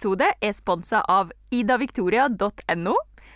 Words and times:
Episode 0.00 0.30
er 0.40 0.52
sponsa 0.56 1.02
av 1.12 1.28
idaviktoria.no, 1.52 2.94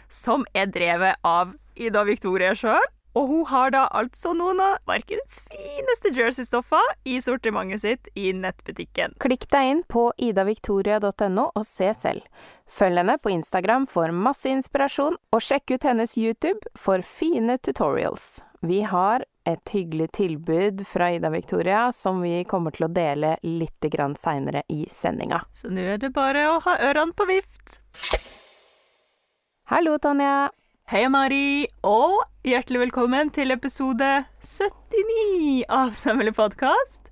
som 0.09 0.47
er 0.57 0.71
drevet 0.73 1.19
av 1.21 1.51
Ida 1.77 2.07
Victoria 2.09 2.55
sjøl. 2.57 2.87
Og 3.21 3.27
hun 3.29 3.43
har 3.51 3.75
da 3.75 3.83
altså 3.93 4.33
noen 4.33 4.63
av 4.65 4.79
markedets 4.89 5.43
fineste 5.51 6.15
jersey-stoffer 6.17 6.95
i 7.05 7.19
sortimentet 7.21 7.83
sitt 7.85 8.09
i 8.17 8.33
nettbutikken. 8.33 9.13
Klikk 9.21 9.45
deg 9.53 9.75
inn 9.75 9.85
på 9.93 10.07
idaviktoria.no 10.17 11.51
og 11.53 11.69
se 11.69 11.93
selv. 12.01 12.25
Følg 12.65 13.03
henne 13.03 13.19
på 13.21 13.35
Instagram 13.37 13.85
for 13.85 14.09
masse 14.17 14.49
inspirasjon, 14.49 15.21
og 15.37 15.45
sjekk 15.45 15.77
ut 15.77 15.85
hennes 15.85 16.17
YouTube 16.17 16.65
for 16.81 17.05
fine 17.05 17.61
tutorials. 17.61 18.39
Vi 18.65 18.81
har 18.89 19.29
et 19.45 19.69
hyggelig 19.69 20.13
tilbud 20.13 20.87
fra 20.87 21.11
Ida 21.13 21.31
Victoria 21.31 21.93
som 21.93 22.21
vi 22.25 22.45
kommer 22.49 22.73
til 22.73 22.87
å 22.87 22.93
dele 22.93 23.37
litt 23.43 23.85
seinere 24.17 24.63
i 24.69 24.87
sendinga. 24.91 25.43
Så 25.53 25.69
nå 25.69 25.81
er 25.95 25.99
det 25.99 26.13
bare 26.17 26.47
å 26.49 26.61
ha 26.65 26.77
ørene 26.81 27.13
på 27.13 27.27
vift. 27.29 27.81
Hallo, 29.69 29.99
Tanja. 29.99 30.51
Hei, 30.93 31.07
Mari, 31.09 31.67
og 31.83 32.25
hjertelig 32.45 32.83
velkommen 32.87 33.31
til 33.33 33.51
episode 33.55 34.25
79 34.45 35.65
av 35.73 35.95
Sømmelig 35.97 36.35
podkast. 36.37 37.09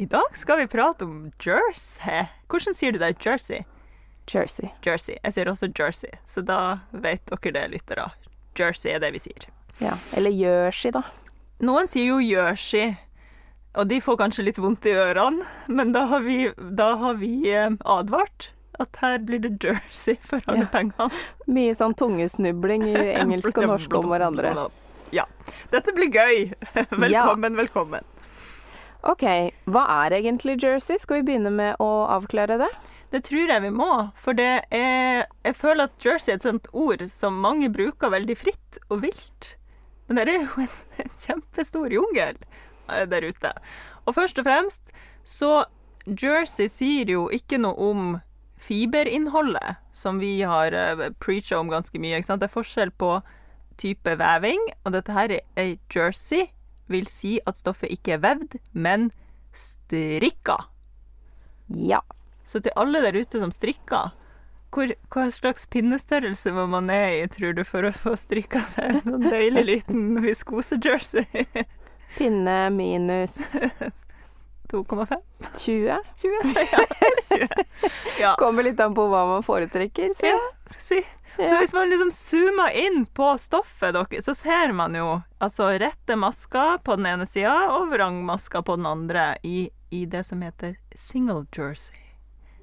I 0.00 0.06
dag 0.08 0.36
skal 0.36 0.62
vi 0.62 0.70
prate 0.72 1.04
om 1.04 1.30
Jersey. 1.44 2.24
Hvordan 2.48 2.76
sier 2.76 2.92
du 2.92 3.00
det? 3.00 3.14
Jersey? 3.20 3.64
Jersey. 4.28 4.70
Jersey. 4.84 5.18
Jeg 5.20 5.36
sier 5.36 5.50
også 5.52 5.68
Jersey, 5.76 6.12
så 6.24 6.40
da 6.40 6.60
vet 6.92 7.24
dere 7.28 7.52
det, 7.58 7.66
lyttere. 7.76 8.08
Jersey 8.58 8.94
er 8.94 9.04
det 9.04 9.12
vi 9.16 9.20
sier. 9.28 9.48
Ja, 9.80 9.98
Eller 10.16 10.32
Jersey, 10.32 10.92
da. 10.92 11.04
Noen 11.62 11.86
sier 11.86 12.08
jo 12.08 12.16
Jersey, 12.18 12.96
og 13.78 13.86
de 13.86 14.00
får 14.02 14.16
kanskje 14.18 14.48
litt 14.48 14.56
vondt 14.58 14.86
i 14.90 14.96
ørene, 14.98 15.44
men 15.70 15.92
da 15.94 16.08
har 16.10 16.24
vi, 16.24 16.48
da 16.58 16.88
har 16.98 17.20
vi 17.20 17.36
eh, 17.52 17.70
advart 17.86 18.48
at 18.82 18.98
her 18.98 19.20
blir 19.22 19.38
det 19.44 19.52
Jersey 19.62 20.16
for 20.26 20.42
alle 20.50 20.64
ja. 20.64 20.70
pengene. 20.72 21.06
Mye 21.46 21.76
sånn 21.78 21.94
tungesnubling 21.94 22.88
i 22.90 22.96
engelsk 23.20 23.62
og 23.62 23.68
norsk 23.76 23.94
om 23.94 24.10
hverandre. 24.10 24.56
Ja. 25.14 25.28
Dette 25.70 25.94
blir 25.94 26.10
gøy. 26.10 26.50
Velkommen, 26.74 27.12
ja. 27.12 27.28
velkommen. 27.62 28.10
OK, 29.06 29.24
hva 29.70 29.86
er 30.02 30.18
egentlig 30.18 30.58
Jersey? 30.58 30.98
Skal 30.98 31.20
vi 31.20 31.28
begynne 31.30 31.54
med 31.54 31.78
å 31.82 31.90
avklare 32.10 32.58
det? 32.58 32.72
Det 33.14 33.22
tror 33.28 33.54
jeg 33.54 33.62
vi 33.62 33.70
må, 33.76 33.90
for 34.24 34.34
det 34.34 34.64
er 34.72 35.26
Jeg 35.44 35.56
føler 35.60 35.86
at 35.86 36.02
Jersey 36.02 36.32
er 36.32 36.40
et 36.40 36.46
sånt 36.46 36.70
ord 36.72 37.06
som 37.14 37.38
mange 37.44 37.70
bruker 37.70 38.10
veldig 38.10 38.40
fritt 38.40 38.86
og 38.88 39.04
vilt. 39.06 39.56
Men 40.12 40.28
det 40.28 40.34
er 40.34 40.42
jo 40.44 40.64
en, 40.66 40.74
en 41.00 41.14
kjempestor 41.16 41.92
jungel 41.94 42.36
eh, 42.92 43.06
der 43.08 43.24
ute. 43.24 43.52
Og 44.04 44.16
først 44.18 44.36
og 44.42 44.44
fremst 44.44 44.92
så 45.24 45.64
Jersey 46.04 46.68
sier 46.68 47.08
jo 47.08 47.28
ikke 47.32 47.56
noe 47.62 47.72
om 47.80 48.02
fiberinnholdet, 48.62 49.78
som 49.96 50.20
vi 50.20 50.42
har 50.44 50.76
eh, 50.76 51.08
preacha 51.22 51.56
om 51.56 51.72
ganske 51.72 51.96
mye. 51.96 52.18
Ikke 52.18 52.28
sant? 52.28 52.42
Det 52.44 52.50
er 52.50 52.58
forskjell 52.58 52.92
på 53.00 53.14
type 53.80 54.18
veving, 54.20 54.68
og 54.84 54.92
dette 54.98 55.16
her 55.16 55.32
er 55.38 55.46
ei 55.56 55.78
jersey. 55.94 56.50
Vil 56.92 57.08
si 57.08 57.38
at 57.48 57.56
stoffet 57.56 57.88
ikke 57.94 58.18
er 58.18 58.20
vevd, 58.20 58.58
men 58.76 59.08
strikka. 59.56 60.58
Ja. 61.72 62.02
Så 62.44 62.60
til 62.60 62.76
alle 62.76 63.00
der 63.00 63.16
ute 63.16 63.40
som 63.40 63.54
strikker, 63.54 64.12
hvor, 64.72 64.92
hva 65.12 65.26
slags 65.34 65.66
pinnestørrelse 65.72 66.52
må 66.56 66.66
man 66.72 66.88
ned 66.90 67.16
i, 67.18 67.24
tror 67.32 67.56
du, 67.58 67.64
for 67.68 67.88
å 67.88 67.92
få 67.94 68.16
strikka 68.20 68.64
seg 68.72 68.96
en 68.96 69.02
sånn 69.06 69.26
deilig 69.28 69.64
liten 69.68 70.06
viskose-jersey? 70.24 71.46
Pinne 72.16 72.58
minus 72.74 73.36
2,5? 74.72 75.16
20? 75.58 75.98
20, 76.16 76.54
ja. 76.72 76.84
20. 77.28 77.48
ja. 78.20 78.34
Kommer 78.38 78.64
litt 78.64 78.80
an 78.80 78.94
på 78.96 79.04
hva 79.08 79.26
man 79.28 79.44
foretrekker. 79.44 80.14
si. 80.16 80.30
Ja, 80.32 80.38
si. 80.78 81.02
Ja. 81.36 81.48
Så 81.48 81.58
hvis 81.58 81.72
man 81.72 81.88
liksom 81.88 82.10
zoomer 82.12 82.70
inn 82.76 83.06
på 83.06 83.38
stoffet 83.40 83.94
deres, 83.96 84.24
så 84.24 84.34
ser 84.36 84.72
man 84.76 84.96
jo 84.96 85.22
altså 85.40 85.70
rette 85.80 86.16
masker 86.16 86.80
på 86.84 86.96
den 87.00 87.08
ene 87.08 87.26
sida 87.28 87.72
og 87.72 87.88
vrangmasker 87.92 88.64
på 88.64 88.76
den 88.76 88.88
andre 88.88 89.32
i, 89.42 89.70
i, 89.90 90.04
det 90.04 90.26
som 90.28 90.44
heter 90.44 90.76
single 90.96 91.46
jersey. 91.56 92.01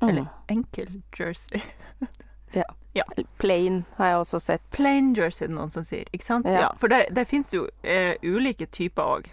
Mm. 0.02 0.10
Eller 0.10 0.26
enkel 0.48 1.02
jersey. 1.18 1.62
ja. 2.52 2.64
ja. 2.94 3.04
Plain 3.38 3.84
har 3.96 4.14
jeg 4.14 4.22
også 4.24 4.40
sett. 4.40 4.64
Plain 4.76 5.14
jersey 5.18 5.46
er 5.46 5.52
det 5.52 5.58
noen 5.58 5.74
som 5.74 5.84
sier. 5.88 6.08
Ikke 6.16 6.26
sant? 6.26 6.48
Ja. 6.48 6.72
For 6.80 6.92
det, 6.92 7.06
det 7.16 7.28
fins 7.30 7.54
jo 7.54 7.68
eh, 7.84 8.16
ulike 8.24 8.70
typer 8.72 9.18
òg. 9.18 9.30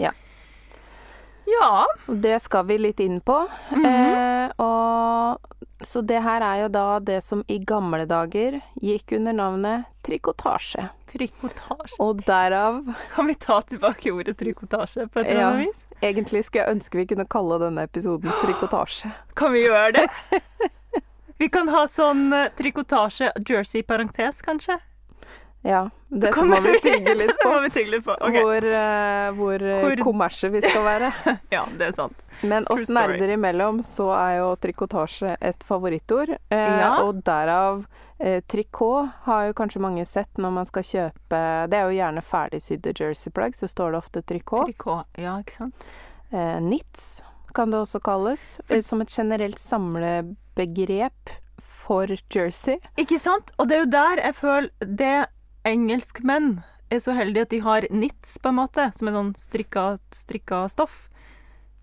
Ja. 0.00 0.14
Ja. 1.48 1.86
Det 2.06 2.38
skal 2.44 2.66
vi 2.68 2.78
litt 2.78 3.00
inn 3.00 3.20
på. 3.20 3.48
Mm 3.70 3.84
-hmm. 3.84 4.44
eh, 4.44 4.50
og, 4.56 5.38
så 5.80 6.00
det 6.00 6.22
her 6.22 6.40
er 6.40 6.62
jo 6.62 6.68
da 6.68 7.00
det 7.00 7.20
som 7.24 7.44
i 7.46 7.58
gamle 7.58 8.04
dager 8.04 8.60
gikk 8.82 9.12
under 9.12 9.32
navnet 9.32 9.84
trikotasje. 10.02 10.88
Trikotasje. 11.12 11.96
Og 11.98 12.24
derav 12.26 12.94
Kan 13.14 13.26
vi 13.26 13.34
ta 13.34 13.62
tilbake 13.62 14.12
ordet 14.12 14.38
trikotasje 14.38 15.06
på 15.08 15.20
et 15.20 15.26
eller 15.26 15.44
annet 15.44 15.66
ja, 15.66 15.70
vis? 15.70 15.87
Egentlig 16.02 16.44
skulle 16.44 16.64
jeg 16.64 16.76
ønske 16.76 16.98
vi 17.00 17.06
kunne 17.10 17.26
kalle 17.26 17.58
denne 17.62 17.84
episoden 17.88 18.30
trikotasje. 18.42 19.10
Kan 19.38 19.52
vi 19.54 19.64
gjøre 19.64 19.92
det? 19.96 20.06
vi 21.42 21.48
kan 21.50 21.70
ha 21.74 21.86
sånn 21.90 22.28
eh, 22.34 22.50
trikotasje 22.58 23.32
jersey-parentes, 23.48 24.42
kanskje? 24.46 24.78
Ja, 25.66 25.90
dette 26.08 26.44
må 26.46 26.60
vi 26.62 26.72
tygge 26.84 27.14
litt 27.18 27.34
på. 27.42 27.50
må 27.50 27.60
vi 27.66 27.70
tygge 27.74 27.96
litt 27.96 28.04
på. 28.06 28.14
Okay. 28.14 28.42
Hvor, 28.42 28.66
uh, 28.70 29.30
hvor, 29.38 29.62
eh, 29.62 29.84
hvor... 29.84 30.02
kommersielle 30.06 30.54
vi 30.54 30.62
skal 30.64 30.84
være. 30.86 31.12
ja, 31.56 31.64
det 31.78 31.88
er 31.90 31.96
sant. 31.96 32.26
Men 32.46 32.66
oss 32.72 32.86
nerder 32.92 33.34
imellom 33.34 33.80
så 33.86 34.10
er 34.16 34.34
jo 34.38 34.50
trikotasje 34.62 35.34
et 35.40 35.64
favorittord. 35.66 36.36
Uh, 36.52 36.58
ja. 36.58 36.92
Og 37.02 37.22
derav 37.26 37.82
uh, 37.82 38.38
trikot 38.46 39.24
har 39.26 39.48
jo 39.48 39.56
kanskje 39.58 39.82
mange 39.82 40.06
sett 40.08 40.38
når 40.38 40.54
man 40.60 40.68
skal 40.68 40.86
kjøpe 40.86 41.40
Det 41.70 41.80
er 41.80 41.88
jo 41.88 41.98
gjerne 41.98 42.22
ferdigsydde 42.24 42.94
jerseyplagg, 43.00 43.58
så 43.58 43.70
står 43.70 43.92
det 43.92 44.02
ofte 44.04 44.22
trikot. 44.22 44.70
Trikot, 44.70 45.10
ja, 45.18 45.40
ikke 45.42 45.64
sant. 45.64 45.90
Knits 46.28 47.04
kan 47.56 47.72
det 47.72 47.78
også 47.80 48.02
kalles. 48.04 48.58
Som 48.84 49.00
et 49.00 49.12
generelt 49.12 49.58
samlebegrep 49.58 51.32
for 51.64 52.10
jersey. 52.30 52.76
Ikke 53.00 53.18
sant? 53.20 53.50
Og 53.58 53.68
det 53.68 53.78
er 53.78 53.82
jo 53.84 53.90
der 53.92 54.22
jeg 54.22 54.36
føler 54.36 54.94
det 55.00 55.16
engelskmenn 55.68 56.58
er 56.90 57.02
så 57.04 57.14
heldige 57.16 57.46
at 57.46 57.52
de 57.52 57.60
har 57.64 57.86
nits, 57.92 58.38
på 58.40 58.50
en 58.50 58.58
måte, 58.58 58.88
som 58.96 59.08
er 59.08 59.16
sånn 59.16 59.32
strikka, 59.38 59.86
strikka 60.14 60.64
stoff. 60.72 61.06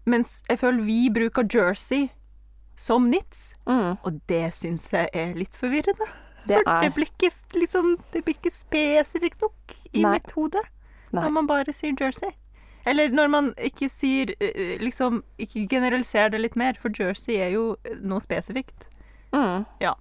Mens 0.10 0.40
jeg 0.50 0.62
føler 0.62 0.86
vi 0.86 1.00
bruker 1.14 1.48
jersey 1.50 2.10
som 2.78 3.10
nits, 3.10 3.54
mm. 3.70 4.02
og 4.04 4.22
det 4.30 4.50
syns 4.58 4.90
jeg 4.94 5.10
er 5.14 5.36
litt 5.38 5.56
forvirrende. 5.58 6.08
Det 6.46 6.62
For 6.62 6.86
det 6.86 6.94
blir 6.94 7.10
ikke, 7.10 7.32
liksom, 7.58 7.96
det 8.14 8.22
blir 8.26 8.36
ikke 8.38 8.54
spesifikt 8.54 9.42
nok 9.42 9.78
i 9.94 10.04
Nei. 10.04 10.18
mitt 10.18 10.34
hode 10.36 10.62
Nei. 11.10 11.24
når 11.24 11.32
man 11.40 11.48
bare 11.50 11.74
sier 11.74 11.96
jersey. 11.98 12.36
Eller 12.86 13.10
når 13.10 13.32
man 13.34 13.48
ikke 13.58 13.88
sier 13.90 14.36
eh, 14.38 14.52
eh, 14.54 14.76
Liksom 14.78 15.24
ikke 15.42 15.64
generaliserer 15.72 16.36
det 16.36 16.42
litt 16.44 16.56
mer, 16.60 16.78
for 16.78 16.94
jersey 16.94 17.40
er 17.42 17.50
jo 17.56 17.64
noe 18.06 18.22
spesifikt. 18.22 18.86
Mm. 19.34 19.66
Ja. 19.82 19.96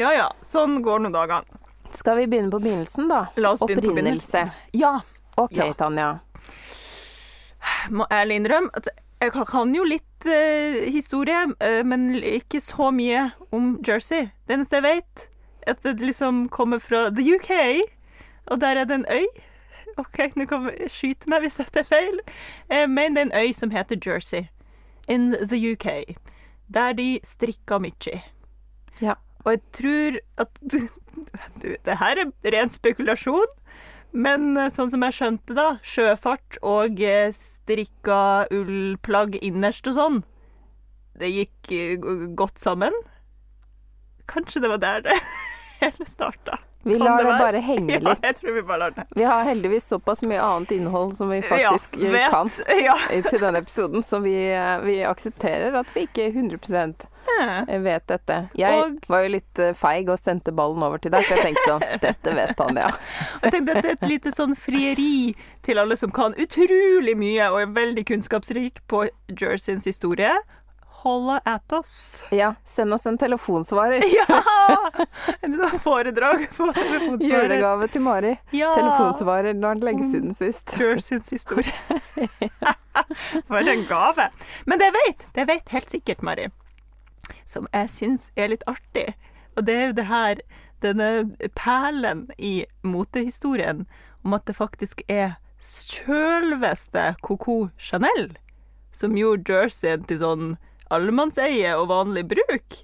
ja 0.00 0.14
ja, 0.16 0.30
sånn 0.40 0.80
går 0.86 1.04
nå 1.04 1.12
dagene. 1.12 1.60
Skal 1.92 2.16
vi 2.16 2.26
begynne 2.26 2.50
på 2.50 2.58
begynnelsen, 2.58 3.08
da? 3.08 3.26
La 3.36 3.52
oss 3.52 3.60
begynne 3.60 3.82
på 3.82 3.94
begynnelsen. 3.94 4.50
Ja. 4.72 5.00
OK, 5.36 5.56
ja. 5.56 5.72
Tanja. 5.74 6.18
Må 7.90 8.06
ærlig 8.10 8.40
innrømme 8.40 8.70
at 8.74 8.88
jeg 9.22 9.32
kan 9.46 9.74
jo 9.74 9.84
litt 9.86 10.26
uh, 10.26 10.82
historie, 10.90 11.44
uh, 11.62 11.82
men 11.86 12.16
ikke 12.16 12.60
så 12.60 12.90
mye 12.90 13.28
om 13.54 13.76
Jersey. 13.86 14.32
Det 14.48 14.56
eneste 14.56 14.80
jeg 14.80 14.86
vet, 14.88 15.26
at 15.66 15.82
det 15.86 16.00
liksom 16.00 16.48
kommer 16.48 16.82
fra 16.82 17.08
the 17.14 17.22
UK, 17.36 17.52
og 18.50 18.60
der 18.60 18.82
er 18.82 18.84
det 18.84 19.02
en 19.02 19.06
øy. 19.06 19.26
OK, 19.96 20.18
nå 20.36 20.46
kan 20.48 20.66
vi 20.66 20.88
skyte 20.88 21.28
meg 21.28 21.44
hvis 21.44 21.60
dette 21.60 21.84
er 21.84 21.86
feil. 21.86 22.18
Uh, 22.72 22.88
men 22.90 23.14
det 23.14 23.22
er 23.22 23.30
en 23.30 23.38
øy 23.46 23.52
som 23.54 23.70
heter 23.70 24.00
Jersey 24.00 24.48
in 25.08 25.36
the 25.38 25.60
UK, 25.72 26.16
der 26.74 26.92
de 26.92 27.20
strikker 27.24 27.78
mye. 27.78 28.22
Ja. 29.00 29.14
Og 29.44 29.52
jeg 29.52 29.62
tror 29.72 30.18
at 30.38 30.58
det 31.62 31.98
her 32.00 32.20
er 32.22 32.54
ren 32.54 32.72
spekulasjon. 32.72 33.50
Men 34.12 34.56
eh, 34.60 34.70
sånn 34.72 34.92
som 34.92 35.04
jeg 35.06 35.16
skjønte, 35.16 35.56
da, 35.56 35.68
sjøfart 35.84 36.58
og 36.68 37.00
eh, 37.00 37.32
strikka 37.32 38.48
ullplagg 38.52 39.38
innerst 39.40 39.88
og 39.88 39.96
sånn, 39.96 40.18
det 41.20 41.32
gikk 41.32 41.72
eh, 41.72 42.10
godt 42.36 42.60
sammen. 42.60 42.92
Kanskje 44.30 44.62
det 44.64 44.72
var 44.74 44.84
der 44.84 45.08
det 45.08 45.16
hele 45.82 46.06
starta. 46.08 46.60
Vi 46.84 46.96
lar 46.98 47.22
det, 47.22 47.30
det 47.30 47.38
bare 47.38 47.62
henge 47.62 47.98
litt. 48.02 48.20
Ja, 48.20 48.28
jeg 48.32 48.40
tror 48.40 48.56
Vi 48.56 48.62
bare 48.66 48.80
lar 48.84 48.94
det. 48.96 49.06
Vi 49.16 49.24
har 49.24 49.46
heldigvis 49.46 49.86
såpass 49.88 50.24
mye 50.26 50.42
annet 50.44 50.74
innhold 50.76 51.14
som 51.16 51.30
vi 51.32 51.40
faktisk 51.46 51.96
ja, 52.02 52.28
kan 52.32 52.50
ja. 52.68 52.98
til 53.30 53.40
denne 53.40 53.62
episoden, 53.64 54.04
så 54.04 54.20
vi, 54.20 54.36
vi 54.84 55.00
aksepterer 55.08 55.80
at 55.80 55.96
vi 55.96 56.04
ikke 56.10 56.28
100 56.34 57.08
jeg 57.40 57.82
vet 57.84 58.06
dette. 58.10 58.38
Jeg 58.58 58.78
og... 58.80 58.96
var 59.10 59.26
jo 59.26 59.34
litt 59.36 59.62
eh, 59.62 59.74
feig 59.76 60.10
og 60.12 60.20
sendte 60.20 60.54
ballen 60.56 60.84
over 60.84 61.02
til 61.02 61.14
deg, 61.14 61.26
for 61.26 61.38
jeg 61.38 61.50
tenkte 61.50 61.66
sånn 61.68 61.84
Dette 62.06 62.34
vet 62.36 62.64
han, 62.64 62.80
ja. 62.80 62.90
jeg 63.42 63.54
tenkte 63.56 63.76
at 63.76 63.82
Dette 63.82 63.92
er 63.92 63.98
et 63.98 64.08
lite 64.08 64.32
sånn 64.36 64.56
frieri 64.58 65.34
til 65.66 65.82
alle 65.82 65.98
som 65.98 66.12
kan 66.14 66.34
utrolig 66.40 67.14
mye 67.18 67.52
og 67.52 67.60
er 67.62 67.76
veldig 67.76 68.06
kunnskapsrik 68.08 68.82
på 68.90 69.06
Jerseyens 69.32 69.86
historie. 69.88 70.32
holla 71.02 71.40
at 71.44 71.72
oss. 71.72 72.22
Ja, 72.30 72.54
send 72.64 72.94
oss 72.94 73.06
en 73.06 73.18
telefonsvarer. 73.18 74.02
Ja! 74.18 74.42
En 75.42 75.56
sånn 75.58 75.80
foredrag 75.82 76.44
på 76.54 76.68
telefonsvarer. 76.76 77.32
Julegave 77.32 77.88
til 77.90 78.04
Mari. 78.04 78.36
Ja. 78.54 78.70
Telefonsvarer. 78.76 79.56
Nå 79.58 79.72
har 79.72 79.80
den 79.80 79.88
lenge 79.88 80.08
siden 80.12 80.36
sist. 80.38 80.74
Jerseyens 80.78 81.30
historie. 81.34 81.74
For 83.48 83.72
en 83.74 83.86
gave. 83.88 84.28
Men 84.70 84.82
det 84.82 84.92
vet, 84.94 85.26
det 85.34 85.48
vet 85.50 85.74
helt 85.74 85.90
sikkert, 85.90 86.22
Mari, 86.22 86.50
som 87.46 87.68
jeg 87.72 87.90
syns 87.90 88.28
er 88.36 88.52
litt 88.52 88.66
artig, 88.70 89.12
og 89.56 89.66
det 89.68 89.76
er 89.76 89.86
jo 89.86 89.96
det 90.00 90.08
her 90.10 90.42
denne 90.82 91.08
perlen 91.54 92.26
i 92.38 92.64
motehistorien 92.82 93.84
om 94.24 94.34
at 94.34 94.46
det 94.48 94.56
faktisk 94.58 95.04
er 95.08 95.36
sjølveste 95.62 97.12
Coco 97.22 97.68
Chanel 97.78 98.32
som 98.92 99.16
gjorde 99.16 99.52
jerseyen 99.52 100.04
til 100.08 100.20
sånn 100.22 100.48
allemannseie 100.92 101.72
og 101.78 101.88
vanlig 101.92 102.26
bruk. 102.34 102.82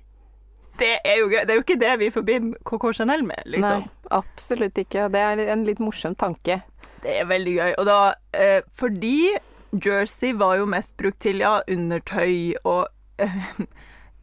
Det 0.79 0.95
er 1.05 1.19
jo. 1.21 1.29
Det 1.29 1.51
er 1.51 1.59
jo 1.59 1.65
ikke 1.65 1.81
det 1.81 1.95
vi 2.01 2.11
forbinder 2.15 2.59
Coco 2.65 2.93
Chanel 2.95 3.25
med, 3.27 3.43
liksom. 3.51 3.85
Nei, 3.85 4.11
absolutt 4.15 4.79
ikke. 4.79 5.09
Det 5.13 5.21
er 5.21 5.43
en 5.53 5.67
litt 5.67 5.83
morsom 5.83 6.15
tanke. 6.19 6.61
Det 7.03 7.19
er 7.21 7.29
veldig 7.31 7.55
gøy. 7.57 7.73
Og 7.79 7.87
da 7.87 7.99
eh, 8.35 8.61
Fordi 8.79 9.35
jersey 9.85 10.33
var 10.39 10.57
jo 10.59 10.69
mest 10.71 10.95
brukt 10.97 11.21
til 11.23 11.43
ja, 11.43 11.59
undertøy 11.69 12.55
og 12.65 12.87
eh, 13.21 13.51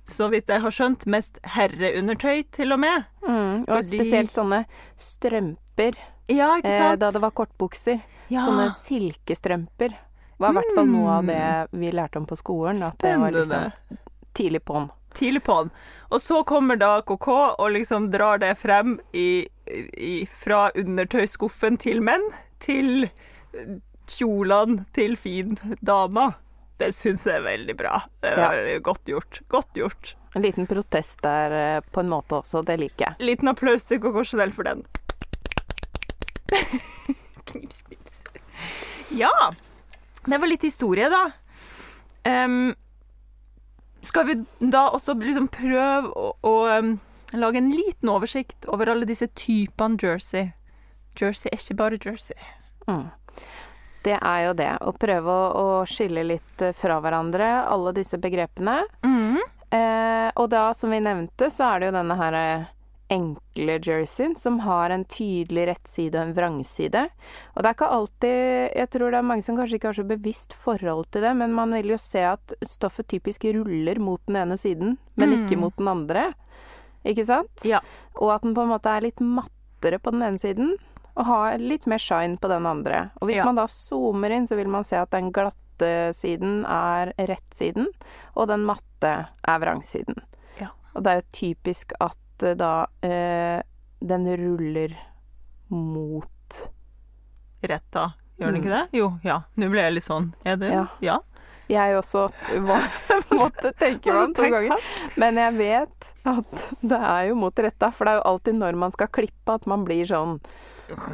Så 0.08 0.30
vidt 0.30 0.48
jeg 0.48 0.62
har 0.62 0.70
skjønt, 0.72 1.06
mest 1.10 1.40
herreundertøy, 1.44 2.44
til 2.52 2.72
og 2.76 2.80
med. 2.80 3.06
Mm, 3.28 3.62
og 3.66 3.68
Fordi- 3.80 3.98
spesielt 4.00 4.30
sånne 4.32 4.66
strømper 4.98 5.96
Ja, 6.30 6.58
ikke 6.58 6.66
eh, 6.70 6.80
sant? 6.80 7.00
da 7.00 7.12
det 7.12 7.22
var 7.22 7.32
kortbukser. 7.32 8.02
ja. 8.30 8.40
Sånne 8.42 8.70
silkestrømper. 8.72 9.96
var 10.38 10.50
i 10.50 10.54
hvert 10.54 10.76
fall 10.76 10.86
noe 10.88 11.10
av 11.10 11.24
Mm. 11.24 11.28
det 11.28 11.80
vi 11.80 11.92
lærte 11.92 12.18
om 12.18 12.26
på 12.26 12.36
skolen. 12.38 12.82
At 12.84 12.98
det 13.00 13.18
var 13.18 13.32
liksom 13.32 13.72
tidlig 14.36 14.60
på'n. 14.66 14.90
Tidlig 15.14 15.42
på'n. 15.44 15.70
Og 16.12 16.20
så 16.20 16.44
kommer 16.46 16.78
da 16.78 17.02
KK 17.02 17.56
og 17.58 17.72
liksom 17.72 18.12
drar 18.12 18.38
det 18.40 18.58
frem 18.58 19.00
i, 19.14 19.48
i, 19.98 20.26
fra 20.44 20.72
undertøyskuffen 20.76 21.80
til 21.80 22.02
menn 22.02 22.30
til 22.60 23.10
kjolene 24.08 24.86
til 24.94 25.16
fin 25.16 25.58
dama. 25.84 26.34
Det 26.82 26.90
syns 26.96 27.24
jeg 27.24 27.38
er 27.40 27.46
veldig 27.46 27.76
bra. 27.80 28.02
Det 28.22 28.34
Ja. 28.36 28.50
var 28.50 28.80
godt 28.84 29.06
gjort. 29.08 29.42
Godt 29.50 29.74
gjort. 29.80 30.16
En 30.36 30.42
liten 30.44 30.68
protest 30.68 31.22
der 31.24 31.52
eh, 31.56 31.82
på 31.92 32.02
en 32.04 32.10
måte 32.12 32.36
også, 32.42 32.66
det 32.68 32.76
liker 32.82 33.06
jeg. 33.06 33.16
Liten 33.24 33.48
applaus 33.48 33.86
til 33.88 34.02
Coco 34.04 34.24
Chanel 34.28 34.52
for 34.52 34.64
den. 34.68 34.84
knips, 37.46 37.82
knips. 37.88 38.22
Ja. 39.16 39.32
Det 40.26 40.40
var 40.42 40.50
litt 40.50 40.66
historie, 40.66 41.08
da. 41.10 41.24
Um, 42.26 42.74
skal 44.06 44.26
vi 44.28 44.36
da 44.74 44.88
også 44.94 45.14
liksom 45.22 45.48
prøve 45.54 46.10
å, 46.18 46.32
å 46.46 46.54
um, 46.80 46.96
lage 47.38 47.62
en 47.62 47.72
liten 47.74 48.10
oversikt 48.12 48.66
over 48.68 48.90
alle 48.92 49.06
disse 49.10 49.28
typene 49.38 49.98
jersey? 50.02 50.52
Jersey 51.16 51.52
er 51.54 51.62
ikke 51.62 51.78
bare 51.80 52.00
jersey. 52.02 52.36
Mm. 52.90 53.08
Det 54.06 54.20
er 54.20 54.44
jo 54.46 54.54
det. 54.58 54.70
Å 54.86 54.92
prøve 55.02 55.34
å, 55.34 55.50
å 55.58 55.68
skille 55.90 56.22
litt 56.28 56.62
eh, 56.62 56.76
fra 56.78 57.00
hverandre, 57.02 57.48
alle 57.66 57.94
disse 57.98 58.20
begrepene. 58.22 58.84
Mm. 59.06 59.42
Eh, 59.74 60.30
og 60.38 60.50
da, 60.54 60.68
som 60.78 60.94
vi 60.94 61.02
nevnte, 61.02 61.50
så 61.52 61.72
er 61.74 61.82
det 61.82 61.90
jo 61.90 61.96
denne 61.98 62.18
her 62.20 62.38
eh, 62.38 62.68
enkle 63.16 63.76
jerseyen 63.86 64.34
som 64.38 64.60
har 64.66 64.90
en 64.94 65.04
tydelig 65.10 65.68
rettside 65.72 66.18
og 66.18 66.28
en 66.30 66.36
vrangside. 66.38 67.04
Og 67.54 67.62
det 67.62 67.70
er 67.70 67.76
ikke 67.78 67.90
alltid 67.98 68.78
Jeg 68.80 68.90
tror 68.96 69.12
det 69.14 69.20
er 69.20 69.28
mange 69.30 69.46
som 69.46 69.58
kanskje 69.60 69.78
ikke 69.78 69.92
har 69.92 69.98
så 70.00 70.08
bevisst 70.10 70.56
forhold 70.58 71.06
til 71.14 71.26
det, 71.26 71.34
men 71.38 71.54
man 71.54 71.74
vil 71.78 71.94
jo 71.94 72.00
se 72.02 72.24
at 72.26 72.56
stoffet 72.66 73.10
typisk 73.14 73.46
ruller 73.58 74.02
mot 74.02 74.22
den 74.30 74.40
ene 74.42 74.58
siden, 74.58 74.98
men 75.18 75.34
Mm. 75.36 75.38
ikke 75.46 75.60
mot 75.62 75.78
den 75.78 75.88
andre. 75.92 76.24
Ikke 77.06 77.26
sant? 77.26 77.62
Ja. 77.66 77.82
Og 78.18 78.32
at 78.34 78.42
den 78.42 78.56
på 78.58 78.66
en 78.66 78.74
måte 78.74 78.90
er 78.90 79.06
litt 79.06 79.22
mattere 79.22 80.00
på 80.02 80.14
den 80.14 80.26
ene 80.26 80.42
siden, 80.42 80.74
og 81.16 81.26
ha 81.26 81.56
litt 81.58 81.86
mer 81.88 81.98
shine 82.02 82.38
på 82.38 82.48
den 82.52 82.66
andre. 82.66 83.12
Og 83.22 83.30
hvis 83.30 83.38
Ja. 83.38 83.46
man 83.46 83.56
da 83.56 83.66
zoomer 83.68 84.32
inn, 84.32 84.48
så 84.48 84.56
vil 84.58 84.68
man 84.68 84.84
se 84.84 84.98
at 84.98 85.12
den 85.12 85.32
glatte 85.32 86.14
siden 86.16 86.66
er 86.66 87.14
rettsiden, 87.18 87.88
og 88.36 88.48
den 88.48 88.66
matte 88.66 89.28
er 89.48 89.60
vrangsiden. 89.60 90.16
Ja. 90.60 90.70
Og 90.96 91.04
det 91.04 91.12
er 91.12 91.22
jo 91.22 91.28
typisk 91.32 91.94
at 92.00 92.44
eh, 92.44 92.54
da 92.56 92.86
eh, 93.04 93.62
den 94.02 94.26
ruller 94.38 94.96
mot 95.70 96.70
Retta. 97.64 98.14
Gjør 98.40 98.52
den 98.52 98.62
Mm. 98.62 98.64
ikke 98.64 98.76
det? 98.76 98.90
Jo, 99.00 99.20
ja. 99.24 99.40
Nå 99.58 99.70
ble 99.72 99.82
jeg 99.82 99.94
litt 99.94 100.04
sånn. 100.04 100.34
Er 100.46 100.58
det? 100.58 100.72
Ja. 100.72 100.88
ja. 101.02 101.20
Jeg 101.72 101.96
også 101.98 102.28
må, 102.62 102.76
måtte 103.40 103.72
tenke 103.80 104.14
meg 104.14 104.22
om 104.30 104.34
to 104.38 104.46
ganger. 104.54 104.86
Men 105.18 105.40
jeg 105.42 105.56
vet 105.58 106.12
at 106.30 106.64
det 106.86 107.00
er 107.00 107.28
jo 107.32 107.36
mot 107.42 107.58
retta, 107.66 107.90
for 107.92 108.06
det 108.06 108.14
er 108.16 108.20
jo 108.22 108.28
alltid 108.34 108.60
når 108.62 108.78
man 108.86 108.94
skal 108.94 109.10
klippe 109.14 109.56
at 109.60 109.66
man 109.70 109.86
blir 109.88 110.06
sånn 110.10 110.40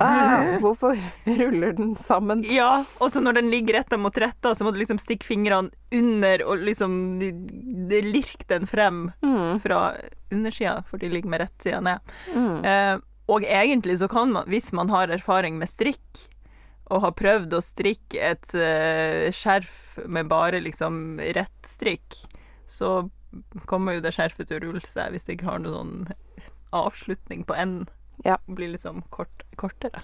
«Ah, 0.03 0.57
Hvorfor 0.63 0.97
ruller 1.23 1.71
den 1.77 1.93
sammen? 1.95 2.41
Ja, 2.43 2.83
og 2.99 3.13
så 3.13 3.21
når 3.23 3.37
den 3.39 3.47
ligger 3.53 3.77
retta 3.79 3.95
mot 3.95 4.17
retta, 4.19 4.51
så 4.51 4.65
må 4.67 4.73
du 4.75 4.81
liksom 4.81 4.99
stikke 4.99 5.23
fingrene 5.29 5.71
under 5.95 6.43
og 6.43 6.59
liksom 6.67 6.97
lirke 7.21 8.47
den 8.51 8.67
frem 8.67 9.05
Mm, 9.23 9.61
fra 9.63 9.93
undersida, 10.31 10.81
for 10.89 10.99
de 10.99 11.07
ligger 11.09 11.29
med 11.31 11.41
rettsida 11.45 11.79
ned. 11.79 12.11
mm. 12.35 12.65
Eh, 12.65 12.97
og 13.31 13.45
egentlig 13.47 13.95
så 14.01 14.09
kan 14.11 14.31
man, 14.33 14.43
hvis 14.51 14.73
man 14.75 14.89
har 14.91 15.07
erfaring 15.07 15.55
med 15.57 15.69
strikk, 15.71 16.25
og 16.91 17.05
har 17.05 17.15
prøvd 17.17 17.55
å 17.55 17.63
strikke 17.63 18.31
et 18.33 18.53
uh, 18.57 19.31
skjerf 19.35 20.01
med 20.11 20.29
bare 20.31 20.59
liksom 20.63 21.21
rett 21.37 21.71
strikk, 21.71 22.19
så 22.71 23.09
kommer 23.69 23.95
jo 23.95 24.03
det 24.03 24.13
skjerfet 24.15 24.49
til 24.49 24.59
å 24.59 24.65
rulle 24.65 24.91
seg 24.91 25.13
hvis 25.13 25.27
det 25.27 25.37
ikke 25.37 25.53
har 25.53 25.63
noen 25.63 25.75
sånn 25.77 26.49
avslutning 26.75 27.43
på 27.47 27.55
enden. 27.55 27.87
Ja. 28.23 28.37
Blir 28.45 28.73
liksom 28.75 29.01
kort, 29.09 29.43
kortere. 29.55 30.03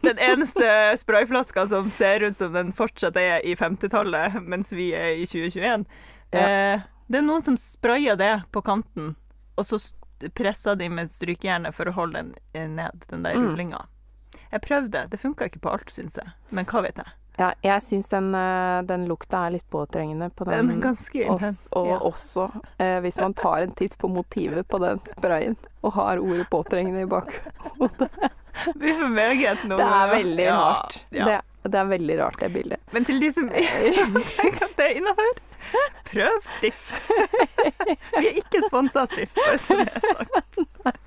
Den 0.06 0.18
eneste 0.22 0.98
sprayflaska 1.02 1.68
som 1.68 1.92
ser 1.92 2.24
ut 2.24 2.38
som 2.38 2.54
den 2.54 2.74
fortsatt 2.74 3.18
er 3.20 3.42
i 3.44 3.56
50-tallet, 3.60 4.34
mens 4.46 4.72
vi 4.72 4.94
er 4.96 5.16
i 5.20 5.26
2021. 5.28 5.86
Ja. 6.32 6.40
Eh, 6.40 6.80
det 7.08 7.18
er 7.20 7.24
noen 7.26 7.42
som 7.46 7.58
sprayer 7.60 8.16
det 8.18 8.42
på 8.54 8.62
kanten, 8.66 9.16
og 9.60 9.66
så 9.68 9.78
presser 10.34 10.76
de 10.80 10.90
med 10.90 11.12
strykejernet 11.12 11.76
for 11.76 11.86
å 11.90 11.94
holde 11.98 12.22
den 12.22 12.34
eh, 12.54 12.70
ned, 12.70 13.06
den 13.10 13.24
der 13.26 13.36
Mm. 13.36 13.56
Jeg 14.52 14.62
prøvde, 14.62 15.08
det 15.12 15.20
funka 15.20 15.46
ikke 15.50 15.60
på 15.60 15.70
alt, 15.74 15.90
syns 15.92 16.16
jeg. 16.16 16.28
Men 16.56 16.66
hva 16.70 16.82
vet 16.86 16.98
jeg. 17.02 17.12
Ja, 17.38 17.50
jeg 17.62 17.82
syns 17.84 18.08
den, 18.10 18.30
eh, 18.36 18.82
den 18.88 19.08
lukta 19.10 19.46
er 19.48 19.52
litt 19.58 19.66
påtrengende 19.70 20.30
på 20.32 20.46
Den 20.48 20.68
den. 20.70 20.82
ganske 20.82 21.26
Oss, 21.30 21.42
intens. 21.42 21.68
og 21.74 21.88
Ja. 21.88 21.98
også 22.00 22.46
eh, 22.80 23.00
hvis 23.04 23.18
man 23.20 23.34
tar 23.34 23.62
en 23.66 23.72
titt 23.76 23.98
på 23.98 24.08
motivet 24.08 24.68
på 24.68 24.80
den 24.80 25.00
sprayen 25.18 25.58
og 25.84 25.94
har 25.94 26.18
ordet 26.18 26.48
'påtrengende' 26.50 27.02
i 27.04 27.06
bakhodet. 27.06 28.10
Det 28.66 28.74
blir 28.80 28.94
for 29.00 29.10
meget 29.12 29.66
nå. 29.68 29.76
Det 29.76 29.84
er 29.86 30.08
veldig 30.16 30.44
Ja, 30.46 30.56
rart. 30.56 31.06
ja. 31.12 31.26
Det, 31.26 31.42
det 31.72 31.76
er 31.80 31.86
veldig 31.86 32.20
rart, 32.22 32.40
det 32.40 32.54
bildet. 32.54 32.80
Men 32.94 33.06
til 33.06 33.20
de 33.20 33.32
som 33.34 33.50
tenker 33.50 34.64
at 34.70 34.78
det 34.78 34.86
er 34.86 34.96
innafor, 34.96 35.34
prøv 36.06 36.40
Stiff. 36.58 36.94
Vi 38.20 38.28
er 38.30 38.38
ikke 38.40 38.62
sponsa 38.70 39.02
av 39.02 39.08
Stiff, 39.12 39.34
bare 39.36 39.58
så 39.60 39.76
det 39.76 39.90
er 39.92 40.00
sagt. 40.00 41.00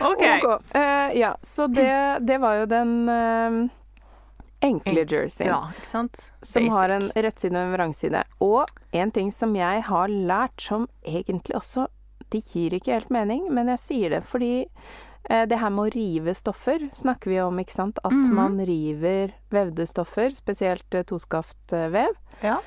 OK. 0.00 0.16
okay. 0.16 0.58
eh, 0.80 1.18
ja, 1.18 1.34
så 1.42 1.66
det, 1.66 2.18
det 2.26 2.38
var 2.40 2.54
jo 2.54 2.66
den 2.66 3.08
eh, 3.08 3.68
enkle 4.62 5.04
jerseyen. 5.06 5.48
Ja, 5.52 5.70
ikke 5.76 5.86
sant? 5.90 6.30
Som 6.42 6.62
Basic. 6.64 6.72
har 6.72 6.88
en 6.90 7.10
rettside 7.14 7.56
og 7.56 7.66
en 7.66 7.74
vrangside. 7.76 8.22
Og 8.40 8.66
en 8.92 9.10
ting 9.10 9.30
som 9.32 9.54
jeg 9.56 9.82
har 9.82 10.08
lært 10.08 10.60
som 10.60 10.88
egentlig 11.04 11.54
også 11.56 11.86
Det 12.28 12.40
gir 12.52 12.70
ikke 12.74 12.92
helt 12.92 13.10
mening, 13.10 13.44
men 13.54 13.68
jeg 13.68 13.78
sier 13.78 14.10
det 14.10 14.24
fordi 14.26 14.66
eh, 15.30 15.44
det 15.46 15.58
her 15.60 15.70
med 15.70 15.84
å 15.86 15.94
rive 15.94 16.34
stoffer 16.34 16.88
snakker 16.92 17.30
vi 17.30 17.38
om, 17.40 17.56
ikke 17.60 17.72
sant? 17.72 17.98
At 18.04 18.12
Mhm. 18.12 18.34
man 18.34 18.58
river 18.66 19.32
vevde 19.50 19.86
stoffer, 19.86 20.30
spesielt 20.34 20.92
eh, 20.92 21.04
toskaft 21.04 21.72
eh. 21.72 22.08
Ja. 22.42 22.58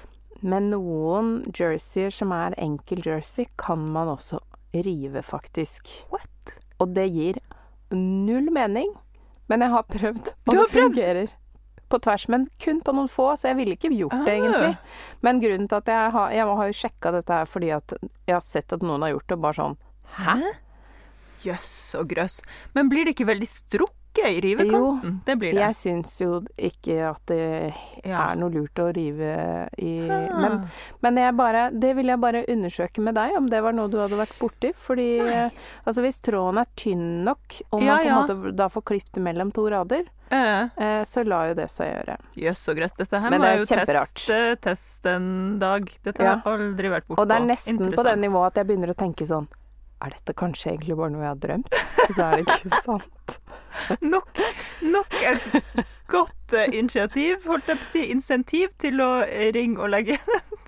Men 0.41 0.69
noen 0.71 1.43
jerseyer 1.51 2.09
som 2.09 2.31
er 2.31 2.55
enkel 2.57 3.01
jersey, 3.03 3.47
kan 3.57 3.79
man 3.91 4.07
også 4.07 4.39
rive, 4.73 5.21
faktisk. 5.21 6.05
What? 6.09 6.53
Og 6.79 6.93
det 6.93 7.11
gir 7.11 7.35
null 7.91 8.49
mening. 8.51 8.93
Men 9.49 9.59
jeg 9.61 9.69
har 9.71 9.83
prøvd, 9.83 10.27
og 10.47 10.53
Du 10.53 10.57
har 10.57 10.65
det 10.67 10.71
fungerer 10.71 11.29
på 11.89 11.99
tvers. 12.05 12.27
Men 12.29 12.47
kun 12.61 12.81
på 12.85 12.93
noen 12.95 13.09
få, 13.11 13.31
så 13.37 13.49
jeg 13.51 13.57
ville 13.59 13.75
ikke 13.77 13.91
gjort 13.97 14.15
det, 14.25 14.33
Ah. 14.33 14.37
egentlig. 14.37 14.77
Men 15.21 15.41
grunnen 15.41 15.67
til 15.69 15.75
at 15.81 15.85
jeg 15.85 16.11
har 16.11 16.31
Jeg 16.31 16.45
har 16.45 16.67
jo 16.67 16.73
sjekka 16.73 17.11
dette 17.11 17.29
her 17.33 17.45
fordi 17.45 17.71
at 17.75 17.93
jeg 18.27 18.33
har 18.35 18.41
sett 18.41 18.73
at 18.73 18.81
noen 18.81 19.01
har 19.01 19.11
gjort 19.15 19.27
det, 19.27 19.39
bare 19.41 19.53
sånn 19.53 19.77
Hæ? 20.17 20.37
Jøss 21.43 21.95
og 21.95 22.09
grøss. 22.09 22.41
Men 22.75 22.89
blir 22.89 23.05
det 23.05 23.15
ikke 23.15 23.27
veldig 23.29 23.47
strukket 24.19 24.37
i 24.37 24.41
rivekanten? 24.47 25.19
Det 25.25 25.35
blir 25.39 25.53
det. 25.53 25.61
Jeg 25.61 25.75
syns 25.75 26.13
jo 26.21 26.41
ikke 26.57 26.97
at 27.09 27.25
det 27.31 27.73
Ja. 28.05 28.31
er 28.31 28.35
noe 28.35 28.49
lurt 28.49 28.75
å 28.79 28.93
rive 28.95 29.67
i. 29.77 30.07
Men, 30.07 30.69
men 31.01 31.15
jeg 31.17 31.35
bare, 31.35 31.69
det 31.71 31.95
vil 31.95 32.05
jeg 32.07 32.19
bare 32.19 32.45
undersøke 32.47 32.99
med 33.01 33.15
deg, 33.15 33.35
om 33.37 33.49
det 33.49 33.61
var 33.63 33.73
noe 33.73 33.89
du 33.89 33.97
hadde 33.97 34.15
vært 34.19 34.37
borti. 34.39 34.71
Fordi 34.75 35.19
altså 35.85 36.01
hvis 36.01 36.21
tråden 36.21 36.59
er 36.59 36.65
tynn 36.75 37.23
nok, 37.25 37.61
og 37.71 37.81
Ja, 37.81 37.95
man 37.95 37.97
på 37.97 38.01
en 38.01 38.07
ja. 38.07 38.21
måte 38.21 38.55
da 38.55 38.67
får 38.69 38.83
klippet 38.83 39.21
mellom 39.21 39.51
to 39.53 39.67
rader, 39.69 40.03
Eh, 40.31 40.69
så 41.09 41.23
la 41.25 41.47
jo 41.47 41.53
det 41.55 41.71
seg 41.73 41.87
gjøre. 41.89 42.15
Jøss 42.37 42.67
og 42.69 42.75
grøss. 42.77 42.91
Dette 42.99 43.17
her 43.19 43.31
Men 43.31 43.41
det 43.41 43.47
er 43.49 43.57
jo 43.57 43.65
test, 43.65 44.27
teste 44.61 45.09
en 45.15 45.57
dag. 45.57 45.89
Dette 46.03 46.21
Ja. 46.21 46.35
har 46.35 46.57
jeg 46.59 46.67
aldri 46.69 46.87
vært 46.89 47.07
bortpå. 47.07 47.21
Og 47.21 47.27
det 47.27 47.35
er 47.35 47.45
nesten 47.47 47.93
på 47.95 48.03
det 48.03 48.13
nivået 48.19 48.45
at 48.47 48.55
jeg 48.61 48.67
begynner 48.67 48.93
å 48.93 48.95
tenke 48.95 49.25
sånn 49.25 49.47
Er 49.99 50.13
dette 50.15 50.33
kanskje 50.37 50.71
egentlig 50.73 50.95
bare 50.95 51.11
noe 51.11 51.25
jeg 51.25 51.33
har 51.33 51.39
drømt? 51.43 51.73
Så 52.15 52.25
er 52.25 52.37
det 52.37 52.45
ikke 52.45 52.81
sant. 52.85 53.39
Nok, 54.01 54.39
nok 54.93 55.17
et 55.19 55.83
godt 56.09 56.55
eh, 56.55 56.71
initiativ, 56.73 57.43
holdt 57.45 57.69
jeg 57.69 57.81
på 57.81 57.85
å 57.85 57.91
si, 57.91 58.05
insentiv 58.13 58.71
til 58.81 59.03
å 59.03 59.09
eh, 59.25 59.49
ringe 59.55 59.81
og 59.83 59.91
legge 59.93 60.17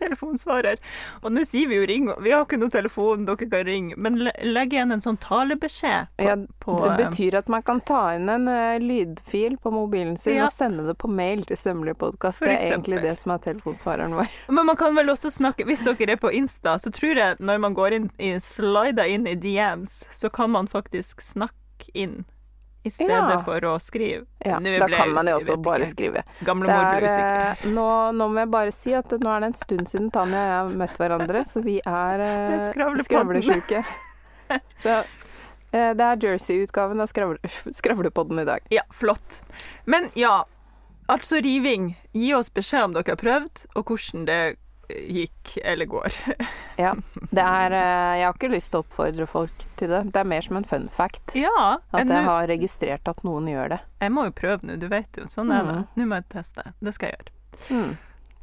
telefonsvarer. 0.01 0.81
Og 1.21 1.31
nå 1.33 1.43
sier 1.47 1.69
vi 1.71 1.79
jo 1.79 1.87
ring, 1.89 2.09
vi 2.23 2.33
har 2.33 2.45
ikke 2.45 2.59
noe 2.61 2.73
telefon, 2.73 3.25
dere 3.29 3.47
kan 3.51 3.65
ringe, 3.67 3.97
men 4.01 4.19
legg 4.25 4.75
igjen 4.75 4.93
en 4.95 5.03
sånn 5.03 5.19
talebeskjed 5.21 6.11
på, 6.17 6.25
Ja, 6.25 6.35
Det 6.37 6.89
eh, 6.91 6.97
betyr 7.05 7.37
at 7.41 7.51
man 7.51 7.65
kan 7.67 7.81
ta 7.85 8.01
inn 8.17 8.29
en 8.31 8.49
uh, 8.49 8.77
lydfil 8.81 9.57
på 9.61 9.73
mobilen 9.73 10.17
sin 10.17 10.39
Ja. 10.39 10.49
og 10.49 10.53
sende 10.53 10.85
det 10.87 10.97
på 11.01 11.09
mail 11.11 11.45
til 11.45 11.57
Sømmelig 11.57 11.97
podkast. 12.01 12.41
Det 12.41 12.51
er 12.53 12.67
egentlig 12.71 13.01
det 13.03 13.15
som 13.21 13.35
er 13.35 13.43
telefonsvareren 13.45 14.15
vår. 14.17 14.29
Men 14.55 14.65
man 14.71 14.79
kan 14.79 14.95
vel 14.97 15.13
også 15.13 15.31
snakke 15.31 15.65
Hvis 15.67 15.83
dere 15.85 16.15
er 16.15 16.21
på 16.21 16.31
Insta, 16.33 16.77
så 16.81 16.91
tror 16.93 17.17
jeg 17.17 17.39
når 17.39 17.61
man 17.61 17.77
går 17.77 17.97
inn 17.97 18.11
i 18.19 18.33
slider 18.41 19.09
inn 19.09 19.27
i 19.29 19.35
DMs, 19.35 20.01
så 20.11 20.29
kan 20.33 20.51
man 20.53 20.67
faktisk 20.71 21.21
snakke 21.21 21.91
inn 21.93 22.23
i 22.83 22.89
stedet 22.89 23.09
Ja. 23.13 23.41
for 23.45 23.61
å 23.61 23.75
skrive. 23.81 24.25
Ja, 24.45 24.59
Nå 24.59 24.71
da 24.79 24.87
kan 24.89 25.11
man 25.13 25.27
jo 25.27 25.35
også 25.37 25.55
bare 25.61 25.83
ikke. 25.85 25.91
skrive. 25.91 26.23
Gamle 26.43 26.67
mor 26.67 27.01
usikker. 27.05 27.51
eh, 27.51 27.65
nå, 27.69 27.87
nå 28.17 28.27
må 28.33 28.39
jeg 28.39 28.49
bare 28.51 28.71
si 28.73 28.93
at 28.97 29.09
nå 29.21 29.29
er 29.35 29.39
det 29.39 29.49
en 29.51 29.53
stund 29.59 29.87
siden 29.87 30.11
Tanja 30.11 30.37
og 30.41 30.47
jeg 30.49 30.57
har 30.57 30.71
møtt 30.81 30.97
hverandre, 30.97 31.43
så 31.45 31.63
vi 31.63 31.79
er 31.85 32.19
eh, 32.19 32.71
skravlesjuke. 33.05 33.83
Så 34.83 34.89
eh, 35.71 35.93
det 35.95 36.01
er 36.03 36.17
Jersey-utgaven 36.25 36.99
av 37.01 37.07
skravle, 37.07 37.37
Skravlepodden 37.79 38.39
i 38.39 38.45
dag. 38.45 38.59
Ja, 38.69 38.81
flott. 38.91 39.41
Men 39.85 40.09
ja, 40.15 40.43
altså 41.07 41.39
riving. 41.41 41.93
Gi 42.13 42.33
oss 42.35 42.49
beskjed 42.49 42.83
om 42.89 42.93
dere 42.97 43.13
har 43.13 43.21
prøvd, 43.21 43.65
og 43.75 43.85
hvordan 43.85 44.25
det 44.27 44.39
gikk 45.11 45.53
eller 45.63 45.85
går. 45.89 46.15
Ja. 46.79 46.93
Det 47.35 47.43
er 47.43 47.71
eh, 47.77 48.17
Jeg 48.19 48.25
har 48.27 48.35
ikke 48.35 48.49
lyst 48.51 48.71
til 48.73 48.81
å 48.81 48.83
oppfordre 48.85 49.27
folk 49.29 49.65
til 49.79 49.91
det. 49.93 50.01
Det 50.11 50.19
er 50.21 50.27
mer 50.27 50.41
som 50.45 50.57
en 50.59 50.67
fun 50.67 50.87
fact. 50.91 51.35
Ja, 51.37 51.77
At 51.95 52.09
jeg 52.11 52.25
har 52.27 52.47
registrert 52.51 53.07
at 53.07 53.23
noen 53.27 53.47
gjør 53.51 53.73
det. 53.75 53.79
jeg 54.01 54.11
må 54.15 54.25
jo 54.27 54.33
prøve 54.35 54.67
nå, 54.67 54.75
du 54.81 54.87
vet 54.91 55.17
jo. 55.21 55.27
Sånn 55.31 55.51
er 55.55 55.63
det. 55.67 55.77
Mm. 55.81 55.87
Nå 56.01 56.07
må 56.11 56.19
jeg 56.21 56.27
teste. 56.33 56.65
Det 56.81 56.93
skal 56.97 57.11
jeg 57.11 57.17
gjøre. 57.19 57.35
Mm. 57.71 57.91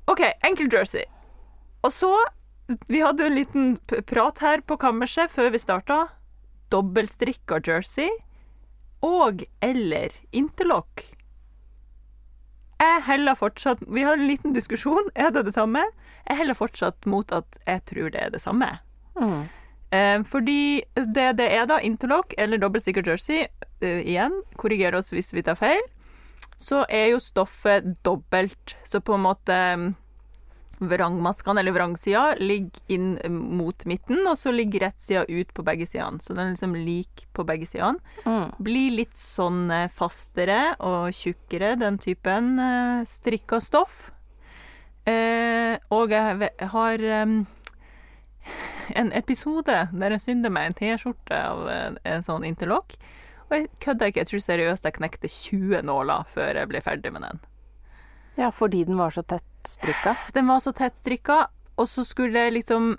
OK, 0.09 0.23
enkel 0.49 0.71
jersey. 0.73 1.05
Og 1.85 1.93
så 1.93 2.13
Vi 2.89 3.01
hadde 3.01 3.25
en 3.27 3.35
liten 3.37 3.69
prat 4.07 4.39
her 4.45 4.61
på 4.61 4.77
kammerset 4.77 5.31
før 5.33 5.51
vi 5.55 5.61
starta. 5.63 6.03
Dobbeltstrikka 6.73 7.61
jersey 7.65 8.11
og 9.05 9.45
eller 9.65 10.13
interlock. 10.37 11.05
Jeg 12.79 13.03
heller 13.09 13.35
fortsatt 13.35 13.81
Vi 13.91 14.05
har 14.07 14.19
en 14.19 14.29
liten 14.29 14.55
diskusjon. 14.55 15.11
Er 15.15 15.33
det 15.35 15.47
det 15.49 15.55
samme? 15.57 15.83
Jeg 16.29 16.39
heller 16.39 16.55
fortsatt 16.55 17.07
mot 17.07 17.33
at 17.33 17.59
jeg 17.67 17.83
tror 17.91 18.11
det 18.15 18.23
er 18.23 18.35
det 18.35 18.43
samme. 18.43 18.69
Mm. 19.19 19.49
Eh, 19.91 20.19
fordi 20.29 20.83
det 20.95 21.31
det 21.39 21.49
er 21.53 21.67
da 21.67 21.79
interlock 21.81 22.35
eller 22.39 22.61
dobbeltstikker 22.61 23.07
jersey, 23.07 23.47
eh, 23.81 24.03
igjen, 24.05 24.43
korriger 24.57 24.95
oss 24.95 25.11
hvis 25.11 25.33
vi 25.35 25.43
tar 25.43 25.57
feil, 25.57 25.81
så 26.59 26.85
er 26.89 27.15
jo 27.15 27.23
stoffet 27.23 27.97
dobbelt. 28.05 28.77
Så 28.85 29.01
på 29.01 29.15
en 29.15 29.25
måte 29.25 29.57
mm, 29.77 29.95
vrangmaskene, 30.81 31.61
eller 31.61 31.75
vrangsida, 31.75 32.35
ligger 32.39 32.95
inn 32.95 33.17
mot 33.31 33.85
midten, 33.89 34.23
og 34.29 34.39
så 34.39 34.53
ligger 34.55 34.87
rettsida 34.87 35.25
ut 35.29 35.51
på 35.55 35.65
begge 35.67 35.89
sidene. 35.89 36.23
Så 36.23 36.35
den 36.35 36.45
er 36.47 36.55
liksom 36.55 36.77
lik 36.77 37.27
på 37.35 37.45
begge 37.49 37.67
sidene. 37.67 37.99
Mm. 38.25 38.55
Blir 38.65 38.97
litt 39.01 39.19
sånn 39.19 39.67
eh, 39.75 39.91
fastere 39.95 40.77
og 40.79 41.11
tjukkere, 41.17 41.75
den 41.81 41.99
typen 42.03 42.55
eh, 42.63 43.05
strikka 43.09 43.61
stoff. 43.65 44.09
Eh, 45.09 45.79
og 45.95 46.13
jeg 46.13 46.51
har 46.73 47.05
um, 47.25 47.39
en 49.01 49.13
episode 49.17 49.79
der 49.93 50.15
jeg 50.15 50.25
synder 50.25 50.53
meg 50.53 50.69
en 50.69 50.77
T-skjorte 50.77 51.39
av 51.39 51.69
en, 51.73 52.03
en 52.05 52.27
sånn 52.27 52.47
interlock. 52.49 52.99
Og 53.49 53.57
jeg 53.57 53.71
kødder 53.81 54.11
ikke, 54.11 54.25
jeg 54.25 54.31
tror 54.33 54.45
seriøst 54.45 54.89
jeg 54.89 54.99
knekte 54.99 55.31
20 55.33 55.87
nåler 55.89 56.29
før 56.35 56.61
jeg 56.61 56.71
ble 56.71 56.83
ferdig 56.85 57.13
med 57.15 57.25
den. 57.25 57.41
Ja, 58.39 58.51
fordi 58.55 58.85
den 58.87 58.99
var 59.01 59.11
så 59.11 59.25
tett 59.27 59.47
strikka. 59.69 60.17
Den 60.35 60.47
var 60.51 60.61
så 60.65 60.73
tett 60.77 60.97
strikka, 60.99 61.47
og 61.79 61.87
så 61.89 62.05
skulle 62.07 62.33
jeg 62.47 62.57
liksom 62.59 62.97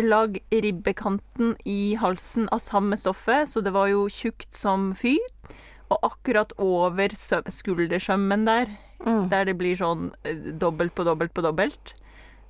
lage 0.00 0.40
ribbekanten 0.50 1.54
i 1.64 1.94
halsen 2.00 2.48
av 2.52 2.62
samme 2.64 2.96
stoffet, 2.98 3.46
så 3.52 3.62
det 3.62 3.72
var 3.74 3.86
jo 3.92 4.06
tjukt 4.10 4.56
som 4.58 4.92
fy. 4.98 5.16
Og 5.92 5.98
akkurat 6.08 6.50
over 6.58 7.14
sø- 7.14 7.44
skuldersømmen 7.50 8.44
der, 8.48 8.72
Mm. 9.04 9.28
der 9.28 9.44
det 9.44 9.58
blir 9.58 9.76
sånn 9.76 10.12
eh, 10.24 10.34
dobbelt 10.58 10.94
på 10.94 11.04
dobbelt 11.04 11.34
på 11.34 11.42
dobbelt, 11.44 11.92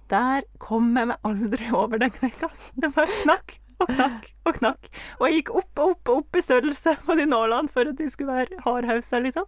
der 0.08 0.42
kom 0.58 0.94
jeg 0.96 1.08
meg 1.08 1.16
aldri 1.24 1.70
over 1.74 1.98
den 1.98 2.10
knekka. 2.10 2.48
Det 2.78 2.94
var 2.96 3.06
knakk 3.24 3.58
og 3.84 3.90
knakk 3.92 4.28
og 4.48 4.58
knakk. 4.58 4.88
Og 5.18 5.24
jeg 5.28 5.36
gikk 5.38 5.50
opp 5.60 5.80
og 5.84 5.90
opp 5.94 6.10
og 6.12 6.22
opp 6.22 6.38
i 6.38 6.42
størrelse 6.44 6.96
på 7.06 7.16
de 7.20 7.26
nålene 7.30 7.72
for 7.72 7.90
at 7.90 7.98
de 8.00 8.08
skulle 8.12 8.34
være 8.34 8.60
hardhausa, 8.64 9.20
liksom. 9.24 9.46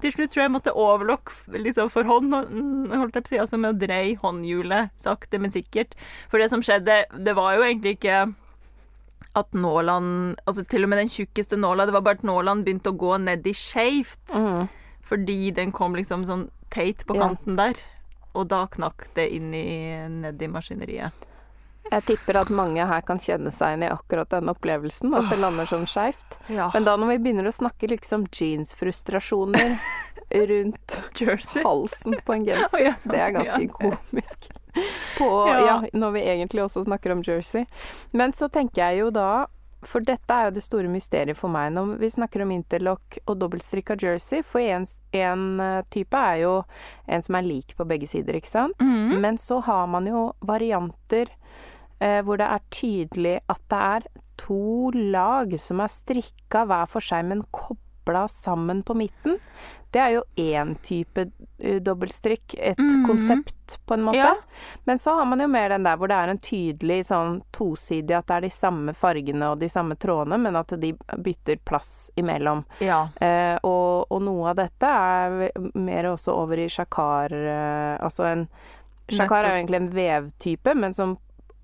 Til 0.00 0.14
slutt 0.14 0.32
tror 0.32 0.42
jeg 0.44 0.48
jeg 0.48 0.54
måtte 0.56 0.76
overlokke 0.76 1.60
liksom, 1.60 1.90
for 1.92 2.08
hånd, 2.08 2.32
holdt 2.32 3.18
jeg 3.18 3.24
på 3.24 3.28
å 3.28 3.32
si, 3.34 3.40
altså 3.42 3.60
med 3.60 3.74
å 3.74 3.80
dreie 3.82 4.16
håndhjulet 4.22 4.94
sakte, 5.00 5.40
men 5.42 5.52
sikkert. 5.54 5.96
For 6.32 6.40
det 6.40 6.48
som 6.52 6.62
skjedde, 6.64 7.02
det 7.20 7.36
var 7.36 7.56
jo 7.58 7.66
egentlig 7.66 7.98
ikke 7.98 8.20
at 9.38 9.52
nålene 9.54 10.34
Altså 10.48 10.64
til 10.66 10.82
og 10.82 10.90
med 10.90 10.98
den 11.04 11.10
tjukkeste 11.12 11.58
nåla, 11.60 11.84
det 11.86 11.94
var 11.94 12.02
bare 12.02 12.18
at 12.18 12.26
nålene 12.26 12.64
begynte 12.66 12.90
å 12.90 12.98
gå 12.98 13.14
nedi 13.22 13.52
skeivt. 13.54 14.32
Mm. 14.34 14.68
Fordi 15.06 15.38
den 15.54 15.72
kom 15.74 15.94
liksom 15.98 16.24
sånn 16.26 16.48
teit 16.70 17.04
på 17.06 17.14
Ja. 17.18 17.28
kanten 17.28 17.56
der. 17.58 17.78
Og 18.34 18.48
da 18.48 18.64
knakk 18.70 19.08
det 19.14 19.28
inn 19.34 19.52
i, 19.54 19.66
nedi 20.08 20.48
maskineriet. 20.50 21.12
Jeg 21.90 22.04
tipper 22.06 22.36
at 22.40 22.50
mange 22.54 22.84
her 22.86 23.00
kan 23.02 23.18
kjenne 23.18 23.50
seg 23.54 23.74
inn 23.76 23.82
i 23.82 23.90
akkurat 23.90 24.30
den 24.30 24.48
opplevelsen, 24.52 25.14
at 25.18 25.30
det 25.32 25.38
lander 25.42 25.66
sånn 25.66 25.88
skeivt. 25.90 26.38
Ja. 26.48 26.68
Men 26.74 26.84
da 26.86 26.94
når 26.96 27.14
vi 27.16 27.18
begynner 27.24 27.48
å 27.50 27.54
snakke 27.54 27.88
liksom 27.90 28.28
jeansfrustrasjoner 28.30 29.76
rundt 30.50 31.02
Jersey. 31.18 31.62
halsen 31.64 32.14
på 32.24 32.32
en 32.36 32.44
genser, 32.48 32.78
oh, 32.78 32.84
ja, 32.84 32.94
sånn. 33.02 33.12
det 33.12 33.20
er 33.20 33.30
ganske 33.38 33.62
Ja. 33.66 33.72
komisk. 33.80 34.50
På, 35.18 35.30
Ja. 35.50 35.80
når 35.92 36.12
vi 36.14 36.20
egentlig 36.30 36.62
også 36.62 36.84
snakker 36.86 37.12
om 37.16 37.22
jersey. 37.26 37.66
Men 38.12 38.32
så 38.32 38.48
tenker 38.48 38.84
jeg 38.90 39.00
jo 39.02 39.10
da 39.10 39.46
for 39.82 40.04
dette 40.04 40.28
er 40.36 40.50
jo 40.50 40.50
det 40.58 40.62
store 40.62 40.90
mysteriet 40.92 41.38
for 41.40 41.48
meg 41.48 41.70
når 41.72 41.94
vi 42.02 42.10
snakker 42.12 42.42
om 42.44 42.50
interlock 42.52 43.16
og 43.24 43.38
dobbeltstrikka 43.40 43.96
jersey. 43.96 44.42
For 44.44 44.60
en, 44.60 44.84
en 45.16 45.44
eh, 45.64 45.82
type 45.88 46.12
er 46.20 46.42
jo 46.42 46.50
en 47.08 47.22
som 47.24 47.38
er 47.38 47.46
lik 47.48 47.72
på 47.78 47.86
begge 47.88 48.06
sider, 48.10 48.36
ikke 48.36 48.52
sant? 48.52 48.76
Mhm. 48.84 49.16
Men 49.24 49.38
så 49.40 49.62
har 49.64 49.86
man 49.88 50.04
jo 50.06 50.26
varianter 50.44 51.32
hvor 52.24 52.38
det 52.40 52.46
er 52.48 52.62
tydelig 52.70 53.36
at 53.48 53.60
det 53.68 53.80
er 53.80 54.06
to 54.40 54.90
lag 54.96 55.52
som 55.60 55.80
er 55.84 55.92
strikka 55.92 56.64
hver 56.66 56.88
for 56.88 57.04
seg, 57.04 57.26
men 57.28 57.42
kobla 57.52 58.24
sammen 58.32 58.82
på 58.82 58.94
midten. 58.96 59.36
Det 59.92 59.98
er 59.98 60.12
jo 60.14 60.20
én 60.38 60.76
type 60.86 61.24
eh, 61.58 61.80
dobbeltstrikk, 61.82 62.54
et 62.62 62.78
Mhm. 62.78 63.04
konsept 63.08 63.76
på 63.86 63.94
en 63.94 64.04
måte. 64.06 64.16
Ja. 64.22 64.36
Men 64.86 64.98
så 65.02 65.16
har 65.18 65.24
man 65.26 65.40
jo 65.42 65.48
mer 65.50 65.68
den 65.68 65.82
der 65.82 65.96
hvor 65.98 66.08
det 66.08 66.16
er 66.16 66.28
en 66.30 66.38
tydelig 66.38 67.00
sånn 67.10 67.42
tosidig 67.52 68.14
at 68.16 68.26
det 68.30 68.36
er 68.36 68.40
de 68.46 68.50
samme 68.54 68.94
fargene 68.94 69.50
og 69.50 69.58
de 69.58 69.68
samme 69.68 69.96
trådene, 69.98 70.38
men 70.40 70.56
at 70.56 70.68
de 70.80 70.92
bytter 71.18 71.58
plass 71.66 72.10
imellom. 72.16 72.64
Ja. 72.80 73.08
Eh, 73.20 73.58
og, 73.66 74.06
og 74.10 74.22
noe 74.22 74.50
av 74.54 74.56
dette 74.62 74.86
er 74.86 75.50
mer 75.74 76.04
også 76.14 76.32
over 76.38 76.56
i 76.56 76.68
sjakar 76.70 77.34
eh, 77.34 77.98
Altså 78.00 78.24
en 78.30 78.48
Sjakar 79.10 79.42
er 79.44 79.56
jo 79.56 79.64
egentlig 79.66 79.76
en 79.80 79.90
vevtype, 79.90 80.74
men 80.78 80.94
som 80.94 81.16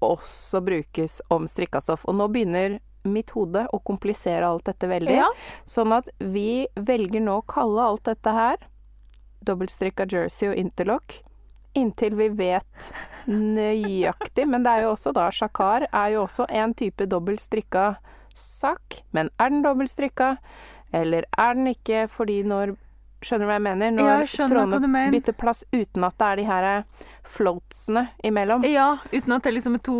også 0.05 0.61
brukes 0.65 1.21
om 1.33 1.49
strikka 1.51 1.81
stoff. 1.81 2.05
Og 2.09 2.17
nå 2.19 2.29
begynner 2.33 2.79
mitt 3.07 3.31
hode 3.37 3.67
å 3.71 3.79
komplisere 3.87 4.47
alt 4.49 4.67
dette 4.67 4.89
veldig. 4.91 5.15
ja. 5.15 5.29
Sånn 5.65 5.95
at 5.95 6.09
vi 6.19 6.67
velger 6.75 7.23
nå 7.23 7.41
å 7.41 7.47
kalle 7.47 7.91
alt 7.93 8.05
dette 8.09 8.35
her 8.35 8.59
dobbeltstrikka 9.47 10.09
jersey 10.11 10.51
og 10.51 10.59
interlock 10.59 11.21
inntil 11.77 12.17
vi 12.19 12.29
vet 12.35 12.89
nøyaktig. 13.29 14.47
Men 14.49 14.65
det 14.65 14.73
er 14.73 14.87
jo 14.87 14.95
også 14.95 15.13
da 15.17 15.29
sjakar 15.35 15.87
er 15.91 16.15
jo 16.15 16.25
også 16.25 16.49
en 16.49 16.75
type 16.77 17.07
dobbeltstrikka 17.11 17.95
sak, 18.37 19.01
men 19.17 19.31
er 19.41 19.53
den 19.53 19.63
dobbeltstrikka, 19.65 20.37
eller 20.97 21.25
er 21.39 21.55
den 21.57 21.71
ikke 21.73 22.05
fordi 22.13 22.43
når 22.47 22.75
Skjønner 23.27 23.43
du 23.47 23.51
hva 23.51 23.57
jeg 23.59 23.65
mener? 23.67 23.91
Når 23.97 24.07
Ja, 24.09 24.19
jeg 24.23 24.49
trådene 24.53 24.89
mener. 24.93 25.11
bytter 25.17 25.35
plass 25.41 25.65
uten 25.75 26.05
at 26.07 26.17
det 26.23 26.27
er 26.33 26.37
de 26.41 26.45
her 26.47 26.69
eh, 26.71 27.09
floatsene 27.27 28.07
imellom. 28.25 28.65
Ja, 28.71 28.89
uten 29.13 29.35
at 29.37 29.43
det 29.49 29.55
liksom 29.57 29.75
er 29.79 29.83
to 29.87 29.97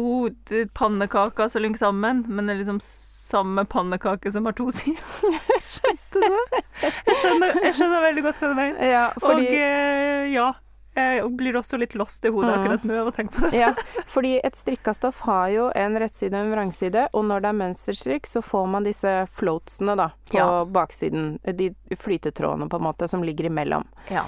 eh, 0.55 0.69
pannekaker 0.79 1.51
som 1.51 1.63
ligger 1.67 1.83
sammen, 1.83 2.25
men 2.29 2.47
det 2.47 2.55
er 2.57 2.63
liksom 2.63 2.79
samme 3.27 3.65
pannekake 3.67 4.31
som 4.33 4.45
har 4.47 4.55
to 4.55 4.69
sider. 4.71 5.03
Skjønte 5.77 6.21
du? 6.23 6.61
Jeg 6.85 7.17
skjønner, 7.19 7.57
jeg 7.65 7.75
skjønner 7.75 8.05
veldig 8.07 8.23
godt 8.29 8.39
hva 8.43 8.51
du 8.53 8.55
mener. 8.61 8.87
Ja, 8.87 9.05
fordi, 9.19 9.49
Og 9.49 9.57
eh, 9.59 10.29
ja, 10.37 10.53
jeg 10.97 11.29
blir 11.37 11.59
også 11.61 11.79
litt 11.79 11.95
lost 11.95 12.25
i 12.25 12.31
hodet 12.33 12.55
Mm. 12.55 12.61
akkurat 12.63 12.85
nå 12.89 12.97
av 13.01 13.07
å 13.11 13.15
tenke 13.17 13.35
på 13.37 13.51
det. 13.51 13.59
ja, 13.61 13.73
fordi 14.07 14.41
et 14.45 14.55
strikka 14.57 14.95
stoff 14.95 15.21
har 15.29 15.49
jo 15.53 15.71
en 15.75 15.95
rettside 16.01 16.35
og 16.35 16.47
en 16.47 16.53
vrangside, 16.55 17.09
og 17.13 17.25
når 17.29 17.41
det 17.45 17.49
er 17.53 17.59
mønsterstrikk, 17.61 18.27
så 18.27 18.43
får 18.43 18.67
man 18.69 18.85
disse 18.85 19.15
floatsene 19.31 19.97
da, 19.97 20.09
på 20.31 20.37
Ja. 20.39 20.65
baksiden. 20.65 21.39
De 21.57 21.71
flytetrådene 21.95 22.69
på 22.69 22.77
en 22.77 22.83
måte 22.89 23.09
som 23.09 23.23
ligger 23.23 23.47
imellom. 23.51 23.85
Ja. 24.11 24.25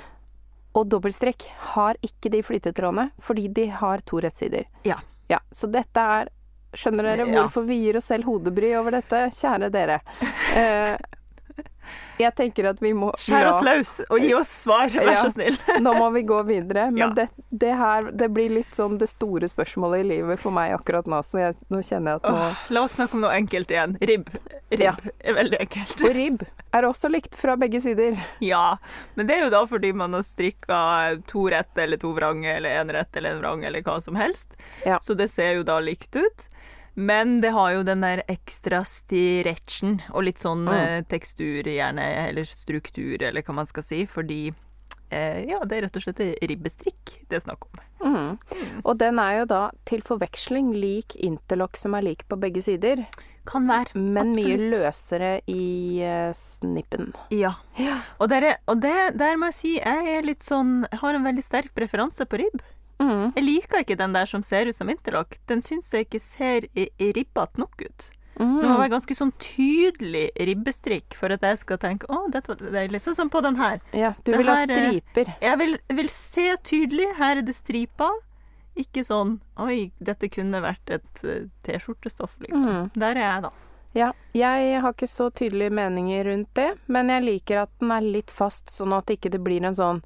Og 0.74 0.88
dobbeltstrikk 0.88 1.46
har 1.74 1.96
ikke 2.04 2.30
de 2.30 2.42
flytetrådene, 2.42 3.10
fordi 3.20 3.48
de 3.52 3.66
har 3.68 3.98
to 4.04 4.20
rettsider. 4.20 4.66
Ja. 4.84 5.00
Ja, 5.28 5.38
så 5.52 5.70
dette 5.70 5.96
er 6.00 6.28
Skjønner 6.74 7.02
dere 7.16 7.24
hvorfor 7.32 7.64
vi 7.66 7.78
gir 7.80 7.96
oss 7.96 8.04
selv 8.04 8.24
hodebry 8.28 8.74
over 8.76 8.90
dette, 8.90 9.30
kjære 9.32 9.70
dere? 9.72 10.00
Eh, 10.54 10.98
jeg 12.18 12.34
tenker 12.34 12.66
at 12.72 12.80
vi 12.82 12.90
må 12.98 13.12
Skjær 13.22 13.46
oss 13.52 13.60
løs 13.62 13.92
og 14.10 14.18
gi 14.20 14.32
oss 14.34 14.50
svar, 14.64 14.88
vær 14.90 15.06
Ja. 15.12 15.22
så 15.22 15.30
snill. 15.30 15.56
Nå 15.84 15.92
må 15.94 16.08
vi 16.16 16.22
gå 16.26 16.40
videre. 16.48 16.88
Men 16.90 16.98
Ja. 16.98 17.08
det, 17.14 17.28
det 17.50 17.74
her 17.78 18.10
det 18.10 18.28
blir 18.34 18.50
litt 18.50 18.74
sånn 18.74 18.98
det 18.98 19.08
store 19.08 19.46
spørsmålet 19.48 20.00
i 20.04 20.08
livet 20.16 20.40
for 20.42 20.50
meg 20.50 20.72
akkurat 20.74 21.06
nå, 21.06 21.20
så 21.22 21.38
jeg, 21.44 21.54
nå 21.70 21.78
kjenner 21.86 22.16
jeg 22.16 22.22
at 22.24 22.30
nå 22.32 22.38
Åh, 22.48 22.64
la 22.74 22.82
oss 22.82 22.96
snakke 22.98 23.14
om 23.14 23.22
noe 23.22 23.34
enkelt 23.38 23.70
igjen. 23.70 23.96
Ribb. 24.02 24.28
Ribb 24.70 24.82
Ja. 24.82 24.96
er 25.24 25.34
veldig 25.38 25.60
enkelt. 25.60 26.02
Og 26.04 26.14
ribb 26.18 26.42
er 26.74 26.82
også 26.90 27.08
likt 27.10 27.34
fra 27.38 27.54
begge 27.56 27.80
sider. 27.80 28.18
Ja, 28.44 28.76
men 29.14 29.26
det 29.30 29.36
er 29.38 29.44
jo 29.46 29.50
da 29.54 29.62
fordi 29.70 29.92
man 29.94 30.12
har 30.18 30.22
strikka 30.26 31.22
to 31.30 31.46
rette 31.48 31.82
eller 31.86 31.96
to 32.02 32.12
vrange 32.12 32.50
eller 32.56 32.80
en 32.82 32.90
rett 32.92 33.16
eller 33.16 33.36
en 33.36 33.40
vrang 33.40 33.64
eller 33.64 33.80
hva 33.86 34.02
som 34.02 34.18
helst. 34.18 34.52
Så 35.02 35.14
det 35.16 35.30
ser 35.30 35.54
jo 35.60 35.62
da 35.62 35.78
likt 35.80 36.16
ut. 36.18 36.44
Men 36.98 37.36
det 37.44 37.52
har 37.54 37.76
jo 37.76 37.84
den 37.86 38.02
der 38.02 38.24
ekstra 38.28 38.80
stretchen 38.88 40.00
og 40.10 40.24
litt 40.26 40.40
sånn 40.42 40.64
Mm. 40.66 40.74
eh, 40.74 41.02
tekstur 41.08 41.62
gjerne, 41.62 42.06
eller 42.28 42.44
struktur, 42.44 43.22
eller 43.22 43.42
hva 43.46 43.54
man 43.54 43.66
skal 43.70 43.82
si, 43.86 44.00
fordi 44.10 44.52
eh, 45.10 45.44
ja, 45.48 45.60
det 45.64 45.76
er 45.78 45.82
rett 45.86 45.96
og 45.96 46.02
slett 46.04 46.18
ribbestrikk 46.42 47.14
det 47.30 47.38
er 47.38 47.44
snakk 47.46 47.64
om. 47.68 47.78
Mm. 48.02 48.82
Og 48.84 48.98
den 48.98 49.18
er 49.22 49.38
jo 49.40 49.44
da 49.48 49.62
til 49.88 50.02
forveksling 50.02 50.72
lik 50.74 51.14
interlock 51.16 51.76
som 51.80 51.94
er 51.94 52.02
lik 52.02 52.26
på 52.28 52.36
begge 52.40 52.60
sider, 52.66 53.06
Kan 53.48 53.64
være. 53.70 53.94
men 53.96 54.34
mye 54.36 54.58
løsere 54.58 55.40
i 55.48 56.02
eh, 56.04 56.32
snippen. 56.36 57.14
Ja. 57.30 57.54
Og, 58.20 58.28
der, 58.28 58.42
er, 58.44 58.56
og 58.68 58.82
det, 58.82 59.16
der 59.16 59.38
må 59.40 59.48
jeg 59.48 59.54
si 59.56 59.76
jeg 59.78 60.16
er 60.18 60.26
litt 60.26 60.42
sånn 60.44 60.82
har 60.92 61.14
en 61.16 61.24
veldig 61.24 61.44
sterk 61.46 61.72
preferanse 61.78 62.26
på 62.28 62.42
ribb. 62.42 62.60
Mhm. 62.98 63.32
Jeg 63.36 63.44
liker 63.44 63.84
ikke 63.84 63.98
den 63.98 64.14
der 64.16 64.26
som 64.26 64.42
ser 64.42 64.66
ut 64.66 64.74
som 64.76 64.88
interlock. 64.90 65.38
Den 65.46 65.62
syns 65.62 65.92
jeg 65.94 66.06
ikke 66.08 66.20
ser 66.20 66.68
ribbete 66.98 67.60
nok 67.60 67.82
ut. 67.82 68.08
Det 68.38 68.46
må 68.46 68.76
være 68.78 68.92
ganske 68.92 69.14
sånn 69.18 69.32
tydelig 69.42 70.28
ribbestrikk 70.46 71.16
for 71.18 71.34
at 71.34 71.42
jeg 71.42 71.58
skal 71.58 71.80
tenke 71.82 72.06
å, 72.06 72.20
dette 72.30 72.52
var 72.52 72.60
deilig. 72.76 73.00
Sånn 73.02 73.16
som 73.18 73.30
på 73.32 73.42
den 73.42 73.58
her. 73.58 73.80
Ja, 73.90 74.12
du 74.22 74.30
den 74.30 74.44
vil 74.44 74.50
her, 74.52 74.60
ha 74.60 74.78
striper. 74.78 75.32
Jeg 75.42 75.58
vil, 75.58 75.78
vil 75.98 76.10
se 76.14 76.46
tydelig. 76.68 77.08
Her 77.18 77.40
er 77.40 77.46
det 77.48 77.56
striper. 77.58 78.20
Ikke 78.78 79.02
sånn 79.02 79.40
oi, 79.58 79.88
dette 79.98 80.30
kunne 80.30 80.60
vært 80.62 80.92
et 80.94 81.24
eh, 81.26 81.48
T-skjortestoff, 81.66 82.36
liksom. 82.44 82.68
Mm. 82.68 82.90
Der 82.94 83.18
er 83.18 83.24
jeg, 83.24 83.42
da. 83.48 83.50
Ja, 83.96 84.12
jeg 84.36 84.82
har 84.84 84.94
ikke 84.94 85.08
så 85.10 85.32
tydelige 85.34 85.74
meninger 85.74 86.28
rundt 86.28 86.52
det, 86.54 86.68
men 86.86 87.10
jeg 87.10 87.24
liker 87.24 87.64
at 87.64 87.72
den 87.80 87.90
er 87.90 88.06
litt 88.06 88.30
fast, 88.30 88.70
sånn 88.70 88.94
at 88.94 89.10
ikke 89.10 89.32
det 89.34 89.40
blir 89.42 89.66
en 89.66 89.74
sånn 89.74 90.04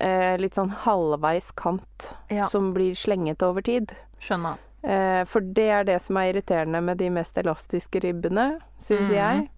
eh, 0.00 0.36
litt 0.40 0.56
sånn 0.58 0.72
halvveis 0.84 1.50
kant 1.56 2.14
Ja. 2.32 2.46
som 2.50 2.72
blir 2.74 2.94
slenget 2.94 3.42
over 3.42 3.62
tid. 3.62 3.92
Skjønner. 4.20 4.58
Eh, 4.82 5.24
for 5.24 5.40
det 5.40 5.68
er 5.70 5.84
det 5.84 6.00
som 6.02 6.16
er 6.16 6.32
irriterende 6.32 6.80
med 6.80 6.98
de 6.98 7.10
mest 7.10 7.38
elastiske 7.38 8.00
ribbene, 8.04 8.60
syns 8.78 9.10
mm. 9.10 9.16
jeg. 9.16 9.48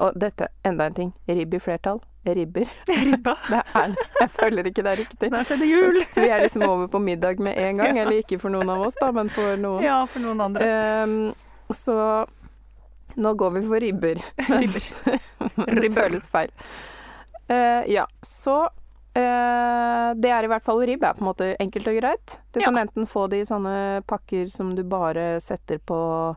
Og 0.00 0.16
dette, 0.16 0.48
enda 0.64 0.86
en 0.88 0.96
ting. 0.96 1.12
Ribb 1.28 1.54
i 1.54 1.60
flertall. 1.60 2.00
Ribber. 2.24 2.68
Ribba. 2.86 3.36
Det 3.50 3.60
er. 3.74 3.94
Jeg 4.20 4.30
føler 4.30 4.66
ikke 4.68 4.82
det 4.84 4.90
er 4.92 4.98
riktig. 5.00 5.28
Snart 5.28 5.50
er 5.50 5.60
det 5.60 5.68
jul. 5.70 6.02
Vi 6.16 6.26
er 6.28 6.42
liksom 6.44 6.64
over 6.68 6.86
på 6.86 6.98
middag 6.98 7.40
med 7.40 7.56
en 7.58 7.80
gang. 7.80 7.96
Ja. 8.00 8.04
Eller 8.04 8.20
ikke 8.20 8.38
for 8.38 8.52
noen 8.52 8.68
av 8.70 8.84
oss, 8.86 8.96
da, 9.00 9.10
men 9.12 9.30
for 9.32 9.56
noen. 9.60 9.84
Ja, 9.84 10.02
for 10.08 10.24
noen 10.24 10.40
andre. 10.44 10.68
Ehm, 10.68 11.16
så 11.74 11.96
nå 13.20 13.32
går 13.34 13.50
vi 13.56 13.62
for 13.66 13.80
ribber. 13.80 14.20
Ribber. 14.48 15.80
det 15.80 15.90
føles 15.96 16.28
feil. 16.30 16.52
Uh, 17.50 17.82
ja, 17.90 18.06
så 18.22 18.68
eh, 19.14 20.14
Det 20.14 20.30
er 20.30 20.44
i 20.44 20.50
hvert 20.50 20.64
fall 20.64 20.80
ribb 20.86 21.02
er 21.04 21.14
på 21.14 21.22
en 21.24 21.28
måte 21.30 21.56
enkelt 21.60 21.86
og 21.88 21.96
greit. 22.00 22.38
Du 22.52 22.60
Ja. 22.60 22.66
kan 22.66 22.76
enten 22.78 23.06
få 23.06 23.28
det 23.30 23.40
i 23.42 23.44
sånne 23.48 24.02
pakker 24.06 24.48
som 24.50 24.74
du 24.74 24.82
bare 24.82 25.40
setter 25.40 25.78
på 25.78 26.36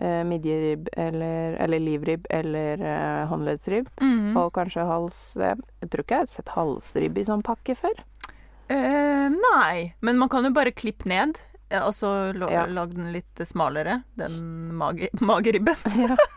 uh, 0.00 0.24
midjeribb 0.26 0.88
eller, 0.96 1.54
eller 1.62 1.78
livribb 1.78 2.26
eller 2.30 2.80
uh, 2.82 3.26
håndleddsribb, 3.30 3.86
Mhm. 4.00 4.36
og 4.36 4.52
kanskje 4.52 4.84
hals 4.86 5.36
eh, 5.36 5.54
Jeg 5.82 5.90
tror 5.90 6.02
ikke 6.02 6.14
jeg 6.14 6.18
har 6.18 6.26
sett 6.26 6.48
halsribb 6.48 7.18
i 7.18 7.24
sånn 7.24 7.42
pakke 7.46 7.76
før. 7.78 7.94
Uh, 8.70 9.28
nei, 9.30 9.94
men 10.00 10.18
man 10.18 10.28
kan 10.28 10.42
jo 10.44 10.50
bare 10.50 10.72
klippe 10.72 11.06
ned. 11.06 11.38
eh, 11.70 11.80
Og 11.80 11.92
så 11.94 12.34
Ja. 12.50 12.66
lage 12.66 12.94
den 12.94 13.12
litt 13.12 13.34
smalere, 13.46 14.02
den 14.16 14.74
mage, 14.74 15.08
mageribben. 15.20 15.76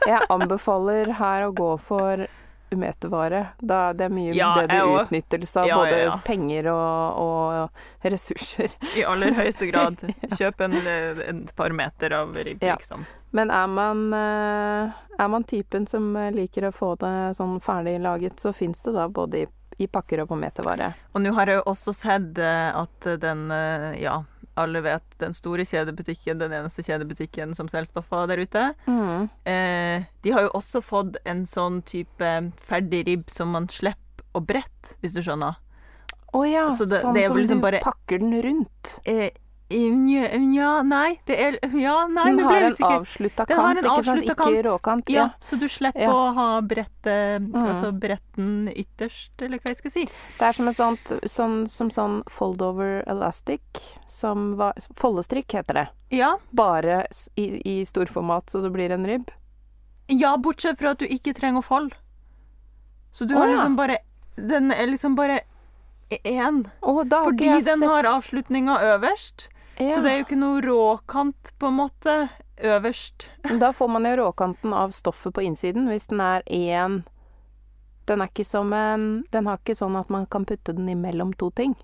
Jeg 0.05 0.21
anbefaler 0.29 1.11
her 1.13 1.47
å 1.49 1.53
gå 1.53 1.79
for 1.79 2.27
umetervare. 2.71 3.47
Da 3.59 3.93
det 3.93 4.07
er 4.07 4.13
mye 4.13 4.33
Ja, 4.35 4.53
bedre 4.61 5.03
utnyttelse 5.03 5.61
av 5.63 5.67
Ja, 5.69 5.77
både 5.81 5.99
ja, 6.01 6.15
penger 6.25 6.71
og, 6.73 7.21
og 7.23 8.07
ressurser. 8.13 8.73
I 8.97 9.05
aller 9.07 9.35
høyeste 9.37 9.69
grad. 9.69 10.01
Kjøp 10.37 10.61
en, 10.67 10.77
en 11.27 11.45
par 11.55 11.75
meter 11.75 12.15
av 12.17 12.35
ribbe, 12.35 12.75
liksom. 12.77 13.05
Men 13.35 13.51
er 13.51 13.67
man, 13.67 14.13
eh, 14.13 14.95
er 15.19 15.27
man 15.27 15.43
typen 15.43 15.87
som 15.87 16.15
eh, 16.15 16.31
liker 16.31 16.69
å 16.69 16.71
få 16.75 16.93
det 17.01 17.35
sånn 17.37 17.59
ferdig 17.63 17.97
laget, 18.01 18.39
så 18.39 18.53
fins 18.55 18.83
det 18.87 18.95
da 18.95 19.07
både 19.11 19.43
i, 19.43 19.47
i 19.83 19.87
pakker 19.91 20.23
og 20.23 20.31
på 20.31 20.39
metervare. 20.39 20.93
Og 21.13 21.21
nå 21.25 21.33
har 21.35 21.51
jeg 21.51 21.59
jo 21.59 21.65
også 21.73 21.93
sett 21.95 22.39
eh, 22.39 22.69
at 22.71 23.09
den, 23.21 23.49
ja, 23.99 24.21
alle 24.57 24.81
vet, 24.81 25.03
den 25.21 25.33
store 25.33 25.63
kjedebutikken, 25.65 26.39
den 26.41 26.51
eneste 26.51 26.83
kjedebutikken 26.83 27.55
som 27.55 27.67
selger 27.69 27.91
stoffer 27.91 28.27
der 28.27 28.41
ute, 28.41 28.63
Mm. 28.87 29.29
eh, 29.45 30.03
de 30.23 30.31
har 30.31 30.41
jo 30.47 30.49
også 30.57 30.81
fått 30.83 31.17
en 31.25 31.45
sånn 31.45 31.83
type 31.85 32.31
ferdig 32.67 33.05
ribb 33.07 33.29
som 33.29 33.51
man 33.51 33.67
slipper 33.67 34.25
å 34.35 34.41
brette, 34.45 34.95
hvis 35.01 35.13
du 35.13 35.21
skjønner. 35.21 35.55
Å 36.33 36.43
ja, 36.51 36.67
det- 36.69 37.01
sånn 37.01 37.13
det 37.13 37.25
som 37.27 37.37
liksom 37.37 37.57
du 37.57 37.61
bare- 37.61 37.81
pakker 37.81 38.19
den 38.19 38.33
rundt. 38.41 38.99
Eh, 39.05 39.29
Nja, 39.69 40.81
nei, 40.87 41.19
det 41.27 41.35
er 41.37 41.57
Ja, 41.75 42.07
nei, 42.07 42.23
Den 42.31 42.39
har 42.39 42.61
en 42.61 42.73
avslutta 42.87 43.45
kant, 43.45 43.77
en 43.77 43.83
ikke 43.83 44.03
sant? 44.05 44.23
Ikke 44.23 44.35
kant. 44.35 44.65
råkant. 44.65 45.09
Ja, 45.09 45.23
Ja. 45.25 45.29
så 45.41 45.59
du 45.59 45.67
slipper 45.67 45.99
Ja. 45.99 46.11
å 46.13 46.33
ha 46.33 46.61
brettet 46.61 47.41
Mm. 47.41 47.53
Altså 47.53 47.91
bretten 47.99 48.71
ytterst, 48.75 49.31
eller 49.41 49.59
hva 49.59 49.67
jeg 49.67 49.77
skal 49.77 49.91
si. 49.91 50.05
Det 50.05 50.41
er 50.41 50.51
som 50.53 50.67
en 50.67 50.73
sånt, 50.73 51.03
sånn, 51.25 51.67
som 51.69 51.89
sånn 51.89 52.23
fold-over 52.29 53.03
elastic, 53.07 53.61
som 54.07 54.55
var 54.55 54.73
Foldestrikk 54.95 55.51
heter 55.51 55.73
det. 55.73 55.87
Ja. 56.11 56.37
Bare 56.53 57.05
i, 57.35 57.61
i 57.65 57.83
storformat, 57.83 58.45
så 58.49 58.61
det 58.61 58.71
blir 58.71 58.91
en 58.91 59.05
ribb. 59.05 59.29
ja, 60.09 60.37
bortsett 60.37 60.79
fra 60.79 60.91
at 60.91 60.99
du 60.99 61.05
ikke 61.05 61.33
trenger 61.35 61.59
å 61.59 61.63
folde. 61.63 61.95
Så 63.11 63.27
du 63.27 63.35
oh, 63.35 63.39
har 63.39 63.47
ja. 63.47 63.53
liksom 63.55 63.75
bare 63.75 63.97
Den 64.37 64.71
er 64.71 64.87
liksom 64.87 65.15
bare 65.15 65.41
én. 66.09 66.69
Oh, 66.81 67.03
Fordi 67.03 67.63
den 67.65 67.81
har 67.81 68.03
avslutninga 68.03 68.79
øverst. 68.95 69.49
Ja. 69.79 69.95
Så 69.95 70.01
det 70.03 70.11
er 70.11 70.17
jo 70.19 70.25
ikke 70.25 70.39
noe 70.41 70.61
råkant, 70.61 71.51
på 71.59 71.67
en 71.67 71.77
måte, 71.79 72.15
øverst. 72.57 73.27
Da 73.61 73.71
får 73.73 73.87
man 73.93 74.05
jo 74.09 74.15
råkanten 74.23 74.73
av 74.73 74.91
stoffet 74.95 75.33
på 75.33 75.43
innsiden, 75.45 75.87
hvis 75.91 76.07
den 76.09 76.21
er 76.21 76.41
én 76.47 77.03
Den 78.07 78.21
er 78.23 78.29
ikke 78.31 78.45
som 78.47 78.71
en 78.73 79.23
Den 79.31 79.45
har 79.47 79.57
ikke 79.59 79.75
sånn 79.75 79.95
at 79.99 80.09
man 80.09 80.25
kan 80.25 80.45
putte 80.47 80.73
den 80.73 80.87
imellom 80.89 81.33
to 81.37 81.49
ting. 81.51 81.75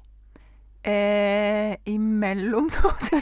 Eh, 0.84 1.76
imellom 1.86 2.70
to 2.74 2.90
ting 3.10 3.22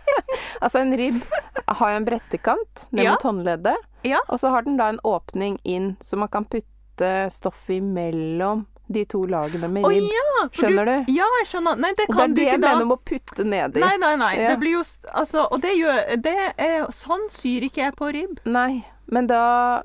Altså, 0.62 0.78
en 0.80 0.94
ribb 0.96 1.18
har 1.66 1.90
jo 1.92 1.96
en 1.96 2.04
brettekant 2.06 2.86
ned 2.90 3.04
Ja. 3.04 3.12
mot 3.12 3.22
håndleddet, 3.22 3.76
Ja. 4.04 4.20
og 4.28 4.38
så 4.40 4.48
har 4.50 4.62
den 4.62 4.76
da 4.78 4.88
en 4.88 5.00
åpning 5.04 5.58
inn, 5.64 5.96
så 6.00 6.16
man 6.16 6.28
kan 6.28 6.44
putte 6.44 7.28
stoffet 7.30 7.76
imellom 7.82 8.66
de 8.88 9.04
to 9.04 9.24
lagene 9.26 9.68
med 9.68 9.84
Å 9.84 9.88
Oh, 9.88 9.92
ja! 9.92 10.44
Skjønner 10.54 10.86
du? 10.86 11.12
Ja, 11.12 11.26
jeg 11.40 11.46
skjønner. 11.50 11.76
Nei, 11.82 11.90
det 11.98 12.04
Og 12.08 12.14
det 12.14 12.16
kan 12.16 12.22
er 12.24 12.28
du 12.28 12.34
det 12.34 12.42
ikke 12.46 12.52
jeg 12.52 12.60
mener 12.62 12.84
med 12.84 12.94
å 12.96 13.00
putte 13.10 13.44
nedi. 13.44 13.80
Nei, 13.82 13.96
nei, 13.98 14.12
nei. 14.16 14.32
Ja. 14.38 14.48
Det 14.52 14.58
blir 14.62 14.76
jo 14.76 14.82
Altså, 15.12 15.46
og 15.50 15.60
det 15.64 15.72
gjør 15.76 16.16
det 16.22 16.34
er, 16.56 16.86
Sånn 16.94 17.24
syr 17.34 17.66
ikke 17.66 17.82
jeg 17.82 17.96
på 17.98 18.10
ribb. 18.14 18.38
Nei, 18.46 18.84
men 19.10 19.26
da 19.26 19.42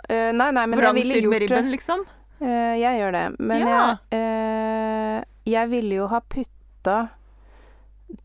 eh, 0.09 0.31
Nei, 0.33 0.51
nei, 0.51 0.65
men 0.67 0.79
jeg 0.79 0.93
ville 0.93 0.93
Vrangsyr 0.93 1.07
med 1.07 1.23
syr 1.23 1.29
med 1.29 1.41
ribben, 1.47 1.71
liksom. 1.73 2.05
Eh, 2.41 2.75
jeg 2.81 2.99
gjør 3.01 3.11
det, 3.17 3.25
men 3.39 3.59
Ja. 3.67 3.81
jeg 4.11 4.21
eh, 4.21 5.23
Jeg 5.55 5.69
ville 5.69 5.95
jo 6.03 6.07
ha 6.07 6.19
putta 6.21 6.99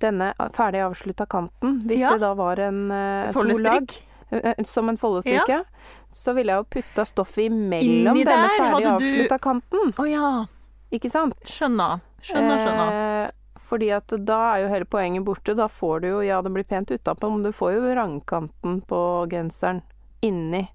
denne 0.02 0.32
ferdig 0.56 0.80
avslutta 0.82 1.26
kanten, 1.30 1.80
hvis 1.86 2.00
Ja. 2.00 2.10
det 2.12 2.20
da 2.20 2.34
var 2.34 2.58
en 2.58 2.90
uh, 2.90 3.32
to 3.32 3.40
lag. 3.62 3.92
som 4.64 4.88
en 4.88 4.96
foldestrikke, 4.98 5.60
så 6.10 6.34
ville 6.34 6.50
jeg 6.52 6.58
jo 6.58 6.66
putta 6.80 7.04
stoffet 7.06 7.46
imellom 7.46 8.18
denne 8.18 8.48
ferdig 8.58 8.88
avslutta 8.90 9.38
du- 9.38 9.44
kanten. 9.44 9.94
Oh, 9.98 10.04
ja. 10.10 10.46
Ikke 10.92 11.10
sant? 11.10 11.34
Skjønner. 11.44 12.00
Skjønner, 12.22 12.60
skjønner. 12.62 12.92
Eh, 13.26 13.30
fordi 13.66 13.88
at 13.96 14.12
da 14.24 14.38
er 14.54 14.62
jo 14.62 14.68
hele 14.70 14.84
poenget 14.86 15.24
borte. 15.26 15.54
Da 15.58 15.66
får 15.68 16.00
du 16.02 16.08
jo 16.08 16.20
Ja, 16.22 16.40
det 16.42 16.52
blir 16.54 16.64
pent 16.64 16.88
utapå, 16.94 17.30
men 17.32 17.42
du 17.42 17.50
får 17.52 17.74
jo 17.74 17.80
vrangkanten 17.88 18.80
på 18.86 19.00
genseren 19.32 19.82
inni. 20.22 20.68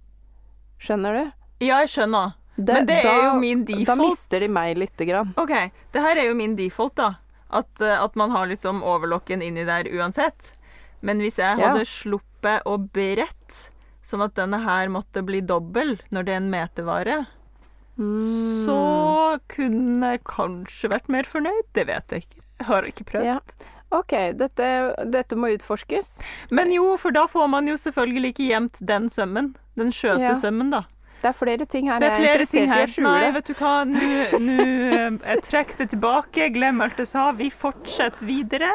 Skjønner 0.82 1.14
du? 1.20 1.32
Ja, 1.66 1.80
jeg 1.86 1.90
skjønner. 1.94 2.34
Det- 2.58 2.74
Men 2.76 2.86
det 2.86 3.06
er 3.06 3.24
jo 3.24 3.40
min 3.40 3.64
default. 3.66 3.86
Da 3.88 3.96
mister 3.96 4.40
de 4.40 4.48
meg 4.48 4.78
lite 4.78 5.06
grann. 5.08 5.34
OK, 5.38 5.72
det 5.94 6.02
her 6.02 6.18
er 6.18 6.28
jo 6.28 6.34
min 6.36 6.56
default, 6.56 6.96
da. 6.96 7.14
At, 7.50 7.70
eh, 7.82 8.04
at 8.04 8.16
man 8.16 8.32
har 8.32 8.46
liksom 8.48 8.82
overlocken 8.84 9.42
inni 9.42 9.64
der 9.66 9.84
uansett. 9.86 10.52
Men 11.02 11.20
hvis 11.20 11.38
jeg 11.38 11.58
Ja. 11.60 11.70
hadde 11.74 11.86
sluppet 11.86 12.64
å 12.66 12.78
brette, 12.92 13.70
sånn 14.04 14.24
at 14.24 14.34
denne 14.36 14.62
her 14.64 14.88
måtte 14.90 15.24
bli 15.26 15.42
dobbel 15.42 16.00
når 16.12 16.26
det 16.26 16.30
er 16.34 16.38
en 16.38 16.52
metervare, 16.52 17.28
Mm. 18.00 18.66
så 18.66 18.78
kunne 19.52 20.08
jeg 20.14 20.22
kanskje 20.26 20.90
vært 20.90 21.10
mer 21.12 21.24
fornøyd. 21.30 21.68
Det 21.76 21.86
vet 21.88 22.12
jeg 22.16 22.24
ikke. 22.26 22.40
Jeg 22.62 22.66
har 22.68 22.82
ikke 22.90 23.04
prøvd. 23.12 23.26
Ja. 23.26 23.38
OK, 23.92 24.14
dette, 24.40 24.70
dette 25.12 25.36
må 25.36 25.50
utforskes. 25.52 26.22
Men 26.50 26.72
jo, 26.72 26.94
for 26.98 27.12
da 27.12 27.26
får 27.28 27.48
man 27.52 27.68
jo 27.68 27.76
selvfølgelig 27.78 28.32
ikke 28.34 28.48
gjemt 28.54 28.76
den 28.80 29.10
sømmen. 29.12 29.52
Den 29.78 29.92
skjøte 29.92 30.22
Ja. 30.32 30.34
sømmen, 30.40 30.72
da. 30.72 30.84
Det 31.22 31.28
er 31.30 31.36
flere 31.38 31.66
ting 31.70 31.86
her 31.86 32.02
er 32.02 32.16
jeg 32.18 32.26
er 32.26 32.42
interessert 32.42 32.80
i 32.80 32.82
å 32.82 32.86
skjule. 32.90 33.12
Nei, 33.12 33.32
vet 33.36 33.46
du 33.46 33.54
hva. 33.60 33.74
Nå 33.86 34.56
eh, 34.64 35.12
Jeg 35.36 35.44
trekker 35.46 35.78
det 35.78 35.90
tilbake. 35.92 36.48
Glem 36.56 36.82
alt 36.82 36.98
jeg 36.98 37.08
sa. 37.12 37.28
Vi 37.38 37.52
fortsetter 37.54 38.26
videre 38.26 38.72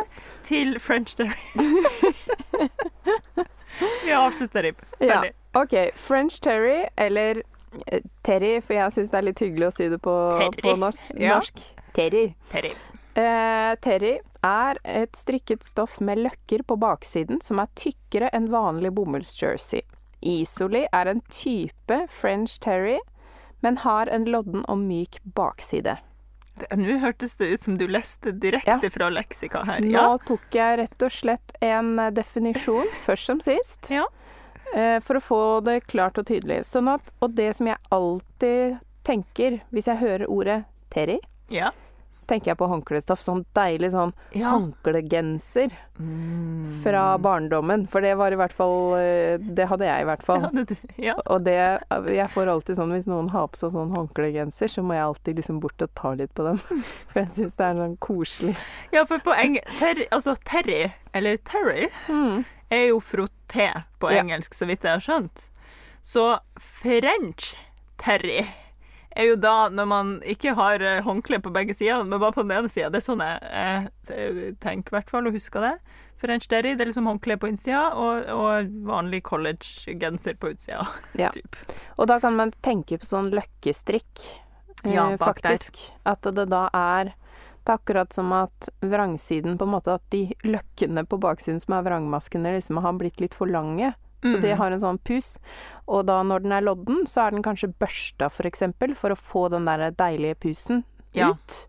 til 0.46 0.76
French 0.78 1.16
Terry. 1.16 1.34
Vi 4.04 4.12
avslutter 4.12 4.62
ribb. 4.62 4.76
Ja. 5.00 5.24
OK. 5.52 5.74
French 5.96 6.40
terry, 6.40 6.86
eller 6.96 7.42
terry, 8.22 8.60
for 8.60 8.74
jeg 8.74 8.92
syns 8.92 9.10
det 9.10 9.18
er 9.18 9.26
litt 9.28 9.42
hyggelig 9.44 9.68
å 9.68 9.74
si 9.76 9.88
det 9.92 9.98
på, 10.02 10.14
på 10.62 10.76
norsk. 10.76 11.14
Ja. 11.20 11.36
norsk. 11.38 11.60
Terry. 11.96 12.34
Terry. 12.52 12.72
Eh, 13.16 13.74
terry 13.80 14.14
er 14.44 14.78
et 14.84 15.16
strikket 15.16 15.64
stoff 15.64 15.98
med 16.04 16.18
løkker 16.20 16.62
på 16.68 16.76
baksiden 16.78 17.40
som 17.42 17.58
er 17.62 17.70
tykkere 17.74 18.28
enn 18.36 18.50
vanlig 18.52 18.92
bomullsjersey. 18.98 19.82
Isoli 20.22 20.86
er 20.92 21.06
en 21.12 21.22
type 21.32 22.02
French 22.12 22.58
terry, 22.60 22.98
men 23.62 23.78
har 23.84 24.06
en 24.12 24.24
lodden 24.28 24.64
og 24.68 24.78
myk 24.84 25.18
bakside. 25.36 25.96
Nå 26.72 26.94
hørtes 27.02 27.34
det 27.36 27.50
ut 27.52 27.60
som 27.60 27.74
du 27.76 27.86
leste 27.88 28.32
direkte 28.32 28.78
Ja. 28.86 28.90
fra 28.92 29.10
leksika 29.12 29.64
her. 29.68 29.80
Nå 29.84 30.04
tok 30.24 30.46
jeg 30.56 30.78
rett 30.80 31.02
og 31.04 31.12
slett 31.12 31.52
en 31.60 31.98
eh, 31.98 32.10
definisjon, 32.16 32.88
først 33.04 33.26
som 33.32 33.40
sist, 33.44 33.90
Ja. 33.92 34.06
Eh, 34.74 34.98
for 35.00 35.16
å 35.16 35.24
få 35.24 35.40
det 35.64 35.80
klart 35.86 36.18
og 36.18 36.26
tydelig. 36.26 36.64
Sånn 36.66 36.88
at, 36.92 37.12
og 37.20 37.34
det 37.38 37.52
som 37.56 37.66
jeg 37.70 37.76
alltid 37.94 38.78
tenker 39.06 39.60
hvis 39.70 39.86
jeg 39.86 40.00
hører 40.02 40.26
ordet 40.26 40.64
terry, 40.90 41.18
ja. 41.52 41.70
tenker 42.26 42.50
jeg 42.50 42.58
på 42.58 42.66
håndklestoff. 42.66 43.20
Sånn 43.22 43.44
deilig 43.54 43.92
sånn 43.94 44.12
ja. 44.34 44.50
håndklegenser 44.56 45.70
Mm. 45.96 46.82
fra 46.84 47.16
barndommen. 47.18 47.86
For 47.88 48.04
det 48.04 48.10
var 48.20 48.28
i 48.30 48.36
hvert 48.36 48.52
fall 48.52 48.98
eh, 48.98 49.38
Det 49.40 49.64
hadde 49.70 49.86
jeg 49.86 50.02
i 50.02 50.04
hvert 50.04 50.24
fall. 50.26 50.42
Ja, 50.52 50.64
det, 50.68 50.76
ja. 51.00 51.14
Og 51.32 51.44
det 51.46 51.54
Jeg 52.12 52.28
får 52.34 52.50
alltid 52.52 52.76
sånn 52.76 52.92
hvis 52.92 53.06
noen 53.08 53.30
har 53.32 53.46
på 53.48 53.56
seg 53.56 53.72
sånn 53.72 53.94
håndklegenser, 53.96 54.68
så 54.68 54.82
må 54.84 54.92
jeg 54.92 55.06
alltid 55.06 55.40
liksom 55.40 55.60
bort 55.62 55.80
og 55.86 55.94
ta 55.96 56.12
litt 56.18 56.34
på 56.36 56.44
dem. 56.50 56.58
For 57.14 57.22
jeg 57.22 57.30
syns 57.32 57.56
det 57.56 57.64
er 57.70 57.80
sånn 57.80 57.96
koselig. 58.04 58.56
ja, 58.92 59.06
for 59.08 59.24
poeng. 59.24 59.56
Terry, 59.78 60.04
altså 60.12 60.36
Terry, 60.44 60.82
eller 61.16 61.38
Terry, 61.48 61.88
Mm. 62.10 62.44
er 62.70 62.84
jo 62.90 63.00
frotté 63.46 63.82
på 63.98 64.10
engelsk, 64.10 64.54
så 64.54 64.66
vidt 64.66 64.82
jeg 64.84 64.92
har 64.92 65.00
skjønt. 65.00 65.42
Så 66.02 66.38
French 66.60 67.56
Terry 67.98 68.46
er 69.16 69.24
jo 69.30 69.36
da 69.36 69.68
når 69.72 69.86
man 69.88 70.22
ikke 70.28 70.54
har 70.54 70.80
eh, 70.80 71.02
håndkle 71.02 71.40
på 71.40 71.50
begge 71.50 71.74
sider, 71.74 72.04
men 72.04 72.20
bare 72.20 72.32
på 72.32 72.42
den 72.42 72.52
ene 72.52 72.68
sida. 72.68 72.90
Det 72.90 73.00
er 73.00 73.06
sånn 73.06 73.22
jeg, 73.24 73.90
jeg 74.10 74.56
tenker 74.60 74.92
i 74.92 74.96
hvert 74.98 75.10
fall, 75.10 75.26
og 75.26 75.32
husker 75.32 75.60
det. 75.64 75.74
French 76.20 76.48
Terry 76.48 76.74
det 76.76 76.84
er 76.84 76.90
liksom 76.90 77.08
håndkle 77.08 77.36
på 77.40 77.48
innsida 77.48 77.90
og, 77.94 78.28
og 78.32 78.70
vanlig 78.88 79.22
college-genser 79.24 80.36
på 80.40 80.52
utsida. 80.54 80.86
Ja. 81.20 81.30
typ. 81.32 81.56
Og 81.96 82.08
da 82.08 82.20
kan 82.20 82.36
man 82.36 82.52
tenke 82.64 82.98
på 83.00 83.08
sånn 83.08 83.32
løkkestrikk, 83.34 84.26
eh, 84.84 84.94
Ja, 84.94 85.08
faktisk. 85.20 85.80
der. 85.80 86.12
At 86.12 86.28
det 86.36 86.48
da 86.52 86.66
er 86.76 87.14
Det 87.66 87.72
er 87.74 87.78
akkurat 87.80 88.12
som 88.14 88.30
at 88.36 88.68
vrangsiden 88.80 89.56
på 89.58 89.66
en 89.66 89.72
måte 89.74 89.94
At 89.98 90.04
de 90.14 90.20
løkkene 90.46 91.02
på 91.10 91.18
baksiden 91.18 91.58
som 91.60 91.74
er 91.74 91.82
vrangmaskene, 91.88 92.52
liksom 92.54 92.78
har 92.84 92.92
blitt 93.00 93.20
litt 93.20 93.34
for 93.34 93.50
lange. 93.50 93.92
Så 94.22 94.36
Mm. 94.38 94.40
de 94.42 94.54
har 94.56 94.72
en 94.72 94.80
sånn 94.80 94.98
pus. 95.04 95.38
Og 95.88 96.06
da 96.06 96.22
når 96.22 96.42
den 96.42 96.52
er 96.52 96.62
lodden, 96.62 97.04
så 97.06 97.26
er 97.26 97.30
den 97.34 97.42
kanskje 97.42 97.72
børsta, 97.78 98.30
for 98.30 98.44
eksempel, 98.48 98.94
for 98.96 99.10
å 99.10 99.18
få 99.18 99.50
den 99.50 99.64
der 99.66 99.90
deilige 99.92 100.34
pusen 100.40 100.84
Ja. 101.12 101.30
ut. 101.30 101.66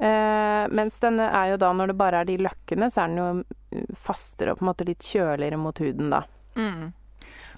Eh, 0.00 0.66
mens 0.68 0.98
den 1.00 1.18
er 1.20 1.50
jo 1.50 1.56
da, 1.58 1.72
når 1.72 1.88
det 1.88 1.96
bare 1.98 2.20
er 2.20 2.24
de 2.24 2.38
løkkene, 2.38 2.86
så 2.90 3.02
er 3.04 3.08
den 3.08 3.16
jo 3.16 3.44
mm, 3.72 3.96
fastere 3.96 4.52
og 4.52 4.58
på 4.58 4.62
en 4.64 4.68
måte 4.74 4.86
litt 4.86 4.98
kjøligere 5.04 5.58
mot 5.58 5.76
huden, 5.78 6.10
da. 6.10 6.22
Mm. 6.56 6.92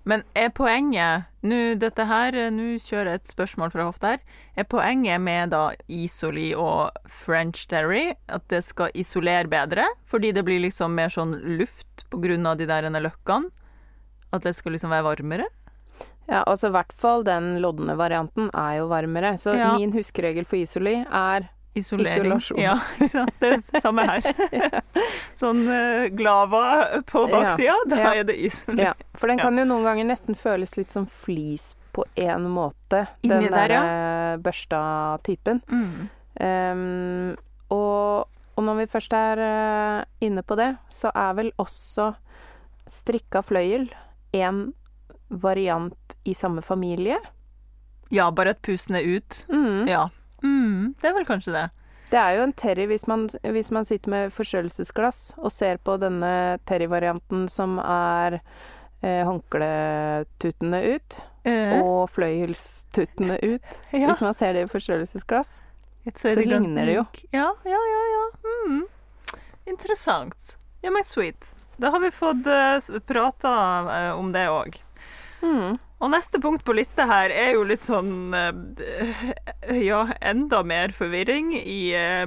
Men 0.05 0.25
er 0.35 0.51
poenget 0.51 1.29
Nå 1.47 1.75
dette 1.79 2.05
her, 2.07 2.37
nå 2.55 2.77
kjører 2.83 3.09
jeg 3.13 3.21
et 3.21 3.31
spørsmål 3.33 3.73
fra 3.75 3.87
hofta 3.89 4.13
her. 4.13 4.21
Er 4.59 4.67
poenget 4.71 5.19
med 5.23 5.51
da 5.51 5.73
Isoli 5.91 6.53
og 6.55 6.95
French 7.11 7.65
Terry 7.71 8.13
at 8.31 8.45
det 8.53 8.61
skal 8.63 8.95
isolere 8.95 9.51
bedre? 9.51 9.89
Fordi 10.07 10.31
det 10.35 10.45
blir 10.47 10.63
liksom 10.63 10.95
mer 10.95 11.11
sånn 11.11 11.35
luft 11.59 12.05
av 12.13 12.57
de 12.59 12.67
der 12.71 12.87
løkkene? 12.91 13.51
At 14.33 14.43
det 14.47 14.55
skal 14.55 14.73
liksom 14.77 14.95
være 14.95 15.09
varmere? 15.09 15.49
Ja, 16.31 16.45
altså 16.47 16.71
i 16.71 16.77
hvert 16.77 16.93
fall 16.95 17.25
den 17.27 17.57
lodne 17.61 17.97
varianten 17.99 18.51
er 18.55 18.79
jo 18.79 18.87
varmere. 18.89 19.35
Så 19.37 19.57
Ja. 19.59 19.77
min 19.77 19.93
huskeregel 19.93 20.47
for 20.47 20.57
Isoli 20.57 21.05
er 21.11 21.51
Isolering. 21.75 22.37
Isolasjon. 22.37 22.59
Ja. 22.61 22.79
Det 23.41 23.49
er 23.49 23.63
det 23.73 23.81
samme 23.81 24.05
her. 24.05 24.27
sånn 25.41 25.63
eh, 25.73 26.09
glava 26.13 26.65
på 27.09 27.25
baksida, 27.33 27.77
da 27.89 28.01
ja. 28.01 28.11
er 28.21 28.27
det 28.29 28.37
isolering. 28.37 28.91
Ja, 28.91 28.93
for 29.17 29.33
den 29.33 29.41
Ja. 29.41 29.47
kan 29.49 29.59
jo 29.59 29.65
noen 29.69 29.87
ganger 29.89 30.11
nesten 30.11 30.37
føles 30.37 30.77
litt 30.77 30.93
som 30.93 31.07
flis 31.07 31.73
på 31.93 32.05
en 32.21 32.51
måte. 32.53 33.07
Inni 33.23 33.49
den 33.49 33.57
der, 33.57 33.73
ja. 33.73 33.81
der 33.83 34.45
børsta 34.45 34.83
typen. 35.25 35.63
Mm. 35.69 36.09
Um, 36.43 37.37
og, 37.73 38.29
og 38.57 38.65
når 38.65 38.83
vi 38.83 38.87
først 38.93 39.13
er 39.17 39.41
eh, 39.45 40.05
inne 40.29 40.45
på 40.45 40.57
det, 40.61 40.75
så 40.93 41.13
er 41.15 41.37
vel 41.41 41.53
også 41.61 42.13
strikka 42.89 43.41
fløyel 43.45 43.89
en 44.37 44.73
variant 45.33 46.17
i 46.29 46.35
samme 46.37 46.63
familie. 46.65 47.17
Ja, 48.13 48.29
bare 48.31 48.53
at 48.53 48.61
pusen 48.65 48.97
er 48.99 49.07
ut. 49.09 49.45
Mm. 49.49 49.89
Ja. 49.89 50.09
Mm, 50.43 50.93
det 51.01 51.09
er 51.09 51.17
vel 51.17 51.29
kanskje 51.29 51.57
det. 51.57 51.65
Det 52.13 52.21
er 52.21 52.37
jo 52.37 52.45
en 52.45 52.53
terry 52.53 52.85
hvis 52.91 53.07
man, 53.09 53.29
hvis 53.55 53.71
man 53.73 53.87
sitter 53.89 54.13
med 54.13 54.33
forstørrelsesglass 54.37 55.33
og 55.39 55.53
ser 55.55 55.81
på 55.81 55.97
denne 56.03 56.59
terryvarianten 56.69 57.47
som 57.49 57.79
er 57.81 58.43
eh, 59.01 59.23
håndkletuttene 59.25 60.83
ut 60.93 61.23
Eh, 61.43 61.81
og 61.83 62.11
fløyelstuttene 62.15 63.39
ut. 63.43 63.79
ja. 63.91 64.07
Hvis 64.07 64.23
man 64.23 64.35
ser 64.35 64.55
det 64.55 64.67
i 64.67 64.71
forstørrelsesglass. 64.71 65.61
så 66.15 66.35
det 66.37 66.47
ligner 66.47 66.87
det 66.87 66.95
jo. 67.01 67.05
Ja, 67.33 67.49
ja, 67.65 67.81
ja. 67.95 68.03
ja. 68.15 68.53
Mm. 68.67 68.85
Interessant. 69.67 70.57
Ja, 70.83 70.91
men 70.91 71.05
sweet. 71.05 71.55
Da 71.77 71.91
har 71.91 72.01
vi 72.01 72.11
fått 72.11 72.47
uh, 72.47 72.99
prata 73.07 73.51
uh, 73.89 74.19
om 74.19 74.33
det 74.33 74.47
òg. 74.51 74.79
Mm. 75.43 75.79
Og 76.03 76.11
neste 76.11 76.41
punkt 76.43 76.65
på 76.67 76.73
lista 76.75 77.07
her 77.11 77.31
er 77.35 77.53
jo 77.57 77.63
litt 77.67 77.83
sånn 77.83 78.35
eh, 78.35 78.53
Ja, 79.91 80.07
enda 80.23 80.63
mer 80.67 80.93
forvirring 80.95 81.53
i, 81.59 81.95
eh, 81.99 82.27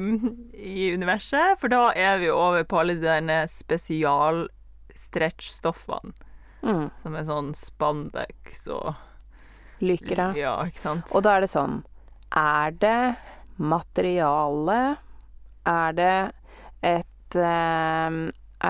i 0.56 0.94
universet. 0.96 1.60
For 1.62 1.68
da 1.72 1.92
er 1.96 2.18
vi 2.24 2.30
over 2.32 2.64
på 2.68 2.80
alle 2.82 2.94
de 3.00 3.08
der 3.08 3.48
spesialstretch-stoffene. 3.52 6.14
Mm. 6.66 6.90
Som 7.04 7.16
er 7.16 7.24
sånn 7.28 7.56
spandex 7.60 8.68
og 8.74 8.94
Lykra. 9.84 10.32
Ja, 10.40 10.66
ikke 10.66 10.82
sant? 10.82 11.12
Og 11.12 11.24
da 11.26 11.32
er 11.36 11.42
det 11.44 11.50
sånn 11.52 11.84
Er 12.32 12.72
det 12.80 13.16
materiale? 13.60 14.98
Er 15.68 15.92
det 15.98 16.32
et 16.82 17.36
eh, 17.36 18.10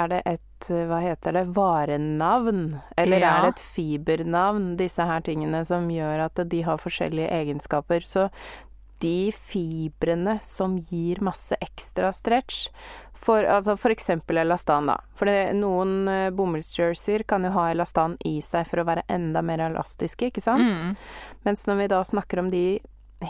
Er 0.02 0.08
det 0.12 0.22
et 0.26 0.42
Hva 0.70 1.00
heter 1.04 1.34
det? 1.34 1.46
Varenavn? 1.56 2.80
Eller 2.98 3.20
Ja. 3.20 3.38
er 3.38 3.42
det 3.42 3.56
et 3.56 3.66
fibernavn? 3.76 4.76
Disse 4.78 5.06
her 5.06 5.22
tingene 5.22 5.66
som 5.66 5.88
gjør 5.90 6.26
at 6.26 6.50
de 6.50 6.62
har 6.62 6.78
forskjellige 6.78 7.30
egenskaper. 7.32 8.02
Så 8.06 8.30
de 9.00 9.32
fibrene 9.32 10.40
som 10.42 10.78
gir 10.78 11.20
masse 11.22 11.56
ekstra 11.62 12.14
stretch 12.14 12.70
for, 13.14 13.44
altså 13.44 13.78
for 13.78 13.90
eksempel 13.92 14.38
elastan, 14.38 14.88
da. 14.88 14.98
For 15.16 15.26
det, 15.26 15.54
noen 15.56 16.08
uh, 16.08 16.30
bomullsjerseyer 16.36 17.24
kan 17.28 17.44
jo 17.44 17.52
ha 17.52 17.70
elastan 17.72 18.18
i 18.26 18.40
seg 18.42 18.68
for 18.68 18.82
å 18.82 18.86
være 18.88 19.04
enda 19.10 19.42
mer 19.42 19.60
elastiske, 19.70 20.32
ikke 20.32 20.42
sant? 20.44 20.80
Mm. 20.82 20.96
Mens 21.46 21.66
når 21.68 21.76
vi 21.84 21.88
da 21.88 22.02
snakker 22.04 22.40
om 22.40 22.50
de 22.52 22.80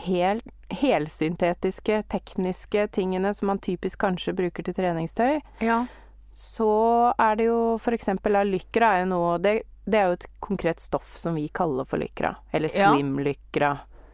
hel, 0.06 0.42
helsyntetiske, 0.74 2.04
tekniske 2.12 2.88
tingene 2.92 3.34
som 3.34 3.48
man 3.52 3.60
typisk 3.62 4.00
kanskje 4.02 4.34
bruker 4.36 4.64
til 4.66 4.74
treningstøy, 4.74 5.42
Ja. 5.62 5.86
Så 6.36 7.14
er 7.18 7.38
det 7.40 7.48
jo 7.48 7.60
eksempel 7.96 8.36
Lykra 8.50 8.96
er 8.98 9.06
jo 9.06 9.12
noe 9.14 9.38
det, 9.40 9.62
Det 9.86 10.00
er 10.00 10.10
jo 10.10 10.18
et 10.18 10.26
konkret 10.44 10.82
stoff 10.84 11.16
som 11.18 11.36
vi 11.38 11.48
kaller 11.48 11.86
for 11.88 12.02
lykra. 12.02 12.36
Eller 12.52 12.70
Ja. 12.76 12.92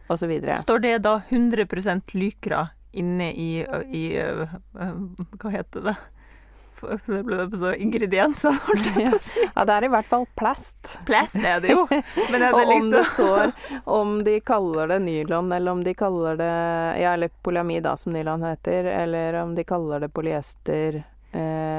og 0.08 0.18
så 0.18 0.28
videre. 0.28 0.58
Står 0.62 0.78
det 0.78 0.98
da 1.02 1.22
100 1.28 1.66
lykra 2.12 2.68
inne 2.92 3.32
i, 3.32 3.64
i 3.88 4.04
uh, 4.20 4.48
Hva 5.40 5.50
heter 5.50 5.80
det? 5.80 5.96
Det 6.82 7.22
ble 7.22 7.44
det 7.46 7.58
så 7.62 7.72
ingredienser, 7.78 8.56
holdt 8.66 8.88
jeg 8.90 9.10
på 9.12 9.18
å 9.18 9.22
si. 9.22 9.44
Ja, 9.44 9.64
det 9.68 9.74
er 9.76 9.84
i 9.86 9.90
hvert 9.92 10.08
fall 10.10 10.24
plast. 10.38 10.96
Plast 11.06 11.38
er 11.38 11.60
det 11.62 11.76
jo. 11.76 11.84
Men 12.32 12.42
det 12.42 12.48
Og 12.50 12.58
om 12.58 12.90
det 12.90 12.98
liksom 12.98 13.06
står 13.12 13.52
om 13.98 14.16
de 14.26 14.34
kaller 14.42 14.90
det 14.90 14.98
nylon, 15.04 15.52
eller 15.54 15.78
om 15.78 15.84
de 15.86 15.94
kaller 15.94 16.40
det 16.40 16.52
Ja, 17.02 17.14
eller 17.14 17.30
polyamid, 17.46 17.84
da, 17.86 17.94
som 17.96 18.12
nylon 18.12 18.42
heter, 18.46 18.90
eller 18.96 19.38
om 19.44 19.54
de 19.54 19.64
kaller 19.64 20.02
det 20.02 20.10
polyester 20.10 21.04
eh, 21.32 21.71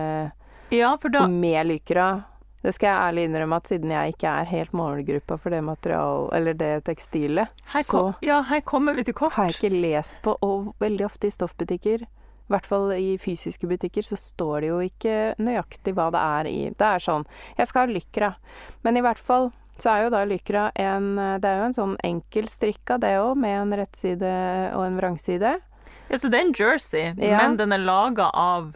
Ja, 0.73 0.95
for 1.01 1.13
da 1.13 1.27
med 1.29 1.67
lykra. 1.69 2.23
Det 2.63 2.71
skal 2.73 2.87
jeg 2.87 3.03
ærlig 3.09 3.23
innrømme 3.27 3.57
at 3.59 3.67
siden 3.67 3.91
jeg 3.91 4.13
ikke 4.13 4.29
er 4.39 4.45
helt 4.47 4.71
målgruppa 4.71 5.35
for 5.37 5.51
det 5.51 5.59
material, 5.67 6.29
eller 6.33 6.55
det 6.55 6.69
tekstilet, 6.87 7.49
her, 7.73 7.83
så 7.83 8.03
ja, 8.23 8.37
her 8.47 8.61
kommer 8.63 8.95
vi 8.95 9.03
til 9.03 9.13
kort. 9.17 9.33
har 9.35 9.49
jeg 9.51 9.57
ikke 9.57 9.81
lest 9.83 10.15
på, 10.23 10.37
og 10.41 10.69
veldig 10.79 11.03
ofte 11.05 11.27
i 11.27 11.33
stoffbutikker, 11.35 12.05
i 12.07 12.51
hvert 12.53 12.65
fall 12.67 12.93
i 12.95 13.17
fysiske 13.19 13.67
butikker, 13.67 14.03
så 14.07 14.15
står 14.19 14.61
det 14.63 14.69
jo 14.69 14.77
ikke 14.83 15.17
nøyaktig 15.43 15.93
hva 15.97 16.07
det 16.15 16.21
er 16.21 16.49
i. 16.51 16.61
Det 16.75 16.87
er 16.87 17.03
sånn 17.03 17.23
Jeg 17.57 17.67
skal 17.67 17.87
ha 17.87 17.93
lykra. 17.93 18.29
Men 18.83 18.97
i 18.99 19.01
hvert 19.03 19.19
fall 19.19 19.51
så 19.79 19.89
er 19.93 20.03
jo 20.03 20.09
da 20.13 20.23
lykra 20.27 20.65
en 20.75 21.15
Det 21.41 21.49
er 21.49 21.57
jo 21.61 21.65
en 21.69 21.73
sånn 21.73 21.95
enkel 22.03 22.47
strikk 22.51 22.91
av 22.93 22.99
det 22.99 23.13
òg, 23.17 23.35
med 23.39 23.57
en 23.61 23.75
rettside 23.79 24.33
og 24.75 24.85
en 24.85 24.99
vrangside. 24.99 25.53
Ja, 26.11 26.17
så 26.19 26.29
det 26.29 26.39
er 26.39 26.45
en 26.47 26.53
jersey, 26.53 27.13
Ja. 27.17 27.37
men 27.41 27.57
den 27.57 27.71
er 27.73 27.79
laga 27.79 28.29
av 28.33 28.73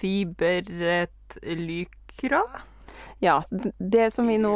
fiberet 0.00 1.38
lykra? 1.42 2.42
Ja, 3.18 3.42
det 3.78 4.10
som 4.12 4.28
vi 4.28 4.36
nå 4.38 4.54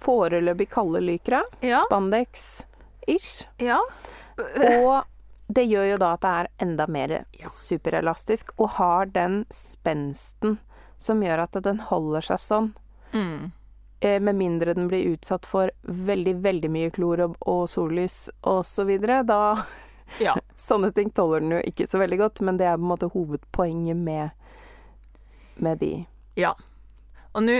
foreløpig 0.00 0.68
kaller 0.70 1.02
lykra. 1.02 1.42
Ja. 1.60 1.82
Spandex-ish. 1.88 3.46
ja. 3.58 3.80
Og 4.38 5.02
det 5.52 5.66
gjør 5.68 5.84
jo 5.90 5.96
da 6.00 6.12
at 6.16 6.22
det 6.24 6.30
er 6.40 6.48
enda 6.64 6.86
mer 6.88 7.12
superelastisk, 7.52 8.54
og 8.56 8.70
har 8.78 9.10
den 9.12 9.42
spensten 9.52 10.56
som 11.02 11.20
gjør 11.22 11.42
at 11.44 11.58
den 11.66 11.82
holder 11.90 12.24
seg 12.24 12.40
sånn. 12.40 12.70
Mm. 13.12 13.50
Eh, 14.00 14.20
Med 14.22 14.38
mindre 14.38 14.74
den 14.74 14.88
blir 14.88 15.12
utsatt 15.12 15.46
for 15.46 15.70
veldig, 15.82 16.36
veldig 16.46 16.70
mye 16.72 16.90
klor 16.94 17.20
og, 17.26 17.36
og 17.44 17.66
sollys 17.68 18.30
osv. 18.40 18.94
Da 19.26 19.42
Ja. 20.20 20.36
Sånne 20.56 20.92
ting 20.94 21.10
tåler 21.10 21.40
den 21.40 21.56
jo 21.56 21.60
ikke 21.66 21.86
så 21.90 21.98
veldig 22.00 22.18
godt, 22.22 22.40
men 22.40 22.56
det 22.56 22.66
er 22.70 22.78
på 22.78 22.84
en 22.86 22.90
måte 22.94 23.10
hovedpoenget 23.12 23.96
med, 23.96 24.30
med 25.56 25.78
de. 25.78 26.06
ja. 26.36 26.54
Og 27.34 27.40
nå 27.46 27.54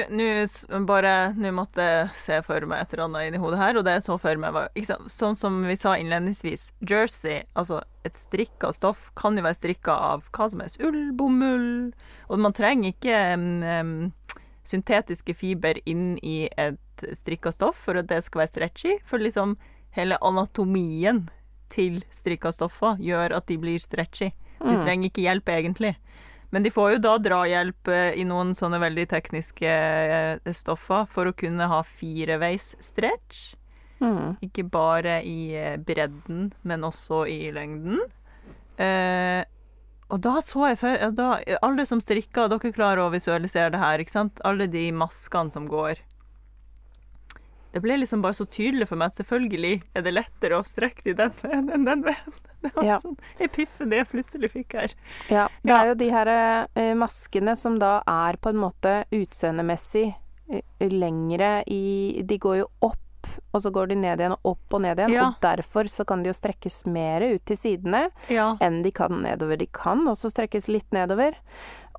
bare 0.84 1.32
Nå 1.32 1.48
måtte 1.56 1.80
jeg 1.80 2.08
se 2.20 2.36
for 2.44 2.60
meg 2.68 2.82
et 2.82 2.90
eller 2.92 3.06
annet 3.06 3.28
inni 3.30 3.38
hodet 3.40 3.58
her, 3.58 3.78
og 3.80 3.84
det 3.86 3.94
jeg 3.94 4.02
så 4.04 4.18
for 4.20 4.36
meg, 4.36 4.52
var 4.52 4.68
Sånn 5.08 5.34
som 5.40 5.62
vi 5.64 5.76
sa 5.80 5.94
innledningsvis, 5.96 6.66
jersey, 6.84 7.42
altså 7.56 7.80
et 8.04 8.12
strikka 8.20 8.72
stoff, 8.76 9.10
kan 9.16 9.34
jo 9.38 9.42
være 9.46 9.56
strikka 9.56 9.94
av 9.96 10.26
hva 10.28 10.50
som 10.50 10.60
helst. 10.60 10.76
Ull, 10.84 11.12
bomull 11.16 11.94
Og 12.28 12.38
man 12.38 12.52
trenger 12.52 12.92
ikke 12.92 13.16
um, 13.80 14.12
syntetiske 14.68 15.32
fiber 15.34 15.80
inn 15.88 16.18
i 16.22 16.50
et 16.60 17.06
strikka 17.16 17.50
stoff 17.56 17.80
for 17.86 17.96
at 17.96 18.10
det 18.12 18.20
skal 18.26 18.44
være 18.44 18.52
stretchy. 18.52 18.98
For 19.08 19.18
liksom 19.24 19.56
hele 19.96 20.18
anatomien 20.20 21.30
til 21.72 22.02
strikka 22.12 22.52
stoffer 22.52 23.00
gjør 23.00 23.38
at 23.38 23.48
de 23.48 23.56
blir 23.56 23.80
stretchy. 23.80 24.34
De 24.62 24.76
Mm. 24.76 24.84
trenger 24.84 25.08
ikke 25.08 25.22
hjelp, 25.24 25.48
egentlig. 25.48 25.96
Men 26.52 26.66
de 26.66 26.70
får 26.72 26.94
jo 26.94 27.00
da 27.06 27.16
drahjelp 27.22 27.88
eh, 27.88 28.12
i 28.20 28.26
noen 28.28 28.52
sånne 28.56 28.80
veldig 28.82 29.06
tekniske 29.08 29.72
eh, 29.72 30.52
stoffer 30.52 31.06
for 31.08 31.30
å 31.30 31.36
kunne 31.36 31.68
ha 31.70 31.80
fireveis 31.86 32.74
stretch. 32.84 33.54
Mm. 34.02 34.36
Ikke 34.44 34.66
bare 34.68 35.22
i 35.24 35.54
eh, 35.56 35.78
bredden, 35.80 36.50
men 36.68 36.84
også 36.84 37.24
i 37.30 37.46
lengden. 37.54 38.02
Eh, 38.76 39.40
og 40.12 40.20
da 40.20 40.34
så 40.44 40.66
jeg 40.72 40.78
før 40.80 41.02
Alle 41.64 41.84
som 41.88 42.00
strikker, 42.02 42.50
dere 42.52 42.72
klarer 42.74 43.06
å 43.06 43.12
visualisere 43.12 43.72
det 43.72 43.80
her, 43.80 44.02
ikke 44.02 44.18
sant? 44.18 44.42
Alle 44.44 44.68
de 44.68 44.90
maskene 44.92 45.54
som 45.54 45.68
går. 45.70 46.02
Det 47.72 47.80
ble 47.80 47.96
liksom 48.02 48.20
bare 48.22 48.36
så 48.36 48.44
tydelig 48.46 48.86
for 48.90 49.00
meg 49.00 49.12
at 49.12 49.20
selvfølgelig 49.22 49.82
er 49.96 50.02
det 50.04 50.12
lettere 50.12 50.58
å 50.60 50.64
strekke 50.66 51.04
de 51.06 51.14
den 51.16 51.32
veien 51.42 51.70
enn 51.72 51.86
den 51.88 52.02
veien. 52.04 52.34
Det 52.62 52.70
var 52.76 52.84
Ja. 52.86 52.98
sånn 53.02 53.16
epiffen 53.42 53.90
jeg 53.96 54.06
plutselig 54.12 54.50
fikk 54.52 54.74
her. 54.78 54.92
Ja, 55.32 55.48
det 55.66 55.72
er 55.74 55.88
jo 55.88 55.94
de 55.98 56.10
her 56.14 56.28
eh, 56.30 56.92
maskene 56.94 57.56
som 57.58 57.78
da 57.82 57.96
er 58.06 58.36
på 58.38 58.52
en 58.52 58.60
måte 58.62 58.92
utseendemessig 59.10 60.12
eh, 60.52 60.62
lengre 60.92 61.62
i 61.66 62.22
De 62.22 62.38
går 62.38 62.60
jo 62.60 62.68
opp, 62.86 62.98
og 63.54 63.62
så 63.64 63.70
går 63.74 63.90
de 63.90 63.96
ned 64.04 64.20
igjen 64.22 64.36
og 64.36 64.52
opp 64.52 64.76
og 64.78 64.82
ned 64.84 64.98
igjen. 65.02 65.16
Ja. 65.16 65.26
Og 65.32 65.40
derfor 65.42 65.90
så 65.90 66.06
kan 66.06 66.22
de 66.22 66.30
jo 66.30 66.36
strekkes 66.38 66.84
mer 66.86 67.24
ut 67.34 67.42
til 67.50 67.58
sidene 67.58 68.04
Ja. 68.30 68.52
enn 68.62 68.82
de 68.86 68.90
kan 68.94 69.10
nedover. 69.24 69.58
De 69.58 69.66
kan 69.66 70.06
også 70.06 70.30
strekkes 70.30 70.68
litt 70.70 70.86
nedover. 70.94 71.34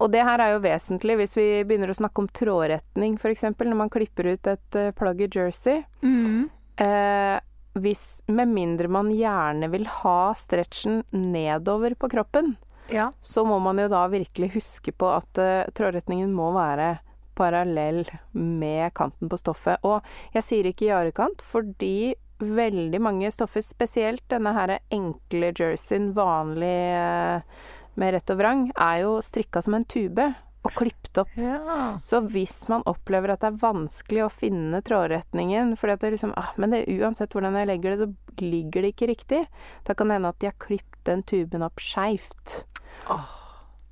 Og 0.02 0.12
det 0.14 0.24
her 0.26 0.42
er 0.42 0.56
jo 0.56 0.64
vesentlig 0.64 1.18
hvis 1.20 1.38
vi 1.38 1.48
begynner 1.68 1.94
å 1.94 1.98
snakke 1.98 2.24
om 2.24 2.30
trådretning, 2.34 3.18
f.eks. 3.20 3.46
Når 3.54 3.78
man 3.78 3.92
klipper 3.94 4.34
ut 4.34 4.50
et 4.50 4.80
eh, 4.80 4.94
plagg 4.98 5.22
i 5.22 5.30
jersey. 5.30 5.84
Mm. 6.02 6.50
Eh, 6.82 7.38
hvis, 7.74 8.24
med 8.28 8.52
mindre 8.54 8.90
man 8.92 9.10
gjerne 9.14 9.70
vil 9.74 9.88
ha 10.02 10.34
stretchen 10.38 11.02
nedover 11.10 11.96
på 11.98 12.10
kroppen, 12.10 12.56
ja. 12.94 13.12
så 13.22 13.46
må 13.46 13.58
man 13.64 13.82
jo 13.82 13.90
da 13.92 14.06
virkelig 14.12 14.54
huske 14.58 14.94
på 14.94 15.10
at 15.10 15.42
uh, 15.42 15.66
trådretningen 15.74 16.34
må 16.36 16.52
være 16.54 16.98
parallell 17.34 18.04
med 18.38 18.94
kanten 18.94 19.30
på 19.30 19.40
stoffet. 19.42 19.82
Og 19.82 20.06
jeg 20.36 20.46
sier 20.46 20.70
ikke 20.70 20.92
jarekant, 20.92 21.42
fordi 21.42 22.14
veldig 22.44 23.00
mange 23.02 23.32
stoffer, 23.34 23.64
spesielt 23.66 24.24
denne 24.30 24.54
her 24.54 24.78
enkle 24.94 25.54
jerseyen, 25.56 26.12
vanlig 26.18 26.76
eh, 26.94 27.64
med 28.00 28.16
rett 28.16 28.34
og 28.34 28.40
vrang, 28.40 28.66
er 28.76 29.04
jo 29.04 29.20
strikka 29.24 29.62
som 29.64 29.78
en 29.78 29.86
tube 29.86 30.32
og 30.64 30.72
klippet 30.80 31.20
opp. 31.20 31.32
Ja. 31.36 32.00
Så 32.04 32.22
hvis 32.32 32.64
man 32.72 32.86
opplever 32.90 33.34
at 33.34 33.44
det 33.44 33.52
er 33.52 33.62
vanskelig 33.62 34.26
å 34.26 34.32
finne 34.32 34.80
trådretningen, 34.86 35.76
fordi 35.80 35.98
at 35.98 36.06
det 36.06 36.14
liksom 36.16 36.34
ah, 36.40 36.54
Men 36.56 36.76
det, 36.76 36.86
uansett 36.88 37.36
hvordan 37.36 37.58
jeg 37.60 37.70
legger 37.70 37.94
det, 37.94 38.00
så 38.00 38.44
ligger 38.44 38.86
det 38.86 38.94
ikke 38.94 39.12
riktig. 39.12 39.46
Da 39.84 39.96
kan 39.96 40.10
det 40.10 40.20
hende 40.20 40.32
at 40.32 40.40
de 40.40 40.50
har 40.50 40.60
klippet 40.64 41.04
den 41.04 41.24
tuben 41.28 41.66
opp 41.68 41.84
skeivt. 41.84 42.64
Oh. 43.12 43.26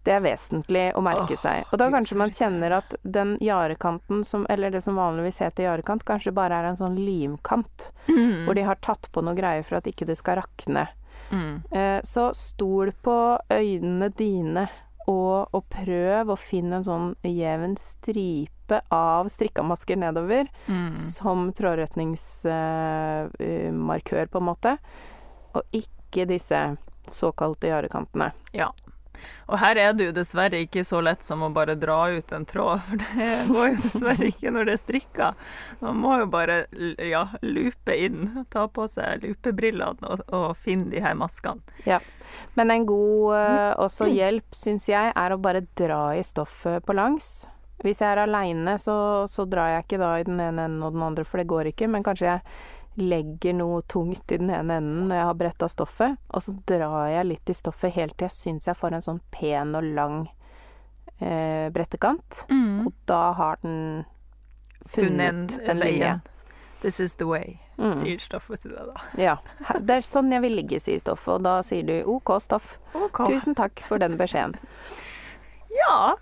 Det 0.02 0.16
er 0.16 0.24
vesentlig 0.24 0.86
å 0.98 1.04
merke 1.06 1.36
oh. 1.36 1.42
seg. 1.42 1.68
Og 1.70 1.82
da 1.82 1.90
kanskje 1.94 2.18
man 2.18 2.32
kjenner 2.34 2.78
at 2.80 2.96
den 3.04 3.36
jarekanten 3.44 4.24
som 4.26 4.48
Eller 4.50 4.72
det 4.74 4.82
som 4.82 4.98
vanligvis 4.98 5.44
heter 5.44 5.68
jarekant, 5.68 6.08
kanskje 6.08 6.34
bare 6.34 6.58
er 6.58 6.72
en 6.72 6.80
sånn 6.80 6.96
limkant. 6.98 7.92
Mm. 8.08 8.48
Hvor 8.48 8.58
de 8.58 8.66
har 8.66 8.80
tatt 8.82 9.12
på 9.12 9.26
noe 9.26 9.38
greier 9.38 9.68
for 9.68 9.82
at 9.82 9.92
ikke 9.92 10.08
det 10.10 10.18
skal 10.18 10.40
rakne. 10.40 10.88
Mm. 11.32 11.62
Eh, 11.72 12.02
så 12.04 12.32
stol 12.36 12.92
på 13.04 13.38
øynene 13.50 14.10
dine, 14.16 14.68
og, 15.08 15.48
og 15.54 15.64
prøv 15.74 16.30
å 16.30 16.36
finne 16.38 16.76
en 16.78 16.84
sånn 16.86 17.16
jevn 17.26 17.74
stripe 17.80 18.82
av 18.94 19.28
strikkamasker 19.34 19.98
nedover 19.98 20.46
Mm. 20.68 20.94
som 20.98 21.52
trådretningsmarkør, 21.54 24.28
på 24.32 24.38
en 24.38 24.46
måte. 24.46 24.78
Og 25.54 25.62
ikke 25.76 26.26
disse 26.30 26.62
såkalte 27.08 27.68
jarekantene. 27.72 28.32
Ja. 28.54 28.70
Og 29.52 29.60
her 29.60 29.80
er 29.82 29.96
det 29.98 30.08
jo 30.10 30.16
dessverre 30.16 30.62
ikke 30.66 30.84
så 30.88 31.02
lett 31.04 31.26
som 31.26 31.44
å 31.44 31.52
bare 31.54 31.76
dra 31.80 32.00
ut 32.14 32.32
en 32.36 32.48
tråd, 32.48 32.84
for 32.88 33.02
det 33.02 33.30
går 33.50 33.70
jo 33.74 33.78
dessverre 33.84 34.32
ikke 34.32 34.54
når 34.56 34.70
det 34.70 34.76
er 34.76 34.82
strikka. 34.82 35.30
Man 35.84 36.02
må 36.04 36.18
jo 36.22 36.30
bare 36.32 36.64
ja, 37.04 37.26
lupe 37.44 37.98
inn, 37.98 38.46
ta 38.54 38.68
på 38.72 38.88
seg 38.92 39.26
lupebrillene 39.26 40.08
og, 40.08 40.26
og 40.32 40.50
finne 40.62 40.92
de 40.94 41.04
her 41.04 41.18
maskene. 41.20 41.62
Men 42.56 42.72
en 42.72 42.86
god 42.88 43.38
eh, 43.38 43.72
også 43.84 44.08
hjelp, 44.12 44.48
syns 44.56 44.88
jeg, 44.88 45.12
er 45.16 45.34
å 45.34 45.42
bare 45.42 45.66
dra 45.78 46.04
i 46.16 46.24
stoffet 46.24 46.86
på 46.88 46.96
langs. 46.96 47.42
Hvis 47.82 48.02
jeg 48.04 48.14
er 48.14 48.24
aleine, 48.24 48.78
så, 48.80 49.26
så 49.32 49.48
drar 49.50 49.74
jeg 49.74 49.88
ikke 49.88 50.02
da 50.02 50.12
i 50.20 50.26
den 50.28 50.40
ene 50.40 50.68
enden 50.70 50.86
og 50.86 50.94
den 50.96 51.06
andre, 51.06 51.26
for 51.26 51.42
det 51.42 51.50
går 51.50 51.72
ikke. 51.72 51.90
Men 51.92 52.06
kanskje 52.06 52.30
jeg 52.30 52.44
legger 53.00 53.54
noe 53.56 53.82
tungt 53.88 54.32
i 54.32 54.38
den 54.42 54.50
ene 54.52 54.78
enden 54.82 55.08
når 55.08 55.16
jeg 55.16 55.26
har 55.30 55.38
bretta 55.40 55.70
stoffet, 55.72 56.18
og 56.30 56.44
så 56.44 56.54
drar 56.68 57.08
jeg 57.14 57.26
litt 57.30 57.50
i 57.50 57.56
stoffet 57.56 57.94
helt 57.96 58.18
til 58.18 58.28
jeg 58.28 58.36
syns 58.36 58.68
jeg 58.68 58.76
får 58.76 58.98
en 58.98 59.06
sånn 59.06 59.22
pen 59.32 59.76
og 59.80 59.84
lang 59.96 60.18
eh, 61.22 61.70
brettekant. 61.72 62.44
Og 62.52 62.92
da 63.08 63.22
har 63.38 63.58
den 63.64 64.04
funnet 64.90 65.60
en 65.62 65.80
linje. 65.80 66.20
This 66.82 67.00
is 67.00 67.16
the 67.16 67.28
way, 67.30 67.60
Mm. 67.78 67.94
sier 67.98 68.20
stoffet 68.22 68.62
til 68.62 68.72
deg 68.76 68.88
da. 68.90 69.02
Ja. 69.18 69.36
Det 69.80 69.90
er 69.96 70.02
sånn 70.06 70.32
jeg 70.34 70.42
vil 70.44 70.56
ligge, 70.58 70.80
sier 70.82 71.00
stoffet, 71.02 71.36
og 71.40 71.44
da 71.46 71.62
sier 71.66 71.84
du 71.86 71.94
OK, 72.10 72.30
stoff. 72.42 72.80
Okay. 72.94 73.26
Tusen 73.36 73.56
takk 73.58 73.80
for 73.86 73.98
den 74.02 74.18
beskjeden. 74.18 74.56
Ja, 75.74 76.16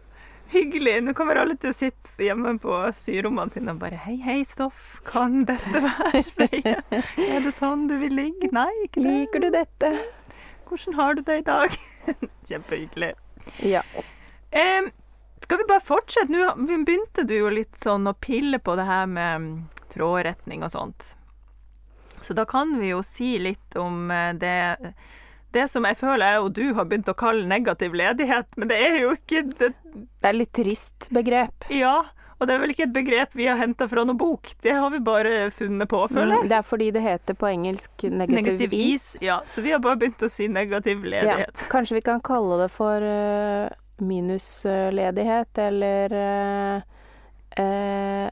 hyggelig. 0.54 0.96
Nå 1.06 1.14
kommer 1.18 1.40
alle 1.42 1.56
til 1.60 1.72
å 1.72 1.78
sitte 1.78 2.24
hjemme 2.24 2.56
på 2.62 2.78
syrommene 2.98 3.54
sine 3.54 3.74
og 3.76 3.82
bare 3.84 4.00
Hei, 4.06 4.18
hei, 4.24 4.40
Stoff, 4.48 5.00
kan 5.08 5.44
dette 5.50 5.84
være 5.88 6.24
veien? 6.40 7.02
Er 7.26 7.44
det 7.46 7.54
sånn 7.56 7.88
du 7.90 7.98
vil 8.02 8.16
ligge? 8.18 8.52
Nei, 8.56 8.72
ikke 8.86 9.04
det. 9.04 9.10
Liker 9.10 9.46
du 9.46 9.50
dette? 9.56 9.92
Hvordan 10.70 10.98
har 11.00 11.18
du 11.18 11.22
det 11.26 11.42
i 11.42 11.46
dag? 11.48 11.78
Kjempehyggelig. 12.50 13.14
Ja. 13.66 13.84
Um, 14.54 14.90
skal 15.44 15.62
vi 15.62 15.70
bare 15.70 15.86
fortsette? 15.86 16.34
Nå 16.34 16.84
begynte 16.86 17.26
du 17.26 17.36
jo 17.40 17.54
litt 17.54 17.80
sånn 17.82 18.10
å 18.10 18.18
pille 18.18 18.60
på 18.62 18.76
det 18.78 18.86
her 18.90 19.08
med 19.10 19.42
mm, 19.42 19.56
trådretning 19.94 20.66
og 20.66 20.74
sånt. 20.76 21.14
Så 22.22 22.36
da 22.38 22.46
kan 22.46 22.76
vi 22.80 22.92
jo 22.92 23.00
si 23.06 23.38
litt 23.42 23.78
om 23.80 24.12
eh, 24.12 24.34
det 24.38 24.94
det 25.56 25.66
som 25.72 25.86
jeg 25.88 25.98
føler 25.98 26.36
jeg 26.36 26.44
og 26.44 26.54
du 26.54 26.64
har 26.78 26.86
begynt 26.86 27.10
å 27.10 27.18
kalle 27.18 27.48
negativ 27.50 27.96
ledighet, 27.98 28.48
men 28.58 28.70
det 28.70 28.78
er 28.86 28.98
jo 29.02 29.12
ikke 29.18 29.44
det 29.58 29.74
Det 29.84 30.30
er 30.30 30.38
litt 30.38 30.54
trist 30.54 31.08
begrep. 31.16 31.66
Ja, 31.74 32.04
og 32.40 32.48
det 32.48 32.56
er 32.56 32.62
vel 32.62 32.72
ikke 32.72 32.86
et 32.86 32.94
begrep 32.96 33.34
vi 33.36 33.48
har 33.50 33.58
henta 33.60 33.88
fra 33.92 34.06
noen 34.08 34.18
bok. 34.20 34.54
Det 34.64 34.72
har 34.72 34.90
vi 34.94 35.02
bare 35.04 35.50
funnet 35.52 35.90
på, 35.92 36.06
føler 36.08 36.38
jeg. 36.38 36.44
Mm, 36.46 36.50
Det 36.54 36.58
er 36.60 36.68
fordi 36.70 36.88
det 36.96 37.02
heter 37.04 37.36
på 37.36 37.50
engelsk 37.50 38.06
negativ, 38.08 38.36
Negativ 38.38 38.76
is. 38.78 39.08
Ja, 39.26 39.42
så 39.46 39.62
vi 39.66 39.74
har 39.76 39.82
bare 39.84 40.00
begynt 40.00 40.24
å 40.24 40.30
si 40.32 40.48
negativ 40.48 41.04
Ja, 41.04 41.12
ledighet. 41.18 41.66
kanskje 41.74 41.98
vi 42.00 42.06
kan 42.08 42.22
kalle 42.24 42.62
det 42.62 42.70
for 42.72 43.04
uh, 43.04 43.68
minusledighet, 44.00 45.58
eller 45.66 46.16
uh, 46.16 46.82
uh, 47.60 48.30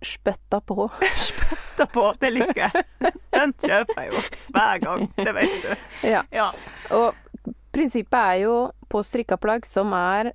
spøtta 0.00 0.62
på. 0.64 0.88
Ta 1.78 1.86
på, 1.86 2.08
det 2.20 2.32
liker 2.34 2.64
jeg. 2.66 3.12
Den 3.34 3.54
kjøper 3.62 4.02
jeg 4.02 4.12
jo 4.12 4.22
hver 4.56 4.82
gang, 4.82 5.06
det 5.16 5.34
vet 5.36 5.56
du. 5.62 5.86
Ja. 6.08 6.24
Ja. 6.34 6.50
Og 6.94 7.54
prinsippet 7.74 8.18
er 8.18 8.42
jo 8.42 8.58
på 8.90 9.02
strikka 9.06 9.38
plagg 9.40 9.66
som 9.68 9.94
er 9.96 10.32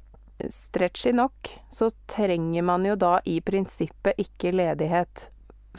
stretchy 0.50 1.14
nok, 1.16 1.52
så 1.70 1.92
trenger 2.10 2.66
man 2.66 2.86
jo 2.88 2.96
da 3.00 3.18
i 3.26 3.40
prinsippet 3.42 4.20
ikke 4.20 4.54
ledighet 4.56 5.30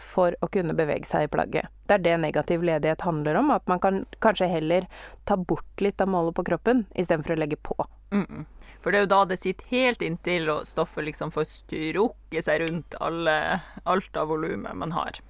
for 0.01 0.35
å 0.43 0.49
kunne 0.51 0.75
bevege 0.75 1.07
seg 1.07 1.27
i 1.27 1.31
plagget. 1.31 1.71
Det 1.87 1.99
er 1.99 2.03
det 2.03 2.15
negativ 2.23 2.65
ledighet 2.67 3.05
handler 3.07 3.39
om, 3.39 3.53
at 3.55 3.67
man 3.71 3.81
kan 3.83 4.03
kanskje 4.25 4.51
heller 4.51 4.89
ta 5.29 5.37
bort 5.37 5.85
litt 5.85 6.01
av 6.03 6.11
målet 6.11 6.35
på 6.35 6.47
kroppen 6.49 6.85
istedenfor 6.95 7.37
å 7.37 7.41
legge 7.41 7.57
på. 7.57 7.77
Mm 8.11 8.27
-mm. 8.27 8.45
For 8.83 8.91
det 8.91 8.99
er 8.99 9.03
jo 9.07 9.15
da 9.15 9.25
det 9.25 9.41
sitter 9.41 9.65
helt 9.71 10.03
inntil, 10.03 10.51
og 10.51 10.67
stoffet 10.67 11.05
liksom 11.05 11.31
får 11.31 11.45
strukket 11.45 12.45
seg 12.45 12.61
rundt 12.61 12.95
alle, 13.01 13.61
alt 13.85 14.17
av 14.17 14.29
volumet 14.29 14.77
man 14.77 14.93
har. 14.93 15.21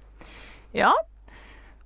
Ja, 0.75 0.91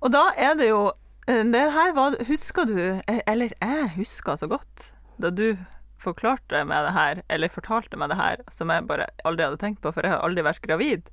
og 0.00 0.12
da 0.14 0.30
er 0.36 0.56
det 0.58 0.70
jo 0.70 0.80
eh, 1.28 1.44
Det 1.46 1.66
her 1.74 1.92
var 1.94 2.16
Husker 2.26 2.66
du 2.66 2.78
eh, 2.80 3.20
Eller 3.30 3.52
jeg 3.60 3.92
husker 3.98 4.40
så 4.40 4.48
godt 4.50 4.90
da 5.20 5.28
du 5.30 5.60
forklarte 6.00 6.62
meg 6.64 6.86
det 6.86 6.92
her, 6.96 7.18
eller 7.28 7.52
fortalte 7.52 7.98
meg 8.00 8.08
det 8.08 8.16
her, 8.16 8.40
som 8.48 8.70
jeg 8.72 8.86
bare 8.88 9.10
aldri 9.28 9.44
hadde 9.44 9.58
tenkt 9.60 9.82
på, 9.84 9.90
for 9.92 10.06
jeg 10.06 10.14
har 10.14 10.22
aldri 10.24 10.40
vært 10.46 10.62
gravid. 10.64 11.10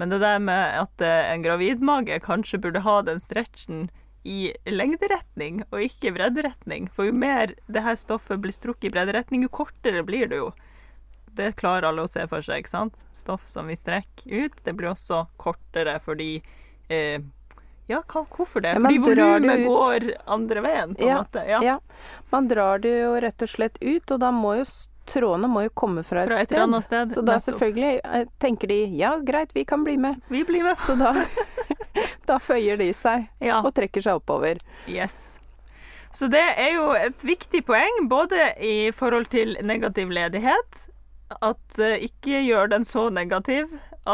Men 0.00 0.08
det 0.08 0.22
der 0.22 0.38
med 0.40 0.78
at 0.80 1.04
eh, 1.04 1.26
en 1.28 1.44
gravidmage 1.44 2.16
kanskje 2.24 2.56
burde 2.64 2.80
ha 2.86 2.94
den 3.04 3.20
stretchen 3.20 3.90
i 4.24 4.54
lengderetning 4.64 5.60
og 5.68 5.84
ikke 5.84 6.14
bredderetning. 6.16 6.88
For 6.96 7.10
jo 7.10 7.18
mer 7.20 7.52
det 7.68 7.84
her 7.84 8.00
stoffet 8.00 8.40
blir 8.40 8.56
strukket 8.56 8.88
i 8.88 8.94
bredderetning, 8.94 9.44
jo 9.44 9.52
kortere 9.60 10.06
blir 10.08 10.32
det 10.32 10.40
jo. 10.40 10.54
Det 11.36 11.52
klarer 11.60 11.90
alle 11.90 12.08
å 12.08 12.10
se 12.10 12.24
for 12.32 12.40
seg, 12.40 12.64
ikke 12.64 12.72
sant? 12.72 13.04
Stoff 13.12 13.44
som 13.44 13.68
vi 13.68 13.76
strekker 13.76 14.48
ut, 14.48 14.56
det 14.64 14.72
blir 14.76 14.94
også 14.94 15.26
kortere 15.40 15.98
fordi 16.08 16.38
eh, 16.90 17.20
Ja, 17.90 18.02
hva, 18.06 18.22
hvorfor 18.30 18.62
det? 18.62 18.74
Ja, 18.76 18.80
fordi 18.84 18.98
volumet 19.02 19.64
går 19.66 20.04
andre 20.30 20.60
veien, 20.62 20.92
på 20.94 21.02
en 21.02 21.08
Ja, 21.08 21.18
måte. 21.24 21.42
Ja. 21.48 21.60
Ja. 21.64 21.78
Man 22.30 22.46
drar 22.48 22.78
det 22.84 22.92
jo 23.00 23.16
rett 23.24 23.42
og 23.42 23.48
slett 23.50 23.78
ut, 23.82 24.10
og 24.14 24.20
da 24.22 24.30
må 24.30 24.52
jo 24.60 24.66
trådene 25.10 25.48
må 25.50 25.64
jo 25.64 25.70
komme 25.74 26.04
fra 26.06 26.22
et, 26.22 26.28
Fra 26.30 26.38
et 26.44 26.46
sted. 26.52 26.76
sted, 26.84 27.10
Så 27.16 27.24
da 27.26 27.34
nettopp. 27.34 27.46
selvfølgelig 27.48 28.00
eh, 28.04 28.26
tenker 28.38 28.68
de 28.70 28.76
ja, 29.00 29.16
greit, 29.18 29.50
vi 29.56 29.64
kan 29.66 29.82
bli 29.82 29.96
med. 29.98 30.20
Vi 30.30 30.44
blir 30.46 30.62
med. 30.62 30.78
Så 30.78 30.94
da, 31.00 31.10
da 32.30 32.38
føyer 32.38 32.78
de 32.78 32.92
seg 32.94 33.26
og 33.64 33.72
trekker 33.74 34.04
seg 34.06 34.20
oppover. 34.20 34.60
Yes. 34.86 35.36
Så 36.14 36.28
det 36.30 36.42
er 36.58 36.72
jo 36.76 36.92
et 36.94 37.22
viktig 37.26 37.64
poeng, 37.66 38.06
både 38.10 38.52
i 38.62 38.90
forhold 38.94 39.28
til 39.30 39.56
negativ 39.66 40.10
ledighet, 40.14 40.78
at 41.42 41.78
eh, 41.82 42.06
ikke 42.06 42.40
gjør 42.46 42.70
den 42.72 42.84
så 42.86 43.08
negativ 43.14 43.66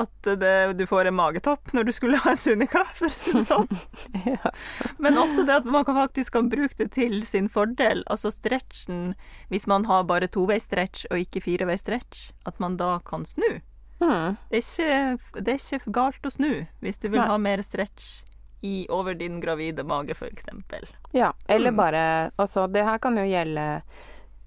at 0.02 0.28
det, 0.40 0.76
du 0.78 0.84
får 0.86 1.06
en 1.10 1.14
magetopp 1.18 1.72
når 1.72 1.84
du 1.88 1.92
skulle 1.92 2.18
ha 2.22 2.30
en 2.34 2.38
tunika, 2.42 2.84
for 2.94 3.06
å 3.06 3.10
si 3.14 3.32
det 3.32 3.44
sånn. 3.48 3.68
Ja. 4.26 4.50
Men 4.98 5.16
også 5.20 5.44
det 5.46 5.54
at 5.62 5.64
man 5.70 5.84
kan 5.86 5.94
faktisk 5.98 6.32
kan 6.36 6.48
bruke 6.52 6.74
det 6.78 6.90
til 6.96 7.20
sin 7.26 7.48
fordel. 7.48 8.02
Altså 8.10 8.30
stretchen, 8.34 9.14
hvis 9.48 9.66
man 9.70 9.84
har 9.86 10.04
bare 10.08 10.28
toveisstretch 10.28 11.06
og 11.10 11.18
ikke 11.22 11.42
fireveisstretch, 11.44 12.30
at 12.46 12.58
man 12.60 12.76
da 12.80 12.98
kan 13.06 13.24
snu. 13.28 13.60
Mm. 14.00 14.36
Det 14.50 14.58
er 14.58 14.64
ikke, 14.64 15.40
det 15.40 15.52
er 15.54 15.60
ikke 15.78 15.92
galt 15.96 16.26
å 16.28 16.30
snu 16.34 16.50
hvis 16.84 16.98
du 17.00 17.08
vil 17.08 17.20
Nei. 17.22 17.28
ha 17.30 17.36
mer 17.40 17.62
stretch 17.64 18.22
i, 18.62 18.86
over 18.92 19.14
din 19.16 19.38
gravide 19.40 19.84
mage, 19.88 20.12
f.eks. 20.16 20.44
Ja, 21.16 21.32
eller 21.48 21.70
Mm. 21.72 21.76
bare 21.76 22.02
Altså, 22.38 22.66
det 22.72 22.84
her 22.84 22.98
kan 22.98 23.16
jo 23.16 23.24
gjelde 23.24 23.82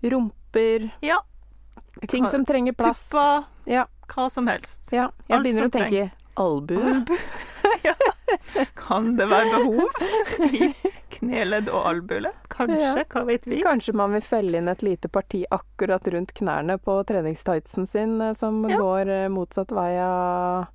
rumper, 0.03 0.89
Ja. 1.01 1.19
ting 2.07 2.27
som 2.27 2.45
trenger 2.45 2.73
plass. 2.73 3.09
Kuppa, 3.11 3.45
Ja. 3.65 3.85
Hva 4.13 4.29
som 4.31 4.47
helst. 4.51 4.89
Ja, 4.93 5.09
jeg 5.27 5.37
Alt 5.37 5.45
begynner 5.47 5.67
å 5.67 5.73
tenke 5.73 6.09
albue. 6.39 6.93
Albu. 6.95 7.17
ja. 7.87 7.95
Kan 8.77 9.15
det 9.17 9.25
være 9.29 9.49
behov 9.57 10.49
i 10.53 10.69
kneledd 11.17 11.69
og 11.73 11.85
albuledd? 11.89 12.37
Kanskje, 12.53 12.79
Ja. 12.79 12.93
hva 13.11 13.23
vet 13.27 13.47
vi? 13.49 13.59
Kanskje 13.65 13.93
man 13.97 14.13
vil 14.15 14.23
felle 14.23 14.57
inn 14.61 14.69
et 14.71 14.83
lite 14.85 15.09
parti 15.11 15.43
akkurat 15.51 16.07
rundt 16.13 16.33
knærne 16.37 16.77
på 16.79 16.95
treningstightsen 17.09 17.87
sin, 17.89 18.19
eh, 18.21 18.33
som 18.33 18.61
Ja. 18.69 18.77
går 18.79 19.09
eh, 19.09 19.27
motsatt 19.33 19.71
vei 19.75 19.93
av 19.99 20.67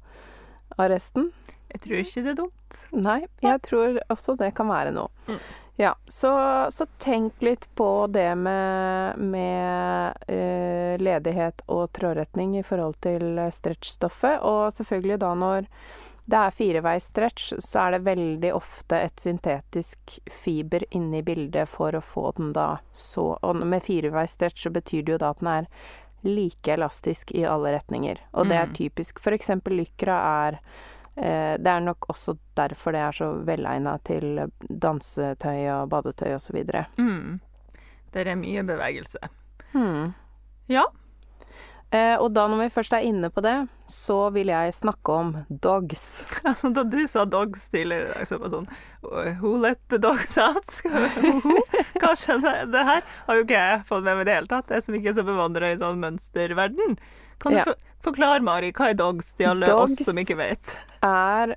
av 0.77 0.89
resten. 0.91 1.29
Jeg 1.71 1.81
tror 1.85 2.01
ikke 2.03 2.23
det 2.25 2.31
er 2.33 2.39
dumt. 2.43 2.79
Nei, 2.93 3.21
jeg 3.43 3.61
tror 3.63 3.99
også 4.11 4.35
det 4.39 4.53
kan 4.59 4.67
være 4.69 4.91
noe. 4.95 5.09
Mm. 5.29 5.39
Ja, 5.77 5.95
så, 6.07 6.31
så 6.71 6.87
tenk 7.03 7.43
litt 7.43 7.67
på 7.75 8.07
det 8.07 8.35
med, 8.39 9.19
med 9.19 10.15
eh, 10.31 10.95
ledighet 11.03 11.65
og 11.67 11.89
trådretning 11.93 12.59
i 12.59 12.63
forhold 12.63 13.01
til 13.03 13.39
eh, 13.39 13.51
stretchstoffet. 13.51 14.39
Og 14.47 14.71
selvfølgelig 14.77 15.19
da 15.25 15.33
når 15.35 15.67
det 16.31 16.39
er 16.41 16.55
fireveis 16.57 17.11
stretch, 17.11 17.51
så 17.59 17.83
er 17.83 17.97
det 17.97 18.05
veldig 18.07 18.55
ofte 18.55 18.97
et 19.03 19.19
syntetisk 19.21 20.15
fiber 20.31 20.87
inne 20.95 21.19
i 21.21 21.27
bildet 21.27 21.69
for 21.69 21.99
å 21.99 22.01
få 22.01 22.31
den 22.39 22.55
da 22.57 22.79
så 22.97 23.35
Og 23.43 23.59
med 23.61 23.85
fireveis 23.85 24.39
stretch 24.39 24.65
så 24.65 24.73
betyr 24.73 25.03
det 25.05 25.17
jo 25.17 25.21
da 25.21 25.35
at 25.35 25.43
den 25.43 25.53
er 25.59 25.69
like 26.25 26.73
elastisk 26.73 27.35
i 27.37 27.43
alle 27.45 27.75
retninger. 27.75 28.23
Og 28.33 28.49
det 28.49 28.57
er 28.57 28.71
Mm. 28.71 28.75
typisk. 28.79 29.19
For 29.21 29.35
eksempel 29.37 29.77
lykra 29.83 30.17
er 30.49 30.61
Det 31.15 31.71
er 31.71 31.81
nok 31.85 32.09
også 32.11 32.35
derfor 32.59 32.93
det 32.97 33.01
er 33.05 33.15
så 33.15 33.29
velegna 33.47 33.93
til 34.03 34.41
dansetøy 34.69 35.61
og 35.77 35.89
badetøy 35.93 36.33
osv. 36.35 36.59
Mm. 36.99 37.39
Det 38.15 38.27
er 38.27 38.35
mye 38.39 38.65
bevegelse. 38.67 39.23
Mm. 39.75 40.13
Ja. 40.71 40.85
Eh, 41.95 42.17
og 42.19 42.33
da 42.35 42.49
når 42.51 42.65
vi 42.65 42.73
først 42.75 42.95
er 42.97 43.05
inne 43.07 43.29
på 43.31 43.43
det, 43.45 43.55
så 43.91 44.17
vil 44.35 44.51
jeg 44.51 44.75
snakke 44.75 45.15
om 45.15 45.33
dogs. 45.63 46.25
Altså, 46.49 46.73
da 46.75 46.83
du 46.83 46.99
sa 47.11 47.25
dogs 47.29 47.69
tidligere 47.71 48.09
i 48.09 48.13
dag, 48.15 48.29
så 48.29 48.39
var 48.41 48.51
det 48.51 48.59
sånn 48.59 49.39
Who 49.43 49.53
let 49.63 49.83
the 49.93 50.01
dogs 50.03 50.35
out? 50.41 50.71
Hva 52.01 52.15
skjedde? 52.19 52.55
Det 52.73 52.85
her 52.89 53.05
har 53.29 53.39
jo 53.39 53.45
ikke 53.45 53.61
jeg 53.61 53.85
fått 53.91 54.07
med 54.07 54.17
meg 54.19 54.25
i 54.25 54.29
det 54.31 54.39
hele 54.41 54.51
tatt. 54.51 54.73
Jeg 54.75 54.87
som 54.87 54.97
ikke 54.99 55.13
er 55.13 55.19
så 55.21 55.27
bevandra 55.29 55.71
i 55.71 55.79
sånn 55.81 56.03
mønsterverden. 56.03 56.97
Kan 57.43 57.55
du 57.55 57.61
Ja. 57.61 57.75
For 58.05 58.13
forklare, 58.13 58.43
Mari, 58.45 58.71
hva 58.77 58.91
er 58.93 58.95
dogs 59.01 59.33
til 59.39 59.47
alle 59.51 59.67
Dogs. 59.67 59.97
oss 59.99 60.05
som 60.07 60.21
ikke 60.21 60.37
vet? 60.37 60.61
Dogs 61.01 61.03
Er 61.03 61.57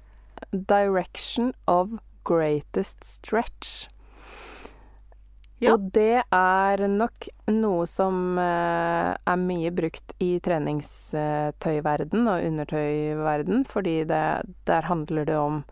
direction 0.53 1.53
of 1.67 1.97
greatest 2.27 3.03
stretch. 3.03 3.87
Ja. 5.59 5.73
Og 5.73 5.87
det 5.91 6.21
er 6.31 6.83
nok 6.87 7.27
noe 7.49 7.87
som 7.89 8.37
eh, 8.37 9.15
er 9.17 9.39
mye 9.41 9.71
brukt 9.73 10.13
i 10.21 10.35
treningstøyverden 10.45 12.27
og 12.29 12.43
undertøyverden, 12.45 13.63
fordi 13.65 14.03
det, 14.09 14.21
der 14.69 14.81
handler 14.85 15.25
det 15.25 15.37
om 15.39 15.63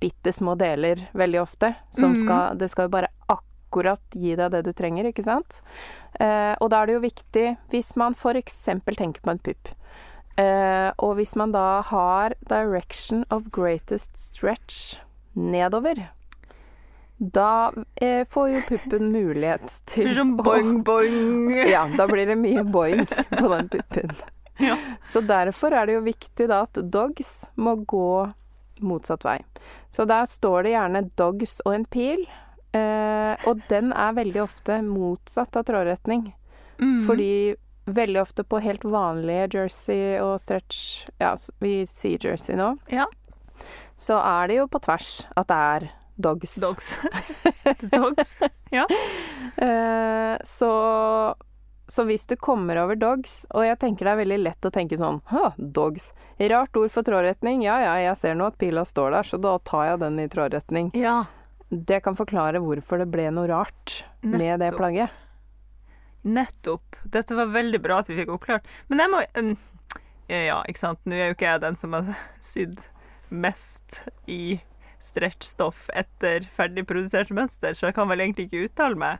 bitte 0.00 0.30
små 0.32 0.54
deler 0.60 1.08
veldig 1.18 1.40
ofte. 1.42 1.72
Som 1.90 2.12
Mhm. 2.14 2.20
skal 2.22 2.58
Det 2.58 2.70
skal 2.70 2.84
jo 2.86 2.88
bare 2.94 3.08
akkurat 3.28 4.00
gi 4.14 4.36
deg 4.36 4.50
det 4.52 4.64
du 4.64 4.72
trenger, 4.72 5.04
ikke 5.10 5.24
sant? 5.24 5.60
Eh, 6.20 6.54
og 6.60 6.70
da 6.70 6.82
er 6.82 6.86
det 6.86 6.94
jo 6.94 7.00
viktig, 7.00 7.56
hvis 7.70 7.96
man 7.96 8.14
f.eks. 8.14 8.64
tenker 8.96 9.20
på 9.20 9.30
en 9.30 9.38
pupp, 9.38 9.68
eh, 10.38 10.90
og 10.96 11.18
hvis 11.18 11.34
man 11.38 11.52
da 11.54 11.80
har 11.88 12.34
direction 12.48 13.24
of 13.34 13.50
greatest 13.54 14.16
stretch 14.16 14.98
nedover, 15.34 16.08
da 17.18 17.72
eh, 17.96 18.24
får 18.30 18.48
jo 18.48 18.64
puppen 18.68 19.12
mulighet 19.12 19.72
til 19.92 20.14
Som 20.14 20.36
boing, 20.36 20.82
boing. 20.86 21.50
Ja, 21.74 21.88
da 21.98 22.06
blir 22.10 22.30
det 22.30 22.38
mye 22.38 22.64
boing 22.64 23.06
på 23.06 23.46
den 23.54 23.70
puppen. 23.76 24.16
Ja. 24.58 24.74
Så 25.06 25.20
derfor 25.22 25.70
er 25.70 25.86
det 25.86 25.94
jo 25.94 26.00
viktig 26.02 26.48
da 26.50 26.64
at 26.64 26.78
dogs 26.90 27.44
må 27.54 27.76
gå 27.86 28.26
motsatt 28.82 29.22
vei. 29.22 29.36
Så 29.86 30.02
der 30.10 30.26
står 30.26 30.66
det 30.66 30.72
gjerne 30.72 31.02
dogs 31.14 31.60
og 31.62 31.76
en 31.76 31.84
pil, 31.86 32.24
eh, 32.74 33.46
og 33.46 33.62
den 33.70 33.92
er 33.94 34.16
veldig 34.18 34.42
ofte 34.42 34.80
motsatt 34.82 35.54
av 35.60 35.68
trådretning. 35.68 36.32
Mm. 36.82 37.06
Fordi 37.06 37.30
veldig 37.88 38.20
ofte 38.22 38.44
på 38.44 38.60
helt 38.64 38.84
vanlige 38.84 39.48
jersey 39.58 40.18
og 40.22 40.38
stretch 40.42 41.06
Ja, 41.20 41.34
vi 41.62 41.80
sier 41.88 42.30
jersey 42.30 42.58
nå. 42.58 42.74
Ja. 42.92 43.08
Så 43.98 44.18
er 44.20 44.48
det 44.48 44.60
jo 44.60 44.68
på 44.70 44.80
tvers 44.84 45.26
at 45.34 45.48
det 45.50 45.58
er 45.58 45.88
dogs. 46.18 46.54
Dogs. 46.62 46.94
dogs. 47.96 48.36
Ja. 48.74 48.86
Eh, 49.56 50.36
så 50.44 50.72
så 51.88 52.04
hvis 52.04 52.26
du 52.28 52.36
kommer 52.36 52.76
over 52.76 52.98
dogs, 53.00 53.46
og 53.56 53.64
jeg 53.64 53.78
tenker 53.80 54.04
det 54.04 54.12
er 54.12 54.20
veldig 54.20 54.38
lett 54.42 54.66
å 54.68 54.72
tenke 54.72 54.98
sånn 55.00 55.22
Hå, 55.30 55.46
dogs. 55.56 56.10
Rart 56.36 56.76
ord 56.76 56.92
for 56.92 57.06
trådretning. 57.06 57.62
Ja 57.64 57.78
ja, 57.80 57.94
jeg 58.04 58.18
ser 58.20 58.36
nå 58.36 58.50
at 58.52 58.58
pila 58.60 58.84
står 58.84 59.16
der, 59.16 59.28
så 59.30 59.40
da 59.40 59.54
tar 59.64 59.86
jeg 59.94 60.02
den 60.04 60.20
i 60.20 60.28
trådretning. 60.28 60.90
Ja. 60.98 61.22
Det 61.68 62.02
kan 62.04 62.16
forklare 62.16 62.60
hvorfor 62.64 63.00
det 63.00 63.08
ble 63.12 63.30
noe 63.32 63.48
rart 63.48 64.02
med 64.20 64.60
det 64.60 64.74
plagget. 64.76 65.16
Nettopp. 66.34 66.96
Dette 67.08 67.36
var 67.38 67.46
veldig 67.54 67.80
bra 67.84 67.98
at 68.02 68.08
vi 68.10 68.16
fikk 68.20 68.32
oppklart. 68.36 68.66
Men 68.90 69.02
jeg 69.04 69.12
må 69.14 69.22
Ja, 70.28 70.58
ikke 70.68 70.82
sant. 70.82 71.00
Nå 71.08 71.16
er 71.16 71.30
jo 71.30 71.36
ikke 71.38 71.48
jeg 71.48 71.62
den 71.64 71.76
som 71.80 71.94
har 71.96 72.10
sydd 72.52 72.78
mest 73.32 74.02
i 74.28 74.58
stretchstoff 75.00 75.86
etter 75.96 76.44
ferdigprodusert 76.56 77.30
mønster, 77.32 77.72
så 77.76 77.86
jeg 77.88 77.94
kan 77.96 78.08
vel 78.10 78.20
egentlig 78.24 78.48
ikke 78.48 78.66
uttale 78.68 78.98
meg. 78.98 79.18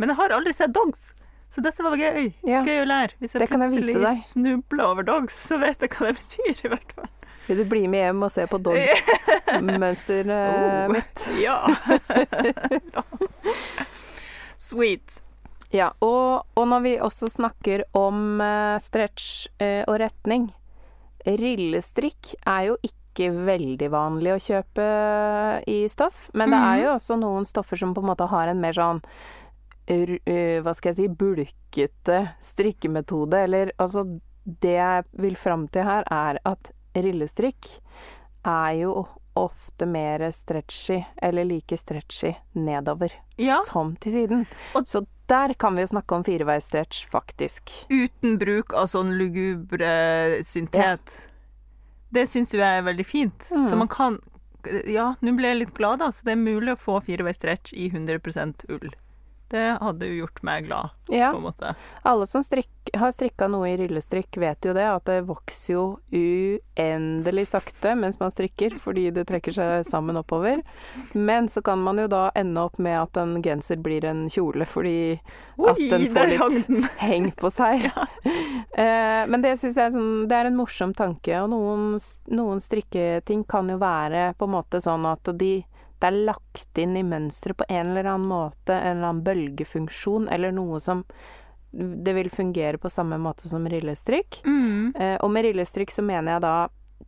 Men 0.00 0.12
jeg 0.12 0.16
har 0.20 0.32
aldri 0.36 0.52
sett 0.56 0.72
dogs, 0.76 1.10
så 1.52 1.60
dette 1.64 1.82
var 1.84 1.96
gøy. 2.00 2.30
Ja. 2.46 2.62
Gøy 2.64 2.82
å 2.84 2.86
lære. 2.88 3.16
Hvis 3.20 3.32
jeg 3.34 3.40
Det 3.42 3.48
jeg 3.50 3.60
plutselig 3.74 4.00
deg. 4.04 4.22
snubler 4.24 4.84
over 4.86 5.02
dogs, 5.08 5.36
så 5.48 5.58
vet 5.60 5.80
jeg 5.84 5.90
hva 5.96 6.10
det 6.12 6.16
betyr, 6.22 6.54
i 6.64 6.72
hvert 6.72 6.92
fall. 6.96 7.10
Vil 7.46 7.60
du 7.62 7.64
bli 7.70 7.84
med 7.88 8.00
hjem 8.04 8.22
og 8.26 8.30
se 8.34 8.46
på 8.50 8.58
dogs-mønsteret 8.64 10.34
Oh. 10.66 10.88
mitt? 10.92 11.26
Ja. 11.38 11.58
Sweet. 14.58 15.22
Ja, 15.74 15.90
og, 16.00 16.46
og 16.54 16.68
når 16.70 16.82
vi 16.84 16.92
også 17.02 17.28
snakker 17.32 17.82
om 17.98 18.40
uh, 18.40 18.76
stretch 18.82 19.48
uh, 19.60 19.82
og 19.88 19.98
retning 20.00 20.50
Rillestrikk 21.26 22.34
er 22.46 22.68
jo 22.68 22.76
ikke 22.86 23.30
veldig 23.32 23.88
vanlig 23.90 24.34
å 24.34 24.38
kjøpe 24.44 24.84
i 25.66 25.78
stoff, 25.90 26.28
men 26.36 26.52
det 26.52 26.60
er 26.60 26.82
jo 26.84 26.90
også 26.92 27.16
noen 27.18 27.46
stoffer 27.48 27.80
som 27.80 27.94
på 27.96 28.02
en 28.04 28.10
måte 28.12 28.28
har 28.30 28.52
en 28.52 28.60
mer 28.62 28.76
sånn 28.76 29.00
eh, 29.90 30.60
hva 30.62 30.74
skal 30.76 30.92
jeg 30.92 30.98
si 31.00 31.08
bulkete 31.08 32.20
strikkemetode, 32.44 33.40
eller 33.48 33.72
altså 33.82 34.04
Det 34.46 34.76
jeg 34.76 35.04
vil 35.18 35.34
fram 35.34 35.64
til 35.74 35.82
her, 35.88 36.04
er 36.06 36.38
at 36.46 36.70
rillestrikk 36.94 37.66
er 38.46 38.76
jo 38.84 38.92
ofte 39.36 39.88
mer 39.90 40.22
stretchy, 40.32 41.00
eller 41.18 41.44
like 41.44 41.74
stretchy 41.76 42.30
nedover 42.54 43.10
Ja. 43.36 43.58
som 43.66 43.96
til 43.96 44.12
siden. 44.12 44.46
Og- 44.76 44.86
Så 44.86 45.02
der 45.30 45.54
kan 45.58 45.74
vi 45.76 45.84
jo 45.84 45.90
snakke 45.90 46.14
om 46.14 46.24
fireveisstretch, 46.26 47.06
faktisk. 47.10 47.72
Uten 47.90 48.36
bruk 48.38 48.74
av 48.78 48.90
sånn 48.92 49.14
lugubre 49.18 49.90
syntet. 50.46 51.16
Det 52.14 52.26
syns 52.30 52.54
jo 52.54 52.62
jeg 52.62 52.80
er 52.80 52.86
veldig 52.86 53.06
fint. 53.06 53.48
Mm. 53.50 53.68
Så 53.70 53.78
man 53.78 53.92
kan 53.92 54.20
Ja, 54.90 55.12
nå 55.22 55.36
ble 55.38 55.52
jeg 55.52 55.58
litt 55.60 55.74
glad, 55.76 56.00
da, 56.02 56.08
så 56.10 56.26
det 56.26 56.32
er 56.34 56.40
mulig 56.42 56.72
å 56.72 56.80
få 56.80 56.96
fireveisstretch 57.06 57.70
i 57.78 57.84
100% 57.92 58.64
ull. 58.74 58.88
Det 59.48 59.78
hadde 59.80 60.06
jo 60.08 60.24
gjort 60.24 60.40
meg 60.42 60.64
glad, 60.66 60.90
Ja, 61.12 61.28
på 61.30 61.38
en 61.38 61.44
måte. 61.44 61.74
alle 62.02 62.26
som 62.26 62.42
strikk, 62.42 62.70
har 62.98 63.12
strikka 63.14 63.46
noe 63.50 63.68
i 63.70 63.76
rillestrikk, 63.78 64.36
vet 64.42 64.64
jo 64.66 64.72
det, 64.74 64.82
at 64.90 65.04
det 65.06 65.20
vokser 65.28 65.72
jo 65.76 65.84
uendelig 66.10 67.46
sakte 67.52 67.92
mens 67.98 68.18
man 68.20 68.30
strikker, 68.34 68.74
fordi 68.82 69.04
det 69.14 69.26
trekker 69.28 69.54
seg 69.54 69.86
sammen 69.86 70.18
oppover. 70.18 70.62
Men 71.14 71.46
så 71.48 71.62
kan 71.62 71.78
man 71.82 71.98
jo 72.02 72.08
da 72.10 72.24
ende 72.34 72.64
opp 72.66 72.78
med 72.82 72.98
at 73.00 73.20
en 73.22 73.36
genser 73.44 73.78
blir 73.82 74.04
en 74.10 74.24
kjole, 74.30 74.66
fordi 74.66 75.20
at 75.62 75.78
den 75.78 76.08
får 76.14 76.32
litt 76.32 76.90
heng 77.06 77.30
på 77.38 77.50
seg. 77.54 77.86
ja. 77.86 78.06
men 79.30 79.42
det 79.42 79.54
syns 79.60 79.78
jeg 79.78 79.86
er 79.88 79.94
sånn 79.94 80.26
Det 80.28 80.36
er 80.36 80.50
en 80.50 80.58
morsom 80.58 80.92
tanke, 80.96 81.38
og 81.42 81.50
noen, 81.54 81.96
noen 82.34 82.60
strikketing 82.62 83.46
kan 83.48 83.70
jo 83.70 83.78
være 83.80 84.32
på 84.38 84.48
en 84.50 84.56
måte 84.58 84.82
sånn 84.84 85.06
at 85.08 85.30
de 85.38 85.54
det 86.00 86.10
er 86.10 86.20
lagt 86.28 86.78
inn 86.78 86.96
i 86.98 87.04
mønsteret 87.06 87.56
på 87.56 87.66
en 87.68 87.92
eller 87.92 88.10
annen 88.12 88.28
måte, 88.28 88.74
en 88.74 88.98
eller 88.98 89.10
annen 89.10 89.24
bølgefunksjon, 89.26 90.28
eller 90.32 90.54
noe 90.54 90.80
som 90.82 91.04
det 91.76 92.12
vil 92.16 92.30
fungere 92.30 92.78
på 92.78 92.90
samme 92.90 93.18
måte 93.20 93.48
som 93.48 93.66
rillestrikk. 93.68 94.40
Mm. 94.46 94.94
Eh, 94.96 95.16
og 95.20 95.30
med 95.30 95.44
rillestrikk 95.48 95.92
så 95.92 96.04
mener 96.04 96.36
jeg 96.36 96.44
da 96.46 96.56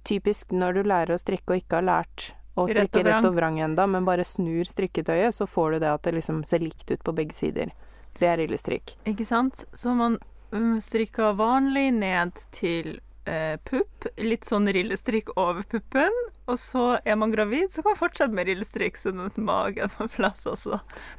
typisk 0.09 0.53
når 0.53 0.79
du 0.81 0.83
lærer 0.89 1.15
å 1.15 1.21
strikke 1.21 1.55
og 1.55 1.63
ikke 1.63 1.81
har 1.81 1.87
lært 1.89 2.31
å 2.59 2.67
Rett 2.67 2.69
og 2.69 2.71
strikke 2.75 3.05
vrang. 3.05 3.13
rett 3.15 3.29
og 3.29 3.37
vrang 3.37 3.61
enda, 3.65 3.87
men 3.87 4.09
bare 4.09 4.27
snur 4.27 4.69
strikketøyet, 4.69 5.35
så 5.35 5.47
får 5.47 5.77
du 5.77 5.79
det 5.85 5.93
at 5.93 6.03
det 6.09 6.17
liksom 6.19 6.43
ser 6.45 6.65
likt 6.65 6.91
ut 6.91 7.05
på 7.05 7.15
begge 7.15 7.37
sider. 7.37 7.73
Det 8.19 8.27
er 8.27 8.41
rillestrikk. 8.41 8.97
Ikke 9.07 9.27
sant? 9.29 9.63
Så 9.73 9.95
man 9.95 10.19
um, 10.51 10.81
strikker 10.83 11.37
vanlig 11.39 11.93
ned 11.95 12.41
til 12.57 12.99
eh, 13.29 13.55
pupp, 13.69 14.07
litt 14.25 14.49
sånn 14.49 14.67
rillestrikk 14.73 15.35
over 15.39 15.63
puppen, 15.69 16.15
og 16.49 16.57
så 16.61 16.85
er 17.05 17.19
man 17.21 17.33
gravid, 17.35 17.69
så 17.75 17.83
kan 17.85 17.93
man 17.93 18.01
fortsette 18.01 18.33
med 18.35 18.49
rillestrikk 18.49 18.97
sånn 18.99 19.21
at 19.27 19.37
magen 19.37 19.93
får 19.99 20.09
plass 20.17 20.47
også. 20.49 20.79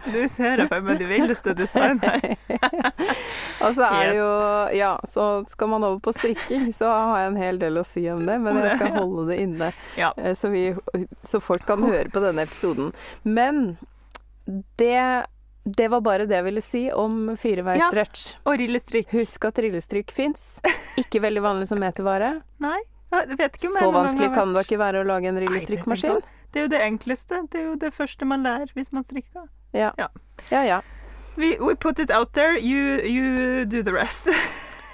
Du 0.10 0.18
ser 0.34 0.64
jeg 0.64 0.72
for 0.72 0.82
meg 0.88 0.97
de 1.03 1.10
villeste 1.12 1.53
designene. 1.57 2.34
Og 3.60 3.76
så 3.76 3.84
er 3.91 4.10
det 4.10 4.16
jo 4.18 4.28
Ja, 4.78 4.93
så 5.07 5.24
skal 5.51 5.68
man 5.74 5.84
over 5.84 5.99
på 6.03 6.14
strikking, 6.16 6.70
så 6.76 6.88
har 6.89 7.26
jeg 7.26 7.32
en 7.34 7.39
hel 7.41 7.60
del 7.62 7.80
å 7.82 7.86
si 7.88 8.05
om 8.12 8.24
det, 8.26 8.38
men 8.41 8.57
jeg 8.64 8.78
skal 8.80 8.93
holde 8.95 9.26
det 9.30 9.38
inne. 9.43 9.72
Ja. 9.99 10.14
eh, 10.18 10.34
Så, 10.39 10.49
vi, 10.53 10.64
så 11.28 11.41
folk 11.43 11.66
kan 11.68 11.84
høre 11.84 12.07
på 12.14 12.24
denne 12.24 12.45
episoden. 12.47 12.93
Men 13.28 13.76
det 14.80 15.26
det 15.76 15.88
var 15.91 16.01
bare 16.01 16.26
det 16.30 16.38
jeg 16.38 16.45
ville 16.45 16.61
si 16.63 16.84
om 16.91 17.36
fireveisstretch. 17.39 18.26
Og 18.47 18.59
rillestrikk. 18.61 19.11
Husk 19.13 19.49
at 19.49 19.61
rillestrikk 19.63 20.13
fins. 20.15 20.59
Ikke 20.99 21.22
veldig 21.24 21.43
vanlig 21.43 21.70
som 21.72 21.82
metervare. 21.82 22.39
Nei, 22.63 22.80
jeg 23.13 23.39
vet 23.39 23.57
ikke 23.57 23.72
om 23.72 23.78
Så 23.78 23.89
vanskelig 23.95 24.30
kan 24.36 24.53
det 24.55 24.65
ikke 24.67 24.80
være 24.82 25.03
å 25.03 25.07
lage 25.07 25.32
en 25.32 25.41
rillestrykkmaskin. 25.41 26.20
rillestrikkmaskin. 26.20 26.36
Det 26.53 26.59
er 26.59 26.65
jo 26.65 26.72
det 26.74 26.82
enkleste. 26.82 27.41
Det 27.51 27.59
er 27.59 27.67
jo 27.67 27.76
det 27.82 27.91
første 27.93 28.26
man 28.26 28.45
lærer 28.45 28.72
hvis 28.74 28.93
man 28.95 29.05
strikker. 29.05 29.49
Ja. 29.74 29.91
Ja. 29.97 30.07
ja 30.49 30.63
ja. 30.65 30.80
We, 31.38 31.55
we 31.61 31.76
put 31.76 31.99
it 31.99 32.11
out 32.11 32.34
there, 32.34 32.57
you, 32.59 32.99
you 33.05 33.65
do 33.65 33.84
the 33.84 33.93
rest. 33.93 34.28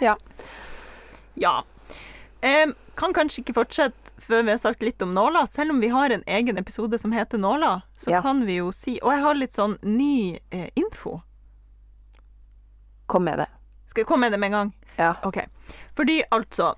Ja. 0.02 0.16
ja. 1.46 1.62
Um, 2.44 2.76
kan 2.96 3.14
kanskje 3.14 3.42
ikke 3.42 3.54
fortsette 3.54 4.05
før 4.22 4.44
vi 4.48 4.52
har 4.52 4.58
sagt 4.62 4.82
litt 4.82 5.02
om 5.02 5.14
nåla, 5.14 5.46
Selv 5.48 5.72
om 5.72 5.80
vi 5.82 5.88
har 5.90 6.10
en 6.10 6.24
egen 6.28 6.58
episode 6.58 7.00
som 7.00 7.12
heter 7.12 7.38
nåla, 7.38 7.82
så 8.00 8.12
Ja. 8.12 8.22
kan 8.22 8.46
vi 8.46 8.56
jo 8.58 8.72
si 8.72 9.00
Og 9.02 9.12
jeg 9.12 9.22
har 9.22 9.36
litt 9.36 9.52
sånn 9.54 9.78
ny 9.84 10.40
eh, 10.52 10.70
info. 10.76 11.22
Kom 13.08 13.24
med 13.26 13.38
det. 13.40 13.48
Skal 13.90 14.02
jeg 14.04 14.08
komme 14.10 14.26
med 14.28 14.34
det 14.34 14.40
med 14.40 14.48
en 14.54 14.58
gang? 14.60 14.74
Ja. 14.98 15.14
OK. 15.24 15.38
Fordi 15.96 16.22
altså 16.32 16.76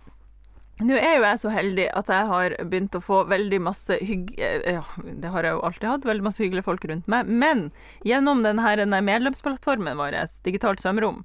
Nå 0.80 0.94
er 0.94 1.16
jo 1.18 1.24
jeg 1.26 1.40
så 1.42 1.50
heldig 1.50 1.88
at 1.98 2.06
jeg 2.14 2.26
har 2.30 2.54
begynt 2.70 2.94
å 2.94 3.02
få 3.02 3.24
veldig 3.28 3.58
masse 3.66 3.96
hygg... 3.98 4.36
eh, 4.38 4.74
Ja, 4.76 4.84
det 5.02 5.32
har 5.34 5.42
jeg 5.48 5.56
jo 5.56 5.62
alltid 5.66 5.88
hatt, 5.90 6.04
veldig 6.06 6.24
masse 6.28 6.44
hyggelige 6.44 6.68
folk 6.68 6.86
rundt 6.86 7.08
meg. 7.10 7.26
Men 7.26 7.72
gjennom 8.06 8.44
denne, 8.46 8.76
denne 8.78 9.00
medlemsplattformen 9.02 9.98
vår, 9.98 10.20
Digitalt 10.46 10.78
sømrom, 10.84 11.24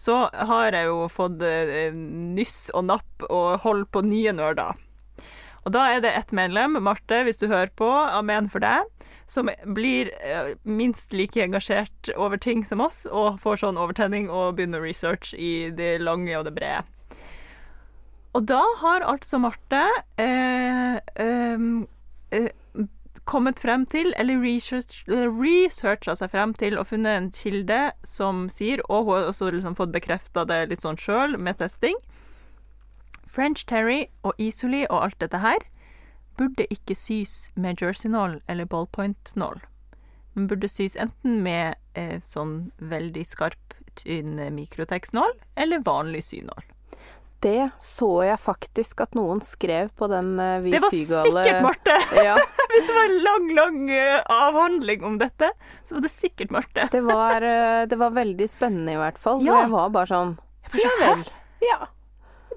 så 0.00 0.30
har 0.32 0.72
jeg 0.72 0.86
jo 0.88 1.04
fått 1.12 1.42
eh, 1.44 1.92
nyss 1.92 2.70
og 2.72 2.86
napp 2.88 3.26
og 3.28 3.60
hold 3.66 3.84
på 3.92 4.00
nye 4.08 4.32
nerder. 4.32 4.72
Og 5.64 5.72
da 5.72 5.84
er 5.94 6.02
det 6.04 6.12
ett 6.12 6.32
medlem, 6.36 6.76
Marte, 6.84 7.22
hvis 7.24 7.40
du 7.40 7.46
hører 7.48 7.72
på, 7.76 7.88
amen 7.88 8.50
for 8.52 8.60
deg, 8.60 8.84
som 9.30 9.48
blir 9.76 10.10
eh, 10.20 10.52
minst 10.68 11.14
like 11.16 11.40
engasjert 11.40 12.10
over 12.16 12.36
ting 12.36 12.64
som 12.68 12.82
oss, 12.84 13.04
og 13.08 13.40
får 13.40 13.62
sånn 13.62 13.80
overtenning 13.80 14.28
og 14.28 14.58
begynner 14.58 14.84
research 14.84 15.32
i 15.34 15.70
det 15.72 15.96
lange 16.04 16.36
og 16.36 16.44
det 16.48 16.52
brede. 16.58 16.84
Og 18.34 18.44
da 18.50 18.60
har 18.82 19.06
altså 19.06 19.38
Marte 19.38 19.86
eh, 20.20 20.98
eh, 21.22 22.44
kommet 23.24 23.62
frem 23.62 23.86
til, 23.88 24.12
eller 24.20 24.42
research, 24.42 26.10
seg 26.10 26.32
frem 26.32 26.52
til 26.60 26.76
og 26.76 26.90
funnet 26.90 27.16
en 27.16 27.30
kilde 27.32 27.80
som 28.04 28.48
sier, 28.52 28.82
og 28.90 29.06
hun 29.06 29.16
har 29.16 29.30
også 29.30 29.48
liksom 29.54 29.78
fått 29.78 29.94
bekrefta 29.94 30.44
det 30.50 30.66
litt 30.72 30.84
sånn 30.84 31.00
sjøl 31.00 31.38
med 31.38 31.62
testing 31.62 31.96
French 33.34 33.64
Terry 33.66 34.06
og 34.22 34.38
Isoli 34.38 34.84
og 34.88 35.00
alt 35.08 35.20
dette 35.22 35.40
her 35.42 35.64
burde 36.38 36.66
ikke 36.70 36.94
sys 36.98 37.50
med 37.54 37.82
jersey-nål 37.82 38.40
eller 38.50 38.66
ballpoint-nål. 38.70 39.60
Men 40.34 40.46
burde 40.50 40.68
sys 40.70 40.96
enten 40.98 41.40
med 41.46 41.74
eh, 41.98 42.20
sånn 42.26 42.70
veldig 42.78 43.22
skarp, 43.26 43.74
tynn 43.98 44.38
mikrotex-nål 44.54 45.36
eller 45.62 45.82
vanlig 45.86 46.24
synål. 46.26 46.64
Det 47.44 47.68
så 47.82 48.08
jeg 48.24 48.40
faktisk 48.40 49.02
at 49.04 49.14
noen 49.14 49.42
skrev 49.44 49.90
på 49.98 50.06
den 50.08 50.30
eh, 50.40 50.62
Vi 50.64 50.70
Det 50.72 50.80
var 50.80 50.94
Sygale 50.94 51.42
sikkert 51.44 51.66
Marte! 51.66 51.96
Ja, 52.30 52.36
Hvis 52.72 52.86
det 52.88 52.94
var 52.96 53.04
en 53.10 53.18
lang, 53.26 53.50
lang 53.58 53.80
uh, 53.92 54.22
avhandling 54.32 55.04
om 55.06 55.18
dette, 55.20 55.50
så 55.84 55.98
var 55.98 56.06
det 56.06 56.12
sikkert 56.14 56.54
Marte. 56.54 56.88
det 56.90 57.02
var, 57.04 57.44
uh, 57.44 57.82
det 57.90 57.98
var 58.00 58.14
veldig 58.16 58.48
spennende 58.50 58.96
i 58.96 58.98
hvert 59.02 59.20
fall. 59.20 59.42
Så 59.42 59.50
Ja. 59.50 59.60
jeg 59.66 59.74
var 59.74 59.92
bare 59.94 60.10
sånn 60.10 60.32
Ja 60.72 60.88
sånn, 60.88 61.04
vel. 61.04 61.28
Ja. 61.68 61.78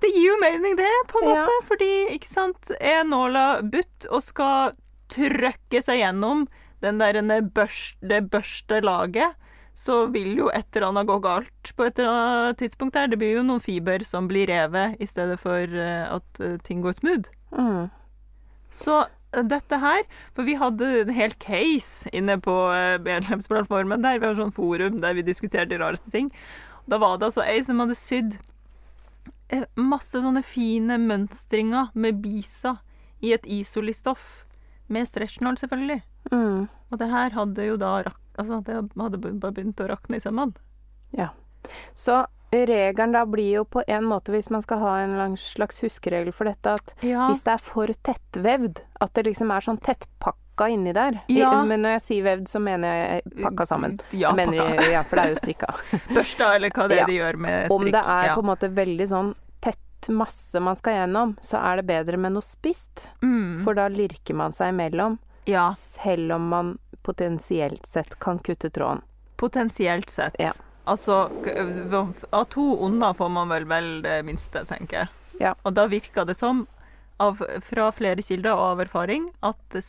Det 0.02 0.12
gir 0.14 0.28
jo 0.30 0.38
mening, 0.42 0.76
det, 0.78 0.92
på 1.10 1.22
en 1.24 1.30
Ja. 1.30 1.46
måte. 1.46 1.66
Fordi, 1.68 1.92
ikke 2.14 2.30
sant, 2.30 2.72
er 2.80 3.04
nåla 3.04 3.62
butt 3.64 4.08
og 4.12 4.24
skal 4.24 4.76
trøkke 5.10 5.82
seg 5.84 6.02
gjennom 6.04 6.48
den 6.82 7.00
der 7.00 7.42
børst, 7.42 7.98
det 8.02 8.30
børste 8.30 8.82
laget, 8.84 9.34
så 9.78 10.08
vil 10.12 10.38
jo 10.38 10.50
et 10.50 10.66
eller 10.76 10.88
annet 10.90 11.08
gå 11.08 11.20
galt 11.22 11.72
på 11.78 11.86
et 11.86 12.00
eller 12.00 12.10
annet 12.10 12.58
tidspunkt 12.58 12.94
der. 12.98 13.08
Det 13.08 13.20
blir 13.22 13.38
jo 13.38 13.44
noen 13.46 13.62
fiber 13.62 14.04
som 14.06 14.28
blir 14.30 14.50
revet, 14.50 14.98
i 15.00 15.06
stedet 15.06 15.38
for 15.40 15.62
eh, 15.62 16.08
at 16.10 16.42
eh, 16.42 16.58
ting 16.66 16.82
går 16.82 16.98
smooth. 16.98 17.30
Mm. 17.54 17.90
Så 18.74 18.98
eh, 19.06 19.44
dette 19.48 19.78
her 19.80 20.02
For 20.36 20.44
vi 20.44 20.58
hadde 20.60 20.90
en 21.04 21.14
hel 21.14 21.34
case 21.40 22.10
inne 22.12 22.40
på 22.42 22.56
medlemsplattformen 23.06 24.02
der. 24.04 24.20
Vi 24.20 24.26
har 24.28 24.36
sånn 24.36 24.54
forum 24.56 25.00
der 25.02 25.14
vi 25.14 25.26
diskuterte 25.26 25.70
de 25.76 25.82
rareste 25.82 26.12
ting. 26.12 26.32
da 26.88 26.98
var 26.98 27.18
det 27.18 27.28
altså 27.30 27.44
ei 27.44 27.62
som 27.64 27.80
hadde 27.80 27.96
sydd 28.00 28.38
masse 29.76 30.20
sånne 30.22 30.44
fine 30.44 30.98
mønstringer 31.02 31.92
med 31.96 32.22
bisa 32.22 32.78
i 33.22 33.34
et 33.34 33.46
isolistoff. 33.46 34.46
Med 34.88 35.08
stretchnål, 35.08 35.58
selvfølgelig. 35.60 36.02
Mm. 36.32 36.68
Og 36.92 37.00
det 37.00 37.10
her 37.12 37.36
hadde 37.36 37.66
jo 37.68 37.78
da 37.78 37.98
Altså, 38.38 38.60
det 38.62 38.76
hadde 39.02 39.18
bare 39.42 39.52
begynt 39.52 39.80
å 39.82 39.88
rakne 39.90 40.20
i 40.20 40.22
sømmene. 40.22 40.54
Så 41.98 42.26
regelen 42.54 43.16
da 43.16 43.26
blir 43.26 43.50
jo 43.56 43.64
på 43.66 43.82
en 43.88 44.06
måte, 44.06 44.32
hvis 44.32 44.52
man 44.54 44.62
skal 44.62 44.80
ha 44.80 44.92
en 45.02 45.36
slags 45.42 45.82
huskeregel 45.82 46.32
for 46.32 46.46
dette, 46.46 46.76
at 46.78 46.94
Ja. 47.02 47.28
hvis 47.28 47.42
det 47.44 47.54
er 47.54 47.58
for 47.58 47.88
tettvevd, 47.88 48.84
at 49.02 49.14
det 49.14 49.26
liksom 49.26 49.52
er 49.52 49.60
sånn 49.66 49.82
tettpakka 49.82 50.38
inni 50.74 50.94
der. 50.94 51.20
I- 51.30 51.44
Men 51.68 51.82
når 51.82 51.90
jeg 51.98 52.02
sier 52.02 52.24
vevd, 52.24 52.48
så 52.50 52.60
mener 52.60 52.88
jeg 52.88 53.24
pakka 53.44 53.66
sammen. 53.66 54.00
Ja, 54.12 54.32
jeg 54.34 54.36
mener, 54.36 54.64
pakka. 54.76 54.92
ja, 54.92 55.04
for 55.04 55.16
det 55.16 55.26
er 55.26 55.30
jo 55.30 55.36
strikka. 55.36 55.68
Børsta, 56.16 56.56
eller 56.56 56.70
hva 56.72 56.88
det 56.90 56.98
er 56.98 57.00
Ja. 57.02 57.06
de 57.06 57.14
gjør 57.20 57.38
med 57.38 57.66
strikk. 57.70 57.76
Om 57.80 57.86
det 57.92 58.04
er 58.06 58.26
ja. 58.26 58.34
på 58.36 58.40
en 58.40 58.50
måte 58.50 58.70
veldig 58.74 59.08
sånn 59.08 59.36
tett 59.62 60.10
masse 60.10 60.60
man 60.60 60.76
skal 60.76 60.94
gjennom, 60.94 61.38
så 61.42 61.58
er 61.62 61.76
det 61.82 61.86
bedre 61.88 62.18
med 62.18 62.32
noe 62.34 62.42
spist. 62.42 63.08
mm. 63.22 63.64
For 63.64 63.74
da 63.74 63.88
lirker 63.88 64.34
man 64.36 64.52
seg 64.52 64.74
imellom, 64.74 65.20
Ja, 65.46 65.70
selv 65.78 66.32
om 66.34 66.50
man 66.50 66.78
potensielt 67.04 67.86
sett 67.86 68.18
kan 68.20 68.40
kutte 68.40 68.70
tråden. 68.70 69.02
potensielt 69.38 70.10
sett. 70.10 70.36
Ja. 70.40 70.52
Altså, 70.88 71.30
av 72.32 72.46
to 72.46 72.74
onder 72.84 73.14
får 73.14 73.30
man 73.30 73.50
vel 73.50 73.66
vel 73.66 74.02
det 74.02 74.24
minste, 74.26 74.66
tenker 74.66 74.98
jeg. 74.98 75.08
Ja. 75.40 75.54
Og 75.64 75.74
da 75.74 75.86
virker 75.88 76.26
det 76.26 76.36
som, 76.38 76.66
av, 77.20 77.42
fra 77.64 77.92
flere 77.92 78.22
kilder 78.24 78.54
og 78.54 78.60
av 78.72 78.80
erfaring, 78.86 79.30
at 79.44 79.76
eh, 79.76 79.82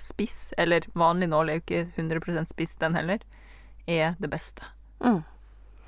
spiss, 0.00 0.54
eller 0.56 0.86
vanlig 0.96 1.28
nål 1.32 1.50
er 1.50 1.58
jo 1.58 1.64
ikke 1.64 1.82
100% 1.96 2.52
spiss 2.52 2.76
den 2.80 2.96
heller, 2.98 3.24
er 3.86 4.14
det 4.18 4.30
beste. 4.32 4.66
Mm. 5.04 5.22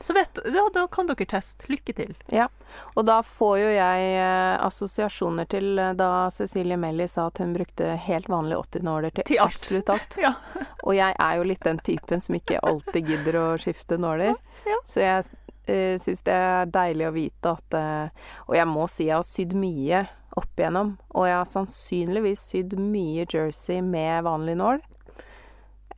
Så 0.01 0.13
vet, 0.13 0.39
ja, 0.45 0.71
da 0.75 0.87
kan 0.87 1.07
dere 1.07 1.27
teste. 1.27 1.65
Lykke 1.67 1.93
til. 1.93 2.15
Ja. 2.27 2.47
Og 2.95 3.05
da 3.09 3.19
får 3.27 3.57
jo 3.59 3.71
jeg 3.73 4.13
eh, 4.15 4.55
assosiasjoner 4.63 5.49
til 5.51 5.79
eh, 5.79 5.95
da 5.99 6.29
Cecilie 6.35 6.79
Melli 6.79 7.09
sa 7.11 7.27
at 7.33 7.41
hun 7.43 7.53
brukte 7.57 7.97
helt 8.07 8.29
vanlige 8.31 8.63
80-nåler 8.79 9.17
til, 9.17 9.27
Til 9.33 9.43
absolutt 9.43 9.91
alt. 9.95 10.19
Ja. 10.29 10.35
Og 10.85 10.95
jeg 10.97 11.15
er 11.19 11.35
jo 11.39 11.47
litt 11.47 11.65
den 11.67 11.81
typen 11.85 12.23
som 12.23 12.39
ikke 12.39 12.63
alltid 12.63 13.11
gidder 13.11 13.41
å 13.41 13.47
skifte 13.61 13.99
nåler. 13.99 14.39
Ja. 14.67 14.79
Så 14.87 15.03
jeg 15.03 15.27
uh, 15.27 15.97
syns 16.01 16.23
det 16.27 16.35
er 16.35 16.71
deilig 16.73 17.09
å 17.09 17.15
vite 17.15 17.53
at 17.55 17.77
eh, 17.79 18.31
Og 18.47 18.57
jeg 18.59 18.69
må 18.71 18.87
si 18.91 19.09
jeg 19.09 19.17
har 19.19 19.27
sydd 19.27 19.55
mye 19.59 20.07
opp 20.39 20.61
igjennom. 20.61 20.95
Og 21.15 21.29
jeg 21.29 21.37
har 21.37 21.51
sannsynligvis 21.51 22.47
sydd 22.53 22.79
mye 22.81 23.27
jersey 23.29 23.83
med 23.85 24.27
vanlig 24.29 24.57
nål. 24.61 24.83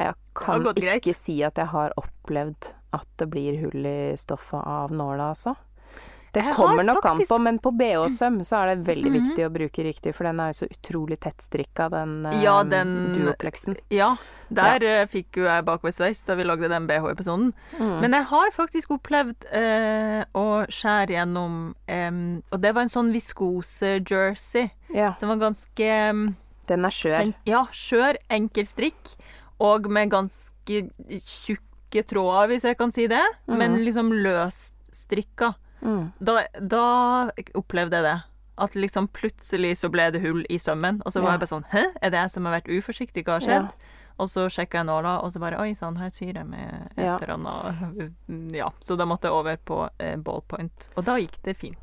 Jeg 0.00 0.16
kan 0.38 0.64
ikke 0.64 0.80
greit. 0.80 1.08
si 1.16 1.40
at 1.44 1.58
jeg 1.60 1.68
har 1.74 1.92
opplevd 2.00 2.72
at 2.96 3.08
det 3.20 3.28
blir 3.30 3.58
hull 3.60 3.86
i 3.86 4.16
stoffet 4.18 4.64
av 4.64 4.94
nåla, 4.94 5.30
altså. 5.34 5.54
Det 6.32 6.44
kommer 6.54 6.84
nok 6.84 7.04
an 7.04 7.18
på, 7.26 7.38
men 7.42 7.58
på 7.58 7.72
BH-søm 7.76 8.40
så 8.46 8.60
er 8.62 8.74
det 8.76 8.84
veldig 8.86 9.10
Mhm. 9.10 9.16
viktig 9.20 9.44
å 9.46 9.50
bruke 9.50 9.82
riktig, 9.84 10.14
for 10.14 10.24
den 10.24 10.38
er 10.40 10.52
jo 10.52 10.64
så 10.64 10.68
utrolig 10.70 11.18
tettstrikka, 11.18 11.90
den, 11.90 12.26
eh, 12.26 12.42
Ja, 12.42 12.62
den- 12.62 13.12
duoplexen. 13.14 13.76
Ja, 13.90 14.16
der 14.52 14.78
ja. 14.80 15.06
fikk 15.06 15.32
jo 15.36 15.44
jeg 15.44 15.64
bakoversveis 15.64 16.24
da 16.24 16.34
vi 16.36 16.44
lagde 16.44 16.68
den 16.68 16.86
BH-episoden. 16.86 17.52
Mm. 17.78 18.00
Men 18.00 18.12
jeg 18.12 18.24
har 18.24 18.50
faktisk 18.52 18.88
opplevd 18.98 19.36
eh, 19.52 20.24
å 20.34 20.66
skjære 20.68 21.08
gjennom 21.18 21.74
eh, 21.88 22.10
Og 22.52 22.60
det 22.60 22.74
var 22.74 22.82
en 22.82 22.88
sånn 22.88 23.12
viskose-jersey 23.12 24.70
ja, 24.94 25.14
som 25.18 25.28
var 25.28 25.36
ganske 25.50 26.34
den 26.66 26.84
er 26.84 26.90
skjør. 26.94 27.20
en, 27.20 27.34
Ja, 27.46 27.64
skjør, 27.72 28.16
enkel 28.30 28.64
strikk, 28.66 29.16
og 29.60 29.88
med 29.90 30.10
ganske 30.10 30.90
tjukke 31.10 32.04
tråder, 32.06 32.48
hvis 32.48 32.62
jeg 32.62 32.78
kan 32.78 32.92
si 32.92 33.06
det. 33.08 33.24
Men 33.48 33.72
Mhm. 33.74 33.84
liksom 33.84 34.12
løst 34.12 34.74
strikka. 34.92 35.54
Mm. 35.82 36.12
Da, 36.22 36.44
da 36.60 37.30
opplevde 37.54 37.96
jeg 37.96 38.04
det. 38.04 38.22
At 38.58 38.74
liksom 38.76 39.08
plutselig 39.08 39.76
så 39.80 39.88
ble 39.90 40.10
det 40.12 40.20
hull 40.20 40.44
i 40.50 40.58
sømmen, 40.58 41.00
og 41.06 41.12
så 41.12 41.20
var 41.22 41.30
Ja. 41.30 41.38
jeg 41.38 41.40
bare 41.40 41.52
sånn 41.54 41.64
Hæ, 41.72 41.84
er 42.02 42.10
det 42.10 42.18
jeg 42.20 42.30
som 42.30 42.44
har 42.44 42.60
vært 42.60 42.68
uforsiktig? 42.68 43.24
Hva 43.24 43.38
har 43.38 43.40
Ja. 43.40 43.46
skjedd? 43.46 43.70
Og 44.20 44.28
så 44.28 44.48
sjekka 44.52 44.78
jeg 44.82 44.86
nåla, 44.86 45.22
og 45.24 45.32
så 45.32 45.40
bare 45.40 45.58
Oi 45.60 45.72
sann, 45.74 45.96
her 45.96 46.10
syr 46.10 46.34
jeg 46.34 46.46
med 46.46 46.90
et 46.98 47.22
eller 47.22 47.34
annet 47.38 48.54
Ja. 48.54 48.68
Så 48.82 48.96
da 48.98 49.04
måtte 49.06 49.22
jeg 49.24 49.32
over 49.32 49.56
på 49.56 49.88
eh, 49.98 50.16
ballpoint. 50.16 50.88
Og 50.96 51.04
da 51.04 51.16
gikk 51.16 51.40
det 51.42 51.56
fint. 51.56 51.78